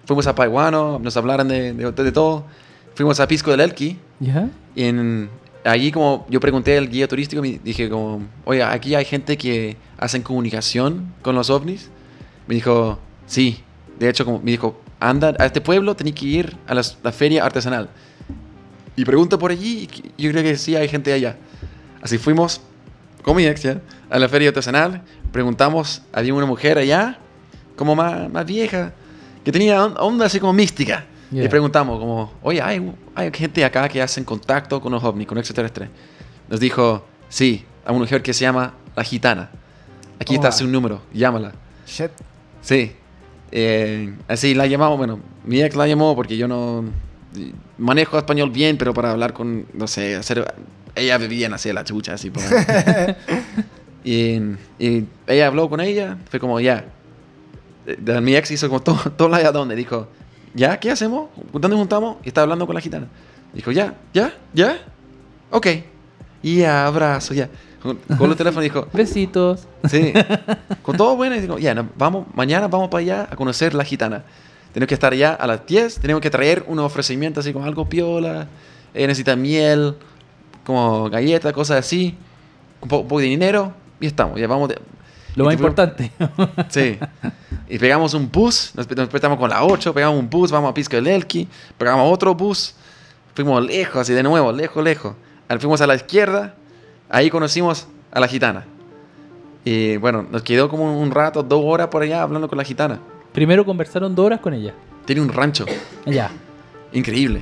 Fuimos 0.05 0.28
a 0.28 0.36
Paiwano, 0.36 0.99
nos 0.99 1.17
hablaron 1.17 1.47
de, 1.47 1.73
de- 1.73 1.91
de 1.91 2.11
todo. 2.11 2.45
Fuimos 2.93 3.19
a 3.19 3.28
Pisco 3.28 3.49
del 3.51 3.61
Elqui. 3.61 3.97
¿Ya? 4.19 4.49
Y 4.76 4.84
en, 4.84 5.30
allí 5.63 5.91
como 5.91 6.26
yo 6.30 6.39
pregunté 6.39 6.78
al 6.78 6.88
guía 6.89 7.07
turístico, 7.07 7.41
me 7.41 7.59
dije 7.63 7.89
como, 7.89 8.21
oye, 8.45 8.61
aquí 8.63 8.93
hay 8.93 9.03
gente 9.05 9.36
que 9.38 9.78
hacen 9.97 10.21
comunicación 10.21 11.11
con 11.23 11.34
los 11.36 11.49
ovnis. 11.49 11.89
Me 12.47 12.55
dijo, 12.55 12.99
sí. 13.26 13.63
De 13.97 14.09
hecho, 14.09 14.26
como 14.26 14.39
me 14.39 14.51
dijo, 14.51 14.80
anda 14.99 15.34
a 15.39 15.45
este 15.45 15.59
pueblo, 15.61 15.95
tenés 15.95 16.13
que 16.13 16.26
ir 16.26 16.57
a 16.67 16.76
la 16.76 16.84
feria 17.11 17.43
artesanal. 17.45 17.89
Y 18.95 19.03
pregunta 19.05 19.37
por 19.37 19.51
allí, 19.51 19.89
y 20.17 20.23
yo 20.23 20.31
creo 20.31 20.43
que 20.43 20.57
sí 20.57 20.75
hay 20.75 20.87
gente 20.87 21.11
allá. 21.11 21.37
Así 22.01 22.17
fuimos 22.17 22.61
con 23.23 23.35
mi 23.35 23.45
ex 23.45 23.63
ya, 23.63 23.81
a 24.09 24.19
la 24.19 24.29
feria 24.29 24.49
artesanal, 24.49 25.01
preguntamos, 25.31 26.01
había 26.13 26.33
una 26.33 26.45
mujer 26.45 26.77
allá, 26.77 27.17
como 27.75 27.95
más, 27.95 28.29
más 28.31 28.45
vieja, 28.45 28.93
que 29.43 29.51
tenía 29.51 29.83
on- 29.83 29.95
onda 29.99 30.25
así 30.27 30.39
como 30.39 30.53
mística. 30.53 31.05
Yeah. 31.31 31.43
Y 31.45 31.47
preguntamos 31.47 31.99
como, 31.99 32.31
oye, 32.43 32.61
¿hay, 32.61 32.93
hay 33.15 33.31
gente 33.33 33.65
acá 33.65 33.89
que 33.89 34.01
hacen 34.01 34.23
contacto 34.23 34.79
con 34.79 34.91
los 34.91 35.03
ovnis, 35.03 35.27
con 35.27 35.37
extraterrestres. 35.39 35.89
Nos 36.47 36.59
dijo, 36.59 37.03
sí, 37.27 37.65
hay 37.83 37.91
una 37.91 37.99
mujer 38.03 38.21
que 38.21 38.31
se 38.33 38.41
llama 38.41 38.75
La 38.95 39.03
Gitana. 39.03 39.49
Aquí 40.19 40.35
está 40.35 40.51
su 40.51 40.67
número, 40.67 41.01
llámala. 41.11 41.51
shit. 41.87 42.11
Sí. 42.61 42.95
Eh, 43.51 44.13
así 44.27 44.53
la 44.53 44.67
llamamos, 44.67 44.97
bueno, 44.97 45.19
mi 45.43 45.61
ex 45.61 45.75
la 45.75 45.87
llamó 45.87 46.15
porque 46.15 46.37
yo 46.37 46.47
no 46.47 46.83
manejo 47.77 48.17
español 48.17 48.49
bien, 48.51 48.77
pero 48.77 48.93
para 48.93 49.11
hablar 49.11 49.33
con, 49.33 49.65
no 49.73 49.88
sé, 49.88 50.15
hacer... 50.15 50.53
Ella 50.95 51.17
vivía 51.17 51.53
así 51.53 51.71
la 51.73 51.83
chucha, 51.83 52.13
así. 52.13 52.29
por- 52.29 52.41
y, 54.03 54.39
y 54.79 55.05
ella 55.27 55.47
habló 55.47 55.69
con 55.69 55.81
ella, 55.81 56.17
fue 56.29 56.39
como, 56.39 56.59
ya. 56.59 56.86
De- 57.86 58.21
Mi 58.21 58.36
ex 58.36 58.49
hizo 58.51 58.67
como 58.69 58.81
todo, 58.81 58.97
todo 59.17 59.29
la 59.29 59.51
donde 59.51 59.75
dijo, 59.75 60.07
¿ya? 60.53 60.79
¿Qué 60.79 60.91
hacemos? 60.91 61.29
¿Dónde 61.51 61.75
juntamos? 61.75 62.17
Y 62.23 62.29
estaba 62.29 62.43
hablando 62.43 62.65
con 62.65 62.75
la 62.75 62.81
gitana. 62.81 63.07
Dijo, 63.53 63.71
ya, 63.71 63.95
ya, 64.13 64.33
ya. 64.53 64.77
Ok. 65.51 65.67
Y 66.43 66.63
abrazo, 66.63 67.33
ya. 67.33 67.49
Con, 67.81 67.97
con 68.17 68.31
el 68.31 68.36
teléfono 68.38 68.61
dijo, 68.61 68.88
Besitos. 68.93 69.67
Sí. 69.89 70.11
Con 70.81 70.97
todo 70.97 71.15
bueno. 71.15 71.36
Y 71.36 71.39
digo, 71.39 71.59
ya, 71.59 71.75
vamos, 71.97 72.25
mañana 72.33 72.67
vamos 72.67 72.89
para 72.89 73.01
allá 73.01 73.27
a 73.31 73.36
conocer 73.36 73.73
la 73.75 73.83
gitana. 73.83 74.23
Tenemos 74.76 74.89
que 74.89 74.93
estar 74.93 75.13
allá 75.13 75.34
a 75.34 75.47
las 75.47 75.65
10. 75.65 75.99
Tenemos 75.99 76.19
que 76.21 76.30
traer 76.30 76.65
un 76.67 76.80
ofrecimiento 76.80 77.39
así 77.39 77.53
como 77.53 77.63
algo 77.63 77.88
piola. 77.88 78.47
Ella 78.93 79.07
necesita 79.07 79.36
miel, 79.38 79.95
como 80.65 81.09
galletas, 81.09 81.53
cosas 81.53 81.80
así. 81.80 82.15
Un 82.82 82.89
po- 82.89 82.97
un 82.99 83.07
poco 83.07 83.21
de 83.21 83.28
dinero. 83.28 83.71
Y 84.01 84.07
estamos. 84.07 84.38
Ya 84.38 84.47
vamos. 84.47 84.67
de- 84.67 84.78
Lo 85.36 85.45
más 85.45 85.53
importante. 85.53 86.11
Sí. 86.69 86.99
Y 87.69 87.80
pegamos 87.80 88.13
un 88.13 88.30
bus, 88.30 88.73
nos 88.76 88.86
nos 88.89 88.97
despertamos 88.97 89.39
con 89.39 89.49
la 89.49 89.63
8, 89.63 89.93
pegamos 89.93 90.19
un 90.19 90.30
bus, 90.30 90.51
vamos 90.51 90.69
a 90.69 90.73
Pisco 90.73 90.97
del 90.97 91.07
Elqui, 91.07 91.47
pegamos 91.80 92.13
otro 92.13 92.36
bus, 92.36 92.76
fuimos 93.34 93.65
lejos, 93.65 94.01
así 94.01 94.13
de 94.13 94.21
nuevo, 94.21 94.51
lejos, 94.51 94.84
lejos. 94.84 95.15
Fuimos 95.59 95.80
a 95.82 95.88
la 95.88 95.95
izquierda, 95.95 96.53
ahí 97.09 97.30
conocimos 97.32 97.88
a 98.11 98.19
la 98.19 98.28
gitana. 98.28 98.65
Y 99.63 99.97
bueno, 99.97 100.26
nos 100.30 100.43
quedó 100.43 100.69
como 100.69 100.99
un 100.99 101.09
rato, 101.11 101.41
dos 101.41 101.61
horas 101.65 101.88
por 101.88 102.03
allá 102.03 102.21
hablando 102.21 102.47
con 102.47 102.57
la 102.59 102.63
gitana. 102.63 102.99
Primero 103.36 103.65
conversaron 103.65 104.15
dos 104.15 104.25
horas 104.25 104.39
con 104.39 104.53
ella. 104.53 104.73
Tiene 105.05 105.21
un 105.21 105.29
rancho 105.29 105.65
Ya. 106.05 106.31
increíble. 106.93 107.41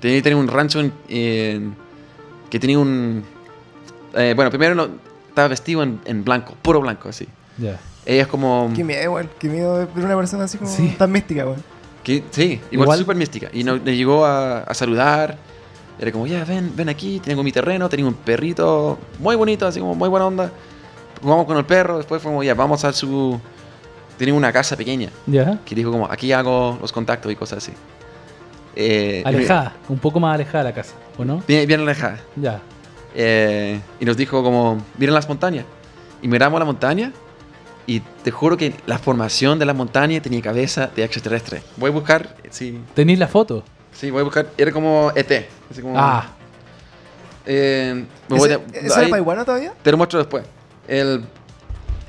Tenía, 0.00 0.22
tenía 0.22 0.36
un 0.38 0.46
rancho 0.48 0.80
en, 0.80 0.92
en- 1.08 1.74
que 2.48 2.58
tenía 2.60 2.78
un... 2.78 3.24
eh, 4.14 4.32
bueno, 4.36 4.50
primero 4.50 4.74
no- 4.74 4.88
estaba 5.28 5.48
vestido 5.48 5.82
en, 5.82 6.00
en 6.04 6.24
blanco, 6.24 6.54
puro 6.62 6.80
blanco, 6.80 7.08
así. 7.08 7.26
Ya. 7.58 7.78
Ella 8.06 8.22
es 8.22 8.28
como... 8.28 8.70
Qué 8.74 8.84
miedo, 8.84 9.02
igual. 9.02 9.28
Qué 9.38 9.48
miedo 9.48 9.74
ver 9.94 10.04
una 10.04 10.16
persona 10.16 10.44
así 10.44 10.58
como 10.58 10.70
Sí. 10.70 10.94
tan 10.98 11.10
mística, 11.12 11.44
weón. 11.44 11.62
Que, 12.04 12.24
sí, 12.30 12.60
igual, 12.70 12.86
Igual- 12.86 12.98
súper 12.98 13.16
mística. 13.16 13.48
Y 13.52 13.62
nos, 13.64 13.78
nos 13.78 13.94
llegó 13.94 14.24
a, 14.24 14.60
a 14.62 14.74
saludar. 14.74 15.36
Era 15.98 16.10
como, 16.12 16.26
ya, 16.26 16.44
ven, 16.44 16.72
ven 16.74 16.88
aquí, 16.88 17.20
tengo 17.20 17.42
mi 17.42 17.52
terreno, 17.52 17.88
tenía 17.90 18.06
un 18.06 18.14
perrito 18.14 18.98
muy 19.18 19.36
bonito, 19.36 19.66
así 19.66 19.80
como 19.80 19.94
muy 19.94 20.08
buena 20.08 20.26
onda. 20.26 20.50
Jugamos 21.22 21.44
con 21.46 21.58
el 21.58 21.64
perro, 21.66 21.98
después 21.98 22.22
fuimos, 22.22 22.44
ya, 22.44 22.54
vamos 22.54 22.84
a 22.84 22.92
su... 22.92 23.38
Tenía 24.20 24.34
una 24.34 24.52
casa 24.52 24.76
pequeña, 24.76 25.08
Ya. 25.26 25.58
que 25.64 25.74
dijo 25.74 25.90
como, 25.90 26.04
aquí 26.12 26.30
hago 26.30 26.76
los 26.78 26.92
contactos 26.92 27.32
y 27.32 27.36
cosas 27.36 27.56
así. 27.64 27.72
Eh, 28.76 29.22
Alejada. 29.24 29.72
Un 29.88 29.98
poco 29.98 30.20
más 30.20 30.34
alejada 30.34 30.64
la 30.64 30.74
casa. 30.74 30.92
¿O 31.16 31.24
no? 31.24 31.42
Bien, 31.48 31.66
bien 31.66 31.80
alejada. 31.80 32.18
Ya. 32.36 32.60
Eh, 33.14 33.80
y 33.98 34.04
nos 34.04 34.18
dijo 34.18 34.42
como, 34.42 34.76
miren 34.98 35.14
las 35.14 35.26
montañas. 35.26 35.64
Y 36.20 36.28
miramos 36.28 36.58
la 36.60 36.66
montaña 36.66 37.12
y 37.86 38.00
te 38.00 38.30
juro 38.30 38.58
que 38.58 38.74
la 38.84 38.98
formación 38.98 39.58
de 39.58 39.64
la 39.64 39.72
montaña 39.72 40.20
tenía 40.20 40.42
cabeza 40.42 40.90
de 40.94 41.02
extraterrestre. 41.02 41.62
Voy 41.78 41.88
a 41.88 41.92
buscar, 41.94 42.36
sí, 42.50 42.78
¿Tenéis 42.92 43.18
la 43.18 43.26
foto? 43.26 43.64
sí, 43.90 44.10
voy 44.10 44.20
a 44.20 44.24
buscar, 44.24 44.48
era 44.58 44.70
como 44.70 45.12
ET. 45.16 45.48
así 45.70 45.80
como- 45.80 45.94
Ah. 45.98 46.26
Eh, 47.46 48.04
me 48.28 48.38
voy 48.38 48.50
¿Ese, 48.50 48.58
de- 48.58 48.86
¿Eso 48.86 48.96
ahí- 48.96 49.00
era 49.04 49.10
paihuano 49.12 49.44
todavía? 49.46 49.72
Te 49.82 49.90
lo 49.90 49.96
muestro 49.96 50.18
después. 50.18 50.44
El, 50.86 51.24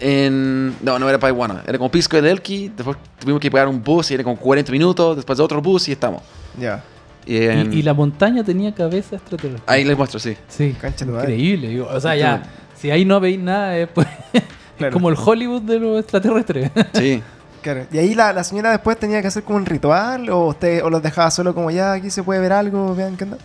en, 0.01 0.75
no, 0.81 0.99
no 0.99 1.07
era 1.07 1.17
Paiwana. 1.19 1.63
Era 1.65 1.77
como 1.77 1.89
Pisco 1.91 2.15
del 2.17 2.25
Elqui. 2.25 2.69
Después 2.75 2.97
tuvimos 3.19 3.39
que 3.39 3.49
pegar 3.49 3.67
un 3.67 3.81
bus 3.83 4.11
y 4.11 4.15
era 4.15 4.23
como 4.23 4.35
40 4.37 4.71
minutos. 4.71 5.15
Después 5.15 5.39
otro 5.39 5.61
bus 5.61 5.87
y 5.87 5.91
estamos. 5.93 6.21
Ya. 6.59 6.83
Y 7.25 7.37
en- 7.37 7.71
Y, 7.71 7.77
y 7.77 7.81
la 7.83 7.93
montaña 7.93 8.43
tenía 8.43 8.73
cabeza 8.73 9.15
extraterrestre. 9.15 9.63
Ahí 9.67 9.83
les 9.83 9.95
muestro, 9.97 10.19
sí. 10.19 10.35
Sí. 10.49 10.75
Madre. 10.81 11.33
Increíble. 11.33 11.67
digo, 11.69 11.87
O 11.91 11.99
sea, 11.99 12.15
ya. 12.15 12.43
Si 12.75 12.89
ahí 12.89 13.05
no 13.05 13.19
veis 13.19 13.39
nada, 13.39 13.77
es, 13.77 13.87
pues, 13.89 14.07
es 14.33 14.43
Claro. 14.77 14.93
como 14.93 15.09
el 15.09 15.15
Hollywood 15.23 15.61
de 15.61 15.79
los 15.79 15.99
extraterrestres. 15.99 16.71
Sí. 16.93 17.21
Claro. 17.61 17.85
Y 17.91 17.99
ahí 17.99 18.15
la, 18.15 18.33
la 18.33 18.43
señora 18.43 18.71
después 18.71 18.97
tenía 18.97 19.21
que 19.21 19.27
hacer 19.27 19.43
como 19.43 19.57
un 19.57 19.67
ritual 19.67 20.27
o 20.31 20.47
usted 20.47 20.83
o 20.83 20.89
los 20.89 21.03
dejaba 21.03 21.29
solo 21.29 21.53
como 21.53 21.69
ya 21.69 21.93
aquí 21.93 22.09
se 22.09 22.23
puede 22.23 22.39
ver 22.39 22.53
algo, 22.53 22.95
vean 22.95 23.15
qué 23.17 23.25
onda. 23.25 23.37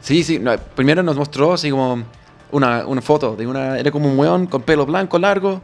Sí, 0.00 0.22
sí. 0.22 0.38
no, 0.38 0.56
primero 0.76 1.02
nos 1.02 1.16
mostró 1.16 1.54
así 1.54 1.70
como 1.70 2.04
una, 2.52 2.86
una 2.86 3.02
foto 3.02 3.34
de 3.34 3.48
una. 3.48 3.76
Era 3.76 3.90
como 3.90 4.08
un 4.08 4.16
weón 4.16 4.46
con 4.46 4.62
pelo 4.62 4.86
blanco 4.86 5.18
largo 5.18 5.60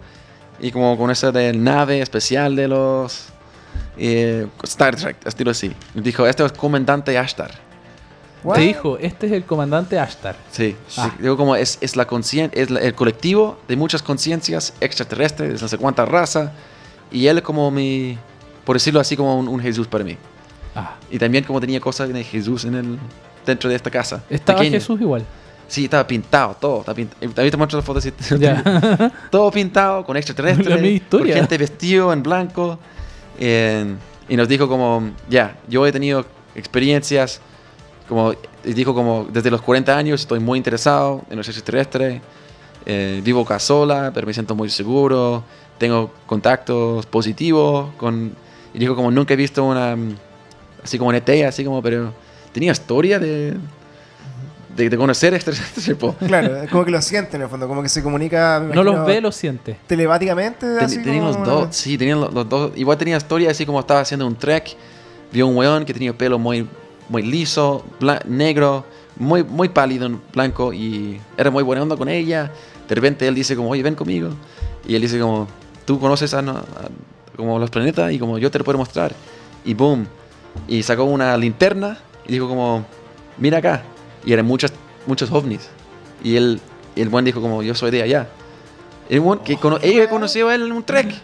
y 0.61 0.71
como 0.71 0.97
con 0.99 1.11
esa 1.11 1.33
del 1.33 1.63
nave 1.63 2.01
especial 2.03 2.55
de 2.57 2.69
los. 2.69 3.27
eh, 3.97 4.47
Star 4.65 4.97
Trek, 4.97 5.17
estilo 5.25 5.51
así. 5.51 5.73
Dijo: 5.95 6.27
Este 6.27 6.45
es 6.45 6.53
comandante 6.53 7.17
Ashtar. 7.19 7.53
What? 8.43 8.55
Te 8.55 8.61
dijo, 8.63 8.97
este 8.99 9.27
es 9.27 9.33
el 9.33 9.45
comandante 9.45 9.99
Ashtar. 9.99 10.35
Sí. 10.51 10.75
Ah. 10.97 11.15
Digo, 11.19 11.37
como 11.37 11.57
es, 11.57 11.77
es, 11.83 11.95
la 11.97 12.07
es 12.53 12.71
la- 12.71 12.81
el 12.81 12.95
colectivo 12.95 13.59
de 13.69 13.77
muchas 13.77 14.03
conciencias 14.03 14.73
extraterrestres, 14.81 15.53
de 15.55 15.61
no 15.61 15.69
sé 15.69 15.77
cuánta 15.77 16.07
raza. 16.07 16.53
Y 17.13 17.27
él 17.27 17.43
como 17.43 17.71
mi. 17.71 18.19
Por 18.65 18.77
decirlo 18.77 19.01
así, 19.01 19.17
como 19.17 19.39
un, 19.39 19.47
un 19.49 19.61
Jesús 19.61 19.87
para 19.89 20.05
mí. 20.05 20.17
Ah. 20.75 20.95
Y 21.11 21.19
también 21.19 21.45
como 21.45 21.61
tenía 21.61 21.81
cosas 21.81 22.11
de 22.13 22.25
Jesús 22.25 22.65
en 22.65 22.75
el, 22.77 22.99
dentro 23.45 23.69
de 23.69 23.77
esta 23.77 23.91
casa. 23.91 24.23
Estaba 24.31 24.59
pequeña. 24.61 24.79
Jesús 24.79 25.01
igual. 25.01 25.25
Sí, 25.71 25.85
estaba 25.85 26.05
pintado, 26.07 26.57
todo. 26.61 26.81
Estaba 26.81 26.97
pintado. 26.97 27.21
También 27.33 27.51
te 27.53 27.57
muestro 27.57 27.79
las 27.79 27.87
fotos. 27.87 28.05
Ya. 28.41 29.13
todo 29.31 29.51
pintado 29.53 30.05
con 30.05 30.17
extraterrestres. 30.17 31.03
Con 31.11 31.25
gente 31.27 31.57
vestido 31.59 32.13
en 32.13 32.23
blanco. 32.23 32.79
en- 33.39 33.97
y 34.29 34.37
nos 34.37 34.47
dijo 34.49 34.69
como, 34.69 35.11
ya, 35.29 35.57
yo 35.69 35.87
he 35.87 35.93
tenido 35.93 36.25
experiencias, 36.55 37.41
como, 38.09 38.33
y 38.65 38.73
dijo 38.75 38.95
como, 38.95 39.27
desde 39.33 39.51
los 39.51 39.61
40 39.63 39.97
años 39.97 40.21
estoy 40.21 40.39
muy 40.41 40.57
interesado 40.59 41.23
en 41.31 41.37
los 41.37 41.49
extraterrestres. 41.49 42.21
eh, 42.87 43.21
vivo 43.25 43.43
acá 43.43 43.59
sola, 43.59 44.11
pero 44.15 44.27
me 44.27 44.33
siento 44.35 44.55
muy 44.55 44.71
seguro. 44.71 45.45
Tengo 45.79 46.13
contactos 46.27 47.07
positivos 47.07 47.91
con... 47.97 48.35
Y 48.75 48.79
dijo 48.79 48.95
como, 48.97 49.11
nunca 49.11 49.35
he 49.35 49.37
visto 49.37 49.65
una... 49.65 49.95
mm, 49.97 50.17
Así 50.85 50.97
como 50.99 51.11
un 51.11 51.15
ET, 51.17 51.29
así 51.47 51.65
como, 51.65 51.81
pero... 51.83 52.13
Tenía 52.53 52.73
historia 52.73 53.19
de... 53.21 53.55
De, 54.77 54.89
de 54.89 54.97
conocer 54.97 55.35
extraterrestres. 55.35 55.97
po. 55.99 56.15
Claro, 56.15 56.63
es 56.63 56.71
como 56.71 56.85
que 56.85 56.91
lo 56.91 57.03
siente 57.03 57.37
en 57.37 57.43
el 57.43 57.49
fondo, 57.49 57.67
como 57.69 57.83
que 57.83 57.89
se 57.89 58.03
comunica. 58.03 58.63
me 58.67 58.75
No 58.75 58.83
los 58.85 59.05
ve, 59.07 59.21
los 59.21 59.35
siente. 59.35 59.77
Telepáticamente. 59.87 60.61
Ten- 60.77 60.85
así 60.85 60.99
tenían 61.03 61.27
como 61.33 61.39
los 61.39 61.47
dos, 61.47 61.77
sí, 61.77 61.99
tenían 61.99 62.21
los, 62.21 62.33
los 62.33 62.49
dos. 62.49 62.73
Igual 62.77 62.97
tenía 62.97 63.17
historia 63.17 63.51
así 63.51 63.67
como 63.67 63.81
estaba 63.81 64.01
haciendo 64.01 64.27
un 64.27 64.37
trek. 64.37 64.77
Vio 65.33 65.47
un 65.47 65.57
weón 65.57 65.85
que 65.85 65.93
tenía 65.93 66.17
pelo 66.17 66.39
muy, 66.39 66.69
muy 67.09 67.23
liso, 67.23 67.85
bla- 68.01 68.25
negro, 68.25 68.85
muy, 69.17 69.45
muy 69.45 69.69
pálido, 69.69 70.11
blanco 70.33 70.73
y 70.73 71.21
era 71.37 71.51
muy 71.51 71.63
buena 71.63 71.83
onda 71.83 71.97
con 71.97 72.09
ella. 72.09 72.51
De 72.89 72.95
repente 72.95 73.27
él 73.29 73.35
dice 73.35 73.55
como, 73.57 73.71
oye, 73.71 73.83
ven 73.83 73.95
conmigo. 73.95 74.31
Y 74.87 74.95
él 74.97 75.03
dice 75.03 75.21
como, 75.21 75.47
tú 75.85 76.01
conoces 76.01 76.33
a, 76.35 76.43
no- 76.43 76.53
a- 76.59 76.89
como 77.37 77.59
los 77.59 77.71
planetas 77.71 78.13
y 78.13 78.19
como 78.19 78.39
yo 78.39 78.51
te 78.51 78.59
lo 78.59 78.65
puedo 78.65 78.79
mostrar. 78.79 79.15
Y 79.65 79.75
boom. 79.75 80.07
Y 80.67 80.83
sacó 80.83 81.05
una 81.05 81.37
linterna 81.37 81.99
y 82.27 82.33
dijo 82.33 82.49
como, 82.49 82.85
mira 83.39 83.59
acá. 83.59 83.83
Y 84.25 84.33
eran 84.33 84.47
muchos, 84.47 84.73
muchos 85.07 85.31
ovnis. 85.31 85.69
Y 86.23 86.37
él, 86.37 86.61
el 86.97 87.09
buen 87.09 87.25
dijo 87.25 87.41
como, 87.41 87.63
yo 87.63 87.75
soy 87.75 87.91
de 87.91 88.03
allá. 88.03 88.29
El 89.09 89.21
buen 89.21 89.41
que 89.41 89.57
cono- 89.57 89.79
ella 89.83 90.09
conoció 90.09 90.49
a 90.49 90.55
él 90.55 90.63
en 90.63 90.73
un 90.73 90.83
trek. 90.83 91.15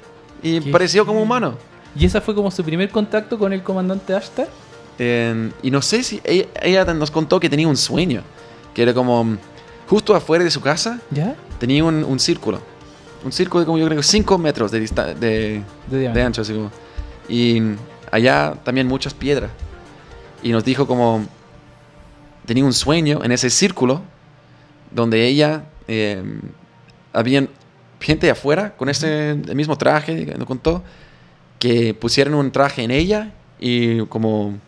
Y 0.43 0.61
pareció 0.73 1.05
como 1.07 1.23
humano. 1.23 1.55
Y 1.99 2.05
esa 2.05 2.21
fue 2.21 2.35
como 2.35 2.51
su 2.51 2.63
primer 2.65 2.91
contacto 2.91 3.39
con 3.39 3.53
el 3.53 3.63
comandante 3.63 4.15
Ashtar. 4.15 4.49
Y 5.63 5.71
no 5.71 5.83
sé 5.83 6.03
si 6.03 6.21
ella, 6.25 6.47
ella 6.63 6.85
nos 6.95 7.11
contó 7.11 7.39
que 7.41 7.49
tenía 7.49 7.69
un 7.69 7.77
sueño. 7.77 8.23
Que 8.75 8.83
era 8.83 8.93
como 8.95 9.37
justo 9.89 10.15
afuera 10.15 10.45
de 10.45 10.51
su 10.51 10.61
casa 10.61 11.01
¿Ya? 11.11 11.35
tenía 11.59 11.85
un, 11.85 12.05
un 12.05 12.19
círculo. 12.19 12.61
Un 13.25 13.33
círculo 13.33 13.61
de 13.61 13.67
como 13.67 13.79
yo 13.79 13.87
creo 13.87 14.03
5 14.03 14.39
metros 14.39 14.71
de, 14.71 14.81
de, 14.81 15.63
De 15.91 15.99
de 16.13 16.23
ancho. 16.23 16.43
Así 16.43 16.53
como. 16.53 16.71
Y 17.29 17.61
allá 18.11 18.55
también 18.65 18.87
muchas 18.87 19.15
piedras. 19.15 19.51
Y 20.43 20.51
nos 20.51 20.65
dijo 20.65 20.87
como 20.87 21.25
tenía 22.47 22.65
un 22.65 22.73
sueño 22.73 23.23
en 23.25 23.33
ese 23.33 23.51
círculo 23.51 24.03
donde 24.91 25.27
ella 25.27 25.65
eh, 25.89 26.23
habían 27.13 27.49
gente 28.01 28.31
afuera 28.31 28.75
con 28.77 28.89
ese 28.89 29.31
el 29.31 29.55
mismo 29.57 29.77
traje 29.77 30.35
nos 30.39 30.47
contó 30.47 30.83
que 31.59 31.93
pusieron 31.95 32.35
un 32.35 32.51
traje 32.53 32.83
en 32.83 32.91
ella 32.91 33.33
y 33.59 34.01
como 34.07 34.59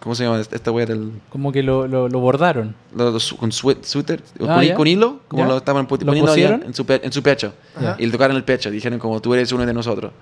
¿cómo 0.00 0.14
se 0.14 0.24
llama 0.24 0.40
esta 0.40 0.56
esta 0.56 0.70
wea 0.70 0.84
del 0.86 1.12
Como 1.30 1.50
que 1.52 1.62
lo, 1.62 1.86
lo, 1.88 2.08
lo 2.08 2.18
bordaron. 2.20 2.74
lo- 2.94 3.12
con 3.38 3.50
sué- 3.52 3.82
suéter 3.82 4.22
Ah, 4.46 4.60
con, 4.66 4.74
con 4.76 4.86
hilo 4.86 5.20
como 5.28 5.42
Ya. 5.44 5.48
lo 5.48 5.56
estaban 5.58 5.86
pu- 5.88 5.98
¿Lo 6.00 6.06
poniendo 6.06 6.34
en 6.34 6.74
su, 6.74 6.84
pe- 6.84 7.00
en 7.04 7.12
su 7.12 7.22
pecho. 7.22 7.54
Y 7.98 8.06
le 8.06 8.12
tocaron 8.12 8.36
el 8.36 8.44
pecho 8.44 8.70
dijeron 8.70 8.98
como 8.98 9.20
tú 9.20 9.32
eres 9.34 9.50
uno 9.52 9.64
de 9.66 9.72
nosotros 9.72 10.12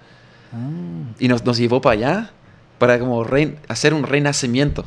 Ah. 0.52 0.56
y 1.18 1.28
nos, 1.28 1.44
nos 1.44 1.58
llevó 1.58 1.80
para 1.80 1.94
allá 1.94 2.30
para 2.78 2.98
como 2.98 3.24
rein- 3.24 3.56
hacer 3.68 3.92
un 3.94 4.02
renacimiento 4.04 4.84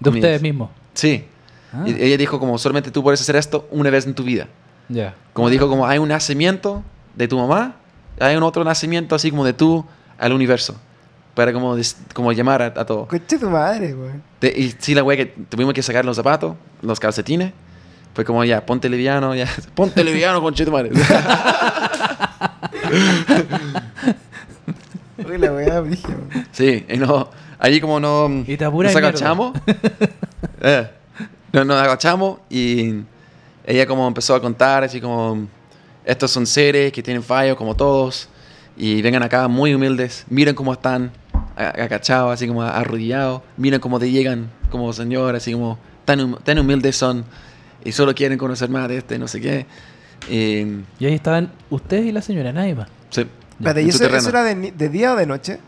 De 0.00 0.10
ustedes 0.10 0.40
mismos. 0.42 0.70
sí 0.94 1.24
Ah, 1.72 1.84
Y 1.86 2.02
ella 2.02 2.16
dijo 2.16 2.38
como 2.38 2.58
solamente 2.58 2.90
tú 2.90 3.02
puedes 3.02 3.20
hacer 3.20 3.36
esto 3.36 3.66
una 3.70 3.88
vez 3.90 4.06
en 4.06 4.14
tu 4.14 4.22
vida 4.24 4.46
ya. 4.88 5.14
como 5.32 5.48
dijo 5.48 5.68
como 5.68 5.86
hay 5.86 5.98
un 5.98 6.08
nacimiento 6.08 6.82
de 7.14 7.28
tu 7.28 7.38
mamá 7.38 7.76
hay 8.20 8.36
un 8.36 8.42
otro 8.42 8.62
nacimiento 8.64 9.14
así 9.14 9.30
como 9.30 9.44
de 9.44 9.52
tú 9.54 9.84
al 10.18 10.32
universo 10.32 10.76
para 11.34 11.52
como, 11.52 11.76
como 12.12 12.30
llamar 12.32 12.60
a, 12.60 12.66
a 12.66 12.84
todo. 12.84 13.08
Coche 13.08 13.38
tu 13.38 13.48
madre. 13.48 13.94
De- 14.40 14.48
y 14.54 14.74
sí 14.78 14.94
la 14.94 15.02
wea 15.02 15.16
que 15.16 15.24
tuvimos 15.26 15.72
que 15.72 15.82
sacar 15.82 16.04
los 16.04 16.16
zapatos 16.16 16.56
los 16.82 17.00
calcetines 17.00 17.52
fue 18.14 18.22
como 18.26 18.44
ya 18.44 18.66
ponte 18.66 18.90
liviano 18.90 19.34
ya 19.34 19.46
ponte 19.74 20.04
liviano 20.04 20.42
con 20.42 20.54
madre. 20.70 20.90
Uy, 25.26 25.38
la 25.38 25.52
weá, 25.52 25.82
sí 26.50 26.84
y 26.88 26.96
no 26.98 27.30
allí 27.58 27.80
como 27.80 28.00
no 28.00 28.28
Y 28.46 28.56
te 28.56 28.64
apura 28.64 28.88
nos 28.88 28.96
agachamos. 28.96 29.52
Eh, 30.64 30.88
no- 31.52 31.64
nos 31.64 31.80
agachamos 31.80 32.38
y 32.50 33.02
ella 33.66 33.86
como 33.86 34.06
empezó 34.08 34.34
a 34.34 34.40
contar 34.40 34.84
así 34.84 35.00
como 35.00 35.46
estos 36.04 36.30
son 36.30 36.46
seres 36.46 36.92
que 36.92 37.02
tienen 37.02 37.22
fallos 37.22 37.56
como 37.56 37.74
todos 37.76 38.28
y 38.76 39.02
vengan 39.02 39.22
acá 39.22 39.46
muy 39.48 39.74
humildes 39.74 40.24
miren 40.28 40.54
cómo 40.54 40.72
están 40.72 41.12
agachados 41.56 42.32
así 42.32 42.46
como 42.48 42.62
arrodillados 42.62 43.42
miren 43.56 43.80
cómo 43.80 43.98
te 44.00 44.10
llegan 44.10 44.50
como 44.70 44.92
señor 44.92 45.36
así 45.36 45.52
como 45.52 45.78
tan, 46.04 46.20
hum- 46.20 46.38
tan 46.42 46.58
humildes 46.58 46.96
son 46.96 47.24
y 47.84 47.92
solo 47.92 48.14
quieren 48.14 48.38
conocer 48.38 48.68
más 48.70 48.88
de 48.88 48.98
este 48.98 49.18
no 49.18 49.28
sé 49.28 49.40
qué 49.40 49.66
y, 50.28 50.60
Y 50.98 51.06
ahí 51.06 51.14
estaban 51.14 51.50
ustedes 51.68 52.06
y 52.06 52.12
la 52.12 52.22
señora, 52.22 52.52
nadie 52.52 52.74
más. 52.76 52.88
sí, 53.10 53.26
Espérate, 53.58 53.80
en 53.82 53.88
¿y 53.88 53.92
su 53.92 54.04
eso, 54.04 54.16
eso 54.16 54.28
era 54.30 54.42
de, 54.44 54.88
día 54.88 55.12
o 55.12 55.16
de 55.16 55.26
noche? 55.26 55.58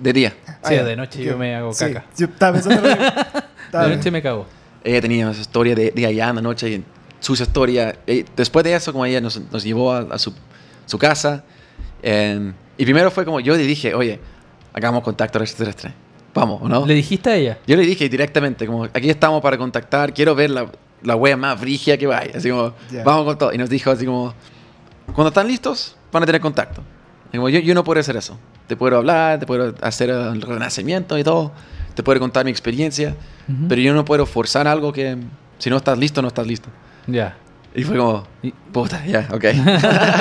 De 0.00 0.12
día. 0.14 0.34
Ah, 0.46 0.58
Sí, 0.64 0.74
ya. 0.74 0.84
de 0.84 0.96
noche 0.96 1.22
yo 1.22 1.36
me 1.38 1.54
hago 1.54 1.72
Sí, 1.74 1.84
caca. 1.92 2.06
Yo 2.16 2.26
estaba 2.26 2.54
pensando 2.54 2.82
De 3.72 3.96
noche 3.96 4.10
me 4.10 4.22
cago. 4.22 4.46
Ella 4.84 5.00
tenía 5.00 5.30
esa 5.30 5.40
historia 5.40 5.74
de, 5.74 5.90
de 5.90 6.06
allá 6.06 6.28
en 6.28 6.36
la 6.36 6.42
noche, 6.42 6.68
y 6.70 6.84
su 7.20 7.32
historia. 7.32 7.98
Eh, 8.06 8.24
después 8.36 8.62
de 8.64 8.74
eso, 8.74 8.92
como 8.92 9.04
ella 9.06 9.20
nos, 9.20 9.40
nos 9.50 9.64
llevó 9.64 9.92
a, 9.92 10.00
a 10.10 10.18
su, 10.18 10.32
su 10.86 10.98
casa, 10.98 11.42
eh, 12.02 12.52
y 12.76 12.84
primero 12.84 13.10
fue 13.10 13.24
como 13.24 13.40
yo 13.40 13.56
le 13.56 13.62
dije, 13.64 13.94
oye, 13.94 14.20
hagamos 14.74 15.02
contacto 15.02 15.38
extraterrestre. 15.40 15.94
Vamos, 16.34 16.60
¿o 16.62 16.68
¿no? 16.68 16.84
¿Le 16.84 16.94
dijiste 16.94 17.30
a 17.30 17.36
ella? 17.36 17.58
Yo 17.66 17.76
le 17.76 17.82
dije 17.86 18.08
directamente, 18.08 18.66
como, 18.66 18.84
aquí 18.84 19.08
estamos 19.08 19.40
para 19.40 19.56
contactar, 19.56 20.12
quiero 20.12 20.34
ver 20.34 20.50
la, 20.50 20.66
la 21.02 21.14
wea 21.16 21.36
más 21.36 21.58
frigia 21.60 21.96
que 21.96 22.06
vaya. 22.08 22.32
Así 22.36 22.50
como, 22.50 22.74
Ya. 22.90 23.04
vamos 23.04 23.24
con 23.24 23.38
todo. 23.38 23.52
Y 23.52 23.58
nos 23.58 23.70
dijo 23.70 23.90
así 23.92 24.04
como, 24.04 24.34
cuando 25.14 25.28
están 25.28 25.46
listos, 25.46 25.96
van 26.12 26.24
a 26.24 26.26
tener 26.26 26.40
contacto. 26.40 26.82
Y 27.32 27.36
como, 27.36 27.48
yo, 27.48 27.60
yo 27.60 27.72
no 27.72 27.84
puedo 27.84 28.00
hacer 28.00 28.16
eso. 28.16 28.36
Te 28.66 28.74
puedo 28.76 28.96
hablar, 28.96 29.38
te 29.38 29.46
puedo 29.46 29.74
hacer 29.80 30.10
el 30.10 30.42
renacimiento 30.42 31.16
y 31.18 31.22
todo. 31.22 31.52
Te 31.94 32.02
puedo 32.02 32.18
contar 32.20 32.44
mi 32.44 32.50
experiencia. 32.50 33.16
Ujú. 33.48 33.68
Pero 33.68 33.80
yo 33.82 33.94
no 33.94 34.04
puedo 34.04 34.26
forzar 34.26 34.66
algo 34.68 34.92
que, 34.92 35.16
si 35.58 35.70
no 35.70 35.76
estás 35.76 35.98
listo, 35.98 36.20
no 36.22 36.28
estás 36.28 36.46
listo. 36.46 36.68
Ya. 37.06 37.36
Y 37.76 37.82
fue 37.82 37.96
como, 37.96 38.24
puta, 38.72 39.04
ya, 39.04 39.28
ok. 39.32 39.44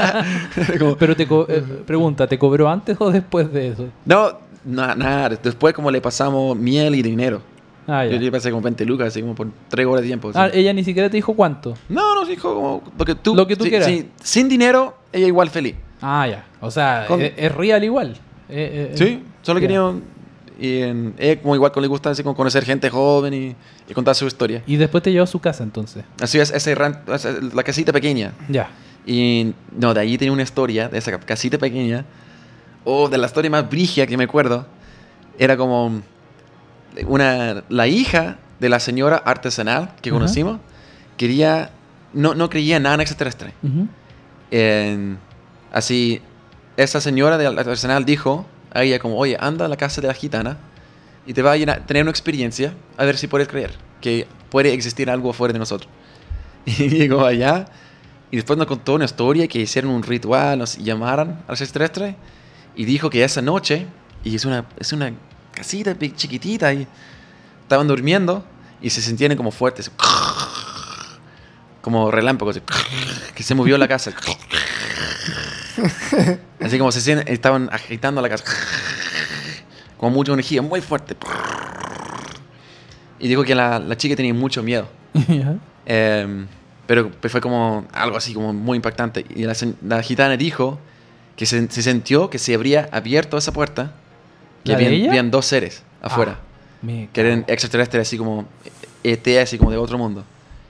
Como, 0.79 0.95
Pero 0.97 1.15
te 1.15 1.27
co- 1.27 1.45
eh, 1.49 1.63
pregunta, 1.85 2.27
¿te 2.27 2.37
cobró 2.37 2.69
antes 2.69 2.97
o 2.99 3.11
después 3.11 3.51
de 3.51 3.69
eso? 3.69 3.87
no, 4.05 4.37
na- 4.65 4.95
nada. 4.95 5.29
Después 5.41 5.73
como 5.73 5.91
le 5.91 6.01
pasamos 6.01 6.57
miel 6.57 6.95
y 6.95 7.01
dinero. 7.01 7.41
Ah, 7.87 8.05
Yo 8.05 8.11
ya. 8.13 8.19
le 8.19 8.31
pasé 8.31 8.49
como 8.49 8.61
20 8.63 8.85
lucas, 8.85 9.09
así 9.09 9.21
como 9.21 9.35
por 9.35 9.47
3 9.67 9.85
horas 9.85 10.01
de 10.01 10.07
tiempo. 10.07 10.29
así. 10.29 10.37
Ah, 10.39 10.49
ella 10.53 10.71
ni 10.73 10.83
siquiera 10.85 11.09
te 11.09 11.17
dijo 11.17 11.33
cuánto. 11.35 11.73
No, 11.89 12.15
no, 12.15 12.25
dijo 12.25 12.53
como 12.55 12.83
lo 12.97 13.05
que 13.05 13.15
tú, 13.15 13.35
Lo 13.35 13.45
que 13.45 13.55
tú 13.57 13.65
sí, 13.65 13.69
quieras. 13.69 13.87
sí, 13.87 14.09
sin 14.21 14.47
dinero, 14.47 14.95
ella 15.11 15.27
igual 15.27 15.49
feliz. 15.49 15.75
Ah, 16.01 16.25
ya. 16.27 16.45
O 16.61 16.71
sea, 16.71 17.05
Con- 17.07 17.21
es, 17.21 17.33
es 17.35 17.53
real 17.53 17.83
igual. 17.83 18.13
Eh, 18.49 18.89
eh, 18.93 18.97
Sí, 18.97 19.21
solo 19.41 19.59
ya. 19.59 19.67
quería 19.67 19.81
y 20.59 20.81
en, 20.81 21.13
ella 21.17 21.41
como 21.41 21.55
igual 21.55 21.71
que 21.71 21.81
le 21.81 21.87
gusta 21.87 22.09
así 22.11 22.23
como 22.23 22.35
conocer 22.35 22.63
gente 22.65 22.89
joven 22.89 23.33
y, 23.33 23.55
y 23.89 23.93
contar 23.93 24.15
su 24.15 24.25
historia. 24.27 24.63
Y 24.67 24.75
después 24.77 25.03
te 25.03 25.11
llevó 25.11 25.23
a 25.23 25.27
su 25.27 25.39
casa 25.39 25.63
entonces. 25.63 26.03
Así 26.21 26.39
es, 26.39 26.51
ese 26.51 26.75
ran- 26.75 27.01
la 27.53 27.63
casita 27.63 27.91
pequeña. 27.91 28.33
Ya. 28.49 28.69
Y 29.05 29.53
no, 29.77 29.93
de 29.93 29.99
ahí 30.01 30.17
tenía 30.17 30.31
una 30.31 30.43
historia 30.43 30.87
de 30.89 30.97
esa 30.97 31.17
casita 31.19 31.57
pequeña. 31.57 32.05
O 32.85 33.09
de 33.09 33.17
la 33.17 33.27
historia 33.27 33.49
más 33.51 33.69
brigia 33.69 34.05
que 34.07 34.15
me 34.17 34.23
acuerdo. 34.25 34.65
Era 35.39 35.57
como 35.57 36.01
una 37.07 37.63
la 37.69 37.87
hija 37.87 38.37
de 38.59 38.69
la 38.69 38.79
señora 38.79 39.17
artesanal 39.17 39.93
que 40.01 40.09
Ajá. 40.09 40.19
conocimos 40.19 40.59
quería 41.17 41.71
no, 42.13 42.35
no 42.35 42.49
creía 42.49 42.77
en 42.77 42.83
nada 42.83 42.95
en 42.95 43.01
extraterrestre. 43.01 43.53
Ujú. 43.63 43.87
En- 44.51 45.17
así, 45.71 46.21
esa 46.77 47.01
señora 47.01 47.37
del 47.37 47.57
arsenal 47.57 48.05
dijo 48.05 48.45
a 48.73 48.83
ella 48.83 48.99
como, 48.99 49.17
oye, 49.17 49.37
anda 49.39 49.65
a 49.65 49.67
la 49.67 49.77
casa 49.77 50.01
de 50.01 50.07
la 50.07 50.13
gitana 50.13 50.57
y 51.25 51.33
te 51.33 51.41
va 51.41 51.53
a 51.53 51.85
tener 51.85 52.03
una 52.03 52.11
experiencia 52.11 52.73
a 52.97 53.05
ver 53.05 53.17
si 53.17 53.27
puedes 53.27 53.47
creer 53.47 53.71
que 54.01 54.27
puede 54.49 54.73
existir 54.73 55.09
algo 55.09 55.29
afuera 55.29 55.53
de 55.53 55.59
nosotros. 55.59 55.89
Y 56.65 56.87
llegó 56.87 57.25
allá 57.25 57.65
y 58.31 58.37
después 58.37 58.57
nos 58.57 58.67
contó 58.67 58.95
una 58.95 59.05
historia 59.05 59.47
que 59.47 59.59
hicieron 59.59 59.91
un 59.91 60.01
ritual, 60.01 60.57
nos 60.57 60.77
llamaran 60.77 61.43
a 61.47 61.51
los 61.51 61.61
extraterrestres 61.61 62.15
y 62.75 62.85
dijo 62.85 63.09
que 63.09 63.23
esa 63.23 63.41
noche, 63.41 63.85
y 64.23 64.35
es 64.35 64.45
una, 64.45 64.65
es 64.79 64.91
una 64.93 65.13
casita 65.53 65.95
chiquitita 66.15 66.73
y 66.73 66.87
estaban 67.61 67.87
durmiendo 67.87 68.43
y 68.81 68.89
se 68.89 69.01
sentían 69.01 69.35
como 69.35 69.51
fuertes, 69.51 69.91
como 71.81 72.11
relámpagos, 72.11 72.61
que 73.35 73.43
se 73.43 73.55
movió 73.55 73.77
la 73.77 73.87
casa. 73.87 74.13
Así 76.59 76.77
como 76.77 76.91
se 76.91 77.01
sienten, 77.01 77.27
estaban 77.31 77.69
agitando 77.71 78.21
la 78.21 78.29
casa. 78.29 78.45
Con 79.97 80.13
mucha 80.13 80.33
energía, 80.33 80.61
muy 80.61 80.81
fuerte. 80.81 81.15
Y 83.19 83.27
dijo 83.27 83.43
que 83.43 83.55
la, 83.55 83.79
la 83.79 83.95
chica 83.95 84.15
tenía 84.15 84.33
mucho 84.33 84.63
miedo. 84.63 84.87
Eh, 85.85 86.45
pero 86.87 87.11
pues 87.11 87.29
fue 87.29 87.41
como 87.41 87.85
algo 87.91 88.15
así 88.15 88.33
como 88.33 88.53
muy 88.53 88.77
impactante. 88.77 89.25
Y 89.35 89.43
la, 89.43 90.01
gitana 90.01 90.37
dijo 90.37 90.79
que 91.35 91.45
se, 91.45 91.69
se 91.69 91.83
sintió 91.83 92.29
que 92.29 92.39
se 92.39 92.53
habría 92.53 92.87
abierto 92.91 93.37
esa 93.37 93.51
puerta. 93.51 93.91
Que 94.63 94.71
¿La 94.71 94.77
de 94.77 94.85
habían, 94.85 95.09
habían 95.09 95.31
dos 95.31 95.45
seres 95.45 95.83
afuera. 96.01 96.37
Ah, 96.39 96.77
me 96.81 97.09
Que 97.11 97.19
eran 97.19 97.45
extraterrestres 97.47 98.07
así 98.07 98.17
como 98.17 98.45
ET, 99.03 99.27
así 99.41 99.57
como 99.57 99.71
de 99.71 99.77
otro 99.77 99.97
mundo. 99.97 100.23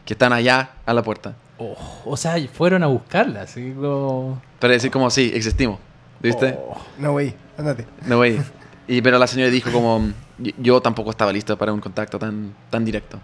Que 0.05 0.13
están 0.13 0.33
allá 0.33 0.71
a 0.85 0.93
la 0.93 1.03
puerta. 1.03 1.35
Oh, 1.57 1.77
o 2.05 2.17
sea, 2.17 2.35
fueron 2.51 2.83
a 2.83 2.87
buscarla, 2.87 3.43
así 3.43 3.71
como... 3.71 4.41
Pero 4.63 4.75
decir 4.75 4.91
como, 4.91 5.09
sí, 5.09 5.29
existimos. 5.35 5.77
¿Viste? 6.21 6.57
Oh. 6.57 6.77
No, 6.97 7.11
güey, 7.11 7.33
ándate. 7.57 7.85
No, 8.05 8.15
güey. 8.15 8.39
Y, 8.87 9.01
pero 9.01 9.17
la 9.19 9.27
señora 9.27 9.49
dijo 9.51 9.71
como, 9.73 10.09
yo, 10.57 10.81
tampoco 10.81 11.09
estaba 11.09 11.33
listo 11.33 11.57
para 11.57 11.73
un 11.73 11.81
contacto 11.81 12.17
tan, 12.17 12.53
tan 12.69 12.85
directo. 12.85 13.19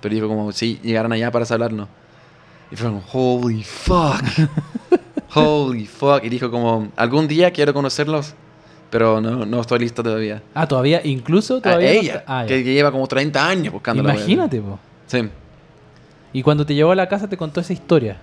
Pero 0.00 0.14
dijo 0.14 0.28
como, 0.28 0.50
sí, 0.52 0.80
llegaron 0.82 1.12
allá 1.12 1.30
para 1.30 1.44
hablarnos. 1.50 1.88
Y 2.70 2.76
fue 2.76 2.88
como, 2.88 3.02
holy 3.12 3.62
fuck. 3.64 4.22
holy 5.34 5.84
fuck. 5.86 6.24
Y 6.24 6.30
dijo 6.30 6.50
como, 6.50 6.88
algún 6.96 7.28
día 7.28 7.50
quiero 7.50 7.74
conocerlos, 7.74 8.34
pero 8.88 9.20
no, 9.20 9.44
no 9.44 9.60
estoy 9.60 9.80
listo 9.80 10.02
todavía. 10.02 10.42
Ah, 10.54 10.66
todavía, 10.66 11.02
incluso 11.04 11.56
A 11.56 11.60
todavía... 11.62 11.92
no 11.92 12.00
ella, 12.00 12.14
está- 12.16 12.40
Ah, 12.40 12.46
que 12.46 12.62
lleva 12.62 12.90
como 12.90 13.06
30 13.06 13.46
años 13.46 13.74
buscando 13.74 14.02
Imagínate, 14.02 14.58
po. 14.62 14.78
Sí. 15.06 15.28
Y 16.32 16.42
cuando 16.42 16.64
te 16.64 16.74
llevó 16.74 16.92
a 16.92 16.96
la 16.96 17.08
casa 17.08 17.28
te 17.28 17.36
contó 17.36 17.60
esa 17.60 17.74
historia. 17.74 18.18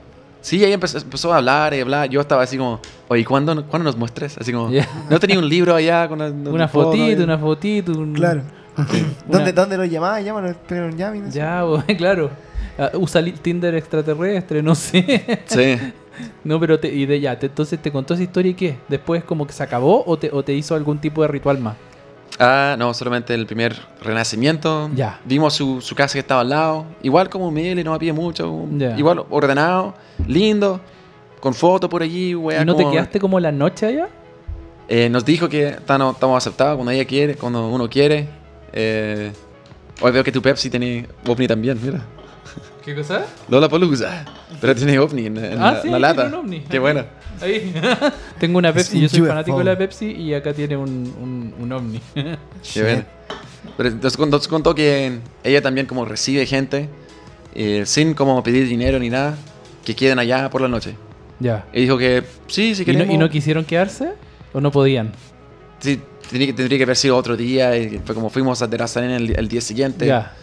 Sí, 0.46 0.64
ella 0.64 0.76
empezó, 0.76 1.00
empezó 1.00 1.34
a 1.34 1.38
hablar 1.38 1.74
y 1.74 1.80
hablar. 1.82 2.08
Yo 2.08 2.22
estaba 2.22 2.44
así 2.44 2.56
como, 2.56 2.80
oye, 3.08 3.26
¿cuándo, 3.26 3.66
¿cuándo 3.66 3.86
nos 3.86 3.98
muestres? 3.98 4.38
Así 4.38 4.54
como, 4.54 4.70
no 5.10 5.20
tenía 5.20 5.40
un 5.40 5.50
libro 5.50 5.74
allá 5.74 6.08
con 6.08 6.22
una, 6.22 6.52
Una 6.52 6.68
foto 6.68 6.92
fotito, 6.92 7.24
una 7.24 7.38
fotito. 7.40 7.92
un- 7.94 8.14
Claro. 8.14 8.44
Una- 8.78 8.88
¿Dónde, 9.28 9.54
¿Dónde 9.54 9.78
lo 9.78 9.86
llamaba? 9.86 10.22
Llámalo, 10.22 10.54
pero 10.68 10.92
no. 10.92 11.30
Ya, 11.32 11.64
claro. 11.98 12.30
Ah, 12.78 12.92
Usa 12.94 13.24
Tinder 13.42 13.74
extraterrestre, 13.74 14.62
no 14.62 14.76
sé. 14.76 15.42
Sí. 15.48 15.78
no, 16.44 16.60
pero 16.60 16.80
te, 16.80 16.94
y 16.94 17.08
de 17.08 17.20
ya, 17.20 17.40
te- 17.40 17.48
entonces 17.48 17.82
te 17.82 17.92
contó 17.92 18.14
esa 18.14 18.22
historia 18.22 18.52
y 18.52 18.54
qué? 18.54 18.78
¿Después 18.88 19.24
como 19.24 19.48
que 19.48 19.54
se 19.54 19.64
acabó 19.64 20.04
o 20.06 20.16
te, 20.20 20.30
o 20.32 20.44
te 20.44 20.54
hizo 20.54 20.76
algún 20.76 21.00
tipo 21.00 21.24
de 21.24 21.28
ritual 21.30 21.58
más? 21.58 21.76
Ah, 22.40 22.76
no, 22.78 22.94
solamente 22.94 23.34
el 23.34 23.46
primer 23.46 23.76
renacimiento. 24.02 24.90
Ya. 24.94 25.20
Vimos 25.26 25.54
su, 25.54 25.82
su 25.82 25.96
casa 25.96 26.14
que 26.14 26.20
estaba 26.20 26.42
al 26.42 26.50
lado. 26.50 26.86
Igual 27.02 27.30
como 27.30 27.50
Mele, 27.52 27.84
no 27.84 27.94
había 27.94 28.14
mucho. 28.14 28.68
Ya. 28.72 28.98
Igual 28.98 29.24
ordenado, 29.30 29.94
lindo, 30.28 30.82
con 31.40 31.54
foto 31.54 31.88
por 31.90 32.02
allí, 32.02 32.32
¿Y 32.32 32.66
no 32.66 32.76
te 32.76 32.90
quedaste 32.90 33.20
como 33.20 33.40
la 33.40 33.52
noche 33.52 33.86
allá? 33.86 34.10
Eh, 34.88 35.10
nos 35.10 35.26
dijo 35.26 35.50
que 35.50 35.70
estamos, 35.70 36.14
estamos 36.14 36.38
aceptados 36.38 36.76
cuando 36.76 36.92
ella 36.92 37.06
quiere, 37.06 37.36
cuando 37.36 37.70
uno 37.70 37.90
quiere. 37.90 38.28
Eh, 38.74 39.32
hoy 40.02 40.12
veo 40.12 40.24
que 40.24 40.32
tu 40.32 40.42
Pepsi 40.42 40.70
tiene 40.70 41.08
ovni 41.28 41.48
también, 41.48 41.80
mira. 41.82 42.06
¿Qué 42.86 42.94
cosa? 42.96 43.26
Lola 43.50 43.68
Palusa. 43.68 44.24
Pero 44.62 44.76
tiene 44.76 45.00
ovni 45.00 45.26
en, 45.26 45.38
en 45.38 45.54
Ah, 45.60 45.74
la, 45.74 45.82
sí, 45.82 45.90
la 45.90 45.96
ahí 45.96 46.02
lata. 46.02 46.22
tiene 46.24 46.38
un 46.38 46.46
ovni. 46.46 46.60
Qué 46.62 46.78
buena. 46.80 47.06
Ahí. 47.42 47.74
Tengo 48.40 48.60
una 48.60 48.72
Pepsi, 48.72 48.98
un 48.98 49.02
yo 49.04 49.10
soy 49.10 49.22
UFO. 49.22 49.30
fanático 49.30 49.58
de 49.58 49.64
la 49.64 49.78
Pepsi 49.78 50.06
y 50.12 50.34
acá 50.36 50.54
tiene 50.54 50.78
un, 50.78 50.90
un, 51.20 51.54
un 51.60 51.72
ovni. 51.72 52.00
Qué 52.74 52.82
buena. 52.84 53.06
Pero 53.78 53.90
entonces 53.90 54.16
contó, 54.16 54.40
contó 54.48 54.76
que 54.76 55.18
ella 55.44 55.62
también 55.62 55.88
como 55.88 56.06
recibe 56.06 56.46
gente 56.46 56.88
eh, 57.56 57.84
sin 57.88 58.14
como 58.14 58.42
pedir 58.44 58.68
dinero 58.68 59.00
ni 59.00 59.10
nada, 59.10 59.36
que 59.84 59.96
queden 59.96 60.20
allá 60.20 60.50
por 60.52 60.62
la 60.62 60.68
noche. 60.68 60.96
ya. 61.40 61.66
Y 61.74 61.82
dijo 61.82 61.98
que 61.98 62.24
sí, 62.48 62.76
si 62.76 62.84
¿Y 62.84 62.86
no, 62.86 62.92
queremos. 62.94 63.16
¿Y 63.16 63.18
no 63.18 63.30
quisieron 63.30 63.66
quedarse? 63.66 64.10
¿O 64.54 64.62
no 64.62 64.72
podían? 64.72 65.12
sí, 65.80 66.00
tendría, 66.30 66.48
que- 66.48 66.54
tendría 66.54 66.78
que 66.78 66.84
haber 66.84 66.96
sido 66.96 67.18
otro 67.18 67.36
día. 67.36 67.76
Y 67.76 68.00
fue 68.06 68.14
como 68.14 68.30
fuimos 68.30 68.62
a 68.62 68.70
Terrazanén 68.70 69.10
el, 69.12 69.40
el 69.40 69.48
día 69.48 69.62
siguiente. 69.62 70.06
Ya. 70.06 70.36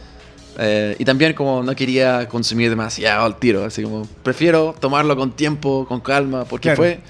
Eh, 0.59 0.97
y 0.99 1.05
también 1.05 1.33
como 1.35 1.63
no 1.63 1.75
quería 1.75 2.29
consumir 2.29 2.69
demasiado 2.71 3.25
al 3.25 3.39
tiro. 3.39 3.65
Así 3.65 3.83
como 3.83 4.07
prefiero 4.23 4.75
tomarlo 4.79 5.17
con 5.17 5.33
tiempo, 5.33 5.87
con 5.89 6.01
calma. 6.01 6.45
Porque 6.45 6.69
Claro. 6.69 6.77
fue, 6.77 7.01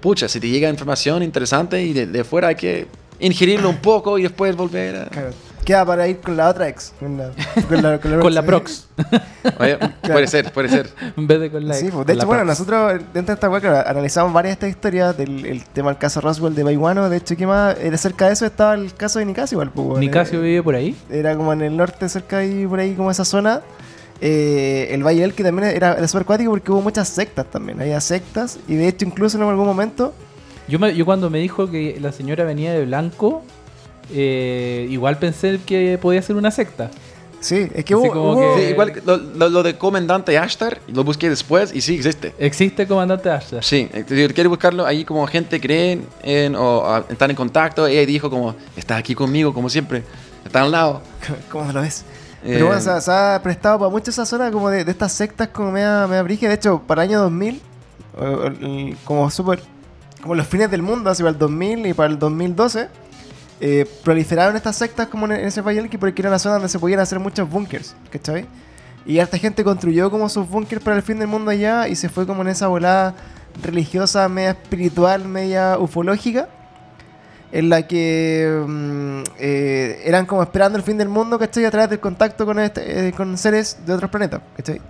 pucha, 0.00 0.28
si 0.28 0.38
te 0.40 0.48
llega 0.48 0.68
información 0.68 1.22
interesante 1.22 1.82
y 1.82 1.92
de, 1.92 2.06
de 2.06 2.24
fuera 2.24 2.48
hay 2.48 2.54
que 2.56 2.86
ingerirlo 3.20 3.68
un 3.70 3.78
poco 3.78 4.18
y 4.18 4.22
después 4.22 4.54
volver 4.56 4.96
a... 4.96 5.04
Claro. 5.06 5.30
Queda 5.64 5.84
para 5.86 6.08
ir 6.08 6.18
con 6.18 6.36
la 6.36 6.48
otra 6.48 6.68
ex. 6.68 6.92
Con 6.98 7.16
la, 7.18 7.30
con 7.68 8.10
la, 8.10 8.20
Con 8.20 8.34
la 8.34 8.42
Prox. 8.46 8.88
Oye, 9.60 9.78
Puede 10.02 10.26
ser, 10.26 10.52
puede 10.52 10.68
ser. 10.68 10.90
en 11.16 11.26
vez 11.26 11.40
de 11.40 11.50
con 11.50 11.66
la 11.68 11.74
Sí, 11.74 11.86
ex, 11.86 11.94
pues, 11.94 12.06
de 12.06 12.12
hecho, 12.14 12.26
bueno, 12.26 12.42
Prox. 12.44 12.58
nosotros 12.58 13.00
dentro 13.14 13.32
de 13.32 13.34
esta 13.34 13.48
web 13.48 13.64
analizamos 13.86 14.32
varias 14.32 14.58
de 14.58 14.66
estas 14.66 14.70
historias 14.76 15.16
del 15.16 15.46
el 15.46 15.64
tema 15.66 15.90
del 15.90 15.98
caso 15.98 16.20
Roswell 16.20 16.54
de 16.54 16.64
Baiwano. 16.64 17.08
De 17.08 17.18
hecho, 17.18 17.36
¿qué 17.36 17.46
más? 17.46 17.76
Era 17.78 17.96
cerca 17.96 18.26
de 18.26 18.32
eso 18.32 18.44
estaba 18.46 18.74
el 18.74 18.92
caso 18.94 19.18
de 19.20 19.24
Nicasio, 19.26 19.56
igual. 19.56 19.70
Pues, 19.70 19.98
¿Nicasio 20.00 20.38
era, 20.38 20.46
vive 20.48 20.62
por 20.62 20.74
ahí? 20.74 20.96
era 21.10 21.36
como 21.36 21.52
en 21.52 21.62
el 21.62 21.76
norte, 21.76 22.08
cerca 22.08 22.38
ahí, 22.38 22.66
por 22.66 22.80
ahí, 22.80 22.94
como 22.94 23.10
esa 23.10 23.24
zona. 23.24 23.60
Eh, 24.20 24.88
el 24.92 25.04
Valle 25.04 25.22
del 25.22 25.34
que 25.34 25.42
también 25.42 25.68
era, 25.68 25.94
era 25.94 26.06
súper 26.06 26.22
acuático 26.22 26.50
porque 26.52 26.70
hubo 26.70 26.80
muchas 26.80 27.08
sectas 27.08 27.46
también. 27.50 27.80
Había 27.80 28.00
sectas 28.00 28.58
y 28.68 28.74
de 28.76 28.88
hecho, 28.88 29.04
incluso 29.04 29.36
en 29.36 29.44
algún 29.44 29.66
momento. 29.66 30.12
Yo, 30.68 30.78
me- 30.78 30.94
yo 30.94 31.04
cuando 31.04 31.28
me 31.28 31.38
dijo 31.38 31.68
que 31.70 31.98
la 32.00 32.12
señora 32.12 32.44
venía 32.44 32.72
de 32.72 32.84
blanco, 32.84 33.42
eh, 34.10 34.86
igual 34.90 35.18
pensé 35.18 35.60
que 35.64 35.98
podía 36.00 36.22
ser 36.22 36.36
una 36.36 36.50
secta. 36.50 36.90
Sí, 37.40 37.68
es 37.74 37.84
que 37.84 37.96
hubo, 37.96 38.08
como 38.12 38.32
hubo- 38.34 38.54
que- 38.56 38.62
Sí, 38.66 38.70
igual 38.70 39.02
lo, 39.04 39.16
lo- 39.16 39.48
lo 39.48 39.62
de 39.64 39.76
comandante 39.76 40.38
Ashtar, 40.38 40.78
lo 40.86 41.02
busqué 41.02 41.28
después 41.28 41.74
y 41.74 41.80
sí 41.80 41.96
existe. 41.96 42.32
¿Existe 42.38 42.86
comandante 42.86 43.30
Ashtar? 43.30 43.64
Sí, 43.64 43.88
eh, 43.92 44.04
si 44.08 44.28
quiere 44.32 44.48
buscarlo, 44.48 44.86
ahí 44.86 45.04
como 45.04 45.26
gente 45.26 45.60
cree 45.60 46.00
en, 46.22 46.54
o 46.54 46.84
ah, 46.86 47.04
están 47.08 47.30
en 47.30 47.36
contacto, 47.36 47.86
ella 47.88 48.06
dijo 48.06 48.30
como, 48.30 48.54
estás 48.76 48.98
aquí 48.98 49.14
conmigo 49.16 49.52
como 49.52 49.68
siempre, 49.68 50.04
está 50.44 50.62
al 50.62 50.70
lado. 50.70 51.02
¿Cómo 51.50 51.72
lo 51.72 51.80
ves? 51.82 52.04
Eh, 52.44 52.54
Pero 52.54 52.66
bueno, 52.66 52.80
se, 52.80 53.00
se 53.00 53.10
ha 53.10 53.40
prestado 53.42 53.78
para 53.80 53.90
mucho 53.90 54.10
esa 54.12 54.24
zona 54.24 54.50
como 54.52 54.70
de, 54.70 54.84
de 54.84 54.90
estas 54.92 55.12
sectas 55.12 55.48
como 55.48 55.72
media, 55.72 56.06
media. 56.08 56.22
De 56.48 56.54
hecho, 56.54 56.80
para 56.86 57.02
el 57.02 57.10
año 57.10 57.20
2000, 57.22 57.60
o- 58.16 58.24
o- 58.24 58.46
el- 58.46 58.96
como 59.04 59.28
súper... 59.30 59.60
Como 60.22 60.36
los 60.36 60.46
fines 60.46 60.70
del 60.70 60.82
mundo, 60.82 61.10
así 61.10 61.22
para 61.24 61.32
el 61.32 61.38
2000 61.38 61.86
y 61.86 61.94
para 61.94 62.08
el 62.08 62.16
2012, 62.20 62.86
eh, 63.64 63.86
proliferaron 64.02 64.56
estas 64.56 64.74
sectas 64.74 65.06
como 65.06 65.26
en, 65.26 65.32
ese 65.32 65.62
país 65.62 65.80
porque 66.00 66.20
era 66.20 66.30
una 66.30 66.40
zona 66.40 66.54
donde 66.54 66.68
se 66.68 66.80
podían 66.80 66.98
hacer 66.98 67.20
muchos 67.20 67.48
bunkers, 67.48 67.94
¿cachai? 68.10 68.44
Y 69.06 69.20
harta 69.20 69.38
gente 69.38 69.62
construyó 69.62 70.10
como 70.10 70.28
sus 70.28 70.48
bunkers 70.48 70.82
para 70.82 70.96
el 70.96 71.02
fin 71.02 71.20
del 71.20 71.28
mundo 71.28 71.52
allá 71.52 71.86
y 71.86 71.94
se 71.94 72.08
fue 72.08 72.26
como 72.26 72.42
en 72.42 72.48
esa 72.48 72.66
volada 72.66 73.14
religiosa, 73.62 74.28
media 74.28 74.50
espiritual, 74.50 75.26
media 75.28 75.78
ufológica 75.78 76.48
en 77.52 77.68
la 77.68 77.86
que 77.86 78.64
mm, 78.66 79.22
eh, 79.38 80.02
eran 80.06 80.26
como 80.26 80.42
esperando 80.42 80.76
el 80.76 80.82
fin 80.82 80.98
del 80.98 81.08
mundo, 81.08 81.38
¿cachai? 81.38 81.64
A 81.64 81.70
través 81.70 81.88
del 81.90 82.00
contacto 82.00 82.44
con, 82.44 82.58
este- 82.58 83.08
eh, 83.08 83.12
con 83.12 83.38
seres 83.38 83.78
de 83.86 83.92
otros 83.92 84.10
planetas, 84.10 84.40
¿cachai? 84.56 84.80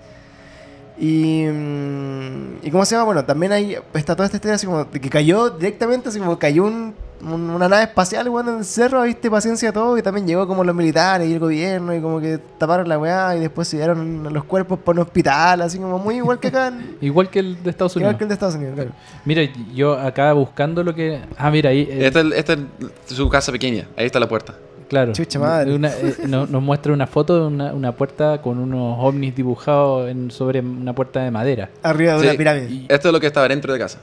Y, 0.99 1.45
mm, 1.47 2.59
y 2.63 2.71
¿cómo 2.71 2.85
se 2.87 2.95
llama? 2.95 3.05
Bueno, 3.05 3.25
también 3.25 3.53
hay, 3.53 3.77
está 3.95 4.15
toda 4.15 4.27
esta 4.27 4.37
historia 4.39 4.55
así 4.55 4.67
como 4.67 4.85
de 4.85 5.01
que 5.01 5.11
cayó 5.11 5.51
directamente, 5.51 6.09
así 6.09 6.19
como 6.19 6.39
cayó 6.39 6.65
un- 6.65 6.95
una 7.25 7.69
nave 7.69 7.85
espacial, 7.85 8.29
weón, 8.29 8.49
en 8.49 8.59
el 8.59 8.65
cerro, 8.65 9.03
viste, 9.03 9.31
paciencia 9.31 9.73
todo, 9.73 9.97
y 9.97 10.03
también 10.03 10.27
llegó 10.27 10.47
como 10.47 10.65
los 10.65 10.75
militares 10.75 11.29
y 11.29 11.33
el 11.35 11.39
gobierno, 11.39 11.95
y 11.95 12.01
como 12.01 12.21
que 12.21 12.39
taparon 12.59 12.89
la 12.89 12.99
weá, 12.99 13.37
y 13.37 13.41
después 13.41 13.69
se 13.69 13.77
dieron 13.77 14.33
los 14.33 14.45
cuerpos 14.45 14.79
por 14.81 14.97
un 14.97 15.03
hospital, 15.03 15.63
así 15.63 15.79
como 15.79 15.99
muy 15.99 16.17
igual 16.17 16.39
que 16.41 16.49
acá, 16.49 16.69
en, 16.69 16.97
Igual 17.01 17.31
que 17.31 17.39
el 17.39 17.63
de 17.63 17.71
Estados 17.71 17.95
Unidos. 17.97 18.11
igual 18.11 18.19
que 18.19 18.25
el 18.25 18.29
de 18.29 18.35
Estados 18.35 18.55
Unidos, 18.57 18.75
claro. 18.75 18.91
Mira, 19.25 19.43
yo 19.75 19.93
acá 19.99 20.33
buscando 20.33 20.83
lo 20.83 20.95
que... 20.95 21.21
Ah, 21.37 21.51
mira, 21.51 21.71
ahí... 21.71 21.87
eh, 21.91 22.07
Esta, 22.07 22.21
es- 22.21 22.33
esta 22.35 22.53
es 22.55 22.61
su 23.07 23.29
casa 23.29 23.53
pequeña, 23.53 23.87
ahí 23.97 24.07
está 24.07 24.19
la 24.21 24.29
puerta. 24.29 24.55
Claro. 24.89 25.13
Chucha 25.15 25.39
madre. 25.39 25.75
Una- 25.75 25.89
eh, 25.91 26.17
no- 26.29 26.47
nos 26.47 26.63
muestra 26.63 26.93
una 26.93 27.07
foto 27.07 27.35
de 27.41 27.47
una, 27.47 27.73
una 27.73 27.93
puerta 27.93 28.43
con 28.43 28.59
unos 28.59 28.99
ovnis 29.01 29.35
dibujados 29.35 30.11
en- 30.11 30.31
sobre 30.31 30.61
una 30.61 30.93
puerta 30.95 31.21
de 31.25 31.31
madera. 31.31 31.71
Arriba 31.83 32.15
de 32.19 32.21
una 32.29 32.35
pirámide. 32.37 32.69
Y- 32.71 32.87
Esto 32.91 33.09
es 33.09 33.13
lo 33.15 33.19
que 33.19 33.27
estaba 33.29 33.49
dentro 33.49 33.73
de 33.73 33.79
casa. 33.79 34.01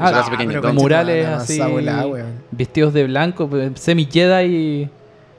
Ah, 0.00 0.24
ah, 0.64 0.72
murales 0.72 1.26
así, 1.26 1.60
vestidos 2.50 2.92
de 2.94 3.04
blanco, 3.04 3.48
semi 3.74 4.08
y 4.44 4.88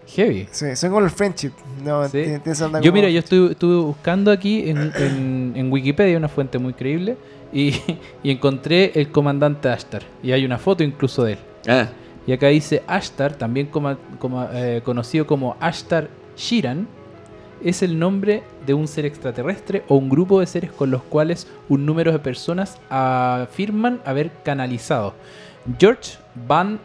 heavy. 0.07 0.47
Sí, 0.51 0.75
son 0.75 0.89
como 0.89 1.01
los 1.01 1.13
friendship. 1.13 1.51
No, 1.83 2.03
Sí. 2.05 2.11
tiene- 2.23 2.39
tiene 2.39 2.55
Yo 2.59 2.69
como- 2.69 2.91
mira, 2.93 3.09
yo 3.09 3.19
estuve, 3.19 3.51
estuve 3.51 3.75
buscando 3.81 4.31
aquí 4.31 4.69
en, 4.69 4.91
en- 4.95 5.53
en 5.55 5.71
Wikipedia, 5.71 6.17
una 6.17 6.27
fuente 6.27 6.57
muy 6.59 6.73
creíble, 6.73 7.17
y, 7.53 7.73
y 8.23 8.31
encontré 8.31 8.91
el 8.95 9.09
comandante 9.11 9.69
Ashtar. 9.69 10.03
Y 10.23 10.31
hay 10.31 10.45
una 10.45 10.57
foto 10.57 10.83
incluso 10.83 11.23
de 11.23 11.33
él. 11.33 11.39
Ah, 11.67 11.87
Y 12.27 12.33
acá 12.33 12.47
dice 12.47 12.83
Ashtar, 12.87 13.33
también 13.33 13.67
coma- 13.67 13.97
coma- 14.19 14.49
eh, 14.53 14.81
conocido 14.85 15.25
como 15.25 15.57
Ashtar 15.59 16.07
Shiran, 16.37 16.87
es 17.63 17.81
el 17.81 17.97
nombre 17.97 18.43
de 18.65 18.73
un 18.73 18.87
ser 18.87 19.05
extraterrestre 19.05 19.83
o 19.87 19.95
un 19.95 20.09
grupo 20.09 20.39
de 20.39 20.45
seres 20.45 20.71
con 20.71 20.91
los 20.91 21.01
cuales 21.03 21.47
un 21.69 21.85
número 21.85 22.11
de 22.11 22.19
personas 22.19 22.77
afirman 22.89 24.01
haber 24.05 24.31
canalizado. 24.43 25.13
George 25.79 26.17
Van 26.47 26.79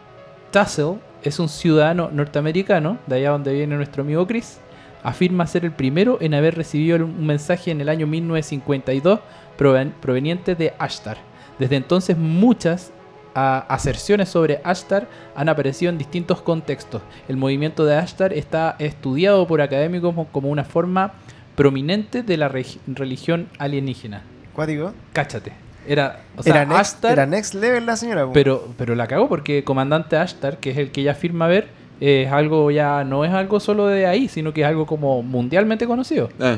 Tassel 0.51 0.95
es 1.23 1.39
un 1.39 1.49
ciudadano 1.49 2.09
norteamericano, 2.11 2.97
de 3.07 3.17
allá 3.17 3.31
donde 3.31 3.53
viene 3.53 3.75
nuestro 3.75 4.03
amigo 4.03 4.25
Chris, 4.27 4.59
afirma 5.03 5.47
ser 5.47 5.65
el 5.65 5.71
primero 5.71 6.17
en 6.21 6.33
haber 6.33 6.55
recibido 6.55 6.97
un 7.05 7.25
mensaje 7.25 7.71
en 7.71 7.81
el 7.81 7.89
año 7.89 8.07
1952 8.07 9.19
proven- 9.57 9.93
proveniente 10.01 10.55
de 10.55 10.73
Ashtar. 10.79 11.17
Desde 11.59 11.75
entonces 11.75 12.17
muchas 12.17 12.91
a- 13.33 13.59
aserciones 13.69 14.29
sobre 14.29 14.61
Ashtar 14.63 15.07
han 15.35 15.49
aparecido 15.49 15.89
en 15.91 15.97
distintos 15.97 16.41
contextos. 16.41 17.01
El 17.27 17.37
movimiento 17.37 17.85
de 17.85 17.95
Ashtar 17.95 18.33
está 18.33 18.75
estudiado 18.79 19.45
por 19.47 19.61
académicos 19.61 20.13
como 20.31 20.49
una 20.49 20.63
forma 20.63 21.13
prominente 21.57 22.23
de 22.23 22.37
la 22.37 22.47
religión 22.47 23.47
alienígena. 23.59 24.21
Cuático. 24.53 24.93
Cáchate. 25.11 25.51
Era, 25.87 26.21
o 26.37 26.43
sea, 26.43 26.53
era, 26.53 26.65
next, 26.65 26.79
Ashtar, 26.79 27.11
era 27.13 27.25
next 27.25 27.53
level 27.55 27.85
la 27.85 27.95
señora. 27.97 28.25
po. 28.25 28.31
pero, 28.33 28.67
pero 28.77 28.93
la 28.95 29.07
cagó 29.07 29.27
porque 29.27 29.63
comandante 29.63 30.15
Ashtar, 30.17 30.57
que 30.59 30.71
es 30.71 30.77
el 30.77 30.91
que 30.91 31.01
ella 31.01 31.11
afirma 31.11 31.47
ver, 31.47 31.67
es 31.99 32.31
algo 32.31 32.69
ya, 32.71 33.03
no 33.03 33.25
es 33.25 33.31
algo 33.31 33.59
solo 33.59 33.87
de 33.87 34.05
ahí, 34.05 34.27
sino 34.27 34.53
que 34.53 34.61
es 34.61 34.67
algo 34.67 34.85
como 34.85 35.21
mundialmente 35.23 35.85
conocido. 35.87 36.29
ah. 36.39 36.57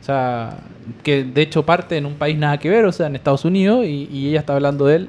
O 0.00 0.04
sea, 0.04 0.58
que 1.02 1.24
de 1.24 1.42
hecho 1.42 1.66
parte 1.66 1.96
en 1.96 2.06
un 2.06 2.14
país 2.14 2.38
nada 2.38 2.56
que 2.58 2.70
ver, 2.70 2.84
o 2.86 2.92
sea, 2.92 3.08
en 3.08 3.16
Estados 3.16 3.44
Unidos, 3.44 3.84
y, 3.84 4.08
y 4.10 4.28
ella 4.30 4.40
está 4.40 4.54
hablando 4.54 4.86
de 4.86 4.96
él 4.96 5.08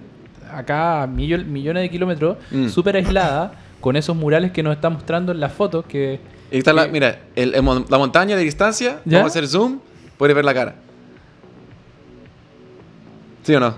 acá 0.52 1.04
a 1.04 1.08
millo- 1.08 1.46
millones 1.46 1.84
de 1.84 1.90
kilómetros, 1.90 2.38
Mm. 2.52 2.68
súper 2.70 2.96
aislada, 2.98 3.54
con 3.80 3.96
esos 3.96 4.16
murales 4.18 4.52
que 4.52 4.64
nos 4.64 4.74
está 4.76 4.90
mostrando 4.90 5.32
en 5.32 5.40
las 5.40 5.54
fotos, 5.54 5.86
que... 5.86 6.20
Y 6.52 6.58
está 6.60 6.74
la, 6.74 6.86
que- 6.86 6.92
mira, 6.92 7.20
el- 7.36 7.54
el 7.56 7.62
mon- 7.64 7.86
la 7.90 7.98
montaña 7.98 8.36
de 8.36 8.44
distancia, 8.44 9.02
¿Ya? 9.06 9.18
vamos 9.20 9.32
a 9.36 9.40
hacer 9.40 9.48
zoom, 9.48 9.80
puede 10.18 10.34
ver 10.34 10.46
la 10.46 10.54
cara. 10.54 10.76
¿Sí 13.44 13.54
o 13.56 13.60
no? 13.60 13.76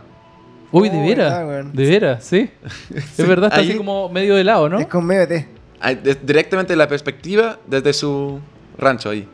Uy, 0.71 0.89
de 0.89 1.01
veras, 1.01 1.73
de 1.73 1.85
veras, 1.85 2.23
sí. 2.23 2.49
Es 3.17 3.27
verdad, 3.27 3.49
está 3.49 3.59
así 3.61 3.75
como 3.75 4.07
medio 4.09 4.35
de 4.35 4.43
lado, 4.43 4.69
¿no? 4.69 4.79
Es 4.79 4.87
con. 4.87 5.09
Ah, 5.81 5.93
de- 5.93 6.15
directamente 6.15 6.75
la 6.75 6.87
perspectiva 6.87 7.59
desde 7.67 7.91
su 7.93 8.39
rancho 8.77 9.09
ahí. 9.09 9.27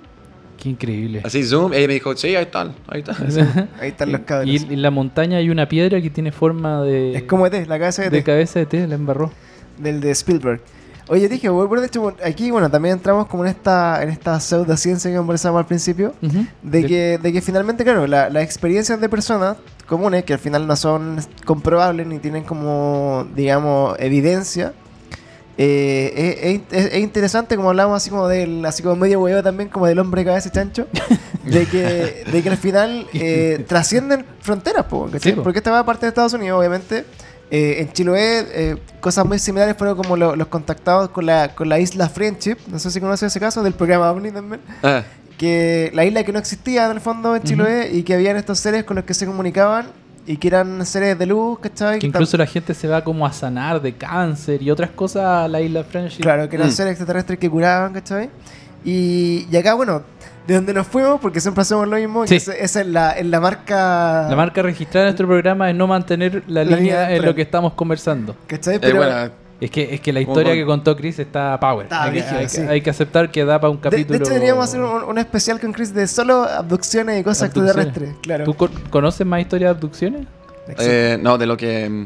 Qué 0.57 0.69
increíble. 0.69 1.21
Así 1.23 1.43
zoom, 1.43 1.73
ella 1.73 1.87
me 1.87 1.93
dijo, 1.93 2.15
sí, 2.17 2.35
ahí 2.35 2.43
están, 2.43 2.73
ahí 2.87 3.01
están. 3.01 3.69
Ahí 3.79 3.89
están 3.89 4.11
los 4.11 4.21
cabros. 4.21 4.47
y 4.49 4.55
en 4.73 4.81
la 4.81 4.89
montaña 4.89 5.37
hay 5.37 5.49
una 5.51 5.67
piedra 5.69 6.01
que 6.01 6.09
tiene 6.09 6.31
forma 6.31 6.81
de, 6.81 7.13
es 7.15 7.23
como 7.23 7.45
ET, 7.45 7.67
la 7.67 7.77
cabeza 7.77 8.01
de 8.03 8.09
de 8.09 8.17
ET. 8.19 8.25
cabeza 8.25 8.59
de 8.59 8.65
té, 8.65 8.87
la 8.87 8.95
embarró. 8.95 9.31
del 9.77 9.99
de 10.01 10.09
Spielberg. 10.11 10.61
Oye, 11.09 11.29
dije, 11.29 11.47
bueno, 11.49 11.79
de 11.81 11.87
hecho, 11.87 12.13
aquí, 12.25 12.51
bueno, 12.51 12.69
también 12.69 12.93
entramos 12.95 13.27
como 13.27 13.43
en 13.45 13.49
esta, 13.51 14.03
en 14.03 14.09
esta 14.09 14.39
pseudociencia 14.39 15.09
que 15.09 15.15
conversamos 15.17 15.59
al 15.59 15.65
principio. 15.65 16.13
De 16.63 16.85
que, 16.85 17.17
de 17.21 17.33
que 17.33 17.41
finalmente, 17.41 17.83
claro, 17.83 18.07
la- 18.07 18.29
las 18.29 18.43
experiencias 18.43 18.99
de 18.99 19.07
personas 19.07 19.55
comunes, 19.87 20.25
que 20.25 20.33
al 20.33 20.39
final 20.39 20.67
no 20.67 20.75
son 20.75 21.17
comprobables 21.45 22.05
ni 22.07 22.19
tienen 22.19 22.43
como, 22.43 23.25
digamos, 23.35 23.95
evidencia, 23.99 24.73
eh, 25.59 26.61
es, 26.71 26.77
es- 26.85 26.93
es 26.93 26.99
interesante 26.99 27.55
como 27.55 27.69
hablamos 27.69 27.97
así 27.97 28.09
como 28.11 28.27
del, 28.27 28.63
así 28.65 28.83
como 28.83 28.95
medio 28.95 29.19
huevo 29.21 29.41
también, 29.41 29.69
como 29.69 29.87
del 29.87 29.97
hombre 29.99 30.23
cabeza 30.23 30.51
chancho, 30.51 30.87
de 31.45 31.65
que, 31.65 32.23
de 32.31 32.43
que 32.43 32.49
al 32.49 32.57
final 32.57 33.07
eh, 33.13 33.63
trascienden 33.67 34.25
fronteras, 34.41 34.85
po, 34.85 35.05
¿cachai? 35.05 35.31
Sí, 35.31 35.35
po. 35.37 35.43
porque 35.43 35.59
esta 35.59 35.71
va 35.71 35.83
parte 35.85 36.05
de 36.05 36.09
Estados 36.09 36.33
Unidos, 36.33 36.59
obviamente. 36.59 37.05
Eh, 37.49 37.77
en 37.81 37.93
Chiloé, 37.93 38.45
eh, 38.51 38.75
cosas 38.99 39.25
muy 39.25 39.39
similares 39.39 39.75
fueron 39.77 39.95
como 39.95 40.17
lo- 40.17 40.35
los 40.35 40.47
contactados 40.47 41.09
con 41.09 41.25
la, 41.25 41.55
con 41.55 41.69
la 41.69 41.79
isla 41.79 42.09
Friendship, 42.09 42.57
no 42.67 42.77
sé 42.77 42.91
si 42.91 42.99
conoces 42.99 43.27
ese 43.31 43.39
caso, 43.39 43.63
del 43.63 43.73
programa 43.73 44.11
OVNI 44.11 44.31
también 44.31 44.61
Ah, 44.83 45.03
que 45.37 45.89
la 45.93 46.03
isla 46.03 46.23
que 46.23 46.33
no 46.33 46.39
existía 46.39 46.85
en 46.87 46.91
el 46.91 46.99
fondo 47.01 47.35
en 47.37 47.43
Chiloé 47.43 47.89
y 47.93 48.03
que 48.03 48.13
habían 48.15 48.35
estos 48.35 48.59
seres 48.59 48.83
con 48.83 48.95
los 48.97 49.05
que 49.05 49.13
se 49.13 49.25
comunicaban 49.25 49.87
y 50.25 50.35
que 50.35 50.49
eran 50.49 50.85
seres 50.85 51.17
de 51.17 51.25
luz, 51.25 51.59
¿cachai? 51.59 51.99
Que 51.99 52.07
incluso 52.07 52.35
la 52.35 52.45
gente 52.47 52.73
se 52.73 52.85
va 52.89 53.01
como 53.01 53.25
a 53.25 53.31
sanar 53.31 53.81
de 53.81 53.93
cáncer 53.95 54.61
y 54.61 54.69
otras 54.69 54.89
cosas 54.89 55.23
a 55.23 55.47
la 55.47 55.61
isla 55.61 55.85
Friendship. 55.85 56.21
Claro, 56.23 56.49
que 56.49 56.57
eran 56.57 56.67
Mm. 56.67 56.71
seres 56.71 56.91
extraterrestres 56.91 57.39
que 57.39 57.49
curaban, 57.49 57.93
¿cachai? 57.93 58.29
Y, 58.83 59.47
y 59.49 59.55
acá, 59.55 59.73
bueno, 59.73 60.01
de 60.47 60.53
donde 60.55 60.73
nos 60.73 60.87
fuimos, 60.87 61.19
porque 61.19 61.39
siempre 61.41 61.61
hacemos 61.61 61.87
lo 61.87 61.97
mismo, 61.97 62.25
Sí. 62.25 62.35
esa 62.35 62.53
es 62.81 62.87
la, 62.87 63.11
es 63.11 63.25
la 63.25 63.39
marca... 63.41 64.27
La 64.29 64.35
marca 64.35 64.61
registrada 64.61 65.05
de 65.05 65.11
nuestro 65.11 65.27
programa 65.27 65.69
es 65.69 65.75
no 65.75 65.87
mantener 65.87 66.43
la, 66.47 66.63
La 66.63 66.77
línea 66.77 67.11
en 67.13 67.25
lo 67.25 67.35
que 67.35 67.41
estamos 67.41 67.73
conversando. 67.73 68.35
¿Cachai? 68.47 68.75
eh, 68.75 68.79
Pero, 68.81 68.97
bueno, 68.97 69.29
Es 69.59 69.71
que, 69.71 69.93
es 69.95 69.99
que 70.01 70.13
la 70.13 70.21
historia 70.21 70.53
que 70.53 70.65
contó 70.65 70.95
Chris 70.95 71.17
está 71.19 71.59
power. 71.59 71.85
Está 71.87 72.03
hay, 72.03 72.11
que, 72.11 72.19
brígida, 72.19 72.37
hay 72.39 72.43
que- 72.45 72.49
sí. 72.49 72.61
hay 72.61 72.81
que 72.81 72.89
aceptar 72.91 73.29
que 73.31 73.43
da 73.43 73.59
para 73.59 73.71
un 73.71 73.77
capítulo. 73.77 74.17
de 74.19 74.23
hecho, 74.23 74.33
deberíamos 74.33 74.63
hacer 74.65 74.79
un, 74.81 75.03
un 75.03 75.17
especial 75.17 75.59
con 75.59 75.73
Chris 75.73 75.93
de 75.93 76.07
solo 76.07 76.43
abducciones 76.43 77.19
y 77.19 77.23
cosas 77.23 77.49
Abducciones. 77.49 77.71
extraterrestres. 77.87 78.15
Claro. 78.21 78.45
¿Tú 78.45 78.53
co- 78.53 78.69
conoces 78.89 79.25
más 79.27 79.41
historias 79.41 79.69
de 79.71 79.75
abducciones? 79.75 80.27
Eh, 80.79 81.17
no, 81.21 81.37
de 81.37 81.45
lo 81.47 81.57
que... 81.57 82.05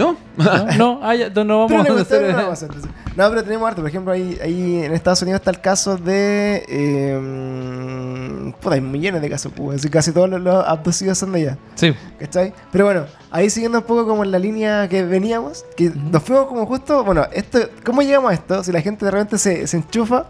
No, 0.00 0.16
No, 0.36 0.66
no, 0.78 1.00
ah, 1.02 1.14
ya, 1.14 1.28
no, 1.28 1.34
Pero 1.34 1.68
vamos 1.68 1.88
a 1.90 2.00
hacer. 2.00 2.22
no, 2.32 2.36
vamos 2.36 2.48
a 2.48 2.52
hacer 2.52 2.70
eso. 2.78 2.88
No, 3.16 3.28
pero 3.28 3.44
tenemos 3.44 3.68
harto. 3.68 3.82
Por 3.82 3.90
ejemplo, 3.90 4.12
ahí, 4.12 4.38
ahí 4.42 4.84
en 4.84 4.92
Estados 4.92 5.20
Unidos 5.22 5.40
está 5.40 5.50
el 5.50 5.60
caso 5.60 5.96
de. 5.96 6.64
Eh, 6.68 8.52
puta, 8.60 8.74
hay 8.76 8.80
millones 8.80 9.20
de 9.22 9.28
casos, 9.30 9.52
pues. 9.54 9.86
Casi 9.90 10.12
todos 10.12 10.28
los, 10.30 10.40
los 10.40 10.66
abducidos 10.66 11.18
son 11.18 11.32
de 11.32 11.40
allá. 11.40 11.58
Sí, 11.74 11.92
¿Cachai? 12.18 12.52
Pero 12.72 12.84
bueno, 12.86 13.04
ahí 13.30 13.50
siguiendo 13.50 13.78
un 13.78 13.84
poco 13.84 14.06
como 14.06 14.24
en 14.24 14.30
la 14.30 14.38
línea 14.38 14.88
que 14.88 15.04
veníamos, 15.04 15.64
que 15.76 15.90
nos 15.90 16.22
fuimos 16.22 16.46
como 16.46 16.66
justo. 16.66 17.04
Bueno, 17.04 17.26
esto, 17.32 17.58
¿cómo 17.84 18.02
llegamos 18.02 18.30
a 18.30 18.34
esto? 18.34 18.62
Si 18.64 18.72
la 18.72 18.80
gente 18.80 19.04
de 19.04 19.10
repente 19.10 19.38
se, 19.38 19.66
se 19.66 19.76
enchufa, 19.76 20.24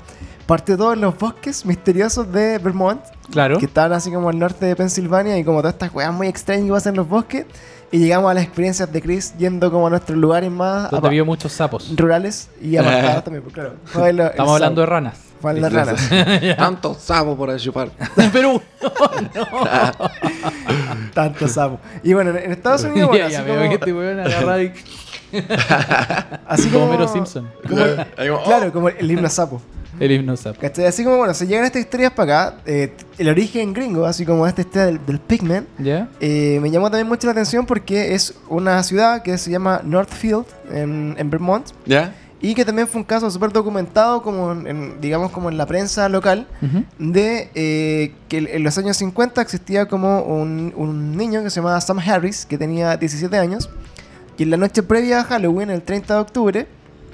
partió 0.50 0.76
todo 0.76 0.94
en 0.94 1.00
los 1.00 1.16
bosques 1.16 1.64
misteriosos 1.64 2.32
de 2.32 2.58
Vermont, 2.58 3.00
claro. 3.30 3.56
que 3.58 3.66
estaban 3.66 3.92
así 3.92 4.10
como 4.10 4.30
al 4.30 4.36
norte 4.36 4.66
de 4.66 4.74
Pensilvania 4.74 5.38
y 5.38 5.44
como 5.44 5.58
todas 5.60 5.74
estas 5.74 5.94
weas 5.94 6.12
muy 6.12 6.26
extrañas 6.26 6.64
que 6.66 6.72
pasan 6.72 6.94
en 6.94 6.96
los 6.96 7.08
bosques. 7.08 7.46
Y 7.92 7.98
llegamos 7.98 8.28
a 8.32 8.34
las 8.34 8.42
experiencias 8.42 8.92
de 8.92 9.00
Chris 9.00 9.32
yendo 9.38 9.70
como 9.70 9.86
a 9.86 9.90
nuestros 9.90 10.18
lugares 10.18 10.50
más 10.50 10.90
Donde 10.90 11.08
vio 11.08 11.24
muchos 11.24 11.52
sapos. 11.52 11.92
rurales 11.96 12.48
y 12.60 12.76
apartados 12.78 13.22
también, 13.24 13.44
pues 13.44 13.54
claro. 13.54 13.74
Fue 13.84 14.12
lo- 14.12 14.26
Estamos 14.26 14.54
hablando 14.54 14.80
de 14.80 14.86
sapo. 14.86 14.92
ranas. 14.92 15.18
Fan 15.40 15.60
las 15.60 15.72
ranas. 15.72 16.10
Tanto 16.58 16.94
sapo 16.94 17.36
por 17.36 17.48
ahí 17.50 17.58
chupar. 17.60 17.90
Pero 18.32 18.60
Tanto 21.14 21.46
sapo. 21.46 21.78
Y 22.02 22.12
bueno, 22.12 22.30
en 22.30 22.50
Estados 22.50 22.82
Unidos, 22.82 23.08
bueno, 23.10 23.28
ya, 23.30 23.44
que 23.44 23.50
como, 23.52 23.62
este 23.72 23.92
weón 23.92 24.18
agarra 24.20 24.62
y... 24.64 24.72
así 26.48 26.68
como 26.70 26.80
como 26.80 26.84
Homero 26.86 27.06
Simpson. 27.08 27.48
como- 27.68 27.76
como, 27.84 28.34
oh. 28.40 28.44
claro, 28.44 28.72
como 28.72 28.88
el 28.88 29.08
himno 29.10 29.28
sapo. 29.28 29.62
El 30.00 30.12
himno 30.12 30.36
sapo. 30.36 30.60
¿Cachai? 30.60 30.86
Así 30.86 31.02
como, 31.04 31.16
bueno, 31.16 31.34
se 31.34 31.46
llegan 31.46 31.64
estas 31.64 31.80
historias 31.82 32.12
para 32.12 32.46
acá. 32.48 32.56
eh, 32.66 32.92
el 33.18 33.28
origen 33.28 33.72
gringo, 33.72 34.06
así 34.06 34.24
como 34.24 34.46
esta 34.46 34.60
historia 34.62 34.86
del, 34.86 35.04
del 35.04 35.18
Pigman, 35.18 35.66
¿Ya? 35.78 36.08
eh, 36.20 36.58
me 36.62 36.70
llamó 36.70 36.90
también 36.90 37.08
mucho 37.08 37.26
la 37.26 37.32
atención 37.32 37.66
porque 37.66 38.14
es 38.14 38.34
una 38.48 38.82
ciudad 38.82 39.22
que 39.22 39.36
se 39.38 39.50
llama 39.50 39.80
Northfield, 39.84 40.46
en, 40.72 41.14
en 41.18 41.30
Vermont, 41.30 41.66
¿Ya? 41.86 42.14
y 42.42 42.54
que 42.54 42.64
también 42.64 42.88
fue 42.88 43.00
un 43.02 43.04
caso 43.04 43.30
súper 43.30 43.52
documentado, 43.52 44.22
como 44.22 44.52
en, 44.52 44.66
en, 44.66 45.00
digamos, 45.02 45.30
como 45.32 45.50
en 45.50 45.58
la 45.58 45.66
prensa 45.66 46.08
local, 46.08 46.46
Ujú. 46.62 46.84
de 46.98 47.50
eh, 47.54 48.14
que 48.28 48.38
en 48.38 48.62
los 48.62 48.78
años 48.78 48.96
50 48.96 49.42
existía 49.42 49.86
como 49.86 50.22
un, 50.22 50.72
un 50.74 51.16
niño 51.18 51.42
que 51.42 51.50
se 51.50 51.56
llamaba 51.56 51.78
Sam 51.82 51.98
Harris, 51.98 52.46
que 52.46 52.56
tenía 52.56 52.96
17 52.96 53.36
años, 53.36 53.68
y 54.38 54.44
en 54.44 54.50
la 54.50 54.56
noche 54.56 54.82
previa 54.82 55.20
a 55.20 55.24
Halloween, 55.24 55.68
el 55.68 55.82
30 55.82 56.14
de 56.14 56.20
octubre, 56.20 56.66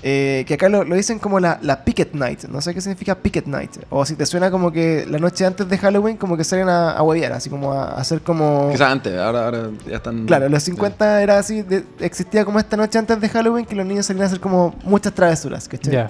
eh, 0.09 0.45
que 0.47 0.55
acá 0.55 0.69
lo, 0.69 0.85
lo 0.85 0.95
dicen 0.95 1.19
como 1.19 1.41
la, 1.41 1.59
la 1.63 1.83
Picket 1.85 2.15
Night, 2.15 2.45
no 2.45 2.61
sé 2.61 2.73
qué 2.73 2.81
significa 2.81 3.17
Picket 3.17 3.47
Night, 3.47 3.73
o 3.91 4.07
si 4.07 4.15
te 4.15 4.25
suena 4.25 4.53
como 4.53 4.71
que 4.71 5.05
la 5.11 5.19
noche 5.19 5.45
antes 5.45 5.69
de 5.69 5.77
Halloween 5.79 6.17
como 6.17 6.37
que 6.37 6.45
salen 6.45 6.69
a, 6.69 6.93
a 6.93 7.03
huevear, 7.03 7.33
así 7.33 7.51
como 7.51 7.73
a, 7.73 7.87
a 7.91 8.01
hacer 8.01 8.21
como... 8.21 8.69
Quizás 8.71 8.93
antes, 8.93 9.19
ahora, 9.19 9.47
ahora 9.47 9.71
ya 9.85 9.97
están. 9.97 10.25
Claro, 10.27 10.47
en 10.47 10.53
los 10.53 10.63
50 10.63 11.23
era 11.23 11.39
así, 11.41 11.63
de- 11.63 11.83
existía 11.99 12.45
como 12.45 12.61
esta 12.61 12.77
noche 12.77 12.99
antes 13.01 13.21
de 13.21 13.29
Halloween 13.29 13.65
que 13.67 13.75
los 13.75 13.85
niños 13.85 14.07
salían 14.07 14.23
a 14.25 14.27
hacer 14.27 14.39
como 14.39 14.77
muchas 14.85 15.13
travesuras, 15.13 15.67
¿cachai? 15.67 15.93
Ya. 15.93 16.09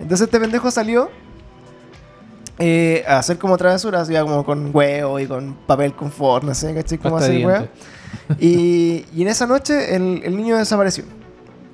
Entonces 0.00 0.24
este 0.26 0.40
pendejo 0.40 0.68
salió 0.72 1.08
eh, 2.58 3.04
a 3.06 3.18
hacer 3.18 3.38
como 3.38 3.56
travesuras, 3.56 4.08
ya 4.08 4.22
como 4.22 4.44
con 4.44 4.70
huevo 4.74 5.20
y 5.20 5.26
con 5.26 5.54
papel 5.66 5.92
confort, 5.94 6.42
no 6.42 6.54
sé, 6.54 6.74
¿cachai? 6.74 6.98
De 6.98 7.08
hacer 7.18 7.30
dientes. 7.58 7.86
Y, 8.40 9.04
y 9.14 9.22
en 9.22 9.28
esa 9.28 9.46
noche 9.46 9.94
el, 9.94 10.22
el 10.24 10.36
niño 10.36 10.56
desapareció. 10.56 11.04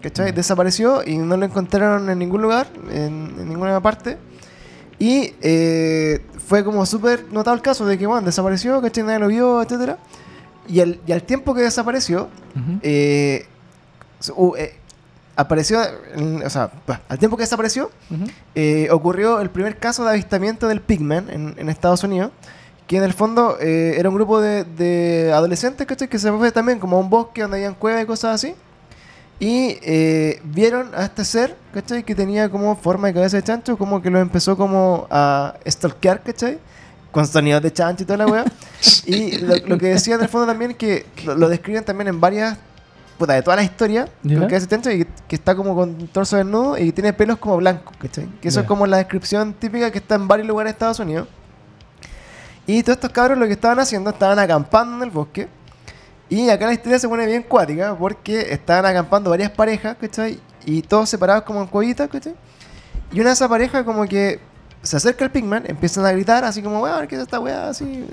¿Cachai? 0.02 0.32
Desapareció 0.32 1.02
y 1.06 1.16
no 1.16 1.36
lo 1.36 1.44
encontraron 1.46 2.10
en 2.10 2.18
ningún 2.18 2.42
lugar, 2.42 2.66
en, 2.90 3.34
en 3.38 3.48
ninguna 3.48 3.80
parte. 3.80 4.18
Y 4.98 5.34
eh, 5.40 6.24
fue 6.46 6.64
como 6.64 6.84
súper 6.86 7.26
notado 7.32 7.54
el 7.56 7.62
caso 7.62 7.86
de 7.86 7.96
que, 7.98 8.06
bueno, 8.06 8.24
desapareció, 8.26 8.80
¿cachai? 8.82 9.04
Nadie 9.04 9.18
lo 9.20 9.28
vio, 9.28 9.62
etc. 9.62 9.96
Y 10.68 10.80
al, 10.80 11.00
y 11.06 11.12
al 11.12 11.22
tiempo 11.22 11.54
que 11.54 11.62
desapareció, 11.62 12.28
Ujú. 12.54 12.78
eh, 12.82 13.46
su- 14.20 14.32
uh, 14.34 14.54
eh, 14.56 14.74
apareció, 15.34 15.80
o 16.44 16.50
sea, 16.50 16.70
al 17.08 17.18
tiempo 17.18 17.36
que 17.36 17.44
desapareció, 17.44 17.90
Ujú. 18.10 18.24
eh, 18.54 18.88
ocurrió 18.90 19.40
el 19.40 19.50
primer 19.50 19.78
caso 19.78 20.04
de 20.04 20.10
avistamiento 20.10 20.68
del 20.68 20.80
Pigman 20.80 21.30
en, 21.30 21.54
en 21.58 21.68
Estados 21.68 22.04
Unidos, 22.04 22.30
que 22.86 22.96
en 22.98 23.04
el 23.04 23.12
fondo 23.12 23.56
eh, 23.60 23.94
era 23.98 24.08
un 24.08 24.14
grupo 24.14 24.40
de, 24.40 24.64
de 24.64 25.32
adolescentes 25.32 25.86
¿cachai? 25.86 26.08
que 26.08 26.18
se 26.18 26.30
fue 26.32 26.50
también 26.52 26.78
como 26.78 26.96
a 26.96 27.00
un 27.00 27.08
bosque 27.08 27.42
donde 27.42 27.56
habían 27.58 27.74
cuevas 27.74 28.02
y 28.02 28.06
cosas 28.06 28.34
así. 28.34 28.54
Y 29.42 29.76
eh, 29.82 30.40
vieron 30.44 30.94
a 30.94 31.06
este 31.06 31.24
ser, 31.24 31.56
¿cachai? 31.74 32.04
Que 32.04 32.14
tenía 32.14 32.48
como 32.48 32.76
forma 32.76 33.08
de 33.08 33.14
cabeza 33.14 33.38
de 33.38 33.42
chancho, 33.42 33.76
como 33.76 34.00
que 34.00 34.08
lo 34.08 34.20
empezó 34.20 34.56
como 34.56 35.08
a 35.10 35.54
stalkear, 35.68 36.22
¿cachai? 36.22 36.60
Con 37.10 37.26
sonidos 37.26 37.60
de 37.60 37.72
chancho 37.72 38.04
y 38.04 38.06
toda 38.06 38.18
la 38.18 38.26
weá. 38.28 38.44
y 39.04 39.38
lo, 39.38 39.56
lo 39.66 39.78
que 39.78 39.88
decía 39.88 40.14
en 40.14 40.20
el 40.20 40.28
fondo 40.28 40.46
también 40.46 40.70
es 40.70 40.76
que 40.76 41.06
lo, 41.24 41.34
lo 41.34 41.48
describen 41.48 41.84
también 41.84 42.06
en 42.06 42.20
varias, 42.20 42.56
puta, 43.18 43.32
de 43.32 43.42
toda 43.42 43.56
la 43.56 43.64
historia, 43.64 44.08
con 44.22 44.42
cabeza 44.42 44.60
de 44.60 44.68
chancho 44.68 44.92
y 44.92 45.08
que 45.26 45.34
está 45.34 45.56
como 45.56 45.74
con 45.74 46.06
torso 46.06 46.36
desnudo 46.36 46.78
y 46.78 46.92
tiene 46.92 47.12
pelos 47.12 47.38
como 47.38 47.56
blancos, 47.56 47.96
¿cachai? 47.98 48.28
Que 48.40 48.46
eso 48.46 48.60
es 48.60 48.66
como 48.66 48.86
la 48.86 48.98
descripción 48.98 49.54
típica 49.54 49.90
que 49.90 49.98
está 49.98 50.14
en 50.14 50.28
varios 50.28 50.46
lugares 50.46 50.70
de 50.70 50.74
Estados 50.74 51.00
Unidos. 51.00 51.26
Y 52.64 52.84
todos 52.84 52.94
estos 52.94 53.10
cabros 53.10 53.36
lo 53.36 53.46
que 53.46 53.54
estaban 53.54 53.80
haciendo, 53.80 54.10
estaban 54.10 54.38
acampando 54.38 54.98
en 54.98 55.02
el 55.02 55.10
bosque. 55.10 55.48
Y 56.32 56.48
acá 56.48 56.64
la 56.64 56.72
historia 56.72 56.98
se 56.98 57.06
pone 57.06 57.26
bien 57.26 57.42
cuática 57.42 57.94
porque 57.94 58.54
estaban 58.54 58.86
acampando 58.86 59.28
varias 59.28 59.50
parejas, 59.50 59.98
¿cachai? 60.00 60.40
Y 60.64 60.80
todos 60.80 61.10
separados 61.10 61.42
como 61.42 61.60
en 61.60 61.66
cuevitas, 61.66 62.08
¿cachai? 62.08 62.34
Y 63.12 63.20
una 63.20 63.28
de 63.28 63.34
esas 63.34 63.50
parejas 63.50 63.84
como 63.84 64.06
que 64.06 64.40
se 64.80 64.96
acerca 64.96 65.26
al 65.26 65.30
Pigman, 65.30 65.64
empiezan 65.66 66.06
a 66.06 66.12
gritar 66.12 66.42
así 66.42 66.62
como, 66.62 66.80
weón, 66.80 67.06
¿qué 67.06 67.16
es 67.16 67.20
esta 67.20 67.38
weá? 67.38 67.68
Así, 67.68 68.06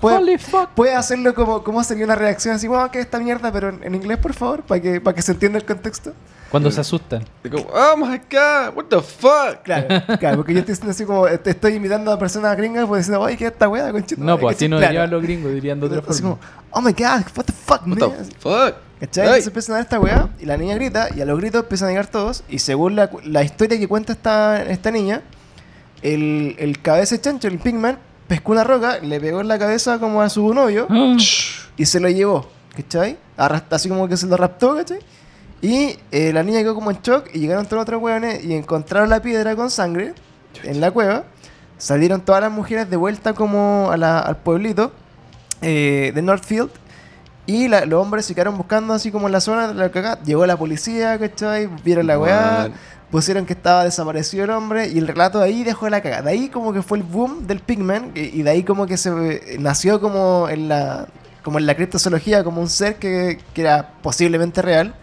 puede, 0.00 0.16
Holy 0.18 0.38
fuck. 0.38 0.68
puede 0.76 0.94
hacerlo 0.94 1.34
como, 1.34 1.64
como 1.64 1.82
sería 1.82 2.04
una 2.04 2.14
reacción 2.14 2.54
así, 2.54 2.68
weón, 2.68 2.88
¿qué 2.90 3.00
es 3.00 3.06
esta 3.06 3.18
mierda? 3.18 3.50
Pero 3.50 3.70
en, 3.70 3.82
en 3.82 3.96
inglés, 3.96 4.18
por 4.18 4.32
favor, 4.32 4.62
para 4.62 4.80
que, 4.80 5.00
para 5.00 5.16
que 5.16 5.22
se 5.22 5.32
entienda 5.32 5.58
el 5.58 5.64
contexto. 5.64 6.12
Cuando 6.50 6.70
se 6.70 6.80
asustan. 6.80 7.24
Como, 7.50 7.66
oh 7.72 7.96
my 7.96 8.18
god, 8.30 8.74
what 8.76 8.84
the 8.88 9.00
fuck. 9.00 9.62
Claro, 9.64 9.88
claro, 10.18 10.36
porque 10.36 10.54
yo 10.54 10.60
estoy 10.60 10.90
así 10.90 11.04
como, 11.04 11.26
te 11.26 11.50
estoy 11.50 11.74
imitando 11.74 12.12
a 12.12 12.18
personas 12.18 12.56
gringas, 12.56 12.86
pues 12.86 13.00
diciendo, 13.02 13.20
oye, 13.24 13.36
¿qué 13.36 13.46
es 13.46 13.52
esta 13.52 13.68
weá, 13.68 13.90
conchito? 13.92 14.22
No, 14.22 14.38
pues 14.38 14.56
así 14.56 14.68
no 14.68 14.76
claro. 14.78 14.92
dirían 14.92 15.10
los 15.10 15.22
gringos, 15.22 15.52
dirían 15.52 15.80
de 15.80 15.86
otra 15.86 16.02
Así 16.08 16.22
forma. 16.22 16.38
como, 16.38 16.50
oh 16.70 16.80
my 16.80 16.92
god, 16.92 17.22
what 17.36 17.44
the 17.44 17.52
fuck, 17.52 17.80
What 17.82 17.86
man? 17.86 17.98
the 17.98 18.34
fuck. 18.38 18.74
¿Cachai? 19.00 19.24
Ay. 19.24 19.28
Entonces 19.28 19.46
empiezan 19.48 19.72
a 19.72 19.76
dar 19.78 19.82
esta 19.84 20.00
weá 20.00 20.28
y 20.40 20.46
la 20.46 20.56
niña 20.56 20.74
grita 20.76 21.08
y 21.14 21.20
a 21.20 21.26
los 21.26 21.38
gritos 21.38 21.62
empiezan 21.64 21.88
a 21.88 21.90
llegar 21.90 22.06
todos 22.06 22.44
y 22.48 22.60
según 22.60 22.96
la, 22.96 23.10
la 23.24 23.42
historia 23.42 23.78
que 23.78 23.86
cuenta 23.88 24.12
esta, 24.14 24.62
esta 24.62 24.90
niña, 24.90 25.20
el, 26.02 26.56
el 26.58 26.80
cabeza 26.80 27.16
de 27.16 27.20
chancho, 27.20 27.48
el 27.48 27.58
Pigman, 27.58 27.98
pescó 28.28 28.52
una 28.52 28.64
roca, 28.64 28.98
le 29.00 29.20
pegó 29.20 29.40
en 29.40 29.48
la 29.48 29.58
cabeza 29.58 29.98
como 29.98 30.22
a 30.22 30.28
su 30.28 30.52
novio 30.54 30.86
Ah. 30.88 31.16
y 31.76 31.86
se 31.86 32.00
lo 32.00 32.08
llevó, 32.08 32.48
¿cachai? 32.74 33.18
Arrast- 33.36 33.64
así 33.70 33.88
como 33.88 34.08
que 34.08 34.16
se 34.16 34.26
lo 34.26 34.36
raptó, 34.36 34.76
¿cachai? 34.76 34.98
Y 35.62 35.98
eh, 36.12 36.32
la 36.32 36.42
niña 36.42 36.60
quedó 36.60 36.74
como 36.74 36.90
en 36.90 36.98
shock 37.02 37.28
y 37.34 37.40
llegaron 37.40 37.64
todos 37.64 37.76
los 37.78 37.82
otros 37.82 38.02
weones 38.02 38.44
y 38.44 38.54
encontraron 38.54 39.08
la 39.10 39.20
piedra 39.22 39.56
con 39.56 39.70
sangre 39.70 40.14
en 40.62 40.80
la 40.80 40.90
cueva. 40.90 41.24
Salieron 41.78 42.20
todas 42.20 42.40
las 42.42 42.52
mujeres 42.52 42.88
de 42.90 42.96
vuelta 42.96 43.32
como 43.34 43.90
a 43.90 43.96
la- 43.96 44.20
al 44.20 44.36
pueblito 44.36 44.92
eh, 45.62 46.12
de 46.14 46.22
Northfield 46.22 46.70
y 47.46 47.68
la- 47.68 47.86
los 47.86 48.02
hombres 48.02 48.26
se 48.26 48.34
quedaron 48.34 48.56
buscando 48.58 48.92
así 48.94 49.10
como 49.10 49.26
en 49.28 49.32
la 49.32 49.40
zona 49.40 49.68
de 49.68 49.74
la 49.74 49.90
cagada. 49.90 50.20
Llegó 50.24 50.46
la 50.46 50.56
policía, 50.56 51.18
¿cachai? 51.18 51.68
Vieron 51.84 52.06
la 52.06 52.18
weá, 52.18 52.68
pusieron 53.10 53.46
que 53.46 53.52
estaba 53.54 53.84
desaparecido 53.84 54.44
el 54.44 54.50
hombre 54.50 54.88
y 54.88 54.98
el 54.98 55.06
relato 55.08 55.38
de 55.38 55.46
ahí 55.46 55.64
dejó 55.64 55.88
la 55.88 56.00
cagada. 56.02 56.22
De 56.22 56.30
ahí 56.30 56.48
como 56.48 56.72
que 56.72 56.82
fue 56.82 56.98
el 56.98 57.04
boom 57.04 57.46
del 57.46 57.60
Pigman 57.60 58.12
y, 58.14 58.20
y 58.40 58.42
de 58.42 58.50
ahí 58.50 58.62
como 58.62 58.86
que 58.86 58.96
se 58.96 59.10
eh, 59.10 59.56
nació 59.58 60.00
como 60.00 60.48
en 60.50 60.68
la 60.68 61.06
como 61.42 61.58
en 61.58 61.66
la 61.66 61.76
criptozoología 61.76 62.42
como 62.42 62.60
un 62.60 62.68
ser 62.68 62.96
que, 62.96 63.38
que 63.54 63.60
era 63.62 63.92
posiblemente 64.02 64.60
real. 64.62 64.94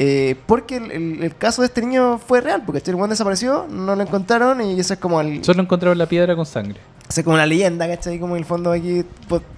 Eh, 0.00 0.36
porque 0.46 0.76
el, 0.76 0.90
el- 0.92 1.22
el 1.24 1.36
caso 1.36 1.60
de 1.62 1.66
este 1.66 1.80
niño 1.82 2.18
fue 2.18 2.40
real, 2.40 2.62
porque 2.64 2.80
el 2.88 2.94
buen 2.96 3.10
desapareció, 3.10 3.66
no 3.68 3.96
lo 3.96 4.02
encontraron 4.02 4.60
y 4.60 4.78
eso 4.78 4.94
es 4.94 5.00
como 5.00 5.20
el, 5.20 5.42
Solo 5.44 5.60
encontraron 5.60 5.98
la 5.98 6.06
piedra 6.06 6.36
con 6.36 6.46
sangre. 6.46 6.78
esa 7.08 7.20
es 7.20 7.24
como 7.24 7.36
la 7.36 7.46
leyenda, 7.46 7.88
¿cachai? 7.88 8.20
Como 8.20 8.34
en 8.36 8.38
el 8.40 8.44
fondo 8.44 8.70
aquí 8.70 9.04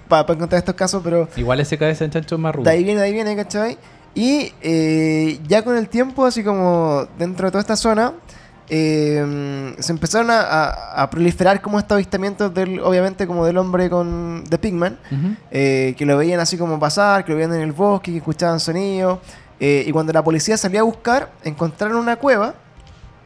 para 0.09 0.33
encontrar 0.33 0.59
estos 0.59 0.75
casos, 0.75 1.03
pero 1.05 1.29
Igual 1.37 1.61
ese 1.61 1.77
cabeza 1.77 2.05
de 2.05 2.11
chancho 2.11 2.37
es 2.37 2.41
más 2.41 2.55
rudo. 2.55 2.65
de 2.65 2.71
ahí 2.71 2.83
viene, 2.85 3.01
de 3.01 3.07
ahí 3.07 3.13
viene, 3.13 3.37
¿cachai? 3.37 3.77
Y 4.15 4.53
eh, 4.63 5.39
ya 5.47 5.63
con 5.63 5.77
el 5.77 5.89
tiempo, 5.91 6.25
así 6.25 6.43
como 6.43 7.07
dentro 7.19 7.47
de 7.47 7.51
toda 7.53 7.61
esta 7.61 7.77
zona, 7.77 8.15
eh, 8.69 9.75
se 9.79 9.93
empezaron 9.93 10.31
a, 10.31 10.41
a- 10.41 11.03
a 11.03 11.11
proliferar 11.11 11.61
como 11.61 11.79
estos 11.79 11.97
avistamientos 11.97 12.53
del, 12.55 12.81
obviamente 12.81 13.27
como 13.27 13.45
del 13.45 13.59
hombre 13.59 13.91
con 13.91 14.45
de 14.49 14.59
Pigman, 14.59 14.99
Ujú. 15.11 15.35
eh, 15.51 15.95
que 15.99 16.07
lo 16.07 16.17
veían 16.17 16.41
así 16.41 16.57
como 16.57 16.79
pasar, 16.79 17.25
que 17.25 17.33
lo 17.33 17.37
veían 17.37 17.53
en 17.55 17.61
el 17.63 17.73
bosque, 17.73 18.13
que 18.13 18.19
escuchaban 18.19 18.59
sonidos. 18.61 19.19
Eh, 19.61 19.85
y 19.87 19.93
cuando 19.93 20.13
la 20.13 20.25
policía 20.25 20.57
salía 20.57 20.81
a 20.81 20.85
buscar, 20.85 21.31
encontraron 21.45 21.97
una 21.99 22.17
cueva. 22.17 22.55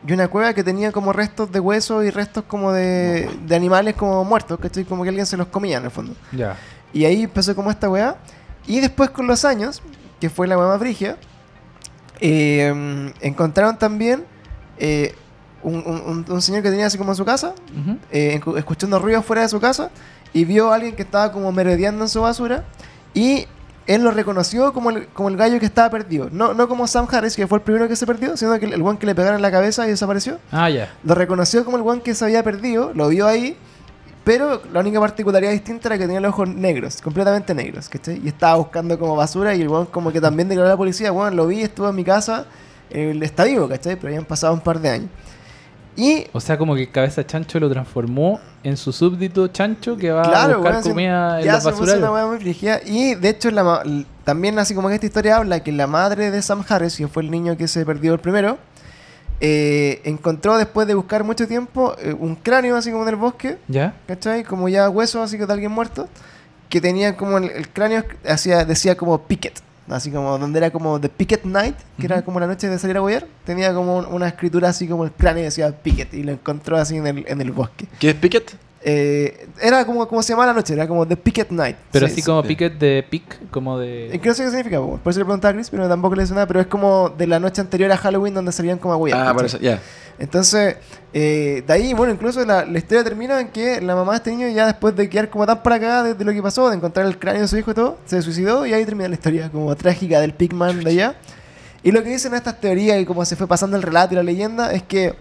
Y 0.06 0.12
una 0.12 0.28
cueva 0.28 0.52
que 0.52 0.62
tenía 0.62 0.92
como 0.92 1.14
restos 1.14 1.50
de 1.50 1.60
huesos 1.60 2.04
y 2.04 2.10
restos 2.10 2.44
como 2.46 2.72
de, 2.72 3.26
de 3.46 3.56
animales 3.56 3.94
como 3.94 4.22
muertos, 4.22 4.58
¿cachai? 4.60 4.84
Como 4.84 5.02
que 5.02 5.08
alguien 5.08 5.24
se 5.24 5.38
los 5.38 5.46
comía 5.46 5.78
en 5.78 5.84
el 5.84 5.90
fondo. 5.90 6.14
Ya. 6.32 6.56
Y 6.92 7.06
ahí 7.06 7.22
empezó 7.22 7.54
como 7.56 7.70
esta 7.70 7.88
weá. 7.88 8.16
Y 8.66 8.80
después 8.80 9.08
con 9.08 9.26
los 9.26 9.46
años, 9.46 9.80
que 10.20 10.28
fue 10.28 10.46
la 10.46 10.58
weá 10.58 10.66
más 10.68 10.78
brigia, 10.78 11.16
eh, 12.20 13.12
encontraron 13.20 13.78
también 13.78 14.24
eh, 14.78 15.14
un, 15.62 15.76
un- 15.76 16.24
un- 16.28 16.42
señor 16.42 16.62
que 16.62 16.70
tenía 16.70 16.86
así 16.86 16.98
como 16.98 17.12
en 17.12 17.16
su 17.16 17.24
casa, 17.24 17.54
Ujú. 17.72 17.96
eh, 18.12 18.38
escu- 18.40 18.58
escuchando 18.58 18.98
ruidos 18.98 19.24
fuera 19.24 19.42
de 19.42 19.48
su 19.48 19.60
casa, 19.60 19.90
y 20.32 20.44
vio 20.44 20.70
a 20.70 20.74
alguien 20.74 20.94
que 20.96 21.02
estaba 21.02 21.32
como 21.32 21.50
merodeando 21.52 22.04
en 22.04 22.08
su 22.08 22.20
basura, 22.20 22.64
y 23.14 23.46
él 23.86 24.02
lo 24.02 24.10
reconoció 24.10 24.72
como 24.72 24.90
el, 24.90 25.06
como 25.08 25.28
el 25.28 25.36
gallo 25.36 25.60
que 25.60 25.66
estaba 25.66 25.90
perdido. 25.90 26.28
No, 26.30 26.54
no 26.54 26.68
como 26.68 26.86
Sam 26.86 27.06
Harris, 27.10 27.36
que 27.36 27.46
fue 27.46 27.58
el 27.58 27.62
primero 27.62 27.88
que 27.88 27.96
se 27.96 28.06
perdió, 28.06 28.36
sino 28.36 28.58
que 28.58 28.66
el, 28.66 28.72
el 28.74 28.82
one 28.82 28.98
que 28.98 29.06
le 29.06 29.14
pegaron 29.14 29.36
en 29.36 29.42
la 29.42 29.50
cabeza 29.50 29.86
y 29.86 29.90
desapareció. 29.90 30.38
Ah, 30.50 30.70
ya. 30.70 30.92
Lo 31.04 31.14
reconoció 31.14 31.64
como 31.64 31.76
el 31.76 31.82
one 31.82 32.02
que 32.02 32.14
se 32.14 32.24
había 32.24 32.42
perdido, 32.42 32.92
lo 32.94 33.08
vio 33.08 33.26
ahí, 33.26 33.56
pero 34.24 34.62
la 34.72 34.80
única 34.80 34.98
particularidad 35.00 35.52
distinta 35.52 35.88
era 35.88 35.98
que 35.98 36.06
tenía 36.06 36.20
los 36.20 36.30
ojos 36.30 36.48
negros, 36.48 37.02
completamente 37.02 37.54
negros, 37.54 37.90
¿cachai? 37.90 38.20
Y 38.24 38.28
estaba 38.28 38.56
buscando 38.56 38.98
como 38.98 39.14
basura 39.16 39.54
y 39.54 39.60
el 39.60 39.68
one 39.68 39.86
como 39.90 40.10
que 40.10 40.20
también 40.20 40.48
declaró 40.48 40.68
a 40.68 40.72
la 40.72 40.76
policía, 40.78 41.10
bueno, 41.10 41.36
lo 41.36 41.46
vi, 41.46 41.60
estuvo 41.60 41.90
en 41.90 41.94
mi 41.94 42.04
casa, 42.04 42.46
él 42.88 43.22
está 43.22 43.44
vivo, 43.44 43.68
¿cachai? 43.68 43.96
Pero 43.96 44.08
habían 44.08 44.24
pasado 44.24 44.54
un 44.54 44.60
par 44.60 44.80
de 44.80 44.88
años. 44.88 45.10
Y 45.96 46.26
O 46.32 46.40
sea, 46.40 46.58
como 46.58 46.74
que 46.74 46.88
cabeza 46.90 47.24
chancho 47.24 47.60
lo 47.60 47.70
transformó 47.70 48.40
en 48.62 48.76
su 48.76 48.92
súbdito 48.92 49.46
chancho 49.48 49.96
que 49.96 50.10
va 50.10 50.22
a 50.22 50.56
buscar 50.56 50.82
comida 50.82 51.40
en 51.40 51.46
ya 51.46 51.60
se 51.60 51.72
puso 51.72 51.96
una 51.96 52.26
muy 52.26 52.38
brígida. 52.38 52.80
Y 52.84 53.14
de 53.14 53.28
hecho, 53.28 53.50
la 53.50 53.84
también, 54.24 54.58
así 54.58 54.74
como 54.74 54.88
que 54.88 54.94
esta 54.94 55.06
historia 55.06 55.36
habla, 55.36 55.62
que 55.62 55.70
la 55.70 55.86
madre 55.86 56.30
de 56.30 56.42
Sam 56.42 56.64
Harris, 56.68 56.96
que 56.96 57.06
fue 57.08 57.22
el 57.22 57.30
niño 57.30 57.56
que 57.56 57.68
se 57.68 57.84
perdió 57.84 58.14
el 58.14 58.20
primero, 58.20 58.58
eh, 59.40 60.00
encontró 60.04 60.56
después 60.56 60.86
de 60.86 60.94
buscar 60.94 61.24
mucho 61.24 61.46
tiempo 61.46 61.94
eh, 61.98 62.14
un 62.18 62.34
cráneo 62.34 62.76
así 62.76 62.90
como 62.90 63.02
en 63.02 63.10
el 63.10 63.16
bosque, 63.16 63.58
¿Ya? 63.68 63.94
¿cachai? 64.06 64.44
Como 64.44 64.68
ya 64.68 64.88
hueso 64.88 65.22
así 65.22 65.36
que 65.36 65.46
de 65.46 65.52
alguien 65.52 65.70
muerto, 65.72 66.08
que 66.68 66.80
tenía 66.80 67.16
como 67.16 67.38
el, 67.38 67.50
el 67.50 67.68
cráneo, 67.68 68.04
hacía, 68.26 68.64
decía 68.64 68.96
como 68.96 69.18
Picket, 69.18 69.60
así 69.88 70.10
como 70.10 70.38
donde 70.38 70.58
era 70.58 70.70
como 70.70 71.00
The 71.00 71.08
Picket 71.08 71.44
Night, 71.44 71.76
que 71.98 72.06
era 72.06 72.22
como 72.22 72.40
la 72.40 72.46
noche 72.46 72.68
de 72.68 72.78
salir 72.78 72.96
a 72.96 73.02
huear, 73.02 73.26
tenía 73.44 73.74
como 73.74 73.96
un- 73.98 74.06
una 74.06 74.28
escritura 74.28 74.68
así 74.70 74.86
como 74.88 75.04
el 75.04 75.12
cráneo 75.12 75.44
decía 75.44 75.70
Picket 75.72 76.12
y 76.14 76.22
lo 76.22 76.32
encontró 76.32 76.76
así 76.76 76.96
en 76.96 77.06
el, 77.06 77.24
en 77.28 77.40
el 77.40 77.52
bosque. 77.52 77.86
¿Qué 77.98 78.10
es 78.10 78.14
Pickett? 78.16 78.54
Eh, 78.86 79.48
era 79.62 79.86
como, 79.86 80.06
como 80.06 80.22
se 80.22 80.34
llamaba 80.34 80.48
la 80.48 80.52
noche, 80.52 80.74
era 80.74 80.86
como 80.86 81.06
The 81.08 81.16
Picket 81.16 81.50
Night. 81.50 81.76
Pero 81.90 82.06
Sí, 82.06 82.12
así 82.12 82.20
sí. 82.20 82.26
como 82.26 82.42
sí. 82.42 82.48
picket 82.48 82.78
de 82.78 83.02
pick, 83.08 83.50
como 83.50 83.80
Eh, 83.80 84.10
de... 84.12 84.20
que 84.20 84.28
no 84.28 84.34
sé 84.34 84.42
qué 84.44 84.50
significa, 84.50 84.76
po. 84.78 84.98
por 85.02 85.10
eso 85.10 85.20
le 85.20 85.24
preguntaba 85.24 85.52
a 85.52 85.54
Chris, 85.54 85.70
pero 85.70 85.88
tampoco 85.88 86.14
le 86.16 86.24
nada, 86.26 86.46
pero 86.46 86.60
es 86.60 86.66
como 86.66 87.08
de 87.08 87.26
la 87.26 87.40
noche 87.40 87.62
anterior 87.62 87.90
a 87.90 87.96
Halloween 87.96 88.34
donde 88.34 88.52
salían 88.52 88.76
como 88.78 88.92
a 88.92 88.96
huear, 88.98 89.26
Ah, 89.28 89.32
por 89.32 89.46
eso, 89.46 89.58
ya. 89.58 89.80
Entonces, 90.18 90.76
eh, 91.14 91.64
de 91.66 91.72
ahí, 91.72 91.94
bueno, 91.94 92.12
incluso 92.12 92.44
la, 92.44 92.66
la 92.66 92.78
historia 92.78 93.02
termina 93.02 93.40
en 93.40 93.48
que 93.48 93.80
la 93.80 93.94
mamá 93.96 94.12
de 94.12 94.16
este 94.18 94.30
niño, 94.32 94.48
ya 94.48 94.66
después 94.66 94.94
de 94.94 95.08
quedar 95.08 95.30
como 95.30 95.46
tan 95.46 95.62
para 95.62 95.76
acá 95.76 96.02
de, 96.02 96.12
de 96.14 96.24
lo 96.24 96.32
que 96.32 96.42
pasó, 96.42 96.68
de 96.68 96.76
encontrar 96.76 97.06
el 97.06 97.18
cráneo 97.18 97.40
de 97.42 97.48
su 97.48 97.56
hijo 97.56 97.70
y 97.70 97.74
todo, 97.74 97.96
se 98.04 98.20
suicidó 98.20 98.66
y 98.66 98.74
ahí 98.74 98.84
termina 98.84 99.08
la 99.08 99.14
historia 99.14 99.50
como 99.50 99.74
trágica 99.76 100.20
del 100.20 100.34
Pigman 100.34 100.84
de 100.84 100.90
allá. 100.90 101.14
Y 101.82 101.90
lo 101.90 102.02
que 102.02 102.10
dicen 102.10 102.34
estas 102.34 102.60
teorías 102.60 103.00
y 103.00 103.06
cómo 103.06 103.24
se 103.24 103.34
fue 103.34 103.46
pasando 103.46 103.76
el 103.78 103.82
relato 103.82 104.12
y 104.14 104.16
la 104.16 104.22
leyenda 104.22 104.72
es 104.72 104.82
que 104.82 105.14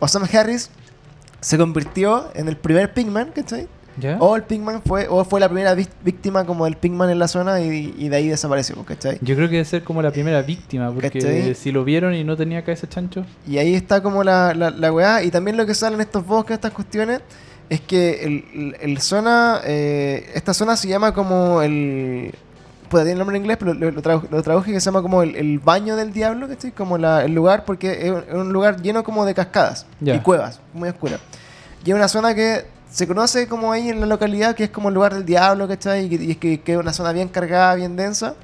Osama 0.00 0.28
Harris 0.32 0.68
se 1.44 1.58
convirtió 1.58 2.30
en 2.34 2.48
el 2.48 2.56
primer 2.56 2.92
Pigman, 2.94 3.30
¿cachai? 3.34 3.68
¿Ya? 3.96 4.16
O 4.18 4.34
el 4.34 4.42
Pigman 4.42 4.82
fue, 4.82 5.06
o 5.08 5.24
fue 5.24 5.38
la 5.38 5.48
primera 5.48 5.74
ví- 5.76 5.86
víctima 6.04 6.44
como 6.44 6.64
del 6.64 6.76
Pigman 6.76 7.10
en 7.10 7.18
la 7.20 7.28
zona 7.28 7.60
y, 7.60 7.94
y 7.96 8.08
de 8.08 8.16
ahí 8.16 8.28
desapareció, 8.28 8.74
¿cachai? 8.84 9.18
Yo 9.20 9.36
creo 9.36 9.48
que 9.48 9.56
debe 9.56 9.64
ser 9.64 9.84
como 9.84 10.02
la 10.02 10.10
primera 10.10 10.42
víctima, 10.42 10.90
porque 10.92 11.10
¿Cachai? 11.10 11.54
si 11.54 11.70
lo 11.70 11.84
vieron 11.84 12.12
y 12.14 12.24
no 12.24 12.36
tenía 12.36 12.62
cabeza 12.64 12.88
chancho... 12.88 13.24
Y 13.46 13.58
ahí 13.58 13.74
está 13.74 14.02
como 14.02 14.24
la, 14.24 14.52
la, 14.54 14.70
la 14.70 14.92
weá. 14.92 15.22
Y 15.22 15.30
también 15.30 15.56
lo 15.56 15.64
que 15.66 15.74
sale 15.74 15.94
en 15.94 16.00
estos 16.00 16.26
bosques, 16.26 16.54
estas 16.54 16.72
cuestiones, 16.72 17.20
es 17.68 17.80
que 17.82 18.24
el, 18.24 18.44
el- 18.54 18.76
el 18.80 18.98
zona, 19.00 19.60
eh, 19.64 20.28
esta 20.34 20.54
zona 20.54 20.76
se 20.76 20.88
llama 20.88 21.12
como 21.14 21.62
el... 21.62 22.34
Puede 22.94 23.06
tener 23.06 23.18
nombre 23.18 23.36
en 23.36 23.42
inglés, 23.42 23.56
pero 23.58 23.74
lo, 23.74 23.90
lo, 23.90 24.00
tradu- 24.00 24.28
lo 24.30 24.40
traduje 24.40 24.70
que 24.70 24.78
se 24.78 24.84
llama 24.84 25.02
como 25.02 25.24
el, 25.24 25.34
el 25.34 25.58
baño 25.58 25.96
del 25.96 26.12
diablo, 26.12 26.46
¿cachai? 26.46 26.70
Como 26.70 26.96
la, 26.96 27.24
el 27.24 27.34
lugar, 27.34 27.64
porque 27.64 28.06
es 28.06 28.12
un, 28.32 28.52
lugar 28.52 28.80
lleno 28.80 29.02
como 29.02 29.24
de 29.24 29.34
cascadas 29.34 29.84
Ya. 29.98 30.14
y 30.14 30.20
cuevas, 30.20 30.60
muy 30.72 30.88
oscura. 30.90 31.18
Y 31.84 31.90
es 31.90 31.96
una 31.96 32.06
zona 32.06 32.36
que 32.36 32.64
se 32.88 33.08
conoce 33.08 33.48
como 33.48 33.72
ahí 33.72 33.88
en 33.88 33.98
la 33.98 34.06
localidad, 34.06 34.54
que 34.54 34.62
es 34.62 34.70
como 34.70 34.90
el 34.90 34.94
lugar 34.94 35.12
del 35.12 35.24
diablo, 35.24 35.66
¿cachai? 35.66 36.06
Y, 36.06 36.22
y 36.24 36.30
es 36.30 36.36
que, 36.36 36.60
que 36.60 36.74
es 36.74 36.78
una 36.78 36.92
zona 36.92 37.10
bien 37.10 37.26
cargada, 37.26 37.74
bien 37.74 37.96
densa. 37.96 38.36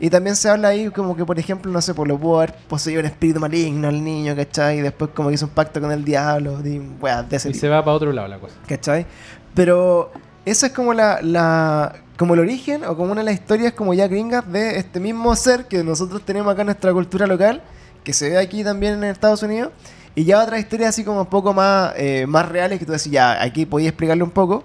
Y 0.00 0.10
también 0.10 0.34
se 0.34 0.48
habla 0.48 0.66
ahí 0.70 0.88
como 0.90 1.14
que, 1.16 1.24
por 1.24 1.38
ejemplo, 1.38 1.70
no 1.70 1.80
sé, 1.80 1.94
por 1.94 2.08
lo 2.08 2.18
pudo 2.18 2.38
haber 2.38 2.52
poseído 2.66 2.98
un 2.98 3.06
espíritu 3.06 3.38
maligno 3.38 3.86
al 3.86 4.02
niño, 4.02 4.34
¿cachai? 4.34 4.78
Y 4.78 4.82
después 4.82 5.12
como 5.14 5.28
que 5.28 5.36
hizo 5.36 5.46
un 5.46 5.52
pacto 5.52 5.80
con 5.80 5.92
el 5.92 6.04
diablo, 6.04 6.58
weas, 7.00 7.30
de 7.30 7.36
ese 7.36 7.48
Y 7.50 7.52
tipo, 7.52 7.60
se 7.60 7.68
va 7.68 7.84
para 7.84 7.96
otro 7.96 8.12
lado 8.12 8.26
la 8.26 8.40
cosa. 8.40 8.56
¿cachai? 8.66 9.06
Pero 9.54 10.10
esa 10.44 10.66
es 10.66 10.72
como 10.72 10.92
la, 10.94 11.20
la 11.22 11.94
como 12.16 12.34
el 12.34 12.40
origen 12.40 12.84
o 12.84 12.96
como 12.96 13.12
una 13.12 13.22
de 13.22 13.26
las 13.26 13.34
historias 13.34 13.72
como 13.72 13.92
ya 13.94 14.06
gringas 14.08 14.50
de 14.50 14.78
este 14.78 15.00
mismo 15.00 15.34
ser 15.36 15.66
que 15.66 15.82
nosotros 15.82 16.22
tenemos 16.24 16.52
acá 16.52 16.62
en 16.62 16.66
nuestra 16.66 16.92
cultura 16.92 17.26
local, 17.26 17.62
que 18.04 18.12
se 18.12 18.30
ve 18.30 18.38
aquí 18.38 18.62
también 18.62 18.94
en 18.94 19.04
Estados 19.04 19.42
Unidos. 19.42 19.70
Y 20.16 20.24
ya 20.24 20.40
otras 20.40 20.60
historias 20.60 20.90
así 20.90 21.02
como 21.02 21.22
un 21.22 21.26
poco 21.26 21.52
más, 21.52 21.92
eh, 21.96 22.24
más 22.28 22.48
reales 22.48 22.78
que 22.78 22.86
tú 22.86 22.92
decís, 22.92 23.10
ya, 23.10 23.42
aquí 23.42 23.66
podía 23.66 23.88
explicarle 23.88 24.22
un 24.22 24.30
poco. 24.30 24.62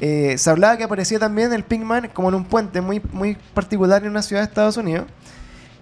Eh, 0.00 0.36
se 0.38 0.48
hablaba 0.48 0.78
que 0.78 0.84
aparecía 0.84 1.18
también 1.18 1.52
el 1.52 1.64
Pinkman 1.64 2.08
como 2.14 2.30
en 2.30 2.34
un 2.36 2.44
puente 2.46 2.80
muy, 2.80 3.02
muy 3.12 3.36
particular 3.52 4.02
en 4.02 4.10
una 4.10 4.22
ciudad 4.22 4.40
de 4.40 4.48
Estados 4.48 4.78
Unidos. 4.78 5.04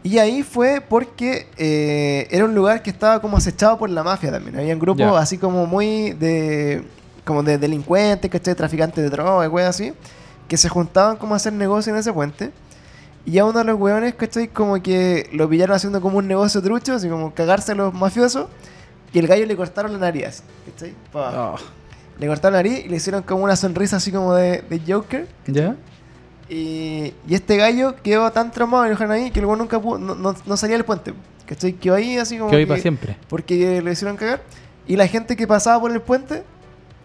Y 0.03 0.19
ahí 0.19 0.43
fue 0.43 0.81
porque 0.87 1.47
eh, 1.57 2.27
era 2.31 2.45
un 2.45 2.57
lugar 2.57 2.83
que 2.83 2.91
estaba 2.91 3.21
como 3.21 3.37
acechado 3.37 3.79
por 3.79 3.89
la 3.89 4.03
mafia 4.03 4.33
también. 4.33 4.59
Había 4.59 4.75
un 4.75 4.81
grupo 4.81 4.99
Ya. 4.99 5.17
así 5.17 5.39
como 5.39 5.65
muy 5.67 6.11
de 6.13 6.83
como 7.25 7.43
de 7.45 7.57
delincuentes, 7.57 8.29
¿cachai? 8.31 8.55
Traficantes 8.57 9.03
de 9.03 9.09
drogas, 9.11 9.49
wey 9.49 9.65
así, 9.65 9.95
que 10.49 10.57
se 10.57 10.69
juntaban 10.69 11.17
como 11.17 11.35
a 11.35 11.37
hacer 11.37 11.53
negocio 11.53 11.93
en 11.93 11.99
ese 11.99 12.13
puente. 12.13 12.51
Y 13.27 13.39
a 13.39 13.45
uno 13.47 13.61
de 13.61 13.65
los 13.65 13.81
weones, 13.81 14.15
¿cachai? 14.15 14.49
Como 14.49 14.83
que 14.83 15.31
lo 15.33 15.49
pillaron 15.49 15.75
haciendo 15.77 16.01
como 16.03 16.19
un 16.19 16.29
negocio 16.29 16.61
trucho, 16.61 16.93
así 16.95 17.09
como 17.09 17.33
cagarse 17.33 17.73
a 17.73 17.75
los 17.75 17.95
mafiosos. 17.95 18.49
Y 19.13 19.19
el 19.19 19.27
gallo 19.27 19.47
le 19.47 19.57
cortaron 19.57 19.93
la 19.93 19.99
nariz, 19.99 20.43
¿cachai? 20.71 20.95
Ah, 21.15 21.55
Le 22.19 22.27
cortaron 22.27 22.53
la 22.55 22.59
nariz 22.59 22.85
y 22.85 22.89
le 22.89 22.97
hicieron 22.97 23.23
como 23.23 23.45
una 23.45 23.57
sonrisa 23.57 23.97
así 23.97 24.13
como 24.13 24.35
de, 24.35 24.63
de 24.69 24.81
Joker. 24.93 25.27
¿Ya? 25.47 25.75
Y, 26.51 27.15
y 27.27 27.35
este 27.35 27.57
gallo 27.57 27.95
quedó 28.03 28.31
tan 28.31 28.51
traumado 28.51 28.85
dejaron 28.85 29.13
ahí 29.13 29.31
que 29.31 29.41
luego 29.41 29.57
nunca 29.57 29.81
pudo, 29.81 29.99
no, 29.99 30.15
no- 30.15 30.35
no 30.45 30.57
salía 30.59 30.77
del 30.77 30.85
puente. 30.85 31.15
¿Cachai? 31.47 31.73
Quedó 31.75 31.95
ahí 31.95 32.19
así 32.19 32.37
como. 32.39 32.51
Que 32.51 32.57
hoy 32.57 32.63
que- 32.65 32.69
para 32.69 32.81
siempre. 32.83 33.17
Porque 33.29 33.81
le 33.81 33.93
hicieron 33.93 34.17
cagar. 34.17 34.43
Y 34.87 34.97
la 34.97 35.07
gente 35.07 35.37
que 35.37 35.47
pasaba 35.47 35.81
por 35.81 35.91
el 35.93 36.03
puente 36.03 36.43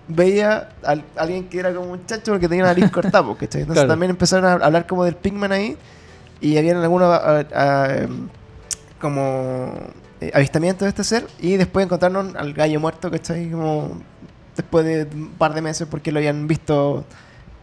veía 0.10 0.70
a 0.84 0.96
alguien 1.16 1.48
que 1.48 1.60
era 1.60 1.74
como 1.74 1.92
un 1.92 2.06
chancho 2.06 2.32
porque 2.34 2.50
tenía 2.50 2.64
la 2.66 2.70
nariz 2.74 2.92
cortada, 2.92 3.24
¿cachai? 3.40 3.62
Entonces 3.62 3.84
Claro. 3.84 3.88
también 3.88 4.10
empezaron 4.10 4.46
a 4.46 4.66
hablar 4.66 4.86
como 4.88 5.06
del 5.06 5.16
Pigman 5.16 5.52
ahí. 5.54 5.78
Y 6.42 6.58
habían 6.58 6.78
algunos 6.78 7.10
a- 7.10 7.46
a- 7.54 7.96
em, 7.98 8.28
como 9.00 9.74
eh, 10.22 10.32
avistamientos 10.34 10.86
de 10.86 10.90
este 10.90 11.04
ser. 11.04 11.28
Y 11.40 11.56
después 11.58 11.86
encontraron 11.86 12.36
al 12.38 12.54
gallo 12.54 12.80
muerto, 12.80 13.10
¿cachai? 13.12 13.50
Como 13.50 14.02
después 14.56 14.86
de 14.86 15.08
un 15.16 15.30
par 15.38 15.54
de 15.54 15.62
meses 15.62 15.88
porque 15.90 16.12
lo 16.12 16.20
habían 16.20 16.48
visto 16.48 17.06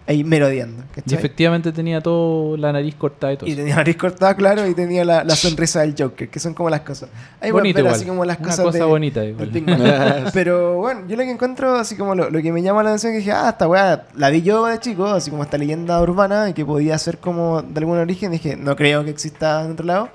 ahí 0.08 0.22
merodeando, 0.22 0.84
Y 0.92 0.94
¿cachai? 1.00 1.18
efectivamente 1.18 1.72
tenía 1.72 2.00
todo 2.00 2.56
la 2.56 2.72
nariz 2.72 2.94
cortada 2.94 3.32
y 3.32 3.36
todo. 3.36 3.50
Y 3.50 3.54
tenía 3.56 3.70
la 3.70 3.76
nariz 3.78 3.96
cortada, 3.96 4.36
claro, 4.36 4.66
y 4.68 4.74
tenía 4.74 5.04
la, 5.04 5.24
la 5.24 5.34
sonrisa 5.36 5.80
del 5.80 5.94
Joker, 5.98 6.28
que 6.28 6.38
son 6.38 6.54
como 6.54 6.70
las 6.70 6.80
cosas. 6.82 7.08
Ahí 7.40 7.50
bonito 7.50 7.80
igual. 7.80 7.94
así 7.94 8.04
como 8.04 8.24
las 8.24 8.38
Una 8.38 8.46
cosas 8.48 8.64
cosa 8.66 8.78
de- 8.78 8.84
bonita 8.84 9.24
igual. 9.24 9.48
Pigman. 9.48 9.80
Pero 10.32 10.76
bueno, 10.76 11.02
yo 11.08 11.16
lo 11.16 11.22
que 11.24 11.30
encuentro, 11.30 11.74
así 11.74 11.96
como 11.96 12.14
lo, 12.14 12.30
lo 12.30 12.40
que 12.40 12.52
me 12.52 12.62
llama 12.62 12.82
la 12.84 12.90
atención, 12.90 13.12
es 13.12 13.16
que 13.16 13.18
dije, 13.18 13.32
ah, 13.32 13.48
esta 13.50 13.66
weá, 13.66 14.06
la 14.14 14.30
vi 14.30 14.42
yo 14.42 14.64
de 14.66 14.78
chico, 14.78 15.06
así 15.06 15.30
como 15.30 15.42
esta 15.42 15.58
leyenda 15.58 16.00
urbana, 16.00 16.48
y 16.50 16.52
que 16.54 16.64
podía 16.64 16.96
ser 16.98 17.18
como 17.18 17.62
de 17.62 17.78
algún 17.78 17.98
origen, 17.98 18.30
dije, 18.30 18.56
no 18.56 18.76
creo 18.76 19.04
que 19.04 19.10
exista 19.10 19.64
en 19.64 19.72
otro 19.72 19.84
lado. 19.86 20.08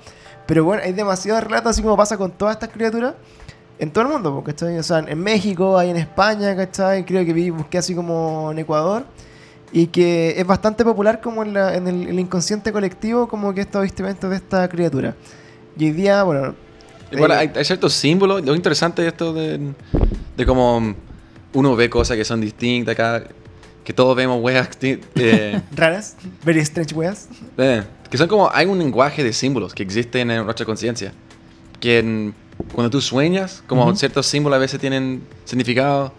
Pero 0.46 0.64
bueno, 0.64 0.82
hay 0.84 0.92
demasiados 0.92 1.44
relatos, 1.44 1.70
así 1.72 1.82
como 1.82 1.96
pasa 1.96 2.16
con 2.16 2.30
todas 2.32 2.56
estas 2.56 2.70
criaturas. 2.70 3.14
En 3.78 3.90
todo 3.90 4.04
el 4.04 4.10
mundo, 4.12 4.42
¿cachai? 4.44 4.78
O 4.78 4.82
sea, 4.82 4.98
en 5.00 5.18
México, 5.20 5.76
hay 5.76 5.90
en 5.90 5.96
España, 5.96 6.54
¿cachai? 6.56 7.04
Creo 7.04 7.24
que 7.24 7.32
vi, 7.32 7.50
busqué 7.50 7.78
así 7.78 7.94
como 7.94 8.50
en 8.52 8.58
Ecuador. 8.60 9.04
Y 9.72 9.86
que 9.86 10.34
es 10.38 10.46
bastante 10.46 10.84
popular 10.84 11.20
como 11.20 11.42
en, 11.42 11.54
la- 11.54 11.74
en 11.74 11.88
el, 11.88 12.06
el 12.08 12.18
inconsciente 12.20 12.72
colectivo, 12.72 13.26
como 13.28 13.54
que 13.54 13.62
estos 13.62 13.76
avistamientos 13.80 14.28
de 14.30 14.36
esta 14.36 14.68
criatura. 14.68 15.16
Y 15.78 15.86
hoy 15.86 15.92
día, 15.92 16.22
bueno... 16.24 16.54
Igual 17.10 17.30
eh, 17.30 17.34
hay, 17.34 17.50
hay 17.54 17.64
ciertos 17.64 17.92
símbolos. 17.94 18.44
Lo 18.44 18.54
interesante 18.54 19.02
de 19.02 19.08
esto 19.08 19.32
de, 19.32 19.72
de 20.36 20.46
cómo 20.46 20.94
uno 21.54 21.76
ve 21.76 21.88
cosas 21.90 22.16
que 22.16 22.24
son 22.24 22.40
distintas. 22.40 22.96
Que 23.84 23.92
todos 23.92 24.14
vemos 24.16 24.42
weas 24.42 24.68
eh, 24.82 25.60
raras, 25.74 26.16
very 26.44 26.60
strange 26.60 26.94
weas. 26.94 27.28
eh, 27.58 27.82
que 28.10 28.16
son 28.18 28.28
como. 28.28 28.50
Hay 28.52 28.66
un 28.66 28.78
lenguaje 28.78 29.24
de 29.24 29.32
símbolos 29.32 29.74
que 29.74 29.82
existen 29.82 30.30
en 30.30 30.44
nuestra 30.44 30.64
conciencia. 30.66 31.12
Que 31.80 31.98
en- 31.98 32.34
cuando 32.74 32.90
tú 32.90 33.00
sueñas, 33.00 33.62
como 33.66 33.84
Ujú. 33.86 33.96
ciertos 33.96 34.26
símbolos 34.26 34.56
a 34.56 34.60
veces 34.60 34.78
tienen 34.80 35.22
significado. 35.44 36.12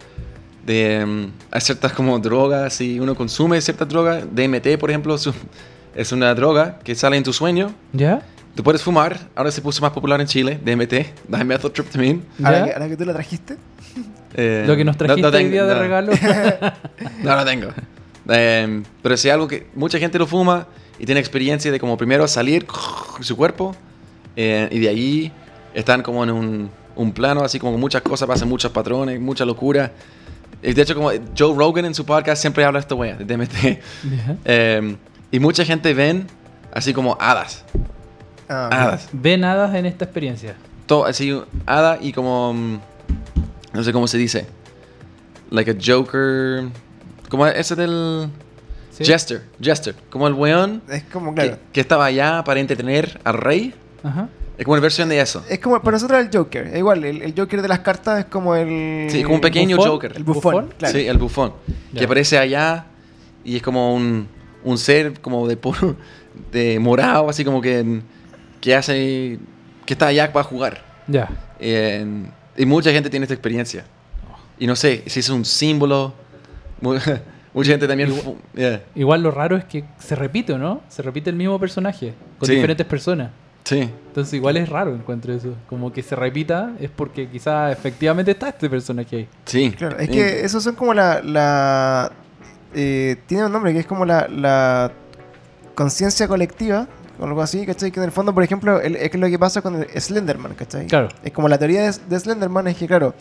De, 0.66 1.04
mm, 1.04 1.26
hay 1.50 1.60
ciertas 1.60 1.92
como 1.92 2.18
drogas. 2.18 2.74
Si 2.74 2.98
uno 3.00 3.14
consume 3.14 3.60
ciertas 3.60 3.88
drogas, 3.88 4.24
DMT, 4.32 4.78
por 4.78 4.90
ejemplo, 4.90 5.16
es 5.94 6.12
una 6.12 6.34
droga 6.34 6.78
que 6.82 6.94
sale 6.94 7.16
en 7.16 7.22
tu 7.22 7.32
sueño. 7.32 7.72
¿Ya? 7.92 8.22
Tú 8.54 8.62
puedes 8.62 8.82
fumar. 8.82 9.18
Ahora 9.34 9.50
se 9.50 9.60
puso 9.60 9.82
más 9.82 9.90
popular 9.92 10.20
en 10.20 10.26
Chile. 10.26 10.58
DMT, 10.64 10.94
dimethyltryptamine. 11.28 12.22
Ahora 12.42 12.64
que, 12.64 12.72
ahora 12.72 12.88
que 12.88 12.96
tú 12.96 13.04
la 13.04 13.12
trajiste. 13.12 13.56
Eh, 14.36 14.64
Lo 14.66 14.76
que 14.76 14.84
nos 14.84 14.94
no- 14.94 14.98
trajiste 14.98 15.22
no 15.22 15.28
hoy 15.28 15.32
tengo- 15.34 15.50
día 15.50 15.64
de 15.66 15.74
no. 15.74 15.80
regalo. 15.80 16.12
No 17.22 17.36
lo 17.36 17.44
tengo. 17.44 17.68
Eh, 18.28 18.82
pero 19.02 19.16
si 19.16 19.28
algo 19.28 19.46
que 19.46 19.66
mucha 19.74 19.98
gente 19.98 20.18
lo 20.18 20.26
fuma 20.26 20.66
y 20.98 21.04
tiene 21.04 21.20
experiencia 21.20 21.70
de 21.70 21.78
como 21.78 21.96
primero 21.98 22.26
salir 22.26 22.66
su 23.20 23.36
cuerpo 23.36 23.76
eh, 24.34 24.68
y 24.72 24.78
de 24.80 24.88
ahí 24.88 25.32
están 25.74 26.02
como 26.02 26.24
en 26.24 26.30
un, 26.30 26.70
un 26.96 27.12
plano 27.12 27.42
así 27.44 27.58
como 27.58 27.76
muchas 27.76 28.02
cosas, 28.02 28.26
pasan 28.26 28.48
muchos 28.48 28.72
patrones, 28.72 29.20
mucha 29.20 29.44
locura. 29.44 29.92
Y 30.62 30.72
de 30.72 30.82
hecho 30.82 30.94
como 30.94 31.10
Joe 31.36 31.54
Rogan 31.56 31.84
en 31.84 31.94
su 31.94 32.04
podcast 32.06 32.40
siempre 32.40 32.64
habla 32.64 32.78
de 32.78 32.82
esta 32.82 32.94
wea, 32.94 33.16
de 33.16 33.24
DMT. 33.24 33.80
Eh, 34.44 34.96
y 35.30 35.38
mucha 35.40 35.64
gente 35.64 35.92
ven 35.94 36.26
así 36.72 36.92
como 36.94 37.16
hadas. 37.20 37.64
Ah, 38.48 38.68
Hadas. 38.70 39.08
Ven 39.12 39.44
hadas 39.44 39.74
en 39.74 39.86
esta 39.86 40.04
experiencia. 40.04 40.54
Todo 40.86 41.06
así, 41.06 41.38
hada 41.66 41.98
y 42.00 42.12
como... 42.12 42.52
mm, 42.52 42.78
No 43.72 43.82
sé 43.84 43.92
cómo 43.92 44.06
se 44.06 44.18
dice. 44.18 44.46
Like 45.50 45.70
a 45.70 45.74
Joker... 45.84 46.64
Como 47.28 47.46
ese 47.46 47.74
del... 47.74 48.28
¿sí? 48.90 49.04
Jester, 49.04 49.44
Jester, 49.60 49.94
como 50.10 50.28
el 50.28 50.34
weón 50.34 50.82
Es 50.88 51.02
como, 51.04 51.34
que, 51.34 51.56
que 51.72 51.80
estaba 51.80 52.04
allá 52.04 52.44
para 52.44 52.60
entretener 52.60 53.18
al 53.24 53.34
rey. 53.38 53.74
Ajá. 54.04 54.28
Es 54.56 54.64
como 54.64 54.74
una 54.74 54.82
versión 54.82 55.08
de 55.08 55.20
eso. 55.20 55.44
Es 55.48 55.58
como, 55.58 55.80
para 55.80 55.96
nosotros 55.96 56.20
el 56.24 56.30
Joker. 56.32 56.68
Es 56.68 56.78
igual, 56.78 57.04
el, 57.04 57.22
el 57.22 57.34
Joker 57.36 57.60
de 57.60 57.68
las 57.68 57.80
cartas 57.80 58.20
es 58.20 58.24
como 58.26 58.54
el. 58.54 59.08
Sí, 59.10 59.22
como 59.22 59.34
un 59.36 59.40
pequeño 59.40 59.76
bufón, 59.76 59.90
Joker. 59.92 60.12
El 60.16 60.24
bufón, 60.24 60.42
¿Bufón? 60.54 60.74
claro. 60.78 60.98
Sí, 60.98 61.06
el 61.06 61.18
bufón. 61.18 61.52
Ya. 61.92 61.98
Que 62.00 62.04
aparece 62.04 62.38
allá 62.38 62.86
y 63.44 63.56
es 63.56 63.62
como 63.62 63.94
un, 63.94 64.28
un 64.62 64.78
ser 64.78 65.20
como 65.20 65.48
de 65.48 65.56
puro, 65.56 65.96
de 66.52 66.78
morado, 66.78 67.28
así 67.28 67.44
como 67.44 67.60
que, 67.60 68.00
que 68.60 68.74
hace, 68.76 69.38
que 69.84 69.94
está 69.94 70.06
allá 70.06 70.32
para 70.32 70.44
jugar. 70.44 70.84
Ya. 71.08 71.28
Eh, 71.58 72.06
Y 72.56 72.64
mucha 72.66 72.92
gente 72.92 73.10
tiene 73.10 73.24
esta 73.24 73.34
experiencia. 73.34 73.84
Y 74.58 74.68
no 74.68 74.76
sé, 74.76 75.02
si 75.06 75.18
es 75.18 75.28
un 75.30 75.44
símbolo. 75.44 76.14
mu- 76.80 76.94
mucha 77.54 77.70
gente 77.72 77.88
también. 77.88 78.12
fu- 78.14 78.36
yeah. 78.54 78.82
Igual 78.94 79.20
lo 79.24 79.32
raro 79.32 79.56
es 79.56 79.64
que 79.64 79.82
se 79.98 80.14
repite, 80.14 80.52
¿o 80.52 80.58
no? 80.58 80.80
Se 80.88 81.02
repite 81.02 81.28
el 81.30 81.34
mismo 81.36 81.58
personaje 81.58 82.14
con 82.38 82.46
Sí. 82.46 82.54
diferentes 82.54 82.86
personas. 82.86 83.30
Sí. 83.64 83.90
Entonces 84.08 84.34
igual 84.34 84.56
es 84.58 84.68
raro 84.68 84.94
encuentro 84.94 85.32
eso. 85.32 85.54
Como 85.68 85.92
que 85.92 86.02
se 86.02 86.14
repita 86.14 86.72
es 86.78 86.90
porque 86.90 87.28
quizá 87.28 87.72
efectivamente 87.72 88.30
está 88.32 88.48
este 88.50 88.68
personaje 88.70 89.16
ahí. 89.16 89.28
Sí. 89.46 89.70
Claro, 89.76 89.98
es 89.98 90.08
que 90.10 90.44
esos 90.44 90.62
son 90.62 90.74
como 90.74 90.92
la. 90.94 91.20
la 91.22 92.12
eh, 92.74 93.16
tiene 93.26 93.46
un 93.46 93.52
nombre 93.52 93.72
que 93.72 93.78
es 93.80 93.86
como 93.86 94.04
la, 94.04 94.28
la 94.28 94.92
conciencia 95.74 96.28
colectiva, 96.28 96.86
o 97.18 97.24
algo 97.24 97.40
así, 97.42 97.64
¿cachai? 97.66 97.90
Que 97.90 98.00
en 98.00 98.04
el 98.04 98.12
fondo, 98.12 98.34
por 98.34 98.42
ejemplo, 98.42 98.80
el- 98.80 98.96
es 98.96 99.10
que 99.10 99.18
lo 99.18 99.28
que 99.28 99.38
pasa 99.38 99.62
con 99.62 99.76
el 99.76 100.00
Slenderman, 100.00 100.54
¿cachai? 100.54 100.86
Claro. 100.86 101.08
Es 101.22 101.32
como 101.32 101.48
la 101.48 101.58
teoría 101.58 101.90
de, 101.90 101.98
de 102.08 102.18
Slenderman 102.20 102.66
es 102.68 102.76
que, 102.76 102.86
claro, 102.86 103.14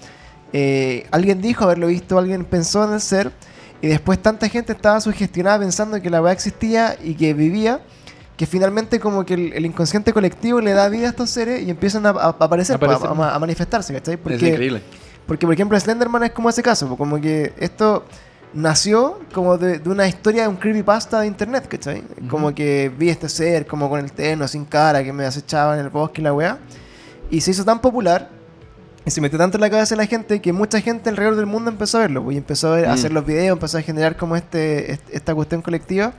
eh, 0.52 1.06
alguien 1.12 1.42
dijo 1.42 1.64
haberlo 1.64 1.88
visto, 1.88 2.18
alguien 2.18 2.46
pensó 2.46 2.84
en 2.86 2.94
el 2.94 3.02
ser, 3.02 3.32
y 3.82 3.88
después 3.88 4.20
tanta 4.20 4.48
gente 4.50 4.74
estaba 4.74 5.00
sugestionada 5.02 5.60
pensando 5.60 6.02
que 6.02 6.10
la 6.10 6.22
weá 6.22 6.34
existía 6.34 6.96
y 7.04 7.14
que 7.16 7.34
vivía, 7.34 7.80
que 8.38 8.46
finalmente 8.46 9.00
como 9.00 9.26
que 9.26 9.36
el, 9.36 9.54
el 9.54 9.66
inconsciente 9.66 10.12
colectivo 10.14 10.60
le 10.60 10.74
da 10.74 10.90
vida 10.90 11.08
a 11.08 11.10
estos 11.10 11.30
seres 11.30 11.62
y 11.62 11.70
empiezan 11.70 12.06
a, 12.06 12.10
a- 12.10 12.14
a 12.26 12.30
aparecer, 12.30 12.80
pues, 12.80 12.92
a, 12.92 13.10
a 13.10 13.14
ma- 13.14 13.34
a 13.36 13.40
manifestarse, 13.40 13.94
¿cachai? 13.94 14.18
es 14.26 14.42
increíble. 14.42 14.82
Porque, 15.28 15.46
por 15.46 15.54
ejemplo, 15.54 15.80
Slenderman 15.80 16.24
es 16.24 16.32
como 16.32 16.50
ese 16.50 16.62
caso, 16.64 16.88
pues, 16.88 16.98
como 16.98 17.22
que 17.22 17.54
esto 17.60 18.04
nació 18.54 19.20
como 19.34 19.58
de, 19.58 19.80
de 19.80 19.90
una 19.90 20.08
historia 20.08 20.44
de 20.44 20.48
un 20.48 20.58
creepypasta 20.58 21.22
de 21.22 21.28
internet, 21.28 21.68
¿cachai? 21.68 22.04
Como 22.30 22.54
que 22.54 22.92
vi 22.98 23.10
este 23.10 23.30
ser, 23.30 23.66
como 23.66 23.90
con 23.90 24.00
el 24.00 24.12
terno, 24.12 24.48
sin 24.48 24.66
cara, 24.66 25.04
que 25.04 25.12
me 25.14 25.26
acechaba 25.26 25.74
en 25.76 25.82
el 25.86 25.90
bosque 25.90 26.22
y 26.22 26.24
la 26.24 26.34
weá. 26.34 26.58
Y 27.30 27.42
se 27.42 27.52
hizo 27.52 27.64
tan 27.66 27.80
popular 27.82 28.30
y 29.06 29.12
se 29.12 29.22
metió 29.22 29.38
tanto 29.40 29.58
en 29.58 29.62
la 29.62 29.70
cabeza 29.70 29.96
de 29.96 30.02
la 30.02 30.06
gente 30.08 30.40
que 30.42 30.54
mucha 30.54 30.80
gente 30.82 31.10
alrededor 31.10 31.36
del 31.36 31.46
mundo 31.46 31.70
empezó 31.72 31.98
a 31.98 32.02
verlo, 32.02 32.24
pues, 32.24 32.36
y 32.36 32.38
empezó 32.38 32.72
a, 32.74 32.76
ver- 32.76 32.86
a 32.86 32.90
Mm. 32.90 32.94
hacer 32.94 33.12
los 33.12 33.26
videos, 33.26 33.54
empezó 33.54 33.78
a 33.78 33.82
generar 33.82 34.18
como 34.18 34.36
este, 34.36 34.92
este- 34.92 35.16
esta 35.18 35.34
cuestión 35.36 35.62
colectiva. 35.62 36.14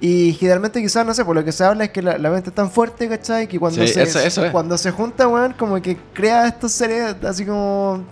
Y 0.00 0.34
generalmente 0.34 0.80
quizás, 0.82 1.06
no 1.06 1.14
sé, 1.14 1.24
por 1.24 1.34
lo 1.34 1.42
que 1.44 1.52
se 1.52 1.64
habla 1.64 1.84
es 1.84 1.90
que 1.90 2.02
la, 2.02 2.18
la 2.18 2.30
mente 2.30 2.50
es 2.50 2.54
tan 2.54 2.70
fuerte, 2.70 3.08
¿cachai? 3.08 3.46
Que 3.48 3.58
cuando, 3.58 3.80
Sí, 3.86 3.88
se, 3.94 4.02
eso- 4.02 4.18
eso 4.20 4.44
es. 4.44 4.52
cuando 4.52 4.76
se 4.76 4.90
junta, 4.90 5.26
weón, 5.26 5.54
como 5.54 5.80
que 5.80 5.96
crea 6.12 6.46
estos 6.48 6.72
seres 6.72 7.16
así 7.24 7.46
como 7.46 8.04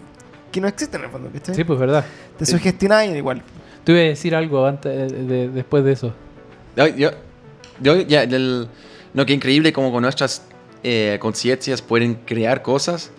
que 0.51 0.61
no 0.62 0.69
existen 0.69 1.01
en 1.01 1.06
el 1.06 1.11
fondo, 1.12 1.31
¿cachai? 1.32 1.55
Sí, 1.55 1.62
pues 1.65 1.78
verdad. 1.78 2.05
Te 2.39 2.47
sugestionáis 2.47 3.15
igual. 3.15 3.43
Tú 3.85 3.93
ibas 3.93 4.05
a 4.05 4.06
decir 4.09 4.35
algo 4.35 4.65
antes 4.66 5.12
de, 5.12 5.24
de- 5.24 5.48
después 5.51 5.85
de 5.85 5.93
eso. 5.93 6.15
Yo, 6.74 6.86
yo, 6.86 7.11
yo 7.81 8.01
ya, 8.01 8.24
del- 8.27 8.66
no, 9.12 9.27
qué 9.27 9.35
increíble 9.35 9.73
como 9.73 9.93
con 9.93 10.02
nuestras 10.02 10.43
eh, 10.82 11.19
conciencias 11.20 11.82
pueden 11.82 12.15
crear 12.15 12.62
cosas 12.62 13.11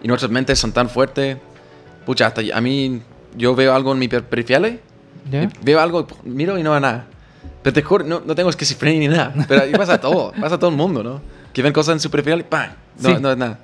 y 0.00 0.06
nuestras 0.08 0.30
mentes 0.30 0.58
son 0.60 0.70
tan 0.72 0.88
fuertes. 0.88 1.38
Pucha, 2.06 2.26
hasta 2.28 2.40
a 2.54 2.60
mí, 2.60 3.02
yo 3.36 3.54
veo 3.56 3.74
algo 3.74 3.92
en 3.92 3.98
mi 3.98 4.06
per- 4.08 4.24
periférico, 4.24 4.78
¿Ya? 5.30 5.48
veo 5.62 5.80
algo, 5.80 6.06
miro 6.24 6.56
y 6.58 6.62
no 6.62 6.70
veo 6.70 6.80
nada. 6.80 7.06
Pero 7.62 7.72
te 7.74 7.82
juro, 7.82 8.04
no, 8.04 8.20
no 8.24 8.34
tengo 8.34 8.50
esquizofrenia 8.50 9.00
ni 9.08 9.08
nada. 9.08 9.34
Pero 9.48 9.62
ahí 9.62 9.72
pasa 9.72 9.94
a 9.94 10.00
todo, 10.00 10.32
pasa 10.40 10.56
a 10.56 10.58
todo 10.58 10.70
el 10.70 10.76
mundo, 10.76 11.02
¿no? 11.02 11.20
Que 11.52 11.62
ven 11.62 11.72
cosas 11.72 11.94
en 11.94 12.00
su 12.00 12.08
y 12.16 12.42
¡pam! 12.42 12.70
No, 13.00 13.08
Sí. 13.08 13.16
no 13.20 13.30
es 13.32 13.36
nada. 13.36 13.58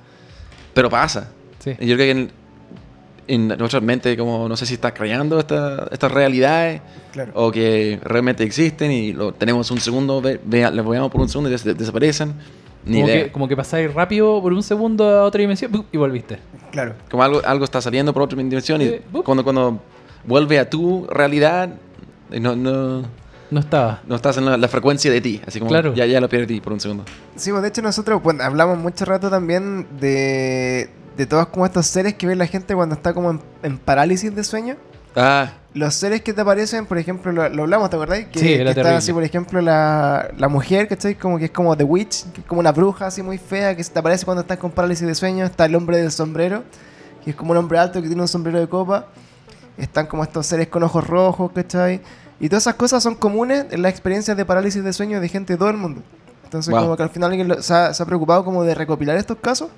Pero 0.73 0.89
pasa. 0.89 1.29
Sí. 1.59 1.71
Y 1.79 1.87
yo 1.87 1.95
creo 1.95 2.05
que 2.05 2.11
en, 2.11 2.31
en 3.27 3.47
nuestra 3.57 3.79
mente, 3.81 4.15
como 4.17 4.47
no 4.47 4.55
sé 4.57 4.65
si 4.65 4.75
está 4.75 4.93
creando 4.93 5.39
esta- 5.39 5.87
estas 5.91 6.11
realidades 6.11 6.81
Claro. 7.11 7.31
o 7.35 7.51
que 7.51 7.99
realmente 8.03 8.43
existen 8.43 8.91
y 8.91 9.13
lo 9.13 9.33
tenemos 9.33 9.69
un 9.71 9.79
segundo, 9.79 10.21
ve, 10.21 10.39
vea- 10.45 10.71
lo 10.71 10.83
veamos 10.83 11.11
por 11.11 11.21
un 11.21 11.29
segundo 11.29 11.49
y 11.49 11.51
des- 11.53 11.63
desaparecen. 11.77 12.33
Ni 12.85 13.01
Como 13.01 13.07
idea. 13.09 13.23
que, 13.25 13.31
como 13.31 13.47
que 13.49 13.57
pasáis 13.57 13.93
rápido 13.93 14.41
por 14.41 14.53
un 14.53 14.63
segundo 14.63 15.03
a 15.09 15.25
otra 15.25 15.41
dimensión 15.41 15.85
y 15.91 15.97
volviste. 15.97 16.39
Claro. 16.71 16.93
Como 17.11 17.21
algo, 17.23 17.41
algo 17.45 17.65
está 17.65 17.81
saliendo 17.81 18.13
por 18.13 18.23
otra 18.23 18.37
dimensión 18.37 18.81
y 18.81 19.01
bup. 19.11 19.25
cuando, 19.25 19.43
cuando 19.43 19.81
vuelve 20.23 20.59
a 20.59 20.69
tu 20.69 21.05
realidad, 21.09 21.69
eh, 22.31 22.39
no, 22.39 22.55
no, 22.55 23.03
No 23.51 23.59
estaba. 23.59 24.01
no 24.07 24.15
estás 24.15 24.37
en 24.37 24.45
la, 24.45 24.57
la 24.57 24.67
frecuencia 24.67 25.11
de 25.11 25.21
ti. 25.21 25.41
Así 25.47 25.59
como 25.59 25.69
Claro. 25.69 25.93
ya, 25.93 26.05
ya 26.05 26.21
lo 26.21 26.29
perdí 26.29 26.61
por 26.61 26.73
un 26.73 26.79
segundo. 26.79 27.03
Sí, 27.35 27.49
pues 27.51 27.61
de 27.63 27.69
hecho 27.69 27.81
nosotros 27.81 28.21
bueno, 28.21 28.43
hablamos 28.43 28.77
mucho 28.77 29.05
rato 29.05 29.29
también 29.29 29.87
de, 29.99 30.89
de 31.17 31.25
todos 31.25 31.47
como 31.47 31.65
estos 31.65 31.87
seres 31.87 32.13
que 32.13 32.27
ve 32.27 32.35
la 32.35 32.45
gente 32.47 32.75
cuando 32.75 32.95
está 32.95 33.13
como 33.13 33.31
en, 33.31 33.41
en 33.63 33.77
parálisis 33.77 34.35
de 34.35 34.43
sueño. 34.43 34.75
Ah, 35.15 35.51
Los 35.73 35.95
seres 35.95 36.21
que 36.21 36.33
te 36.33 36.41
aparecen, 36.41 36.85
por 36.85 36.99
ejemplo, 36.99 37.31
lo, 37.31 37.49
lo 37.49 37.63
hablamos, 37.63 37.89
¿te 37.89 37.95
acordáis? 37.95 38.27
Que, 38.27 38.39
Sí, 38.39 38.45
que 38.45 38.61
era 38.61 38.69
está 38.69 38.81
terrible. 38.83 38.97
así, 38.99 39.11
por 39.13 39.23
ejemplo, 39.23 39.59
la, 39.61 40.29
la 40.37 40.47
mujer, 40.47 40.87
¿cachai? 40.87 41.15
Como 41.15 41.39
que 41.39 41.45
es 41.45 41.51
como 41.51 41.75
The 41.75 41.83
Witch, 41.83 42.25
que 42.31 42.41
es 42.41 42.47
como 42.47 42.59
una 42.61 42.71
bruja 42.71 43.07
así 43.07 43.23
muy 43.23 43.39
fea, 43.39 43.75
que 43.75 43.83
se 43.83 43.91
te 43.91 43.97
aparece 43.97 44.23
cuando 44.25 44.41
estás 44.41 44.59
con 44.59 44.69
parálisis 44.69 45.07
de 45.07 45.15
sueño. 45.15 45.45
Está 45.45 45.65
el 45.65 45.75
hombre 45.75 45.97
del 45.97 46.11
sombrero, 46.11 46.63
que 47.23 47.31
es 47.31 47.35
como 47.35 47.51
un 47.51 47.57
hombre 47.57 47.79
alto 47.79 47.99
que 48.01 48.07
tiene 48.07 48.21
un 48.21 48.27
sombrero 48.27 48.59
de 48.59 48.67
copa. 48.69 49.07
Están 49.79 50.05
como 50.05 50.23
estos 50.23 50.45
seres 50.45 50.67
con 50.67 50.83
ojos 50.83 51.05
rojos, 51.07 51.51
¿cachai? 51.53 52.01
Y 52.39 52.47
todas 52.49 52.63
esas 52.63 52.75
cosas 52.75 53.03
son 53.03 53.15
comunes 53.15 53.65
en 53.71 53.81
las 53.81 53.91
experiencias 53.91 54.35
de 54.37 54.45
parálisis 54.45 54.83
de 54.83 54.93
sueño 54.93 55.19
de 55.19 55.27
gente 55.27 55.53
de 55.53 55.57
todo 55.59 55.69
el 55.69 55.77
mundo. 55.77 56.01
Entonces, 56.45 56.71
Wow. 56.73 56.83
como 56.83 56.97
que 56.97 57.03
al 57.03 57.09
final 57.09 57.29
alguien 57.31 57.47
lo- 57.47 57.61
se, 57.61 57.73
ha, 57.73 57.93
se 57.93 58.01
ha 58.01 58.05
preocupado 58.05 58.43
como 58.45 58.63
de 58.63 58.73
recopilar 58.75 59.17
estos 59.17 59.37
casos 59.37 59.69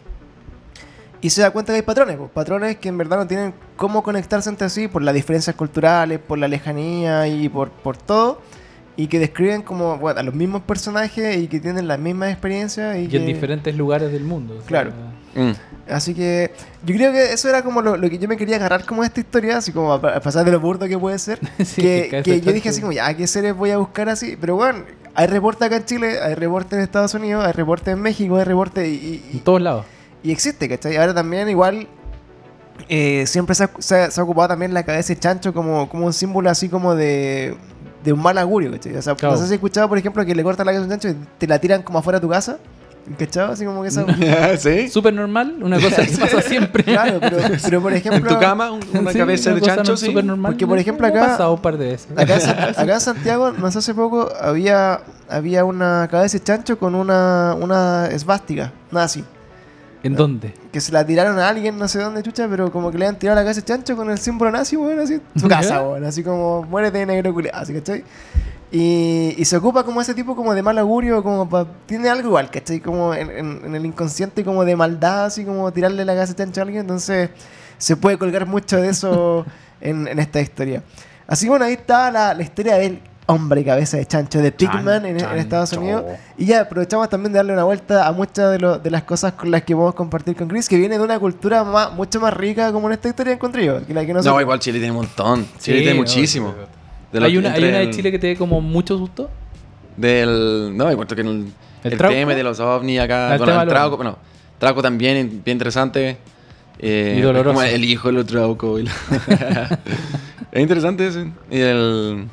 y 1.22 1.30
se 1.30 1.42
da 1.42 1.52
cuenta 1.52 1.72
que 1.74 1.78
hay 1.78 1.82
patrones, 1.82 2.18
pues, 2.18 2.32
patrones 2.32 2.78
que 2.78 2.90
en 2.90 2.98
verdad 2.98 3.18
no 3.18 3.28
tienen 3.28 3.54
cómo 3.76 4.02
conectarse 4.04 4.50
entre 4.50 4.70
sí 4.70 4.88
por 4.88 5.02
las 5.02 5.14
diferencias 5.14 5.56
culturales, 5.56 6.20
por 6.20 6.38
la 6.40 6.48
lejanía 6.48 7.28
y 7.28 7.50
por, 7.50 7.70
por 7.72 7.98
todo, 7.98 8.40
y 8.98 9.08
que 9.08 9.20
describen 9.20 9.62
como 9.62 9.98
bueno, 9.98 10.20
a 10.20 10.24
los 10.24 10.34
mismos 10.36 10.62
personajes 10.64 11.38
y 11.38 11.48
que 11.48 11.60
tienen 11.60 11.88
las 11.88 11.98
mismas 12.00 12.32
experiencias. 12.32 12.98
Y, 12.98 13.02
Y 13.04 13.08
que- 13.08 13.18
en 13.18 13.26
diferentes 13.26 13.76
lugares 13.76 14.12
del 14.12 14.24
mundo. 14.24 14.56
o 14.56 14.60
sea, 14.60 14.68
Claro. 14.68 14.92
mm. 15.36 15.52
Así 15.90 16.14
que 16.14 16.52
yo 16.86 16.96
creo 16.96 17.12
que 17.12 17.34
eso 17.34 17.50
era 17.50 17.64
como 17.64 17.82
lo, 17.82 17.98
lo 17.98 18.10
que 18.10 18.18
yo 18.18 18.28
me 18.28 18.38
quería 18.38 18.56
agarrar 18.58 18.86
como 18.86 19.04
esta 19.04 19.20
historia, 19.20 19.58
así 19.58 19.72
como 19.74 19.92
a, 19.94 19.96
a 19.96 20.20
pasar 20.22 20.46
de 20.46 20.52
lo 20.52 20.60
burdo 20.60 20.88
que 20.88 20.98
puede 20.98 21.18
ser. 21.20 21.40
Sí, 21.66 21.82
que, 21.82 22.22
que 22.24 22.40
yo 22.42 22.52
dije 22.54 22.70
así 22.70 22.80
como, 22.82 22.94
ya, 22.94 23.14
¿qué 23.16 23.28
series 23.28 23.56
voy 23.56 23.72
a 23.72 23.78
buscar 23.78 24.08
así? 24.08 24.38
Pero 24.40 24.56
bueno, 24.56 24.84
hay 25.16 25.28
reporte 25.28 25.66
acá 25.66 25.78
en 25.78 25.86
Chile, 25.86 26.20
hay 26.22 26.36
reporte 26.36 26.76
en 26.76 26.82
Estados 26.84 27.14
Unidos, 27.14 27.44
hay 27.46 27.52
reporte 27.54 27.92
en 27.92 28.00
México, 28.02 28.38
hay 28.38 28.44
reporte 28.46 28.88
y, 28.88 28.94
y- 28.94 29.30
En 29.34 29.40
todos 29.40 29.62
lados. 29.62 29.86
y 30.24 30.32
existe, 30.32 30.70
¿cachai? 30.70 30.96
Ahora 30.98 31.14
también 31.14 31.50
igual 31.50 31.88
eh, 32.90 33.26
siempre 33.28 33.54
se 33.56 33.66
ha, 33.66 33.70
se 33.80 33.96
ha- 33.96 34.12
se 34.12 34.20
ha 34.20 34.24
ocupado 34.24 34.50
también 34.50 34.74
la 34.74 34.84
cabeza 34.84 35.14
de 35.14 35.20
chancho 35.20 35.54
como, 35.54 35.88
como 35.90 36.06
un 36.06 36.14
símbolo 36.14 36.50
así 36.50 36.68
como 36.70 36.96
de, 36.96 37.56
de 38.03 38.14
un 38.14 38.22
mal 38.22 38.38
augurio, 38.38 38.72
¿cachai? 38.72 38.95
O 38.95 39.02
sea, 39.02 39.15
Claro. 39.15 39.36
no 39.36 39.38
sé 39.41 39.45
si 39.48 39.49
has 39.49 39.56
escuchado, 39.56 39.88
por 39.90 39.98
ejemplo, 39.98 40.26
que 40.26 40.34
le 40.36 40.44
cortan 40.44 40.65
la 40.65 40.72
cabeza 40.73 40.84
a 40.91 40.94
un 40.95 40.99
chancho 40.99 41.10
y 41.10 41.26
te 41.38 41.48
la 41.48 41.60
tiran 41.60 41.84
como 41.84 41.99
afuera 41.99 42.19
de 42.19 42.22
tu 42.26 42.30
casa, 42.30 42.57
¿cachai? 43.18 43.52
Así 43.52 43.65
como 43.65 43.82
que 43.84 43.90
esa... 43.90 44.06
¿Sí? 44.57 44.90
Súper 44.90 45.14
normal, 45.14 45.57
una 45.61 45.80
cosa 45.80 46.06
que 46.06 46.18
pasa 46.18 46.41
siempre. 46.41 46.84
Claro, 46.84 47.19
pero, 47.19 47.38
pero 47.64 47.82
por 47.82 47.91
En 47.91 47.98
ejemplo... 47.99 48.34
tu 48.34 48.40
cama, 48.40 48.72
un- 48.72 48.82
una 48.94 49.11
Sí, 49.11 49.18
cabeza 49.19 49.52
una 49.52 49.60
de 49.60 49.65
chancho, 49.65 49.91
no- 49.91 49.98
sí. 49.98 50.06
súper 50.07 50.23
normal. 50.26 50.52
Porque, 50.53 50.65
por 50.68 50.78
ejemplo, 50.80 51.06
acá- 51.07 51.19
pasado 51.28 51.53
un 51.53 51.61
par 51.61 51.78
de 51.78 51.86
veces. 51.91 52.07
Acá, 52.18 52.36
en 52.38 52.49
acá 52.80 52.94
en 52.95 53.02
Santiago, 53.02 53.52
no 53.52 53.72
sé 53.72 53.80
hace 53.80 53.94
poco, 53.94 54.30
había, 54.41 55.02
había 55.30 55.64
una 55.65 56.07
cabeza 56.10 56.38
de 56.38 56.44
chancho 56.44 56.80
con 56.80 56.95
una, 56.95 57.56
una 57.60 58.07
esvástica, 58.07 58.72
nazi. 58.91 59.23
¿En 60.03 60.15
dónde? 60.15 60.53
Que 60.72 60.82
se 60.82 60.91
la 60.91 61.06
tiraron 61.06 61.38
a 61.40 61.48
alguien, 61.49 61.78
no 61.78 61.88
sé 61.88 61.99
dónde, 61.99 62.23
chucha, 62.23 62.48
pero 62.49 62.72
como 62.72 62.91
que 62.91 62.98
le 62.98 63.06
han 63.07 63.18
tirado 63.19 63.36
la 63.36 63.44
cabeza 63.44 63.61
de 63.61 63.65
chancho 63.68 63.95
con 63.95 64.10
el 64.10 64.18
símbolo 64.18 64.49
nazi, 64.52 64.76
weón, 64.78 64.99
así 64.99 65.14
en 65.15 65.41
su 65.41 65.48
casa, 65.48 65.82
weón, 65.84 66.03
así 66.06 66.23
como 66.23 66.64
muérete 66.64 66.98
de 66.99 67.06
negro 67.06 67.34
culiado, 67.34 67.60
así, 67.60 67.73
¿cachai? 67.73 68.03
Y, 68.72 69.36
y 69.38 69.45
se 69.45 69.57
ocupa 69.57 69.84
como 69.84 69.99
ese 70.02 70.14
tipo 70.14 70.36
como 70.36 70.53
de 70.56 70.64
mal 70.64 70.78
augurio, 70.78 71.22
como 71.22 71.48
pa- 71.49 71.68
tiene 71.86 72.10
algo 72.10 72.30
igual, 72.30 72.49
¿cachai? 72.49 72.80
Como 72.80 73.14
en, 73.14 73.30
en- 73.30 73.61
en 73.65 73.76
el 73.76 73.86
inconsciente 73.86 74.44
como 74.45 74.64
de 74.65 74.76
maldad, 74.76 75.26
así 75.26 75.44
como 75.44 75.72
tirarle 75.73 76.06
la 76.06 76.15
de 76.15 76.34
chancho 76.36 76.61
a 76.61 76.64
alguien, 76.64 76.82
entonces 76.82 77.30
se 77.78 77.98
puede 77.98 78.18
colgar 78.18 78.45
mucho 78.48 78.78
de 78.78 78.90
eso 78.90 79.45
en, 79.82 80.07
en 80.07 80.19
esta 80.19 80.40
historia. 80.41 80.84
Así 81.28 81.45
que 81.45 81.49
bueno, 81.49 81.65
ahí 81.65 81.73
está 81.73 82.10
la, 82.11 82.34
la 82.34 82.44
historia 82.44 82.76
del 82.76 83.02
hombre 83.27 83.64
cabeza 83.64 83.98
de 83.98 84.06
chancho 84.06 84.39
de 84.39 84.52
Pigman 84.52 85.06
en, 85.06 85.19
en 85.19 85.38
Estados. 85.38 85.72
Unidos. 85.73 86.03
Y 86.38 86.45
ya 86.48 86.61
aprovechamos 86.61 87.07
también 87.10 87.31
de 87.31 87.38
darle 87.38 87.53
una 87.53 87.64
vuelta 87.64 88.06
a 88.07 88.11
muchas 88.11 88.52
de, 88.52 88.60
lo- 88.60 88.77
de 88.80 88.89
las 88.91 89.03
cosas 89.03 89.34
con 89.34 89.49
las 89.52 89.61
que 89.64 89.73
podemos 89.73 89.95
compartir 89.95 90.35
con 90.35 90.48
Chris, 90.48 90.68
que 90.68 90.77
viene 90.77 90.98
de 90.98 91.03
una 91.03 91.18
cultura 91.19 91.64
más, 91.64 91.93
mucho 91.93 92.19
más 92.19 92.34
rica 92.34 92.72
como 92.73 92.88
en 92.88 92.93
esta 92.93 93.07
historia 93.10 93.34
encontré 93.34 93.65
yo, 93.65 93.85
que 93.85 93.93
la 93.93 94.06
que 94.06 94.14
nosotros. 94.14 94.35
No, 94.35 94.41
igual 94.41 94.60
Chile 94.60 94.80
tiene 94.80 94.91
un 94.91 94.98
montón. 94.98 95.45
Chile 95.60 95.77
Sí, 95.77 95.84
tiene 95.84 95.93
no, 95.93 96.02
muchísimo. 96.02 96.53
¿Hay 97.14 97.38
una, 97.38 97.53
¿Hay 97.53 97.64
una 97.64 97.77
de 97.77 97.84
el- 97.84 97.91
Chile 97.93 98.11
que 98.11 98.19
te 98.19 98.27
dé 98.27 98.35
como 98.38 98.60
mucho 98.61 98.98
susto? 98.98 99.30
Del. 99.98 100.76
No, 100.76 100.89
encuentro 100.89 101.15
que 101.15 101.22
el, 101.22 101.52
¿El 101.84 101.91
el, 101.93 101.98
tema 101.98 102.34
de 102.34 102.43
los 102.43 102.60
ovnis 102.60 102.99
acá. 102.99 103.31
Ah, 103.31 103.35
el 103.35 103.41
tema 103.43 103.64
el 103.64 103.69
trauco, 103.69 103.98
bueno, 103.98 104.18
trauco 104.60 104.81
también, 104.81 105.41
bien 105.43 105.56
interesante. 105.56 106.18
Eh, 106.80 107.15
Y 107.18 107.22
doloroso. 107.22 107.56
Como 107.56 107.61
el 107.64 107.84
hijo 107.84 108.11
del 108.11 108.26
trauco. 108.26 108.80
y 108.80 108.84
la- 108.84 108.91
es 110.52 110.61
interesante 110.61 111.07
ese. 111.07 111.27
Y 111.52 111.60
el. 111.60 112.27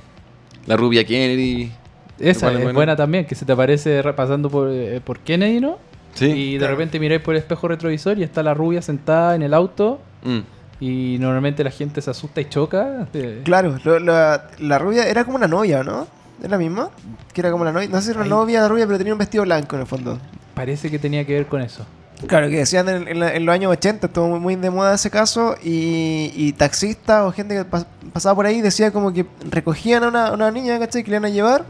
La 0.68 0.76
rubia 0.76 1.04
Kennedy. 1.04 1.72
Esa 2.20 2.48
es 2.52 2.58
bueno. 2.58 2.72
buena 2.74 2.94
también, 2.96 3.24
que 3.24 3.34
se 3.34 3.44
te 3.44 3.52
aparece 3.52 4.02
re- 4.02 4.12
pasando 4.12 4.50
por, 4.50 4.68
eh, 4.70 5.00
por 5.04 5.18
Kennedy, 5.20 5.60
¿no? 5.60 5.78
Sí. 6.14 6.26
y 6.26 6.52
de 6.54 6.58
claro. 6.58 6.72
repente 6.74 6.98
miráis 6.98 7.20
por 7.22 7.34
el 7.34 7.38
espejo 7.40 7.68
retrovisor 7.68 8.18
y 8.18 8.24
está 8.24 8.42
la 8.42 8.52
rubia 8.54 8.82
sentada 8.82 9.36
en 9.36 9.42
el 9.42 9.54
auto 9.54 10.00
Mm. 10.24 10.38
y 10.80 11.16
normalmente 11.20 11.62
la 11.62 11.70
gente 11.70 12.00
se 12.00 12.10
asusta 12.10 12.40
y 12.40 12.48
choca. 12.48 13.06
Eh, 13.14 13.42
Claro, 13.44 13.78
lo- 13.84 14.00
la, 14.00 14.48
la 14.58 14.78
rubia 14.78 15.04
era 15.08 15.24
como 15.24 15.36
una 15.36 15.46
novia, 15.46 15.84
¿no? 15.84 16.08
¿Es 16.42 16.50
la 16.50 16.58
misma? 16.58 16.90
Que 17.32 17.40
era 17.40 17.52
como 17.52 17.64
la 17.64 17.70
novia. 17.72 17.88
No 17.88 17.98
sé 17.98 18.04
si 18.06 18.10
era 18.10 18.18
una 18.20 18.24
Ay. 18.24 18.30
novia, 18.30 18.60
la 18.62 18.68
rubia, 18.68 18.86
pero 18.86 18.98
tenía 18.98 19.12
un 19.12 19.18
vestido 19.18 19.44
blanco 19.44 19.76
en 19.76 19.82
el 19.82 19.86
fondo. 19.86 20.18
Parece 20.54 20.90
que 20.90 20.98
tenía 20.98 21.24
que 21.24 21.34
ver 21.34 21.46
con 21.46 21.60
eso. 21.62 21.86
Claro, 22.26 22.48
que 22.48 22.56
decían 22.56 22.88
en, 22.88 23.06
en 23.08 23.20
la- 23.20 23.32
en 23.34 23.46
los 23.46 23.52
años 23.54 23.70
80, 23.72 24.08
estuvo 24.08 24.26
muy, 24.28 24.40
muy 24.40 24.56
de 24.56 24.70
moda 24.70 24.94
ese 24.94 25.08
caso, 25.10 25.54
y, 25.62 26.32
y 26.34 26.52
taxistas 26.52 27.24
o 27.24 27.30
gente 27.32 27.54
que 27.54 27.62
pas- 27.70 27.86
pasaba 28.12 28.34
por 28.34 28.46
ahí 28.46 28.60
decía 28.60 28.90
como 28.90 29.12
que 29.12 29.24
recogían 29.50 30.02
a 30.02 30.08
una, 30.08 30.32
una 30.32 30.50
niña, 30.50 30.78
¿cachai? 30.80 31.04
Que 31.04 31.10
le 31.10 31.16
iban 31.18 31.30
a 31.30 31.34
llevar, 31.34 31.64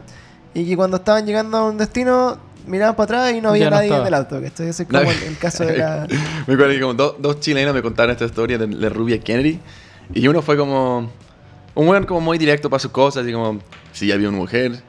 y 0.55 0.65
que 0.67 0.75
cuando 0.75 0.97
estaban 0.97 1.25
llegando 1.27 1.57
a 1.57 1.69
un 1.69 1.77
destino, 1.77 2.39
miraban 2.65 2.95
para 2.95 3.03
atrás 3.03 3.33
y 3.33 3.41
no 3.41 3.49
había 3.49 3.65
Ya 3.65 3.69
nadie 3.69 3.95
en 3.95 4.07
el 4.07 4.13
auto, 4.15 4.41
¿cachai? 4.41 4.67
Ese 4.69 4.83
es 4.83 4.89
como 4.89 5.03
No. 5.03 5.11
el, 5.11 5.23
el 5.23 5.37
caso 5.37 5.63
de 5.65 5.77
la... 5.77 6.07
Me 6.47 6.53
acuerdo 6.55 6.73
que 6.73 6.79
como 6.81 6.93
do- 6.95 7.15
dos 7.19 7.39
chilenos 7.39 7.73
me 7.75 7.81
contaron 7.83 8.11
esta 8.11 8.25
historia 8.25 8.57
de 8.57 8.67
la 8.67 8.89
rubia 8.89 9.19
Kennedy. 9.19 9.59
Y 10.15 10.27
uno 10.27 10.41
fue 10.41 10.57
como... 10.57 11.11
Un 11.75 11.87
weón 11.87 12.05
como 12.05 12.21
muy 12.21 12.37
directo 12.39 12.69
para 12.69 12.79
sus 12.79 12.91
cosas. 12.91 13.23
Así 13.23 13.31
como... 13.33 13.59
Si 13.91 14.11
había 14.11 14.29
una 14.29 14.37
mujer. 14.37 14.81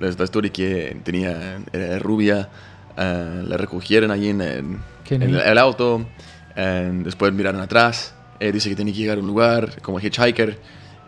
Esta 0.00 0.24
historia 0.24 0.52
que 0.52 0.96
tenía... 1.04 1.60
Era 1.72 1.98
rubia. 2.00 2.48
eh, 2.96 3.42
la 3.46 3.56
recogieron 3.56 4.10
allí 4.10 4.28
en, 4.30 4.40
en- 4.40 4.93
en 5.10 5.22
el, 5.22 5.36
el 5.40 5.58
auto. 5.58 6.06
después 6.56 7.32
miraron 7.32 7.60
atrás. 7.60 8.14
eh, 8.40 8.52
dice 8.52 8.68
que 8.68 8.76
tenía 8.76 8.92
que 8.92 9.00
llegar 9.00 9.18
a 9.18 9.20
un 9.20 9.26
lugar. 9.26 9.80
Como 9.82 9.98
hitchhiker. 10.00 10.58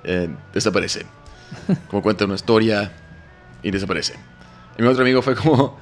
eh, 0.04 0.28
desaparece. 0.52 1.06
Como 1.90 2.02
cuenta 2.02 2.24
una 2.24 2.34
historia. 2.34 2.92
Y 3.62 3.70
desaparece. 3.70 4.14
Y 4.78 4.82
mi 4.82 4.88
otro 4.88 5.02
amigo 5.02 5.22
fue 5.22 5.34
como... 5.34 5.76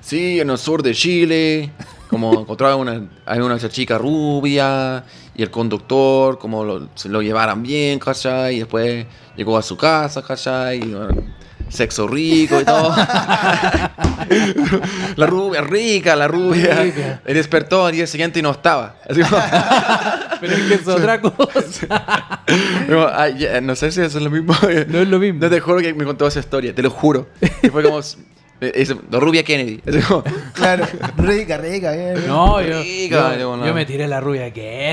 Sí, 0.00 0.38
en 0.40 0.48
el 0.48 0.58
sur 0.58 0.82
de 0.82 0.94
Chile, 0.94 1.72
como 2.08 2.32
encontraron 2.40 2.80
una, 2.80 3.08
hay 3.26 3.40
una 3.40 3.58
chica 3.58 3.98
rubia 3.98 5.04
y 5.34 5.42
el 5.42 5.50
conductor, 5.50 6.38
como 6.38 6.64
lo, 6.64 6.88
se 6.94 7.08
lo 7.08 7.20
llevaran 7.20 7.62
bien, 7.62 7.98
¿cachai? 7.98 8.54
Y 8.56 8.58
después 8.60 9.06
llegó 9.36 9.58
a 9.58 9.62
su 9.62 9.76
casa, 9.76 10.22
¿cachai? 10.22 10.78
Y, 10.78 10.94
bueno, 10.94 11.20
sexo 11.68 12.08
rico 12.08 12.60
y 12.60 12.64
todo. 12.64 12.94
la 15.16 15.26
rubia 15.26 15.60
rica, 15.62 16.16
la 16.16 16.28
rubia. 16.28 16.82
Rica. 16.82 17.20
Y 17.26 17.32
despertó 17.34 17.86
al 17.86 17.92
día 17.92 18.06
siguiente 18.06 18.38
y 18.38 18.42
no 18.42 18.50
estaba. 18.50 18.96
Así 19.08 19.20
como, 19.22 19.40
Pero 20.40 20.52
es 20.54 20.62
que 20.62 20.74
es 20.74 20.88
otra 20.88 21.20
cosa. 21.20 22.42
como, 22.88 23.06
"Ay, 23.14 23.38
ya, 23.38 23.60
no 23.60 23.74
sé 23.76 23.90
si 23.90 24.00
eso 24.00 24.18
es 24.18 24.24
lo 24.24 24.30
mismo. 24.30 24.54
No 24.88 24.98
es 24.98 25.08
lo 25.08 25.18
mismo. 25.18 25.40
No 25.40 25.50
te 25.50 25.60
juro 25.60 25.78
que 25.80 25.94
me 25.94 26.04
contó 26.04 26.26
esa 26.26 26.40
historia, 26.40 26.74
te 26.74 26.82
lo 26.82 26.90
juro. 26.90 27.28
Y 27.62 27.68
fue 27.68 27.82
como... 27.82 28.00
es- 28.60 28.94
la 29.10 29.20
rubia 29.20 29.42
Kennedy. 29.42 29.80
Claro, 30.54 30.84
rica, 31.16 31.56
rica. 31.58 31.92
bien, 31.92 32.14
bien. 32.14 32.26
No, 32.28 32.60
yo, 32.60 32.80
Rica, 32.82 33.30
yo, 33.32 33.36
digo, 33.36 33.56
no. 33.56 33.66
yo 33.66 33.72
me 33.74 33.86
tiré 33.86 34.08
la 34.08 34.20
rubia 34.20 34.52
que- 34.52 34.92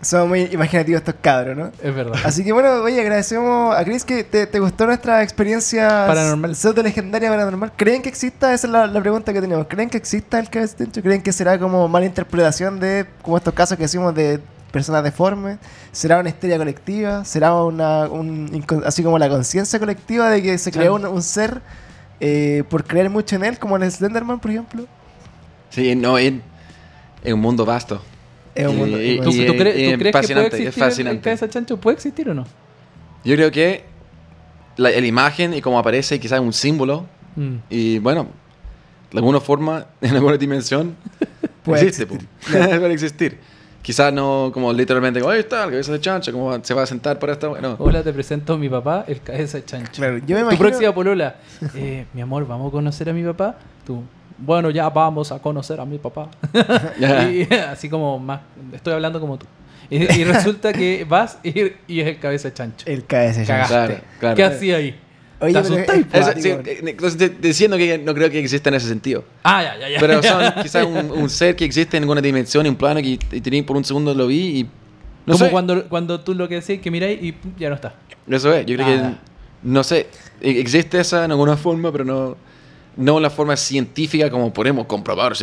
Son 0.00 0.28
muy 0.28 0.42
imaginativos 0.52 1.00
estos 1.00 1.14
cabros, 1.20 1.56
¿no? 1.56 1.70
es 1.82 1.94
verdad. 1.94 2.18
Así 2.24 2.44
que 2.44 2.52
bueno, 2.52 2.82
oye, 2.82 3.00
agradecemos 3.00 3.74
a 3.76 3.84
Chris 3.84 4.04
que 4.04 4.24
te, 4.24 4.46
te 4.46 4.58
gustó 4.60 4.86
nuestra 4.86 5.22
experiencia 5.22 6.06
Paranormal. 6.06 6.56
pseudo 6.56 6.82
legendaria 6.82 7.28
paranormal. 7.30 7.72
¿Creen 7.76 8.02
que 8.02 8.08
exista? 8.08 8.52
Esa 8.54 8.66
es 8.66 8.72
la, 8.72 8.86
la 8.86 9.00
pregunta 9.00 9.32
que 9.32 9.40
tenemos. 9.40 9.66
¿Creen 9.68 9.90
que 9.90 9.98
exista 9.98 10.38
el 10.38 10.48
cabeza? 10.50 10.76
¿Creen 11.02 11.22
que 11.22 11.32
será 11.32 11.58
como 11.58 11.86
mala 11.88 12.06
interpretación 12.06 12.80
de 12.80 13.06
como 13.22 13.36
estos 13.36 13.54
casos 13.54 13.76
que 13.76 13.84
decimos 13.84 14.14
de 14.14 14.40
personas 14.72 15.04
deformes? 15.04 15.58
¿Será 15.92 16.18
una 16.18 16.28
histeria 16.30 16.58
colectiva? 16.58 17.24
¿Será 17.24 17.54
una 17.54 18.08
un 18.08 18.48
inco- 18.50 18.82
así 18.84 19.02
como 19.02 19.18
la 19.18 19.28
conciencia 19.28 19.78
colectiva 19.78 20.30
de 20.30 20.42
que 20.42 20.58
se 20.58 20.72
creó 20.72 20.94
un, 20.94 21.06
un 21.06 21.22
ser 21.22 21.60
eh, 22.20 22.64
por 22.68 22.84
creer 22.84 23.10
mucho 23.10 23.36
en 23.36 23.44
él, 23.44 23.58
como 23.58 23.76
el 23.76 23.90
Slenderman, 23.90 24.40
por 24.40 24.50
ejemplo? 24.50 24.86
Sí, 25.70 25.94
no, 25.94 26.18
es, 26.18 26.32
un 27.24 27.40
mundo 27.40 27.64
vasto. 27.64 28.02
Es 28.54 28.66
un 28.66 28.76
mundo- 28.76 29.00
y- 29.02 29.20
¿Tú, 29.20 29.30
y- 29.30 29.46
tú 29.46 29.56
crees, 29.56 29.76
y 29.78 29.92
tú 29.92 29.98
crees 29.98 29.98
que 29.98 30.00
puede 30.00 30.12
fascinante, 30.12 30.56
existir 30.68 31.06
es 31.08 31.20
cabeza 31.22 31.48
chancho? 31.48 31.76
¿Puede 31.78 31.94
existir 31.96 32.28
o 32.28 32.34
no? 32.34 32.46
Yo 33.24 33.34
creo 33.36 33.50
que 33.50 33.84
la, 34.76 34.90
la 34.90 35.06
imagen 35.06 35.54
y 35.54 35.60
cómo 35.60 35.78
aparece 35.78 36.18
quizás 36.18 36.40
un 36.40 36.52
símbolo. 36.52 37.06
Mm. 37.36 37.54
Y 37.70 37.98
bueno, 37.98 38.26
de 39.10 39.18
alguna 39.18 39.40
forma, 39.40 39.86
en 40.00 40.14
alguna 40.16 40.36
dimensión, 40.36 40.96
Puede 41.62 41.82
existe. 41.88 42.06
po. 42.06 42.16
Puede 42.50 42.92
existir. 42.92 43.38
Quizás 43.82 44.12
no 44.12 44.50
como 44.54 44.72
literalmente, 44.72 45.18
como, 45.20 45.32
ahí 45.32 45.40
está, 45.40 45.64
el 45.64 45.70
cabeza 45.70 45.92
de 45.92 46.00
chancho, 46.00 46.32
¿cómo 46.32 46.56
se 46.62 46.72
va 46.72 46.82
a 46.84 46.86
sentar 46.86 47.18
para 47.18 47.32
esta? 47.32 47.48
No. 47.48 47.74
Hola, 47.80 48.02
te 48.02 48.12
presento 48.12 48.52
a 48.52 48.58
mi 48.58 48.68
papá, 48.68 49.04
el 49.08 49.20
cabeza 49.20 49.58
de 49.58 49.64
chancho. 49.64 49.90
Claro, 49.96 50.18
yo 50.18 50.22
me 50.22 50.34
Tu 50.34 50.40
imagino... 50.40 50.58
próxima 50.60 50.94
polola. 50.94 51.34
Eh, 51.74 52.06
mi 52.12 52.20
amor, 52.22 52.46
¿vamos 52.46 52.68
a 52.68 52.70
conocer 52.70 53.08
a 53.10 53.12
mi 53.12 53.24
papá? 53.24 53.56
Tú. 53.84 54.02
Bueno, 54.38 54.70
ya 54.70 54.88
vamos 54.88 55.32
a 55.32 55.38
conocer 55.40 55.80
a 55.80 55.84
mi 55.84 55.98
papá. 55.98 56.28
Y 57.32 57.52
así 57.54 57.88
como 57.88 58.18
más. 58.18 58.40
Estoy 58.72 58.92
hablando 58.94 59.20
como 59.20 59.36
tú. 59.36 59.46
Y, 59.90 59.96
y 60.20 60.24
resulta 60.24 60.72
que 60.72 61.04
vas 61.08 61.38
y, 61.42 61.72
y 61.86 62.00
es 62.00 62.06
el 62.06 62.18
cabeza 62.18 62.48
de 62.48 62.54
chancho. 62.54 62.86
El 62.88 63.04
cabeza 63.04 63.40
de 63.40 63.46
chancho. 63.46 63.68
Cagaste. 63.68 63.94
Claro, 63.94 64.06
claro. 64.20 64.36
¿Qué 64.36 64.44
hacía 64.44 64.76
ahí? 64.76 64.98
Oye, 65.42 65.52
¿Te 65.52 65.60
pero 65.60 65.74
asustáis? 65.74 66.06
es 66.06 66.14
Eso, 66.14 66.24
cuático. 66.54 67.10
sí, 67.10 67.24
eh, 67.24 67.32
diciendo 67.40 67.76
que 67.76 67.98
no 67.98 68.14
creo 68.14 68.30
que 68.30 68.38
exista 68.38 68.68
en 68.70 68.74
ese 68.76 68.88
sentido. 68.88 69.24
Ah, 69.42 69.62
ya, 69.62 69.76
ya, 69.78 69.88
ya. 69.90 69.98
Pero 70.00 70.22
son 70.22 70.42
quizás 70.62 70.86
un, 70.86 71.10
un 71.10 71.28
ser 71.28 71.56
que 71.56 71.64
existe 71.64 71.96
en 71.96 72.04
alguna 72.04 72.20
dimensión, 72.20 72.64
en 72.66 72.70
un 72.72 72.76
plano 72.76 73.00
que 73.02 73.08
y 73.32 73.40
tenía 73.40 73.64
por 73.66 73.76
un 73.76 73.84
segundo 73.84 74.14
lo 74.14 74.26
vi 74.28 74.60
y. 74.60 74.62
No 75.26 75.34
como 75.34 75.44
sé. 75.46 75.50
cuando, 75.50 75.88
cuando 75.88 76.20
tú 76.20 76.34
lo 76.34 76.48
que 76.48 76.56
decís 76.60 76.80
que 76.80 76.90
miráis 76.90 77.22
y 77.22 77.34
ya 77.58 77.68
no 77.68 77.74
está. 77.76 77.94
Eso 78.28 78.52
es, 78.54 78.64
yo 78.66 78.76
creo 78.76 78.86
Ah. 78.88 79.10
que. 79.20 79.32
No 79.68 79.84
sé, 79.84 80.06
e- 80.40 80.58
existe 80.60 80.98
esa 80.98 81.24
en 81.24 81.30
alguna 81.32 81.56
forma, 81.56 81.92
pero 81.92 82.04
no. 82.04 82.36
No 82.94 83.16
en 83.16 83.22
la 83.22 83.30
forma 83.30 83.56
científica 83.56 84.30
como 84.30 84.52
podemos 84.52 84.84
comprobar. 84.86 85.32
Es, 85.32 85.40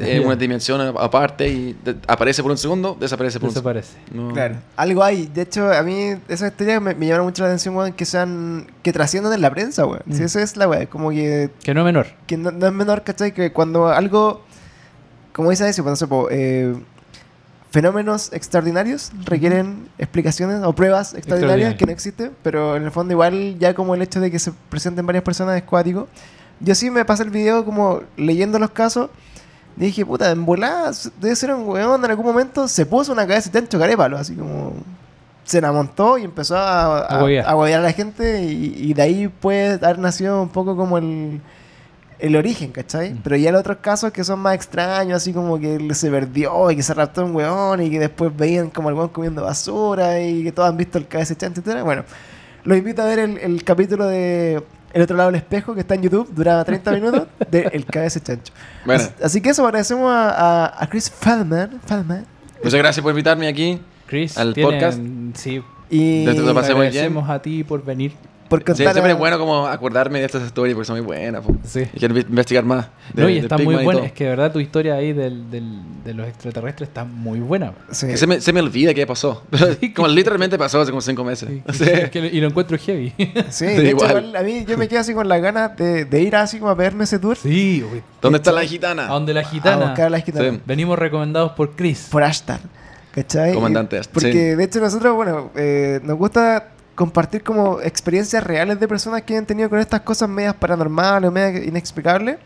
es 0.00 0.24
una 0.24 0.36
dimensión 0.36 0.80
aparte 0.98 1.48
y 1.48 1.76
aparece 2.06 2.42
por 2.42 2.52
un 2.52 2.58
segundo, 2.58 2.96
desaparece 3.00 3.40
por 3.40 3.48
Desaparece. 3.48 3.96
un 3.98 4.06
segundo. 4.08 4.28
No. 4.28 4.34
Claro, 4.34 4.56
algo 4.76 5.02
hay. 5.02 5.26
De 5.26 5.42
hecho, 5.42 5.72
a 5.72 5.82
mí 5.82 6.14
esas 6.28 6.52
historias 6.52 6.80
me, 6.80 6.94
me 6.94 7.06
llamaron 7.06 7.26
mucho 7.26 7.42
la 7.42 7.48
atención, 7.48 7.74
weón, 7.74 7.92
que 7.92 8.04
sean, 8.04 8.68
que 8.84 8.92
trasciendan 8.92 9.32
en 9.32 9.40
la 9.40 9.50
prensa, 9.50 9.84
weón. 9.84 10.02
Mm. 10.06 10.12
Si 10.14 10.22
esa 10.22 10.42
es 10.42 10.56
la 10.56 10.68
weón, 10.68 10.86
como 10.86 11.10
que, 11.10 11.50
Que 11.64 11.74
no 11.74 11.80
es 11.80 11.84
menor. 11.86 12.06
que 12.28 12.36
no, 12.36 12.52
no 12.52 12.66
es 12.68 12.72
menor, 12.72 13.02
¿cachai? 13.02 13.32
Que 13.34 13.52
cuando 13.52 13.88
algo, 13.88 14.42
como 15.32 15.50
dice 15.50 15.68
eso, 15.68 15.82
cuando 15.82 15.96
se 15.96 16.06
po, 16.06 16.28
eh, 16.30 16.72
fenómenos 17.72 18.32
extraordinarios 18.32 19.10
requieren 19.24 19.88
explicaciones 19.98 20.62
o 20.62 20.72
pruebas 20.74 21.14
extraordinarias 21.14 21.72
Extraordinarias. 21.72 21.78
que 21.78 21.86
no 21.86 21.92
existen, 21.92 22.32
pero 22.42 22.76
en 22.76 22.84
el 22.84 22.90
fondo 22.90 23.12
igual 23.12 23.56
ya 23.58 23.74
como 23.74 23.94
el 23.94 24.02
hecho 24.02 24.20
de 24.20 24.30
que 24.30 24.38
se 24.38 24.52
presenten 24.68 25.04
varias 25.06 25.24
personas 25.24 25.56
es 25.56 25.62
cuático. 25.64 26.06
Yo 26.62 26.74
sí 26.74 26.90
me 26.90 27.04
pasé 27.04 27.24
el 27.24 27.30
video 27.30 27.64
como 27.64 28.02
leyendo 28.16 28.58
los 28.58 28.70
casos. 28.70 29.10
Dije, 29.76 30.04
puta, 30.04 30.30
en 30.30 30.44
volada 30.44 30.92
debe 31.20 31.34
ser 31.34 31.54
un 31.54 31.66
weón 31.66 32.04
en 32.04 32.10
algún 32.10 32.26
momento 32.26 32.68
se 32.68 32.84
puso 32.84 33.12
una 33.12 33.26
cabeza 33.26 33.48
y 33.48 33.52
te 33.52 33.58
han 33.58 33.66
carépalo, 33.66 34.18
así 34.18 34.34
como 34.34 34.74
se 35.44 35.60
la 35.60 35.72
montó 35.72 36.18
y 36.18 36.24
empezó 36.24 36.56
a, 36.56 37.00
a, 37.00 37.50
A 37.50 37.80
la 37.80 37.92
gente 37.92 38.44
y, 38.44 38.74
y 38.76 38.94
de 38.94 39.02
ahí 39.02 39.28
puede 39.28 39.72
haber 39.72 39.98
nacido 39.98 40.42
un 40.42 40.50
poco 40.50 40.76
como 40.76 40.98
el, 40.98 41.40
el 42.22 42.36
origen, 42.36 42.70
¿cachai? 42.70 43.14
Mm. 43.14 43.20
Pero 43.24 43.36
ya 43.36 43.50
los 43.50 43.60
otros 43.60 43.78
casos 43.78 44.12
que 44.12 44.22
son 44.22 44.38
más 44.38 44.54
extraños, 44.54 45.16
así 45.16 45.32
como 45.32 45.58
que 45.58 45.92
se 45.94 46.10
perdió 46.10 46.70
y 46.70 46.76
que 46.76 46.82
se 46.82 46.94
raptó 46.94 47.24
un 47.24 47.34
weón 47.34 47.82
y 47.82 47.90
que 47.90 47.98
después 47.98 48.34
veían 48.34 48.70
como 48.70 48.88
el 48.90 48.94
weón 48.94 49.08
comiendo 49.08 49.42
basura 49.42 50.20
y 50.20 50.44
que 50.44 50.52
todos 50.52 50.68
han 50.68 50.76
visto 50.76 50.98
el 50.98 51.08
cabeza 51.08 51.34
chancho, 51.34 51.60
etcétera. 51.60 51.82
Bueno, 51.82 52.04
los 52.64 52.78
invito 52.78 53.02
a 53.02 53.06
ver 53.06 53.18
el, 53.18 53.38
el 53.38 53.64
capítulo 53.64 54.06
de 54.06 54.62
El 54.92 55.02
otro 55.02 55.16
lado 55.16 55.30
del 55.30 55.36
espejo 55.40 55.74
que 55.74 55.80
está 55.80 55.94
en 55.94 56.02
YouTube, 56.02 56.28
duraba 56.34 56.64
30 56.64 56.90
minutos, 56.96 57.26
de 57.50 57.62
El 57.72 57.84
cabeza 57.86 58.20
chancho. 58.20 58.52
Bueno, 58.84 59.02
Así, 59.04 59.12
así 59.22 59.40
que 59.40 59.50
eso, 59.50 59.64
agradecemos 59.64 60.10
a, 60.12 60.30
a, 60.66 60.82
a 60.84 60.86
Chris 60.88 61.10
Feldman, 61.10 61.80
Feldman 61.86 62.26
muchas 62.62 62.78
gracias 62.78 63.02
por 63.02 63.10
invitarme 63.10 63.48
aquí. 63.48 63.80
Chris, 64.06 64.36
Al 64.38 64.52
tienen- 64.54 64.72
podcast. 64.72 64.98
Sí. 65.34 65.62
y 65.90 66.24
Desde 66.24 66.40
lo 66.42 66.54
pasé 66.54 66.74
muy 66.74 66.82
bien. 66.88 66.90
agradecemos 66.90 67.30
a 67.30 67.40
ti 67.42 67.64
por 67.64 67.82
venir. 67.84 68.12
Por 68.48 68.60
Sí, 68.60 68.64
contar 68.66 68.92
siempre 68.92 69.10
a- 69.12 69.14
es 69.14 69.18
bueno 69.18 69.38
como 69.38 69.66
acordarme 69.66 70.18
de 70.20 70.26
estas 70.26 70.42
historias 70.44 70.74
porque 70.74 70.86
son 70.86 70.96
muy 70.96 71.06
buenas. 71.06 71.42
po. 71.42 71.56
Sí. 71.64 71.80
Y 71.92 71.98
quiero 71.98 72.14
inve- 72.14 72.26
investigar 72.28 72.64
más. 72.64 72.86
de- 73.14 73.22
no, 73.22 73.28
y 73.28 73.38
está 73.38 73.56
muy 73.58 73.76
buena. 73.84 74.04
Es 74.04 74.12
que 74.12 74.24
de 74.24 74.30
verdad 74.30 74.52
tu 74.52 74.60
historia 74.60 74.94
ahí 74.94 75.12
del, 75.12 75.50
del- 75.50 75.80
de 76.04 76.14
los 76.14 76.26
extraterrestres 76.28 76.88
está 76.88 77.04
muy 77.04 77.40
buena. 77.40 77.72
Sí. 77.90 78.06
Que 78.08 78.16
se, 78.16 78.26
me, 78.26 78.40
se 78.40 78.52
me 78.52 78.60
olvida 78.60 78.92
qué 78.94 79.06
pasó. 79.06 79.42
como 79.96 80.08
literalmente 80.08 80.58
pasó 80.58 80.80
hace 80.80 80.90
como 80.90 81.00
cinco 81.00 81.24
meses. 81.24 81.48
Sí, 81.48 81.62
Sí. 81.72 81.84
que- 81.84 82.10
que- 82.10 82.26
y 82.26 82.40
lo 82.40 82.48
encuentro 82.48 82.76
heavy. 82.78 83.12
Sí, 83.50 83.66
de 83.66 83.74
hecho, 83.90 84.04
Igual. 84.06 84.36
a 84.36 84.42
mí 84.42 84.64
yo 84.66 84.76
me 84.78 84.88
quedo 84.88 85.00
así 85.00 85.14
con 85.14 85.28
las 85.28 85.40
ganas 85.40 85.76
de, 85.76 86.04
de 86.04 86.20
ir 86.20 86.36
así 86.36 86.58
como 86.58 86.70
a 86.70 86.74
verme 86.74 87.04
ese 87.04 87.18
tour. 87.18 87.36
sí, 87.36 87.84
güey. 87.88 88.02
¿Dónde 88.20 88.36
está 88.38 88.50
Sí. 88.50 88.56
la 88.56 88.62
gitana? 88.64 89.04
A 89.06 89.12
donde 89.14 89.34
la 89.34 89.40
A 89.40 89.44
gitana. 89.44 89.86
buscar 89.86 90.06
a 90.06 90.10
la 90.10 90.20
gitana. 90.20 90.50
Sí. 90.50 90.60
Venimos 90.66 90.98
recomendados 90.98 91.52
por 91.52 91.74
Chris. 91.74 92.08
Por 92.10 92.22
Ashtar. 92.22 92.60
¿Cachai? 93.14 93.52
Comandante 93.52 93.98
Ashtar, 93.98 94.14
Porque 94.14 94.32
sí. 94.32 94.38
de 94.38 94.64
hecho 94.64 94.80
nosotros, 94.80 95.14
bueno, 95.14 95.50
eh, 95.54 96.00
nos 96.02 96.16
gusta 96.16 96.68
compartir 96.94 97.42
como 97.42 97.80
experiencias 97.80 98.42
reales 98.44 98.78
de 98.80 98.86
personas 98.88 99.22
que 99.22 99.36
han 99.36 99.46
tenido 99.46 99.70
con 99.70 99.78
estas 99.78 100.00
cosas 100.02 100.28
medias 100.28 100.54
paranormales 100.54 101.28
o 101.28 101.32
medias 101.32 101.64
inexplicables. 101.66 102.36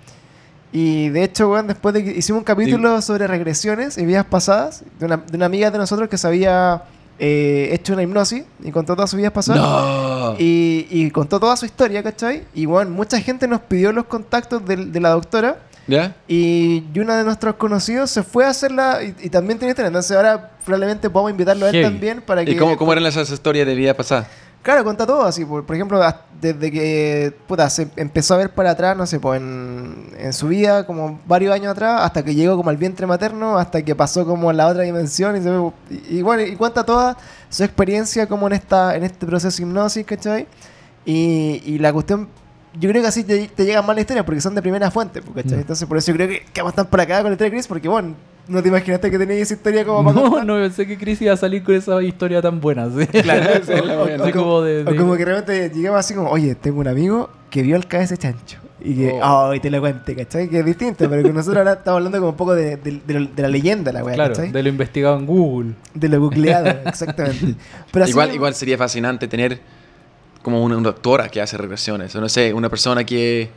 Y 0.73 1.09
de 1.11 1.25
hecho, 1.25 1.49
bueno, 1.49 1.69
después 1.69 1.95
de 1.95 2.05
que 2.05 2.11
hicimos 2.11 2.41
un 2.41 2.45
capítulo 2.45 3.01
sobre 3.01 3.27
regresiones 3.27 3.97
y 3.99 4.05
vidas 4.05 4.27
pasadas, 4.27 4.85
de 4.99 5.07
una, 5.07 5.17
de 5.19 5.37
una 5.37 5.47
amiga 5.47 5.71
de 5.71 5.79
nosotros 5.79 6.09
que 6.09 6.19
se 6.19 6.27
había 6.27 6.83
eh, 7.19 7.71
hecho 7.73 7.95
una 7.95 8.03
hipnosis 8.03 8.45
y 8.63 8.71
contó 8.73 8.95
todas 8.95 9.09
sus 9.11 9.17
vidas 9.17 9.33
pasadas. 9.33 9.63
No. 9.63 10.35
Y, 10.39 10.87
y 10.91 11.11
contó 11.13 11.41
toda 11.41 11.57
su 11.57 11.65
historia, 11.67 12.03
¿cachai? 12.03 12.45
Y 12.55 12.67
bueno, 12.67 12.91
mucha 12.91 13.19
gente 13.21 13.49
nos 13.49 13.61
pidió 13.63 13.93
los 13.93 14.05
contactos 14.07 14.67
del- 14.67 14.93
de, 14.93 15.01
la 15.01 15.11
doctora. 15.11 15.61
¿Ya? 15.87 16.17
Y, 16.27 16.85
y 16.93 16.99
uno 16.99 17.15
de 17.15 17.25
nuestros 17.25 17.55
conocidos 17.55 18.11
se 18.11 18.23
fue 18.23 18.45
a 18.45 18.51
hacerla 18.51 19.03
y, 19.03 19.15
y 19.23 19.31
también 19.31 19.59
tiene 19.59 19.71
historia. 19.71 19.89
Entonces 19.89 20.17
ahora 20.17 20.51
probablemente 20.65 21.09
podamos 21.09 21.31
invitarlo 21.31 21.67
a 21.67 21.69
él 21.69 21.75
Heavy. 21.77 21.85
también 21.85 22.23
para 22.23 22.45
que... 22.45 22.51
¿Y 22.51 22.57
cómo, 22.57 22.77
cómo 22.77 22.93
eran 22.93 23.07
esas 23.07 23.31
historias 23.31 23.67
de 23.67 23.75
vida 23.75 23.95
pasada? 23.95 24.27
Claro, 24.63 24.83
cuenta 24.83 25.07
todo, 25.07 25.23
así, 25.23 25.45
por, 25.45 25.65
por 25.65 25.77
ejemplo, 25.77 26.01
desde 26.41 26.73
que 26.73 27.33
puta, 27.47 27.71
se 27.71 27.87
empezó 27.95 28.35
a 28.35 28.39
ver 28.39 28.51
para 28.51 28.73
atrás, 28.73 28.97
no 28.97 29.07
sé, 29.07 29.21
pues 29.21 29.41
en, 29.41 30.13
en 30.19 30.33
su 30.33 30.49
vida, 30.49 30.85
como 30.85 31.21
varios 31.25 31.55
años 31.55 31.71
atrás, 31.71 32.01
hasta 32.03 32.25
que 32.25 32.35
llegó 32.35 32.57
como 32.57 32.71
al 32.71 32.77
vientre 32.77 33.07
materno, 33.07 33.59
hasta 33.59 33.83
que 33.85 33.95
pasó 33.95 34.27
como 34.27 34.51
a 34.51 34.53
la 34.53 34.67
otra 34.67 34.83
dimensión, 34.83 35.37
y, 35.37 35.41
se 35.41 35.51
y, 36.11 36.19
y 36.19 36.23
bueno, 36.23 36.43
y 36.43 36.57
cuenta 36.57 36.83
toda 36.83 37.17
su 37.49 37.63
experiencia 37.63 38.27
como 38.27 38.49
en 38.49 38.55
esta 38.55 38.97
en 38.97 39.05
este 39.05 39.25
proceso 39.25 39.57
de 39.57 39.63
hipnosis, 39.63 40.05
¿cachai? 40.05 40.49
Y, 41.05 41.63
y 41.65 41.79
la 41.79 41.93
cuestión, 41.93 42.29
yo 42.79 42.91
creo 42.91 43.03
que 43.03 43.09
así 43.09 43.25
te, 43.25 43.49
te 43.49 43.65
llega 43.65 43.83
más 43.83 43.95
la 43.97 44.01
historia, 44.03 44.25
porque 44.25 44.41
son 44.41 44.55
de 44.55 44.63
primera 44.63 44.91
fuente, 44.91 45.23
pues, 45.23 45.35
¿cachai? 45.45 45.59
Mm. 45.59 45.61
Entonces 45.63 45.89
por 45.89 45.97
eso 45.99 46.11
yo 46.13 46.17
creo 46.17 46.29
que, 46.29 46.41
que 46.53 46.61
vamos 46.61 46.73
a 46.73 46.81
estar 46.83 46.91
por 46.91 47.01
acá 47.01 47.17
con 47.23 47.27
la 47.31 47.33
historia 47.33 47.51
de 47.51 47.57
Chris, 47.57 47.67
porque 47.67 47.89
bueno, 47.89 48.15
no 48.49 48.63
te 48.63 48.69
imaginaste 48.69 49.11
que 49.11 49.19
tenía 49.19 49.37
esa 49.37 49.55
historia 49.55 49.85
como 49.85 50.05
para 50.05 50.15
No, 50.25 50.31
contar. 50.31 50.47
no 50.47 50.55
pensé 50.57 50.87
que 50.87 50.97
Chris 50.99 51.21
iba 51.23 51.33
a 51.33 51.37
salir 51.37 51.63
con 51.65 51.75
esa 51.75 52.03
historia 52.03 52.41
tan 52.43 52.61
buena. 52.61 52.89
¿sí? 52.91 53.07
Claro, 53.23 53.51
Sí, 53.67 53.73
la 53.85 53.97
buena. 53.99 54.23
Así 54.25 54.33
como 54.33 54.61
de- 54.63 54.83
O 54.83 54.91
de- 54.93 54.97
como 54.97 55.17
que 55.17 55.25
realmente 55.25 55.71
llegamos 55.75 56.01
así 56.01 56.15
como, 56.15 56.31
oye, 56.31 56.55
tengo 56.55 56.81
un 56.81 56.89
amigo 56.89 57.31
que 57.51 57.63
vio 57.63 57.77
el 57.77 57.87
cabeza 57.87 58.15
de 58.15 58.19
chancho. 58.19 58.59
Y 58.79 58.95
que, 58.95 59.19
Oh. 59.21 59.49
oh, 59.53 59.61
te 59.61 59.71
lo 59.71 59.81
cuente, 59.81 60.15
¿cachai? 60.15 60.49
Que 60.49 60.61
es 60.61 60.65
distinto, 60.65 61.09
pero 61.11 61.23
que 61.23 61.33
nosotros 61.33 61.57
ahora 61.59 61.73
estamos 61.73 61.97
hablando 61.99 62.19
como 62.19 62.31
un 62.33 62.37
poco 62.37 62.55
de, 62.55 62.77
de- 62.77 63.01
de 63.05 63.15
lo- 63.21 63.27
de 63.27 63.43
la 63.43 63.49
leyenda, 63.49 63.91
la 63.91 64.05
weá, 64.05 64.15
Claro, 64.15 64.35
¿cachai? 64.35 64.53
de 64.53 64.63
lo 64.63 64.69
investigado 64.69 65.19
en 65.19 65.27
Google. 65.27 65.73
De 65.95 66.09
lo 66.09 66.21
googleado, 66.21 66.69
exactamente. 66.87 67.55
Pero 67.91 68.05
así 68.05 68.11
igual, 68.13 68.35
igual 68.35 68.55
sería 68.55 68.77
fascinante 68.79 69.27
tener 69.27 69.59
como 70.47 70.63
una, 70.65 70.77
una 70.79 70.85
doctora 70.91 71.29
que 71.29 71.41
hace 71.43 71.59
regresiones. 71.59 72.15
O 72.17 72.21
no 72.23 72.29
sé, 72.31 72.55
una 72.55 72.69
persona 72.71 73.05
que. 73.05 73.51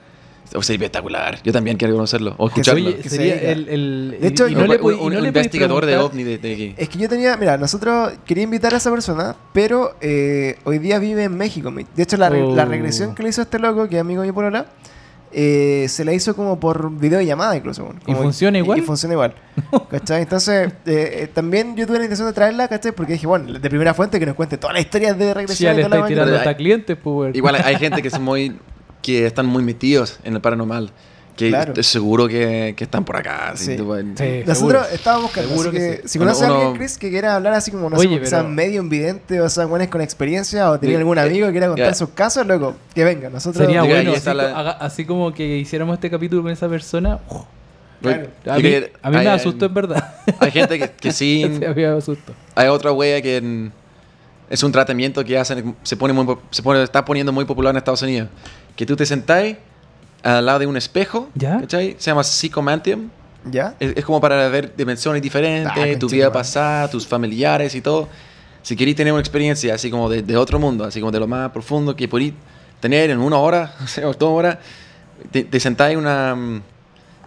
O 0.55 0.63
sería 0.63 0.77
espectacular. 0.85 1.39
Yo 1.43 1.53
también 1.53 1.77
quiero 1.77 1.93
conocerlo. 1.93 2.33
O 2.37 2.47
escucharlo. 2.47 2.83
soy- 2.91 2.93
que 2.95 3.03
se 3.03 3.15
sería 3.17 3.35
el, 3.51 3.69
el- 3.69 4.17
De 4.19 4.27
hecho, 4.29 4.47
y 4.47 4.55
Un- 4.55 4.61
no 4.61 4.65
le 4.67 4.81
un, 4.81 4.93
y 4.93 4.95
un 4.95 5.13
no 5.13 5.19
podí 5.19 5.27
investigador 5.27 5.85
de 5.85 5.97
ovni 5.97 6.23
de, 6.23 6.37
de 6.39 6.53
aquí. 6.53 6.73
Es 6.75 6.89
que 6.89 6.97
yo 6.97 7.07
tenía, 7.07 7.37
mira, 7.37 7.55
nosotros 7.57 8.13
quería 8.25 8.45
invitar 8.45 8.73
a 8.73 8.77
esa 8.77 8.89
persona, 8.89 9.35
pero 9.53 9.95
eh, 10.01 10.57
hoy 10.63 10.79
día 10.79 10.97
vive 10.97 11.23
en 11.25 11.37
México. 11.37 11.71
De 11.71 12.01
hecho, 12.03 12.17
la, 12.17 12.29
re- 12.29 12.41
la 12.55 12.63
Oh. 12.63 12.65
regresión 12.65 13.13
que 13.13 13.21
le 13.21 13.29
hizo 13.29 13.43
este 13.43 13.59
loco, 13.59 13.87
que 13.87 13.95
es 13.97 14.01
amigo 14.01 14.23
mío 14.23 14.33
por 14.33 14.45
ahora, 14.45 14.65
eh, 15.31 15.85
se 15.89 16.03
la 16.05 16.13
hizo 16.13 16.35
como 16.35 16.59
por 16.59 16.91
videollamada 16.91 17.55
incluso. 17.55 17.85
bueno, 17.85 17.99
¿Y 18.07 18.13
funciona 18.15 18.57
igual? 18.57 18.79
Y, 18.79 18.81
funciona 18.81 19.13
igual. 19.13 19.35
¿Cachai? 19.89 20.23
Entonces, 20.23 20.69
eh, 20.85 21.23
eh, 21.23 21.29
también 21.33 21.75
yo 21.75 21.85
tuve 21.85 21.97
la 21.97 22.05
intención 22.05 22.27
de 22.27 22.33
traerla, 22.33 22.67
¿cachai? 22.67 22.91
Porque 22.91 23.13
dije, 23.13 23.27
bueno, 23.27 23.59
de 23.59 23.69
primera 23.69 23.93
fuente 23.93 24.19
que 24.19 24.25
nos 24.25 24.35
cuente 24.35 24.57
todas 24.57 24.73
las 24.73 24.83
historias 24.83 25.17
de 25.17 25.27
Si 25.27 25.33
regresión. 25.33 25.71
ya 25.71 25.73
le 25.75 25.81
y 25.81 25.83
toda 25.83 25.89
la 25.89 25.95
estáis 25.97 26.15
tirando 26.15 26.35
hasta 26.37 26.57
clientes, 26.57 26.97
pues. 27.01 27.35
Igual 27.35 27.55
hay 27.63 27.75
gente 27.75 28.01
que 28.01 28.09
son 28.11 28.23
muy. 28.23 28.57
que 29.01 29.25
están 29.25 29.45
muy 29.45 29.63
metidos 29.63 30.19
en 30.23 30.35
el 30.35 30.41
paranormal. 30.41 30.91
Que 31.39 31.47
Claro. 31.49 31.69
estoy 31.71 31.83
seguro 31.85 32.27
que, 32.27 32.73
que 32.75 32.83
están 32.83 33.05
por 33.05 33.15
acá. 33.15 33.53
Sí. 33.55 33.77
tipo, 33.77 33.95
en- 33.95 34.17
Sí. 34.17 34.43
Nosotros 34.45 34.57
Seguro. 34.57 34.81
estábamos 34.91 35.23
buscando. 35.33 35.71
Que 35.71 35.71
que 35.71 36.01
sí. 36.03 36.07
Si 36.09 36.17
Uno- 36.17 36.25
conoces 36.27 36.43
a 36.49 36.51
alguien, 36.53 36.73
Chris, 36.75 36.97
que 36.97 37.09
quiera 37.09 37.35
hablar 37.35 37.53
así 37.53 37.71
como, 37.71 37.89
no 37.89 37.97
sé, 37.97 38.07
Oye, 38.07 38.25
sea 38.25 38.39
pero- 38.39 38.49
medio 38.49 38.81
invidente 38.81 39.39
o 39.39 39.47
sea, 39.47 39.65
buenos 39.65 39.87
con 39.87 40.01
experiencia 40.01 40.69
o 40.69 40.77
tenía 40.77 40.97
algún 40.97 41.17
amigo 41.17 41.45
que 41.47 41.51
quiera 41.53 41.67
contar 41.69 41.95
sus 41.95 42.09
casos, 42.09 42.45
loco, 42.45 42.75
que 42.93 43.05
venga. 43.05 43.29
Nosotros. 43.29 43.65
Sería 43.65 43.83
bueno, 43.83 44.11
así, 44.11 44.33
la- 44.33 44.59
haga- 44.59 44.71
así 44.71 45.05
como 45.05 45.33
que 45.33 45.57
hiciéramos 45.57 45.93
este 45.93 46.09
capítulo 46.09 46.41
con 46.43 46.51
esa 46.51 46.67
persona. 46.67 47.19
uf, 47.29 47.43
Claro. 48.01 48.27
a 48.45 48.55
mí, 48.57 48.61
que 48.61 48.91
a 49.01 49.09
mí 49.09 49.15
me 49.15 49.21
hay- 49.21 49.27
asustó 49.27 49.65
en 49.65 49.73
verdad. 49.73 50.13
Hay 50.41 50.51
gente 50.51 50.77
que, 50.77 50.89
que 50.91 51.11
sí. 51.13 51.45
Sí, 51.57 51.65
a 51.65 51.69
mí 51.69 51.75
me 51.81 51.85
asustó. 51.87 52.33
Hay 52.55 52.67
otra 52.67 52.91
wea 52.91 53.21
que 53.21 53.37
en- 53.37 53.71
es 54.49 54.61
un 54.61 54.71
tratamiento 54.73 55.23
que 55.23 55.37
hacen, 55.37 55.73
se 55.83 55.95
pone 55.95 56.11
muy, 56.13 56.35
se 56.51 56.61
pone, 56.63 56.83
está 56.83 57.05
poniendo 57.05 57.31
muy 57.31 57.45
popular 57.45 57.71
en 57.71 57.77
Estados 57.77 58.01
Unidos. 58.01 58.27
Que 58.75 58.85
tú 58.85 58.95
te 58.97 59.05
sentás 59.05 59.43
al 60.23 60.45
lado 60.45 60.59
de 60.59 60.67
un 60.67 60.77
espejo, 60.77 61.29
¿Ya? 61.35 61.59
¿cachai? 61.61 61.95
Se 61.99 62.11
llama 62.11 62.23
Psychomantium. 62.23 63.09
¿Ya? 63.45 63.75
Es, 63.79 63.93
es 63.97 64.05
como 64.05 64.19
para 64.19 64.47
ver 64.49 64.75
dimensiones 64.75 65.21
diferentes, 65.21 65.71
Ah, 65.75 65.97
tu 65.99 66.09
vida 66.09 66.31
pasada, 66.31 66.89
tus 66.89 67.07
familiares 67.07 67.73
y 67.75 67.81
todo. 67.81 68.09
Si 68.61 68.75
queréis 68.75 68.97
tener 68.97 69.13
una 69.13 69.21
experiencia 69.21 69.73
así 69.73 69.89
como 69.89 70.09
de, 70.09 70.21
de 70.21 70.35
otro 70.37 70.59
mundo, 70.59 70.83
así 70.83 70.99
como 70.99 71.11
de 71.11 71.19
lo 71.19 71.27
más 71.27 71.49
profundo 71.51 71.95
que 71.95 72.07
podéis 72.07 72.33
tener 72.81 73.09
en 73.09 73.19
una 73.19 73.37
hora, 73.37 73.73
o 74.03 74.13
dos 74.13 74.29
horas, 74.29 74.57
te, 75.31 75.43
te 75.45 75.59
sentáis 75.59 75.93
en 75.93 75.99
una... 75.99 76.35
mm, 76.35 76.61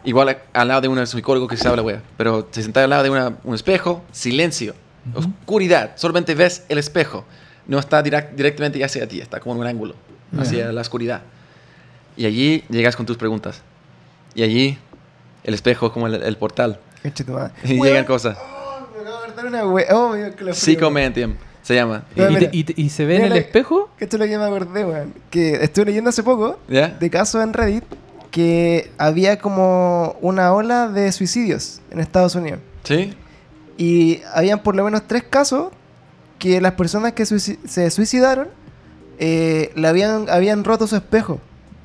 Igual 0.05 0.29
a- 0.31 0.61
al 0.61 0.69
lado 0.69 0.81
de 0.83 0.89
un 0.89 1.07
psicólogo 1.07 1.47
que 1.47 1.57
se 1.57 1.67
habla, 1.69 1.81
wea. 1.83 2.03
Pero 2.17 2.45
te 2.45 2.61
sentáis 2.63 2.85
al 2.85 2.91
lado 2.91 3.05
de 3.05 3.11
una- 3.11 3.37
un 3.45 3.55
espejo, 3.55 4.03
silencio, 4.13 4.75
oscuridad. 5.15 5.93
Solamente 5.95 6.35
ves 6.35 6.65
el 6.69 6.79
espejo. 6.79 7.25
No 7.67 7.79
está 7.79 8.03
direct- 8.03 8.33
directamente 8.35 8.83
hacia 8.85 9.07
ti, 9.09 9.21
está 9.21 9.39
como 9.41 9.55
en 9.55 9.61
un 9.61 9.67
ángulo, 9.69 9.95
hacia 10.39 10.73
la 10.73 10.81
oscuridad. 10.81 11.23
Y 12.17 12.27
allí 12.27 12.65
llegas 12.69 12.97
con 12.97 13.07
tus 13.07 13.17
preguntas. 13.17 13.63
Y 14.35 14.43
allí 14.43 14.79
el 15.45 15.55
espejo 15.55 15.87
es 15.87 15.93
como 15.93 16.07
el, 16.07 16.15
el 16.23 16.37
portal. 16.37 16.79
Y 17.65 17.81
llegan 17.83 18.05
cosas. 18.05 18.39
Oh, 18.41 18.87
me 18.95 19.01
acabo 19.01 19.19
de 19.21 19.25
acordar 19.27 19.47
una 19.47 19.67
wea. 19.67 19.87
Oh. 19.97 20.15
Psychomentium 20.53 21.35
se 21.63 21.75
llama. 21.75 22.05
¿Y, 22.15 22.21
mira. 22.21 22.39
te- 22.41 22.51
y 22.53 22.65
te- 22.65 22.75
y 22.81 22.91
se 22.91 23.05
ve 23.05 23.17
en 23.17 23.25
el 23.25 23.37
espejo? 23.37 23.91
Que 23.97 24.05
esto 24.05 24.17
es 24.17 24.21
lo 24.21 24.27
que 24.27 24.39
me 24.39 24.45
acordé, 24.45 24.85
weón. 24.85 25.15
Que 25.31 25.55
estuve 25.65 25.87
leyendo 25.87 26.11
hace 26.11 26.23
poco 26.23 26.59
de 26.69 27.11
casos 27.11 27.43
en 27.43 27.53
Reddit 27.53 27.85
que 28.31 28.91
había 28.99 29.39
como 29.39 30.17
una 30.23 30.53
ola 30.55 30.89
de 30.89 31.13
suicidios 31.13 31.81
en 31.91 32.01
Estados 32.01 32.35
Unidos. 32.35 32.61
¿Sí? 32.85 33.15
Y 33.77 34.21
habían 34.35 34.63
por 34.63 34.75
lo 34.75 34.85
menos 34.85 35.03
tres 35.07 35.23
casos 35.25 35.71
que 36.39 36.61
las 36.61 36.73
personas 36.73 37.13
que 37.13 37.25
suici- 37.25 37.59
se 37.67 37.91
suicidaron 37.91 38.49
eh, 39.19 39.71
le 39.75 39.87
habían, 39.89 40.31
habían 40.31 40.65
roto 40.65 40.87
su 40.87 40.97
espejo 40.97 41.41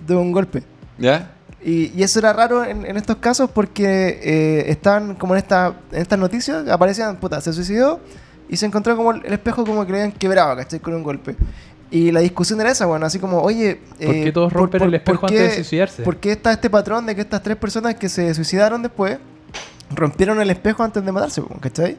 de 0.07 0.15
un 0.15 0.31
golpe. 0.31 0.63
¿Ya? 0.97 1.31
Y, 1.63 1.91
y 1.95 2.03
eso 2.03 2.19
era 2.19 2.33
raro 2.33 2.63
en, 2.63 2.85
en 2.85 2.97
estos 2.97 3.17
casos 3.17 3.49
porque 3.51 4.19
eh, 4.23 4.71
estaban 4.71 5.15
como 5.15 5.33
en, 5.33 5.39
esta, 5.39 5.73
en 5.91 6.01
estas 6.01 6.17
noticias, 6.17 6.67
aparecían, 6.67 7.17
puta, 7.17 7.41
se 7.41 7.51
suicidó 7.51 7.99
y 8.47 8.57
se 8.57 8.65
encontró 8.65 8.95
como 8.95 9.11
el, 9.11 9.25
el 9.25 9.33
espejo 9.33 9.65
como 9.65 9.85
que 9.85 9.91
le 9.91 10.01
habían 10.01 10.11
quebrado, 10.13 10.55
¿cachai? 10.55 10.79
Con 10.79 10.93
un 10.93 11.03
golpe. 11.03 11.35
Y 11.89 12.11
la 12.11 12.19
discusión 12.19 12.59
era 12.59 12.71
esa, 12.71 12.85
bueno, 12.85 13.05
así 13.05 13.17
como, 13.17 13.41
oye... 13.41 13.79
¿Por 13.97 14.13
qué 14.13 14.31
todos 14.33 14.51
rompen 14.51 14.83
el 14.83 14.93
espejo 14.93 15.21
por 15.21 15.29
antes 15.29 15.49
de 15.49 15.55
suicidarse? 15.55 16.03
¿Por 16.03 16.17
qué 16.17 16.33
está 16.33 16.51
este 16.51 16.69
patrón 16.69 17.05
de 17.05 17.15
que 17.15 17.21
estas 17.21 17.41
tres 17.41 17.55
personas 17.57 17.95
que 17.95 18.09
se 18.09 18.33
suicidaron 18.33 18.81
después 18.81 19.17
rompieron 19.95 20.41
el 20.41 20.49
espejo 20.49 20.83
antes 20.83 21.03
de 21.03 21.11
matarse, 21.11 21.41
¿cachai? 21.61 21.97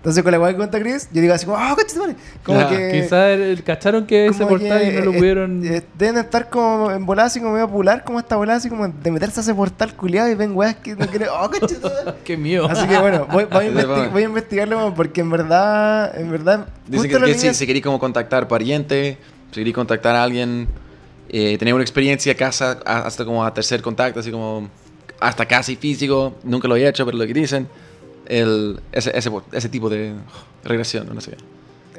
Entonces 0.00 0.22
con 0.22 0.30
la 0.32 0.38
igual 0.38 0.52
que 0.52 0.56
cuenta 0.56 0.80
Chris, 0.80 1.10
yo 1.12 1.20
digo 1.20 1.34
así 1.34 1.44
como, 1.44 1.58
¡ah, 1.58 1.76
oh, 1.78 2.14
Como 2.42 2.58
Ya, 2.58 2.68
que... 2.70 2.90
Quizás 3.02 3.38
el- 3.38 3.62
cacharon 3.62 4.06
que 4.06 4.28
ese 4.28 4.38
como 4.38 4.48
portal 4.56 4.82
y 4.82 4.92
no 4.96 5.04
lo 5.04 5.10
eh, 5.12 5.18
pudieron. 5.18 5.62
eh, 5.66 5.82
deben 5.98 6.16
estar 6.16 6.48
como 6.48 6.90
en 6.90 7.04
volada 7.04 7.26
así 7.26 7.38
como 7.38 7.52
medio 7.52 7.66
popular, 7.68 8.02
como 8.02 8.18
esta 8.18 8.36
volada 8.36 8.56
así 8.56 8.70
como 8.70 8.88
de 8.88 9.10
meterse 9.10 9.40
a 9.40 9.42
ese 9.42 9.54
portal 9.54 9.94
culiado 9.94 10.30
y 10.30 10.34
ven 10.34 10.56
weas 10.56 10.76
que 10.76 10.96
no 10.96 11.06
quieren. 11.06 11.28
¡Oh, 11.30 11.50
conchetumare! 11.50 12.14
Qué 12.24 12.34
mío. 12.38 12.64
Así 12.66 12.86
que 12.88 12.96
bueno, 12.98 13.26
voy, 13.30 13.44
voy 13.44 13.66
a, 13.66 13.68
Sí, 13.68 13.74
investi- 13.76 13.86
vamos. 13.88 14.12
voy 14.12 14.22
a 14.22 14.24
investigarlo 14.24 14.94
porque 14.94 15.20
en 15.20 15.28
verdad, 15.30 16.18
en 16.18 16.30
verdad, 16.30 16.66
Dicen 16.86 17.02
justo 17.10 17.18
que, 17.26 17.32
que 17.32 17.36
niña- 17.38 17.52
si, 17.52 17.58
si 17.58 17.66
queréis 17.66 17.84
como 17.84 17.98
contactar 17.98 18.48
pariente, 18.48 19.18
si 19.50 19.56
queréis 19.60 19.74
contactar 19.74 20.16
a 20.16 20.22
alguien, 20.22 20.66
eh, 21.28 21.58
tener 21.58 21.74
una 21.74 21.82
experiencia 21.82 22.34
casa 22.34 22.78
hasta 22.86 23.26
como 23.26 23.44
a 23.44 23.52
tercer 23.52 23.82
contacto, 23.82 24.20
así 24.20 24.30
como 24.30 24.66
hasta 25.20 25.44
casi 25.44 25.76
físico, 25.76 26.36
nunca 26.42 26.66
lo 26.66 26.74
he 26.76 26.88
hecho, 26.88 27.04
pero 27.04 27.18
lo 27.18 27.26
que 27.26 27.34
dicen, 27.34 27.68
el, 28.30 28.80
ese, 28.92 29.16
ese, 29.16 29.30
ese 29.52 29.68
tipo 29.68 29.88
de 29.90 30.14
regresión, 30.64 31.08
no 31.12 31.20
sé. 31.20 31.36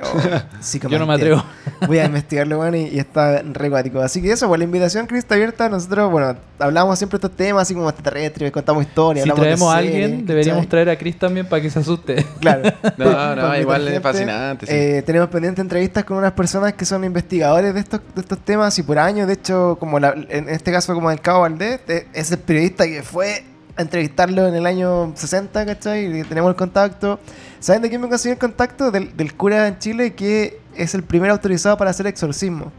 Oh, 0.04 0.20
Yo 0.90 0.98
no 0.98 1.06
me 1.06 1.14
atrevo. 1.14 1.44
Voy 1.86 2.00
a 2.00 2.06
investigarlo, 2.06 2.58
bueno, 2.58 2.76
y, 2.78 2.88
y 2.88 3.00
está 3.00 3.44
re. 3.44 3.72
Así 4.04 4.22
que 4.22 4.32
eso, 4.32 4.48
pues 4.48 4.58
la 4.58 4.64
invitación, 4.66 5.06
Chris, 5.06 5.20
está 5.20 5.36
abierta. 5.36 5.70
Nosotros, 5.70 6.10
bueno, 6.10 6.36
hablamos 6.58 6.98
siempre 6.98 7.20
de 7.20 7.28
estos 7.28 7.38
temas, 7.38 7.64
así 7.64 7.74
como 7.76 7.88
extraterrestres, 7.88 8.52
contamos 8.52 8.84
historias, 8.84 9.24
Si 9.26 9.30
hablamos 9.30 9.42
de 9.46 9.48
traemos 9.56 9.74
a 9.74 9.78
alguien, 9.78 10.26
deberíamos 10.26 10.68
traer 10.68 10.90
a 10.90 10.98
Chris 10.98 11.20
también 11.20 11.46
para 11.48 11.62
que 11.62 11.70
se 11.70 11.80
asuste. 11.80 12.26
Claro. 12.40 12.64
No, 12.98 13.36
no, 13.36 13.58
igual 13.60 13.88
es 13.88 14.02
fascinante, 14.02 14.66
sí. 14.66 14.74
Eh, 14.74 15.04
tenemos 15.06 15.30
pendiente 15.30 15.62
entrevistas 15.62 16.04
con 16.04 16.18
unas 16.18 16.32
personas 16.34 16.74
que 16.74 16.86
son 16.86 17.04
investigadores 17.04 17.74
de 17.74 17.80
estos, 17.80 18.02
de 18.16 18.22
estos 18.22 18.40
temas 18.40 18.78
y 18.80 18.84
por 18.84 18.98
años, 18.98 19.28
de 19.28 19.34
hecho, 19.34 19.78
como 19.80 20.00
la- 20.00 20.16
en 20.30 20.50
este 20.50 20.72
caso 20.72 20.94
como 20.94 21.12
el 21.12 21.20
Cabo 21.22 21.42
Valdés, 21.42 21.82
eh, 21.88 22.08
es 22.14 22.32
el 22.32 22.40
periodista 22.40 22.86
que 22.86 23.04
fue 23.04 23.44
a 23.76 23.82
entrevistarlo 23.82 24.48
en 24.48 24.56
el 24.56 24.66
año 24.66 25.14
60, 25.16 25.66
¿cachai? 25.66 26.20
Y 26.20 26.24
tenemos 26.24 26.50
el 26.50 26.56
contacto. 26.56 27.20
¿Saben 27.60 27.82
de 27.82 27.90
quién 27.90 28.02
me 28.02 28.10
consiguió 28.10 28.34
el 28.34 28.40
contacto? 28.40 28.92
Del, 28.92 29.16
del 29.16 29.34
cura 29.36 29.68
en 29.68 29.80
Chile 29.80 30.14
que 30.14 30.60
es 30.76 30.94
el 30.96 31.04
primer 31.04 31.30
autorizado 31.32 31.78
para 31.78 31.92
hacer 31.92 32.08
exorcismo. 32.08 32.72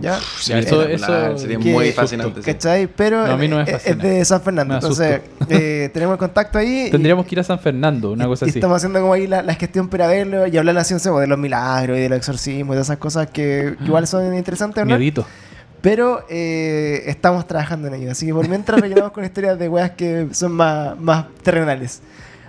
¿Ya? 0.00 0.20
Sí, 0.38 0.52
eso- 0.52 0.84
eso- 0.86 1.36
sería 1.36 1.58
que- 1.58 1.72
muy 1.72 1.90
fascinante. 1.90 2.40
¿Cachai? 2.42 2.86
Pero 2.86 3.26
No, 3.26 3.32
a 3.32 3.36
mí 3.36 3.48
no 3.48 3.56
me 3.56 3.62
es, 3.64 3.98
de 3.98 4.24
San 4.24 4.40
Fernando. 4.40 4.74
Entonces, 4.74 5.20
eh, 5.48 5.90
tenemos 5.92 6.12
el 6.14 6.18
contacto 6.20 6.58
ahí. 6.58 6.86
y- 6.86 6.90
Tendríamos 6.90 7.26
que 7.26 7.34
ir 7.34 7.40
a 7.40 7.44
San 7.44 7.58
Fernando, 7.58 8.12
una 8.12 8.24
y- 8.24 8.28
cosa 8.28 8.46
y 8.46 8.50
así. 8.50 8.58
estamos 8.60 8.76
haciendo 8.76 9.00
como 9.00 9.14
ahí 9.14 9.26
la, 9.26 9.42
la 9.42 9.54
gestión 9.54 9.88
para 9.88 10.06
verlo 10.06 10.46
y 10.46 10.56
hablar 10.56 10.78
así, 10.78 10.94
no 10.94 11.00
sé, 11.00 11.10
de 11.10 11.26
los 11.26 11.38
milagros 11.38 11.98
y 11.98 12.02
de 12.02 12.08
los 12.08 12.18
exorcismos 12.18 12.74
y 12.74 12.76
de 12.76 12.82
esas 12.82 12.98
cosas 12.98 13.26
que, 13.28 13.74
que 13.78 13.84
igual 13.84 14.06
son 14.06 14.32
interesantes 14.36 14.80
hablar. 14.80 14.96
Miedito. 14.98 15.26
Pero 15.80 16.24
eh, 16.28 17.02
estamos 17.06 17.46
trabajando 17.46 17.88
en 17.88 17.94
ello. 17.94 18.10
Así 18.10 18.26
que 18.26 18.34
por 18.34 18.48
mientras 18.48 18.80
rellenamos 18.82 19.12
con 19.12 19.24
historias 19.24 19.58
de 19.58 19.68
weas 19.68 19.90
que 19.92 20.28
son 20.32 20.52
más, 20.52 20.98
más 20.98 21.26
terrenales. 21.42 22.02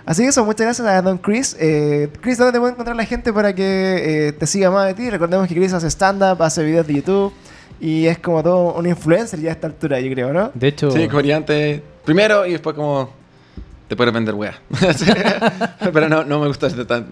Así 0.04 0.22
que 0.22 0.28
eso, 0.30 0.44
muchas 0.44 0.66
gracias 0.66 0.86
a 0.86 1.00
Don 1.00 1.18
Chris. 1.18 1.56
Eh, 1.60 2.08
Chris, 2.20 2.36
¿dónde 2.36 2.52
te 2.52 2.58
puede 2.58 2.72
encontrar 2.72 2.96
la 2.96 3.04
gente 3.04 3.32
para 3.32 3.54
que 3.54 4.28
eh, 4.28 4.32
te 4.32 4.46
siga 4.46 4.70
más 4.70 4.88
de 4.88 4.94
ti? 4.94 5.08
Recordemos 5.08 5.46
que 5.46 5.54
Chris 5.54 5.72
hace 5.72 5.88
stand-up, 5.88 6.42
hace 6.42 6.64
videos 6.64 6.86
de 6.86 6.94
YouTube 6.94 7.32
y 7.80 8.06
es 8.06 8.18
como 8.18 8.42
todo 8.42 8.74
un 8.74 8.86
influencer 8.86 9.40
ya 9.40 9.50
a 9.50 9.52
esta 9.52 9.66
altura, 9.68 10.00
yo 10.00 10.12
creo, 10.12 10.32
¿no? 10.32 10.50
De 10.54 10.68
hecho, 10.68 10.90
Sí, 10.90 11.06
comediante 11.08 11.82
primero 12.04 12.44
y 12.46 12.52
después 12.52 12.74
como 12.74 13.10
te 13.92 13.96
puedes 13.96 14.14
vender 14.14 14.34
wea. 14.34 14.58
Pero 15.92 16.08
no, 16.08 16.24
no 16.24 16.40
me 16.40 16.46
gusta 16.46 16.68
hacer 16.68 16.86
tan... 16.86 17.08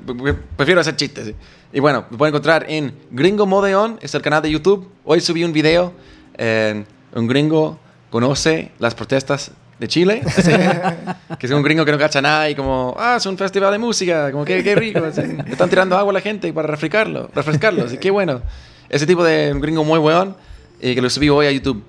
Prefiero 0.57 0.81
hacer 0.81 0.97
chistes, 0.97 1.27
sí. 1.27 1.35
Y 1.75 1.81
bueno, 1.81 2.07
me 2.09 2.17
pueden 2.17 2.33
encontrar 2.33 2.65
en 2.71 2.95
Gringo 3.11 3.45
Modeon, 3.45 3.99
es 4.01 4.15
el 4.15 4.23
canal 4.23 4.41
de 4.41 4.51
YouTube. 4.51 4.89
Hoy 5.05 5.21
subí 5.21 5.45
un 5.45 5.53
video. 5.53 5.93
en 6.39 6.87
un 7.15 7.27
gringo 7.27 7.79
conoce 8.09 8.73
las 8.79 8.95
protestas 8.95 9.51
de 9.79 9.89
Chile. 9.89 10.23
así, 10.27 10.53
que 11.39 11.47
es 11.47 11.53
un 11.53 11.63
gringo 11.63 11.85
que 11.85 11.93
no 11.93 11.99
cacha 11.99 12.23
nada 12.23 12.49
y 12.49 12.55
como, 12.55 12.97
ah, 12.99 13.17
es 13.19 13.27
un 13.27 13.37
festival 13.37 13.73
de 13.73 13.79
música, 13.79 14.33
como 14.33 14.47
que 14.47 14.65
qué 14.65 14.75
rico. 14.75 15.01
Le 15.01 15.09
están 15.53 15.69
tirando 15.69 15.99
agua 15.99 16.13
a 16.13 16.15
la 16.15 16.23
gente 16.23 16.51
para 16.51 16.67
refrescarlo, 16.67 17.29
refrescarlo, 17.35 17.85
así 17.85 17.99
qué 17.99 18.11
bueno. 18.11 18.41
Ese 18.89 19.07
tipo 19.07 19.23
de 19.23 19.53
gringo 19.57 19.85
muy 19.85 19.99
weón 19.99 20.35
y 20.81 20.95
que 20.95 21.03
lo 21.03 21.11
subí 21.11 21.29
hoy 21.29 21.47
a 21.47 21.51
YouTube. 21.51 21.85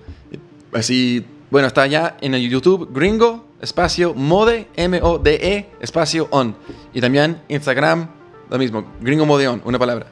Así, 0.74 1.26
bueno, 1.50 1.70
está 1.70 1.84
allá 1.84 2.18
en 2.20 2.34
el 2.34 2.50
YouTube, 2.50 2.90
gringo, 2.92 3.51
espacio, 3.62 4.14
mode, 4.14 4.68
M-O-D-E, 4.76 5.68
espacio, 5.80 6.28
on. 6.32 6.56
Y 6.94 7.02
también 7.02 7.42
Instagram, 7.48 8.08
lo 8.50 8.58
mismo, 8.58 8.86
gringo 9.02 9.26
mode 9.26 9.48
on, 9.48 9.62
una 9.66 9.80
palabra. 9.80 10.08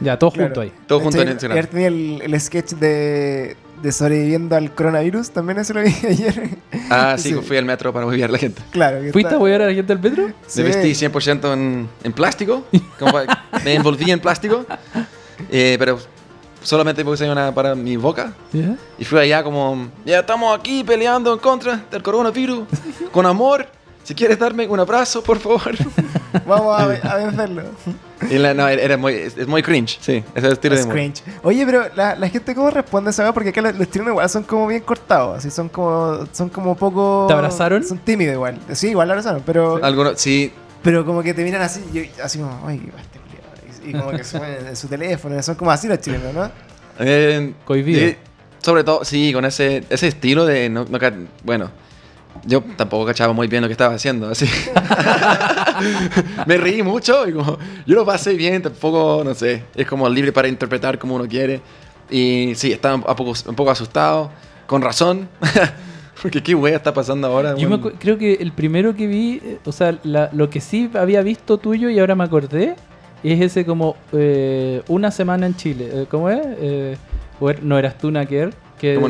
Ya, 0.00 0.18
todo 0.18 0.30
Claro. 0.32 0.48
junto 0.48 0.60
ahí. 0.62 0.72
Todo 0.86 1.00
junto 1.00 1.16
en 1.18 1.28
Este, 1.28 1.32
Instagram. 1.32 1.58
ayer 1.58 1.66
tenía 1.70 1.86
el, 1.88 2.22
el 2.22 2.40
sketch 2.40 2.72
de, 2.74 3.56
de 3.82 3.92
sobreviviendo 3.92 4.56
al 4.56 4.74
coronavirus, 4.74 5.30
también 5.30 5.58
eso 5.60 5.74
lo 5.74 5.82
vi 5.82 5.94
ayer. 6.08 6.58
Ah, 6.90 7.14
sí, 7.18 7.28
Sí. 7.30 7.34
fui 7.36 7.56
al 7.56 7.64
metro 7.64 7.92
para 7.92 8.04
movilizar 8.04 8.28
a 8.30 8.32
la 8.32 8.38
gente. 8.38 8.62
Claro. 8.70 9.00
que 9.00 9.12
¿Fuiste 9.12 9.28
está- 9.28 9.36
a 9.36 9.38
huear 9.42 9.62
a 9.62 9.66
la 9.66 9.74
gente 9.74 9.94
del 9.94 10.02
metro? 10.02 10.28
Sí. 10.46 10.62
Me 10.62 10.68
vestí 10.68 10.94
100% 11.06 11.52
en, 11.52 11.88
en 12.02 12.12
plástico. 12.12 12.64
como 12.98 13.12
me 13.64 13.74
envolví 13.74 14.10
en 14.10 14.18
plástico. 14.20 14.64
eh, 15.50 15.76
pero 15.78 15.98
solamente 16.62 17.04
puse 17.04 17.28
una 17.30 17.52
para 17.54 17.74
mi 17.74 17.96
boca. 17.96 18.32
¿Ya? 18.52 18.76
Y 18.98 19.04
fui 19.04 19.18
allá 19.18 19.42
como, 19.42 19.88
ya 20.04 20.20
estamos 20.20 20.58
aquí 20.58 20.82
peleando 20.84 21.32
en 21.32 21.38
contra 21.38 21.84
del 21.90 22.02
coronavirus. 22.02 22.64
Con 23.12 23.26
amor. 23.26 23.66
Si 24.04 24.16
quieres 24.16 24.36
darme 24.36 24.66
un 24.66 24.80
abrazo, 24.80 25.22
por 25.22 25.38
favor. 25.38 25.76
Vamos 26.46 26.76
a, 26.80 26.84
a 27.12 27.16
vencerlo. 27.18 27.62
Y 28.28 28.36
la- 28.38 28.52
no, 28.52 28.66
era 28.66 28.96
muy, 28.96 29.12
es, 29.14 29.36
es 29.38 29.46
muy 29.46 29.62
cringe. 29.62 29.98
Sí, 30.00 30.14
ese 30.14 30.24
es 30.34 30.44
el 30.44 30.52
estilo 30.54 30.74
de 30.74 30.80
Es 30.80 30.86
humor. 30.86 30.96
cringe. 30.96 31.22
Oye, 31.44 31.64
pero 31.64 31.84
la, 31.94 32.16
la 32.16 32.28
gente 32.28 32.52
cómo 32.52 32.68
responde 32.70 33.08
a 33.08 33.12
esa 33.12 33.32
porque 33.32 33.50
acá 33.50 33.62
los, 33.62 33.76
los 33.78 33.88
chilenos 33.90 34.10
igual 34.12 34.28
son 34.28 34.42
como 34.42 34.66
bien 34.66 34.82
cortados, 34.82 35.38
así 35.38 35.52
son 35.52 35.68
como 35.68 36.26
son 36.32 36.48
como 36.48 36.74
poco 36.76 37.26
¿Te 37.28 37.34
abrazaron? 37.34 37.84
Son 37.84 37.98
tímidos 37.98 38.34
igual. 38.34 38.58
Sí, 38.72 38.88
igual 38.88 39.06
la 39.06 39.14
abrazaron, 39.14 39.42
pero 39.46 39.78
Algunos, 39.84 40.20
sí, 40.20 40.52
pero 40.82 41.04
como 41.06 41.22
que 41.22 41.32
te 41.32 41.44
miran 41.44 41.62
así 41.62 41.84
y 41.92 41.98
yo- 41.98 42.24
así 42.24 42.38
como, 42.40 42.60
ay, 42.66 42.78
qué 42.78 42.86
este 43.00 43.18
culiao", 43.20 43.21
y, 43.86 43.92
como 43.92 44.10
que 44.10 44.24
se 44.24 44.38
en 44.68 44.76
su 44.76 44.88
teléfono, 44.88 45.40
son 45.42 45.54
como 45.54 45.70
así 45.70 45.88
los 45.88 46.00
chilenos, 46.00 46.34
¿no? 46.34 46.50
Eh, 46.98 47.52
Cohibido. 47.64 48.08
y 48.08 48.16
sobre 48.60 48.84
todo, 48.84 49.04
sí, 49.04 49.32
con 49.32 49.44
ese, 49.44 49.84
ese 49.90 50.08
estilo 50.08 50.44
de... 50.44 50.68
No, 50.68 50.84
no 50.84 50.98
bueno, 51.44 51.70
yo 52.44 52.62
tampoco 52.76 53.06
cachaba 53.06 53.32
muy 53.32 53.46
bien 53.48 53.62
lo 53.62 53.68
que 53.68 53.72
estaba 53.72 53.94
haciendo, 53.94 54.28
así. 54.28 54.46
Me 56.46 56.56
reí 56.56 56.82
mucho 56.82 57.26
y 57.28 57.32
como... 57.32 57.58
Yo 57.86 57.94
lo 57.94 58.04
pasé 58.06 58.34
bien, 58.34 58.62
tampoco, 58.62 59.22
no 59.24 59.34
sé. 59.34 59.64
Es 59.74 59.86
como 59.86 60.08
libre 60.08 60.32
para 60.32 60.48
interpretar 60.48 60.98
como 60.98 61.14
uno 61.16 61.26
quiere. 61.26 61.60
Y 62.10 62.52
sí, 62.54 62.72
estaba 62.72 62.94
un 62.94 63.02
poco, 63.02 63.32
un 63.46 63.54
poco 63.54 63.70
asustado, 63.70 64.30
con 64.66 64.82
razón. 64.82 65.28
Porque 66.22 66.42
qué 66.42 66.54
wea 66.54 66.76
está 66.76 66.92
pasando 66.94 67.26
ahora. 67.26 67.56
Yo 67.56 67.68
me 67.68 67.76
weón? 67.76 67.94
acu- 67.94 67.96
creo 67.98 68.18
que 68.18 68.34
el 68.34 68.52
primero 68.52 68.94
que 68.94 69.06
vi, 69.06 69.40
eh, 69.42 69.58
o 69.64 69.72
sea, 69.72 69.98
la- 70.04 70.30
lo 70.32 70.50
que 70.50 70.60
sí 70.60 70.90
había 70.94 71.22
visto 71.22 71.58
tuyo 71.58 71.88
y 71.90 71.98
ahora 71.98 72.14
me 72.14 72.24
acordé, 72.24 72.76
es 73.24 73.40
ese 73.40 73.64
como 73.64 73.96
eh, 74.12 74.82
una 74.88 75.10
semana 75.10 75.46
en 75.46 75.54
Chile. 75.56 75.88
Eh, 75.92 76.06
¿Cómo 76.10 76.28
es? 76.28 76.40
Eh, 76.58 76.96
er- 77.40 77.60
no 77.62 77.78
eras 77.78 77.98
tú, 77.98 78.10
Naker. 78.10 78.52
Que, 78.78 78.94
¿Cómo 78.94 79.06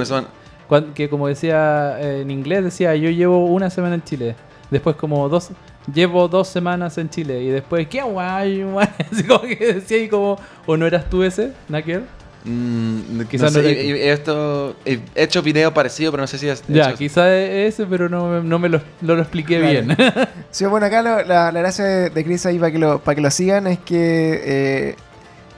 que 0.94 1.08
como 1.08 1.28
decía 1.28 1.98
eh, 2.00 2.20
en 2.22 2.30
inglés, 2.30 2.64
decía 2.64 2.94
yo 2.96 3.10
llevo 3.10 3.46
una 3.46 3.70
semana 3.70 3.94
en 3.94 4.02
Chile. 4.02 4.34
Después 4.70 4.96
como 4.96 5.28
dos, 5.28 5.50
llevo 5.92 6.28
dos 6.28 6.48
semanas 6.48 6.96
en 6.98 7.10
Chile. 7.10 7.42
Y 7.42 7.48
después, 7.48 7.86
¿qué 7.88 8.02
guay, 8.02 8.62
guay? 8.62 8.88
Así 9.12 9.24
como 9.24 9.40
que 9.42 9.74
decía 9.74 9.98
ahí 9.98 10.08
como, 10.08 10.38
¿o 10.66 10.76
no 10.76 10.86
eras 10.86 11.08
tú 11.10 11.22
ese, 11.22 11.52
Naker? 11.68 12.02
Mm, 12.44 13.20
Quizás 13.30 13.52
no 13.54 13.60
sé, 13.60 14.10
esto, 14.12 14.74
he 14.84 15.00
hecho 15.14 15.42
video 15.42 15.72
parecido, 15.72 16.10
pero 16.10 16.22
no 16.22 16.26
sé 16.26 16.38
si 16.38 16.48
es... 16.48 16.62
Ya, 16.68 16.88
hecho- 16.88 16.98
quizá 16.98 17.32
es 17.36 17.74
ese, 17.74 17.86
pero 17.86 18.08
no, 18.08 18.26
me- 18.28 18.42
no 18.48 18.58
me 18.58 18.68
lo, 18.68 18.80
no 19.00 19.14
lo 19.14 19.22
expliqué 19.22 19.58
Claro. 19.60 19.70
bien. 19.70 19.96
Sí, 20.50 20.64
bueno, 20.66 20.86
acá 20.86 21.02
lo- 21.02 21.22
la, 21.24 21.52
la 21.52 21.60
gracia 21.60 21.84
de, 21.84 22.24
Chris 22.24 22.44
ahí 22.46 22.58
para 22.58 22.72
que 22.72 22.78
lo, 22.78 22.98
para 22.98 23.14
que 23.14 23.20
lo 23.20 23.30
sigan 23.30 23.66
es 23.68 23.78
que 23.78 24.40
eh, 24.44 24.96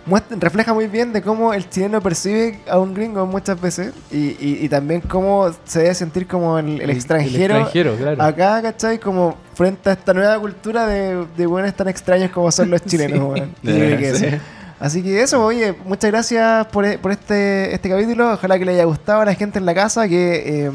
muestra- 0.06 0.36
refleja 0.39 0.74
muy 0.74 0.86
bien 0.86 1.12
de 1.15 1.23
cómo 1.23 1.55
el 1.55 1.69
chileno 1.70 2.01
percibe 2.02 2.61
a 2.69 2.78
un 2.78 2.93
gringo 2.94 3.24
muchas 3.27 3.59
veces 3.61 3.93
y, 4.12 4.36
y- 4.39 4.59
y 4.62 4.69
también 4.69 5.01
cómo 5.01 5.51
se 5.65 5.81
debe 5.81 5.94
sentir 5.94 6.27
como 6.27 6.59
el, 6.59 6.81
el 6.82 6.90
extranjero, 6.90 7.55
El 7.56 7.62
extranjero, 7.62 7.97
claro. 7.97 8.23
acá, 8.23 8.61
¿cachai? 8.62 8.98
Como 9.01 9.36
frente 9.55 9.89
a 9.89 9.94
esta 9.94 10.12
nueva 10.12 10.39
cultura 10.39 10.86
de, 10.86 11.24
de 11.36 11.47
buenos 11.47 11.73
tan 11.74 11.89
extraños 11.89 12.31
como 12.31 12.52
son 12.52 12.70
los 12.70 12.82
chilenos, 12.86 13.40
Sí. 13.65 13.70
eso. 13.70 14.27
Así 14.85 15.02
que 15.02 15.23
eso, 15.23 15.43
oye, 15.43 15.74
muchas 15.86 16.11
gracias 16.11 16.66
por, 16.66 17.01
por 17.01 17.11
este, 17.11 17.74
este 17.74 17.89
capítulo. 17.89 18.35
Ojalá 18.35 18.59
que 18.59 18.66
le 18.66 18.73
haya 18.73 18.85
gustado 18.85 19.23
a 19.23 19.24
la 19.24 19.35
gente 19.35 19.59
en 19.59 19.65
la 19.65 19.73
casa, 19.73 20.06
que 20.06 20.66
eh, 20.66 20.70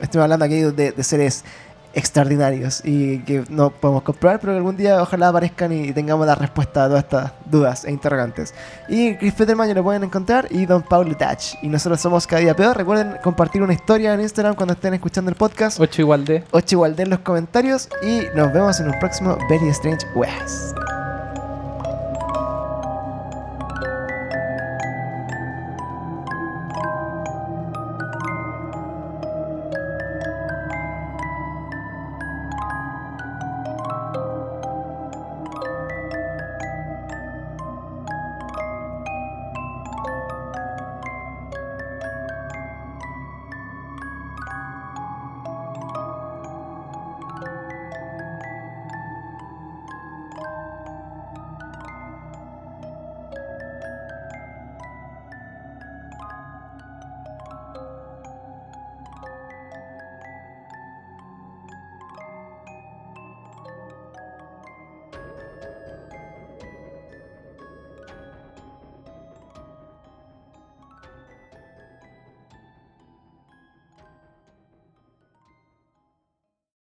estoy 0.00 0.22
hablando 0.22 0.46
aquí 0.46 0.62
de, 0.62 0.92
de 0.92 1.04
seres 1.04 1.44
extraordinarios 1.92 2.80
y 2.82 3.18
que 3.24 3.44
no 3.50 3.68
podemos 3.68 4.04
comprobar, 4.04 4.40
pero 4.40 4.54
que 4.54 4.56
algún 4.56 4.78
día 4.78 5.02
ojalá 5.02 5.28
aparezcan 5.28 5.70
y 5.70 5.92
tengamos 5.92 6.26
la 6.26 6.34
respuesta 6.34 6.84
a 6.84 6.88
todas 6.88 7.04
estas 7.04 7.32
dudas 7.44 7.84
e 7.84 7.90
interrogantes. 7.90 8.54
Y 8.88 9.16
Chris 9.16 9.34
Peterman 9.34 9.68
ya 9.68 9.74
lo 9.74 9.82
pueden 9.82 10.02
encontrar 10.04 10.46
y 10.48 10.64
Don 10.64 10.80
Paulo 10.80 11.14
Touch. 11.14 11.56
Y 11.60 11.68
nosotros 11.68 12.00
somos 12.00 12.26
Cada 12.26 12.40
Día 12.40 12.56
Peor. 12.56 12.74
Recuerden 12.74 13.18
compartir 13.22 13.62
una 13.62 13.74
historia 13.74 14.14
en 14.14 14.22
Instagram 14.22 14.54
cuando 14.54 14.72
estén 14.72 14.94
escuchando 14.94 15.30
el 15.30 15.36
podcast. 15.36 15.78
8 15.78 16.00
igual 16.00 16.24
de. 16.24 16.42
8 16.52 16.74
igual 16.74 16.96
de 16.96 17.02
en 17.02 17.10
los 17.10 17.18
comentarios 17.18 17.90
y 18.02 18.22
nos 18.34 18.50
vemos 18.50 18.80
en 18.80 18.88
un 18.88 18.98
próximo 18.98 19.36
Very 19.50 19.68
Strange 19.68 20.06
West. 20.14 20.74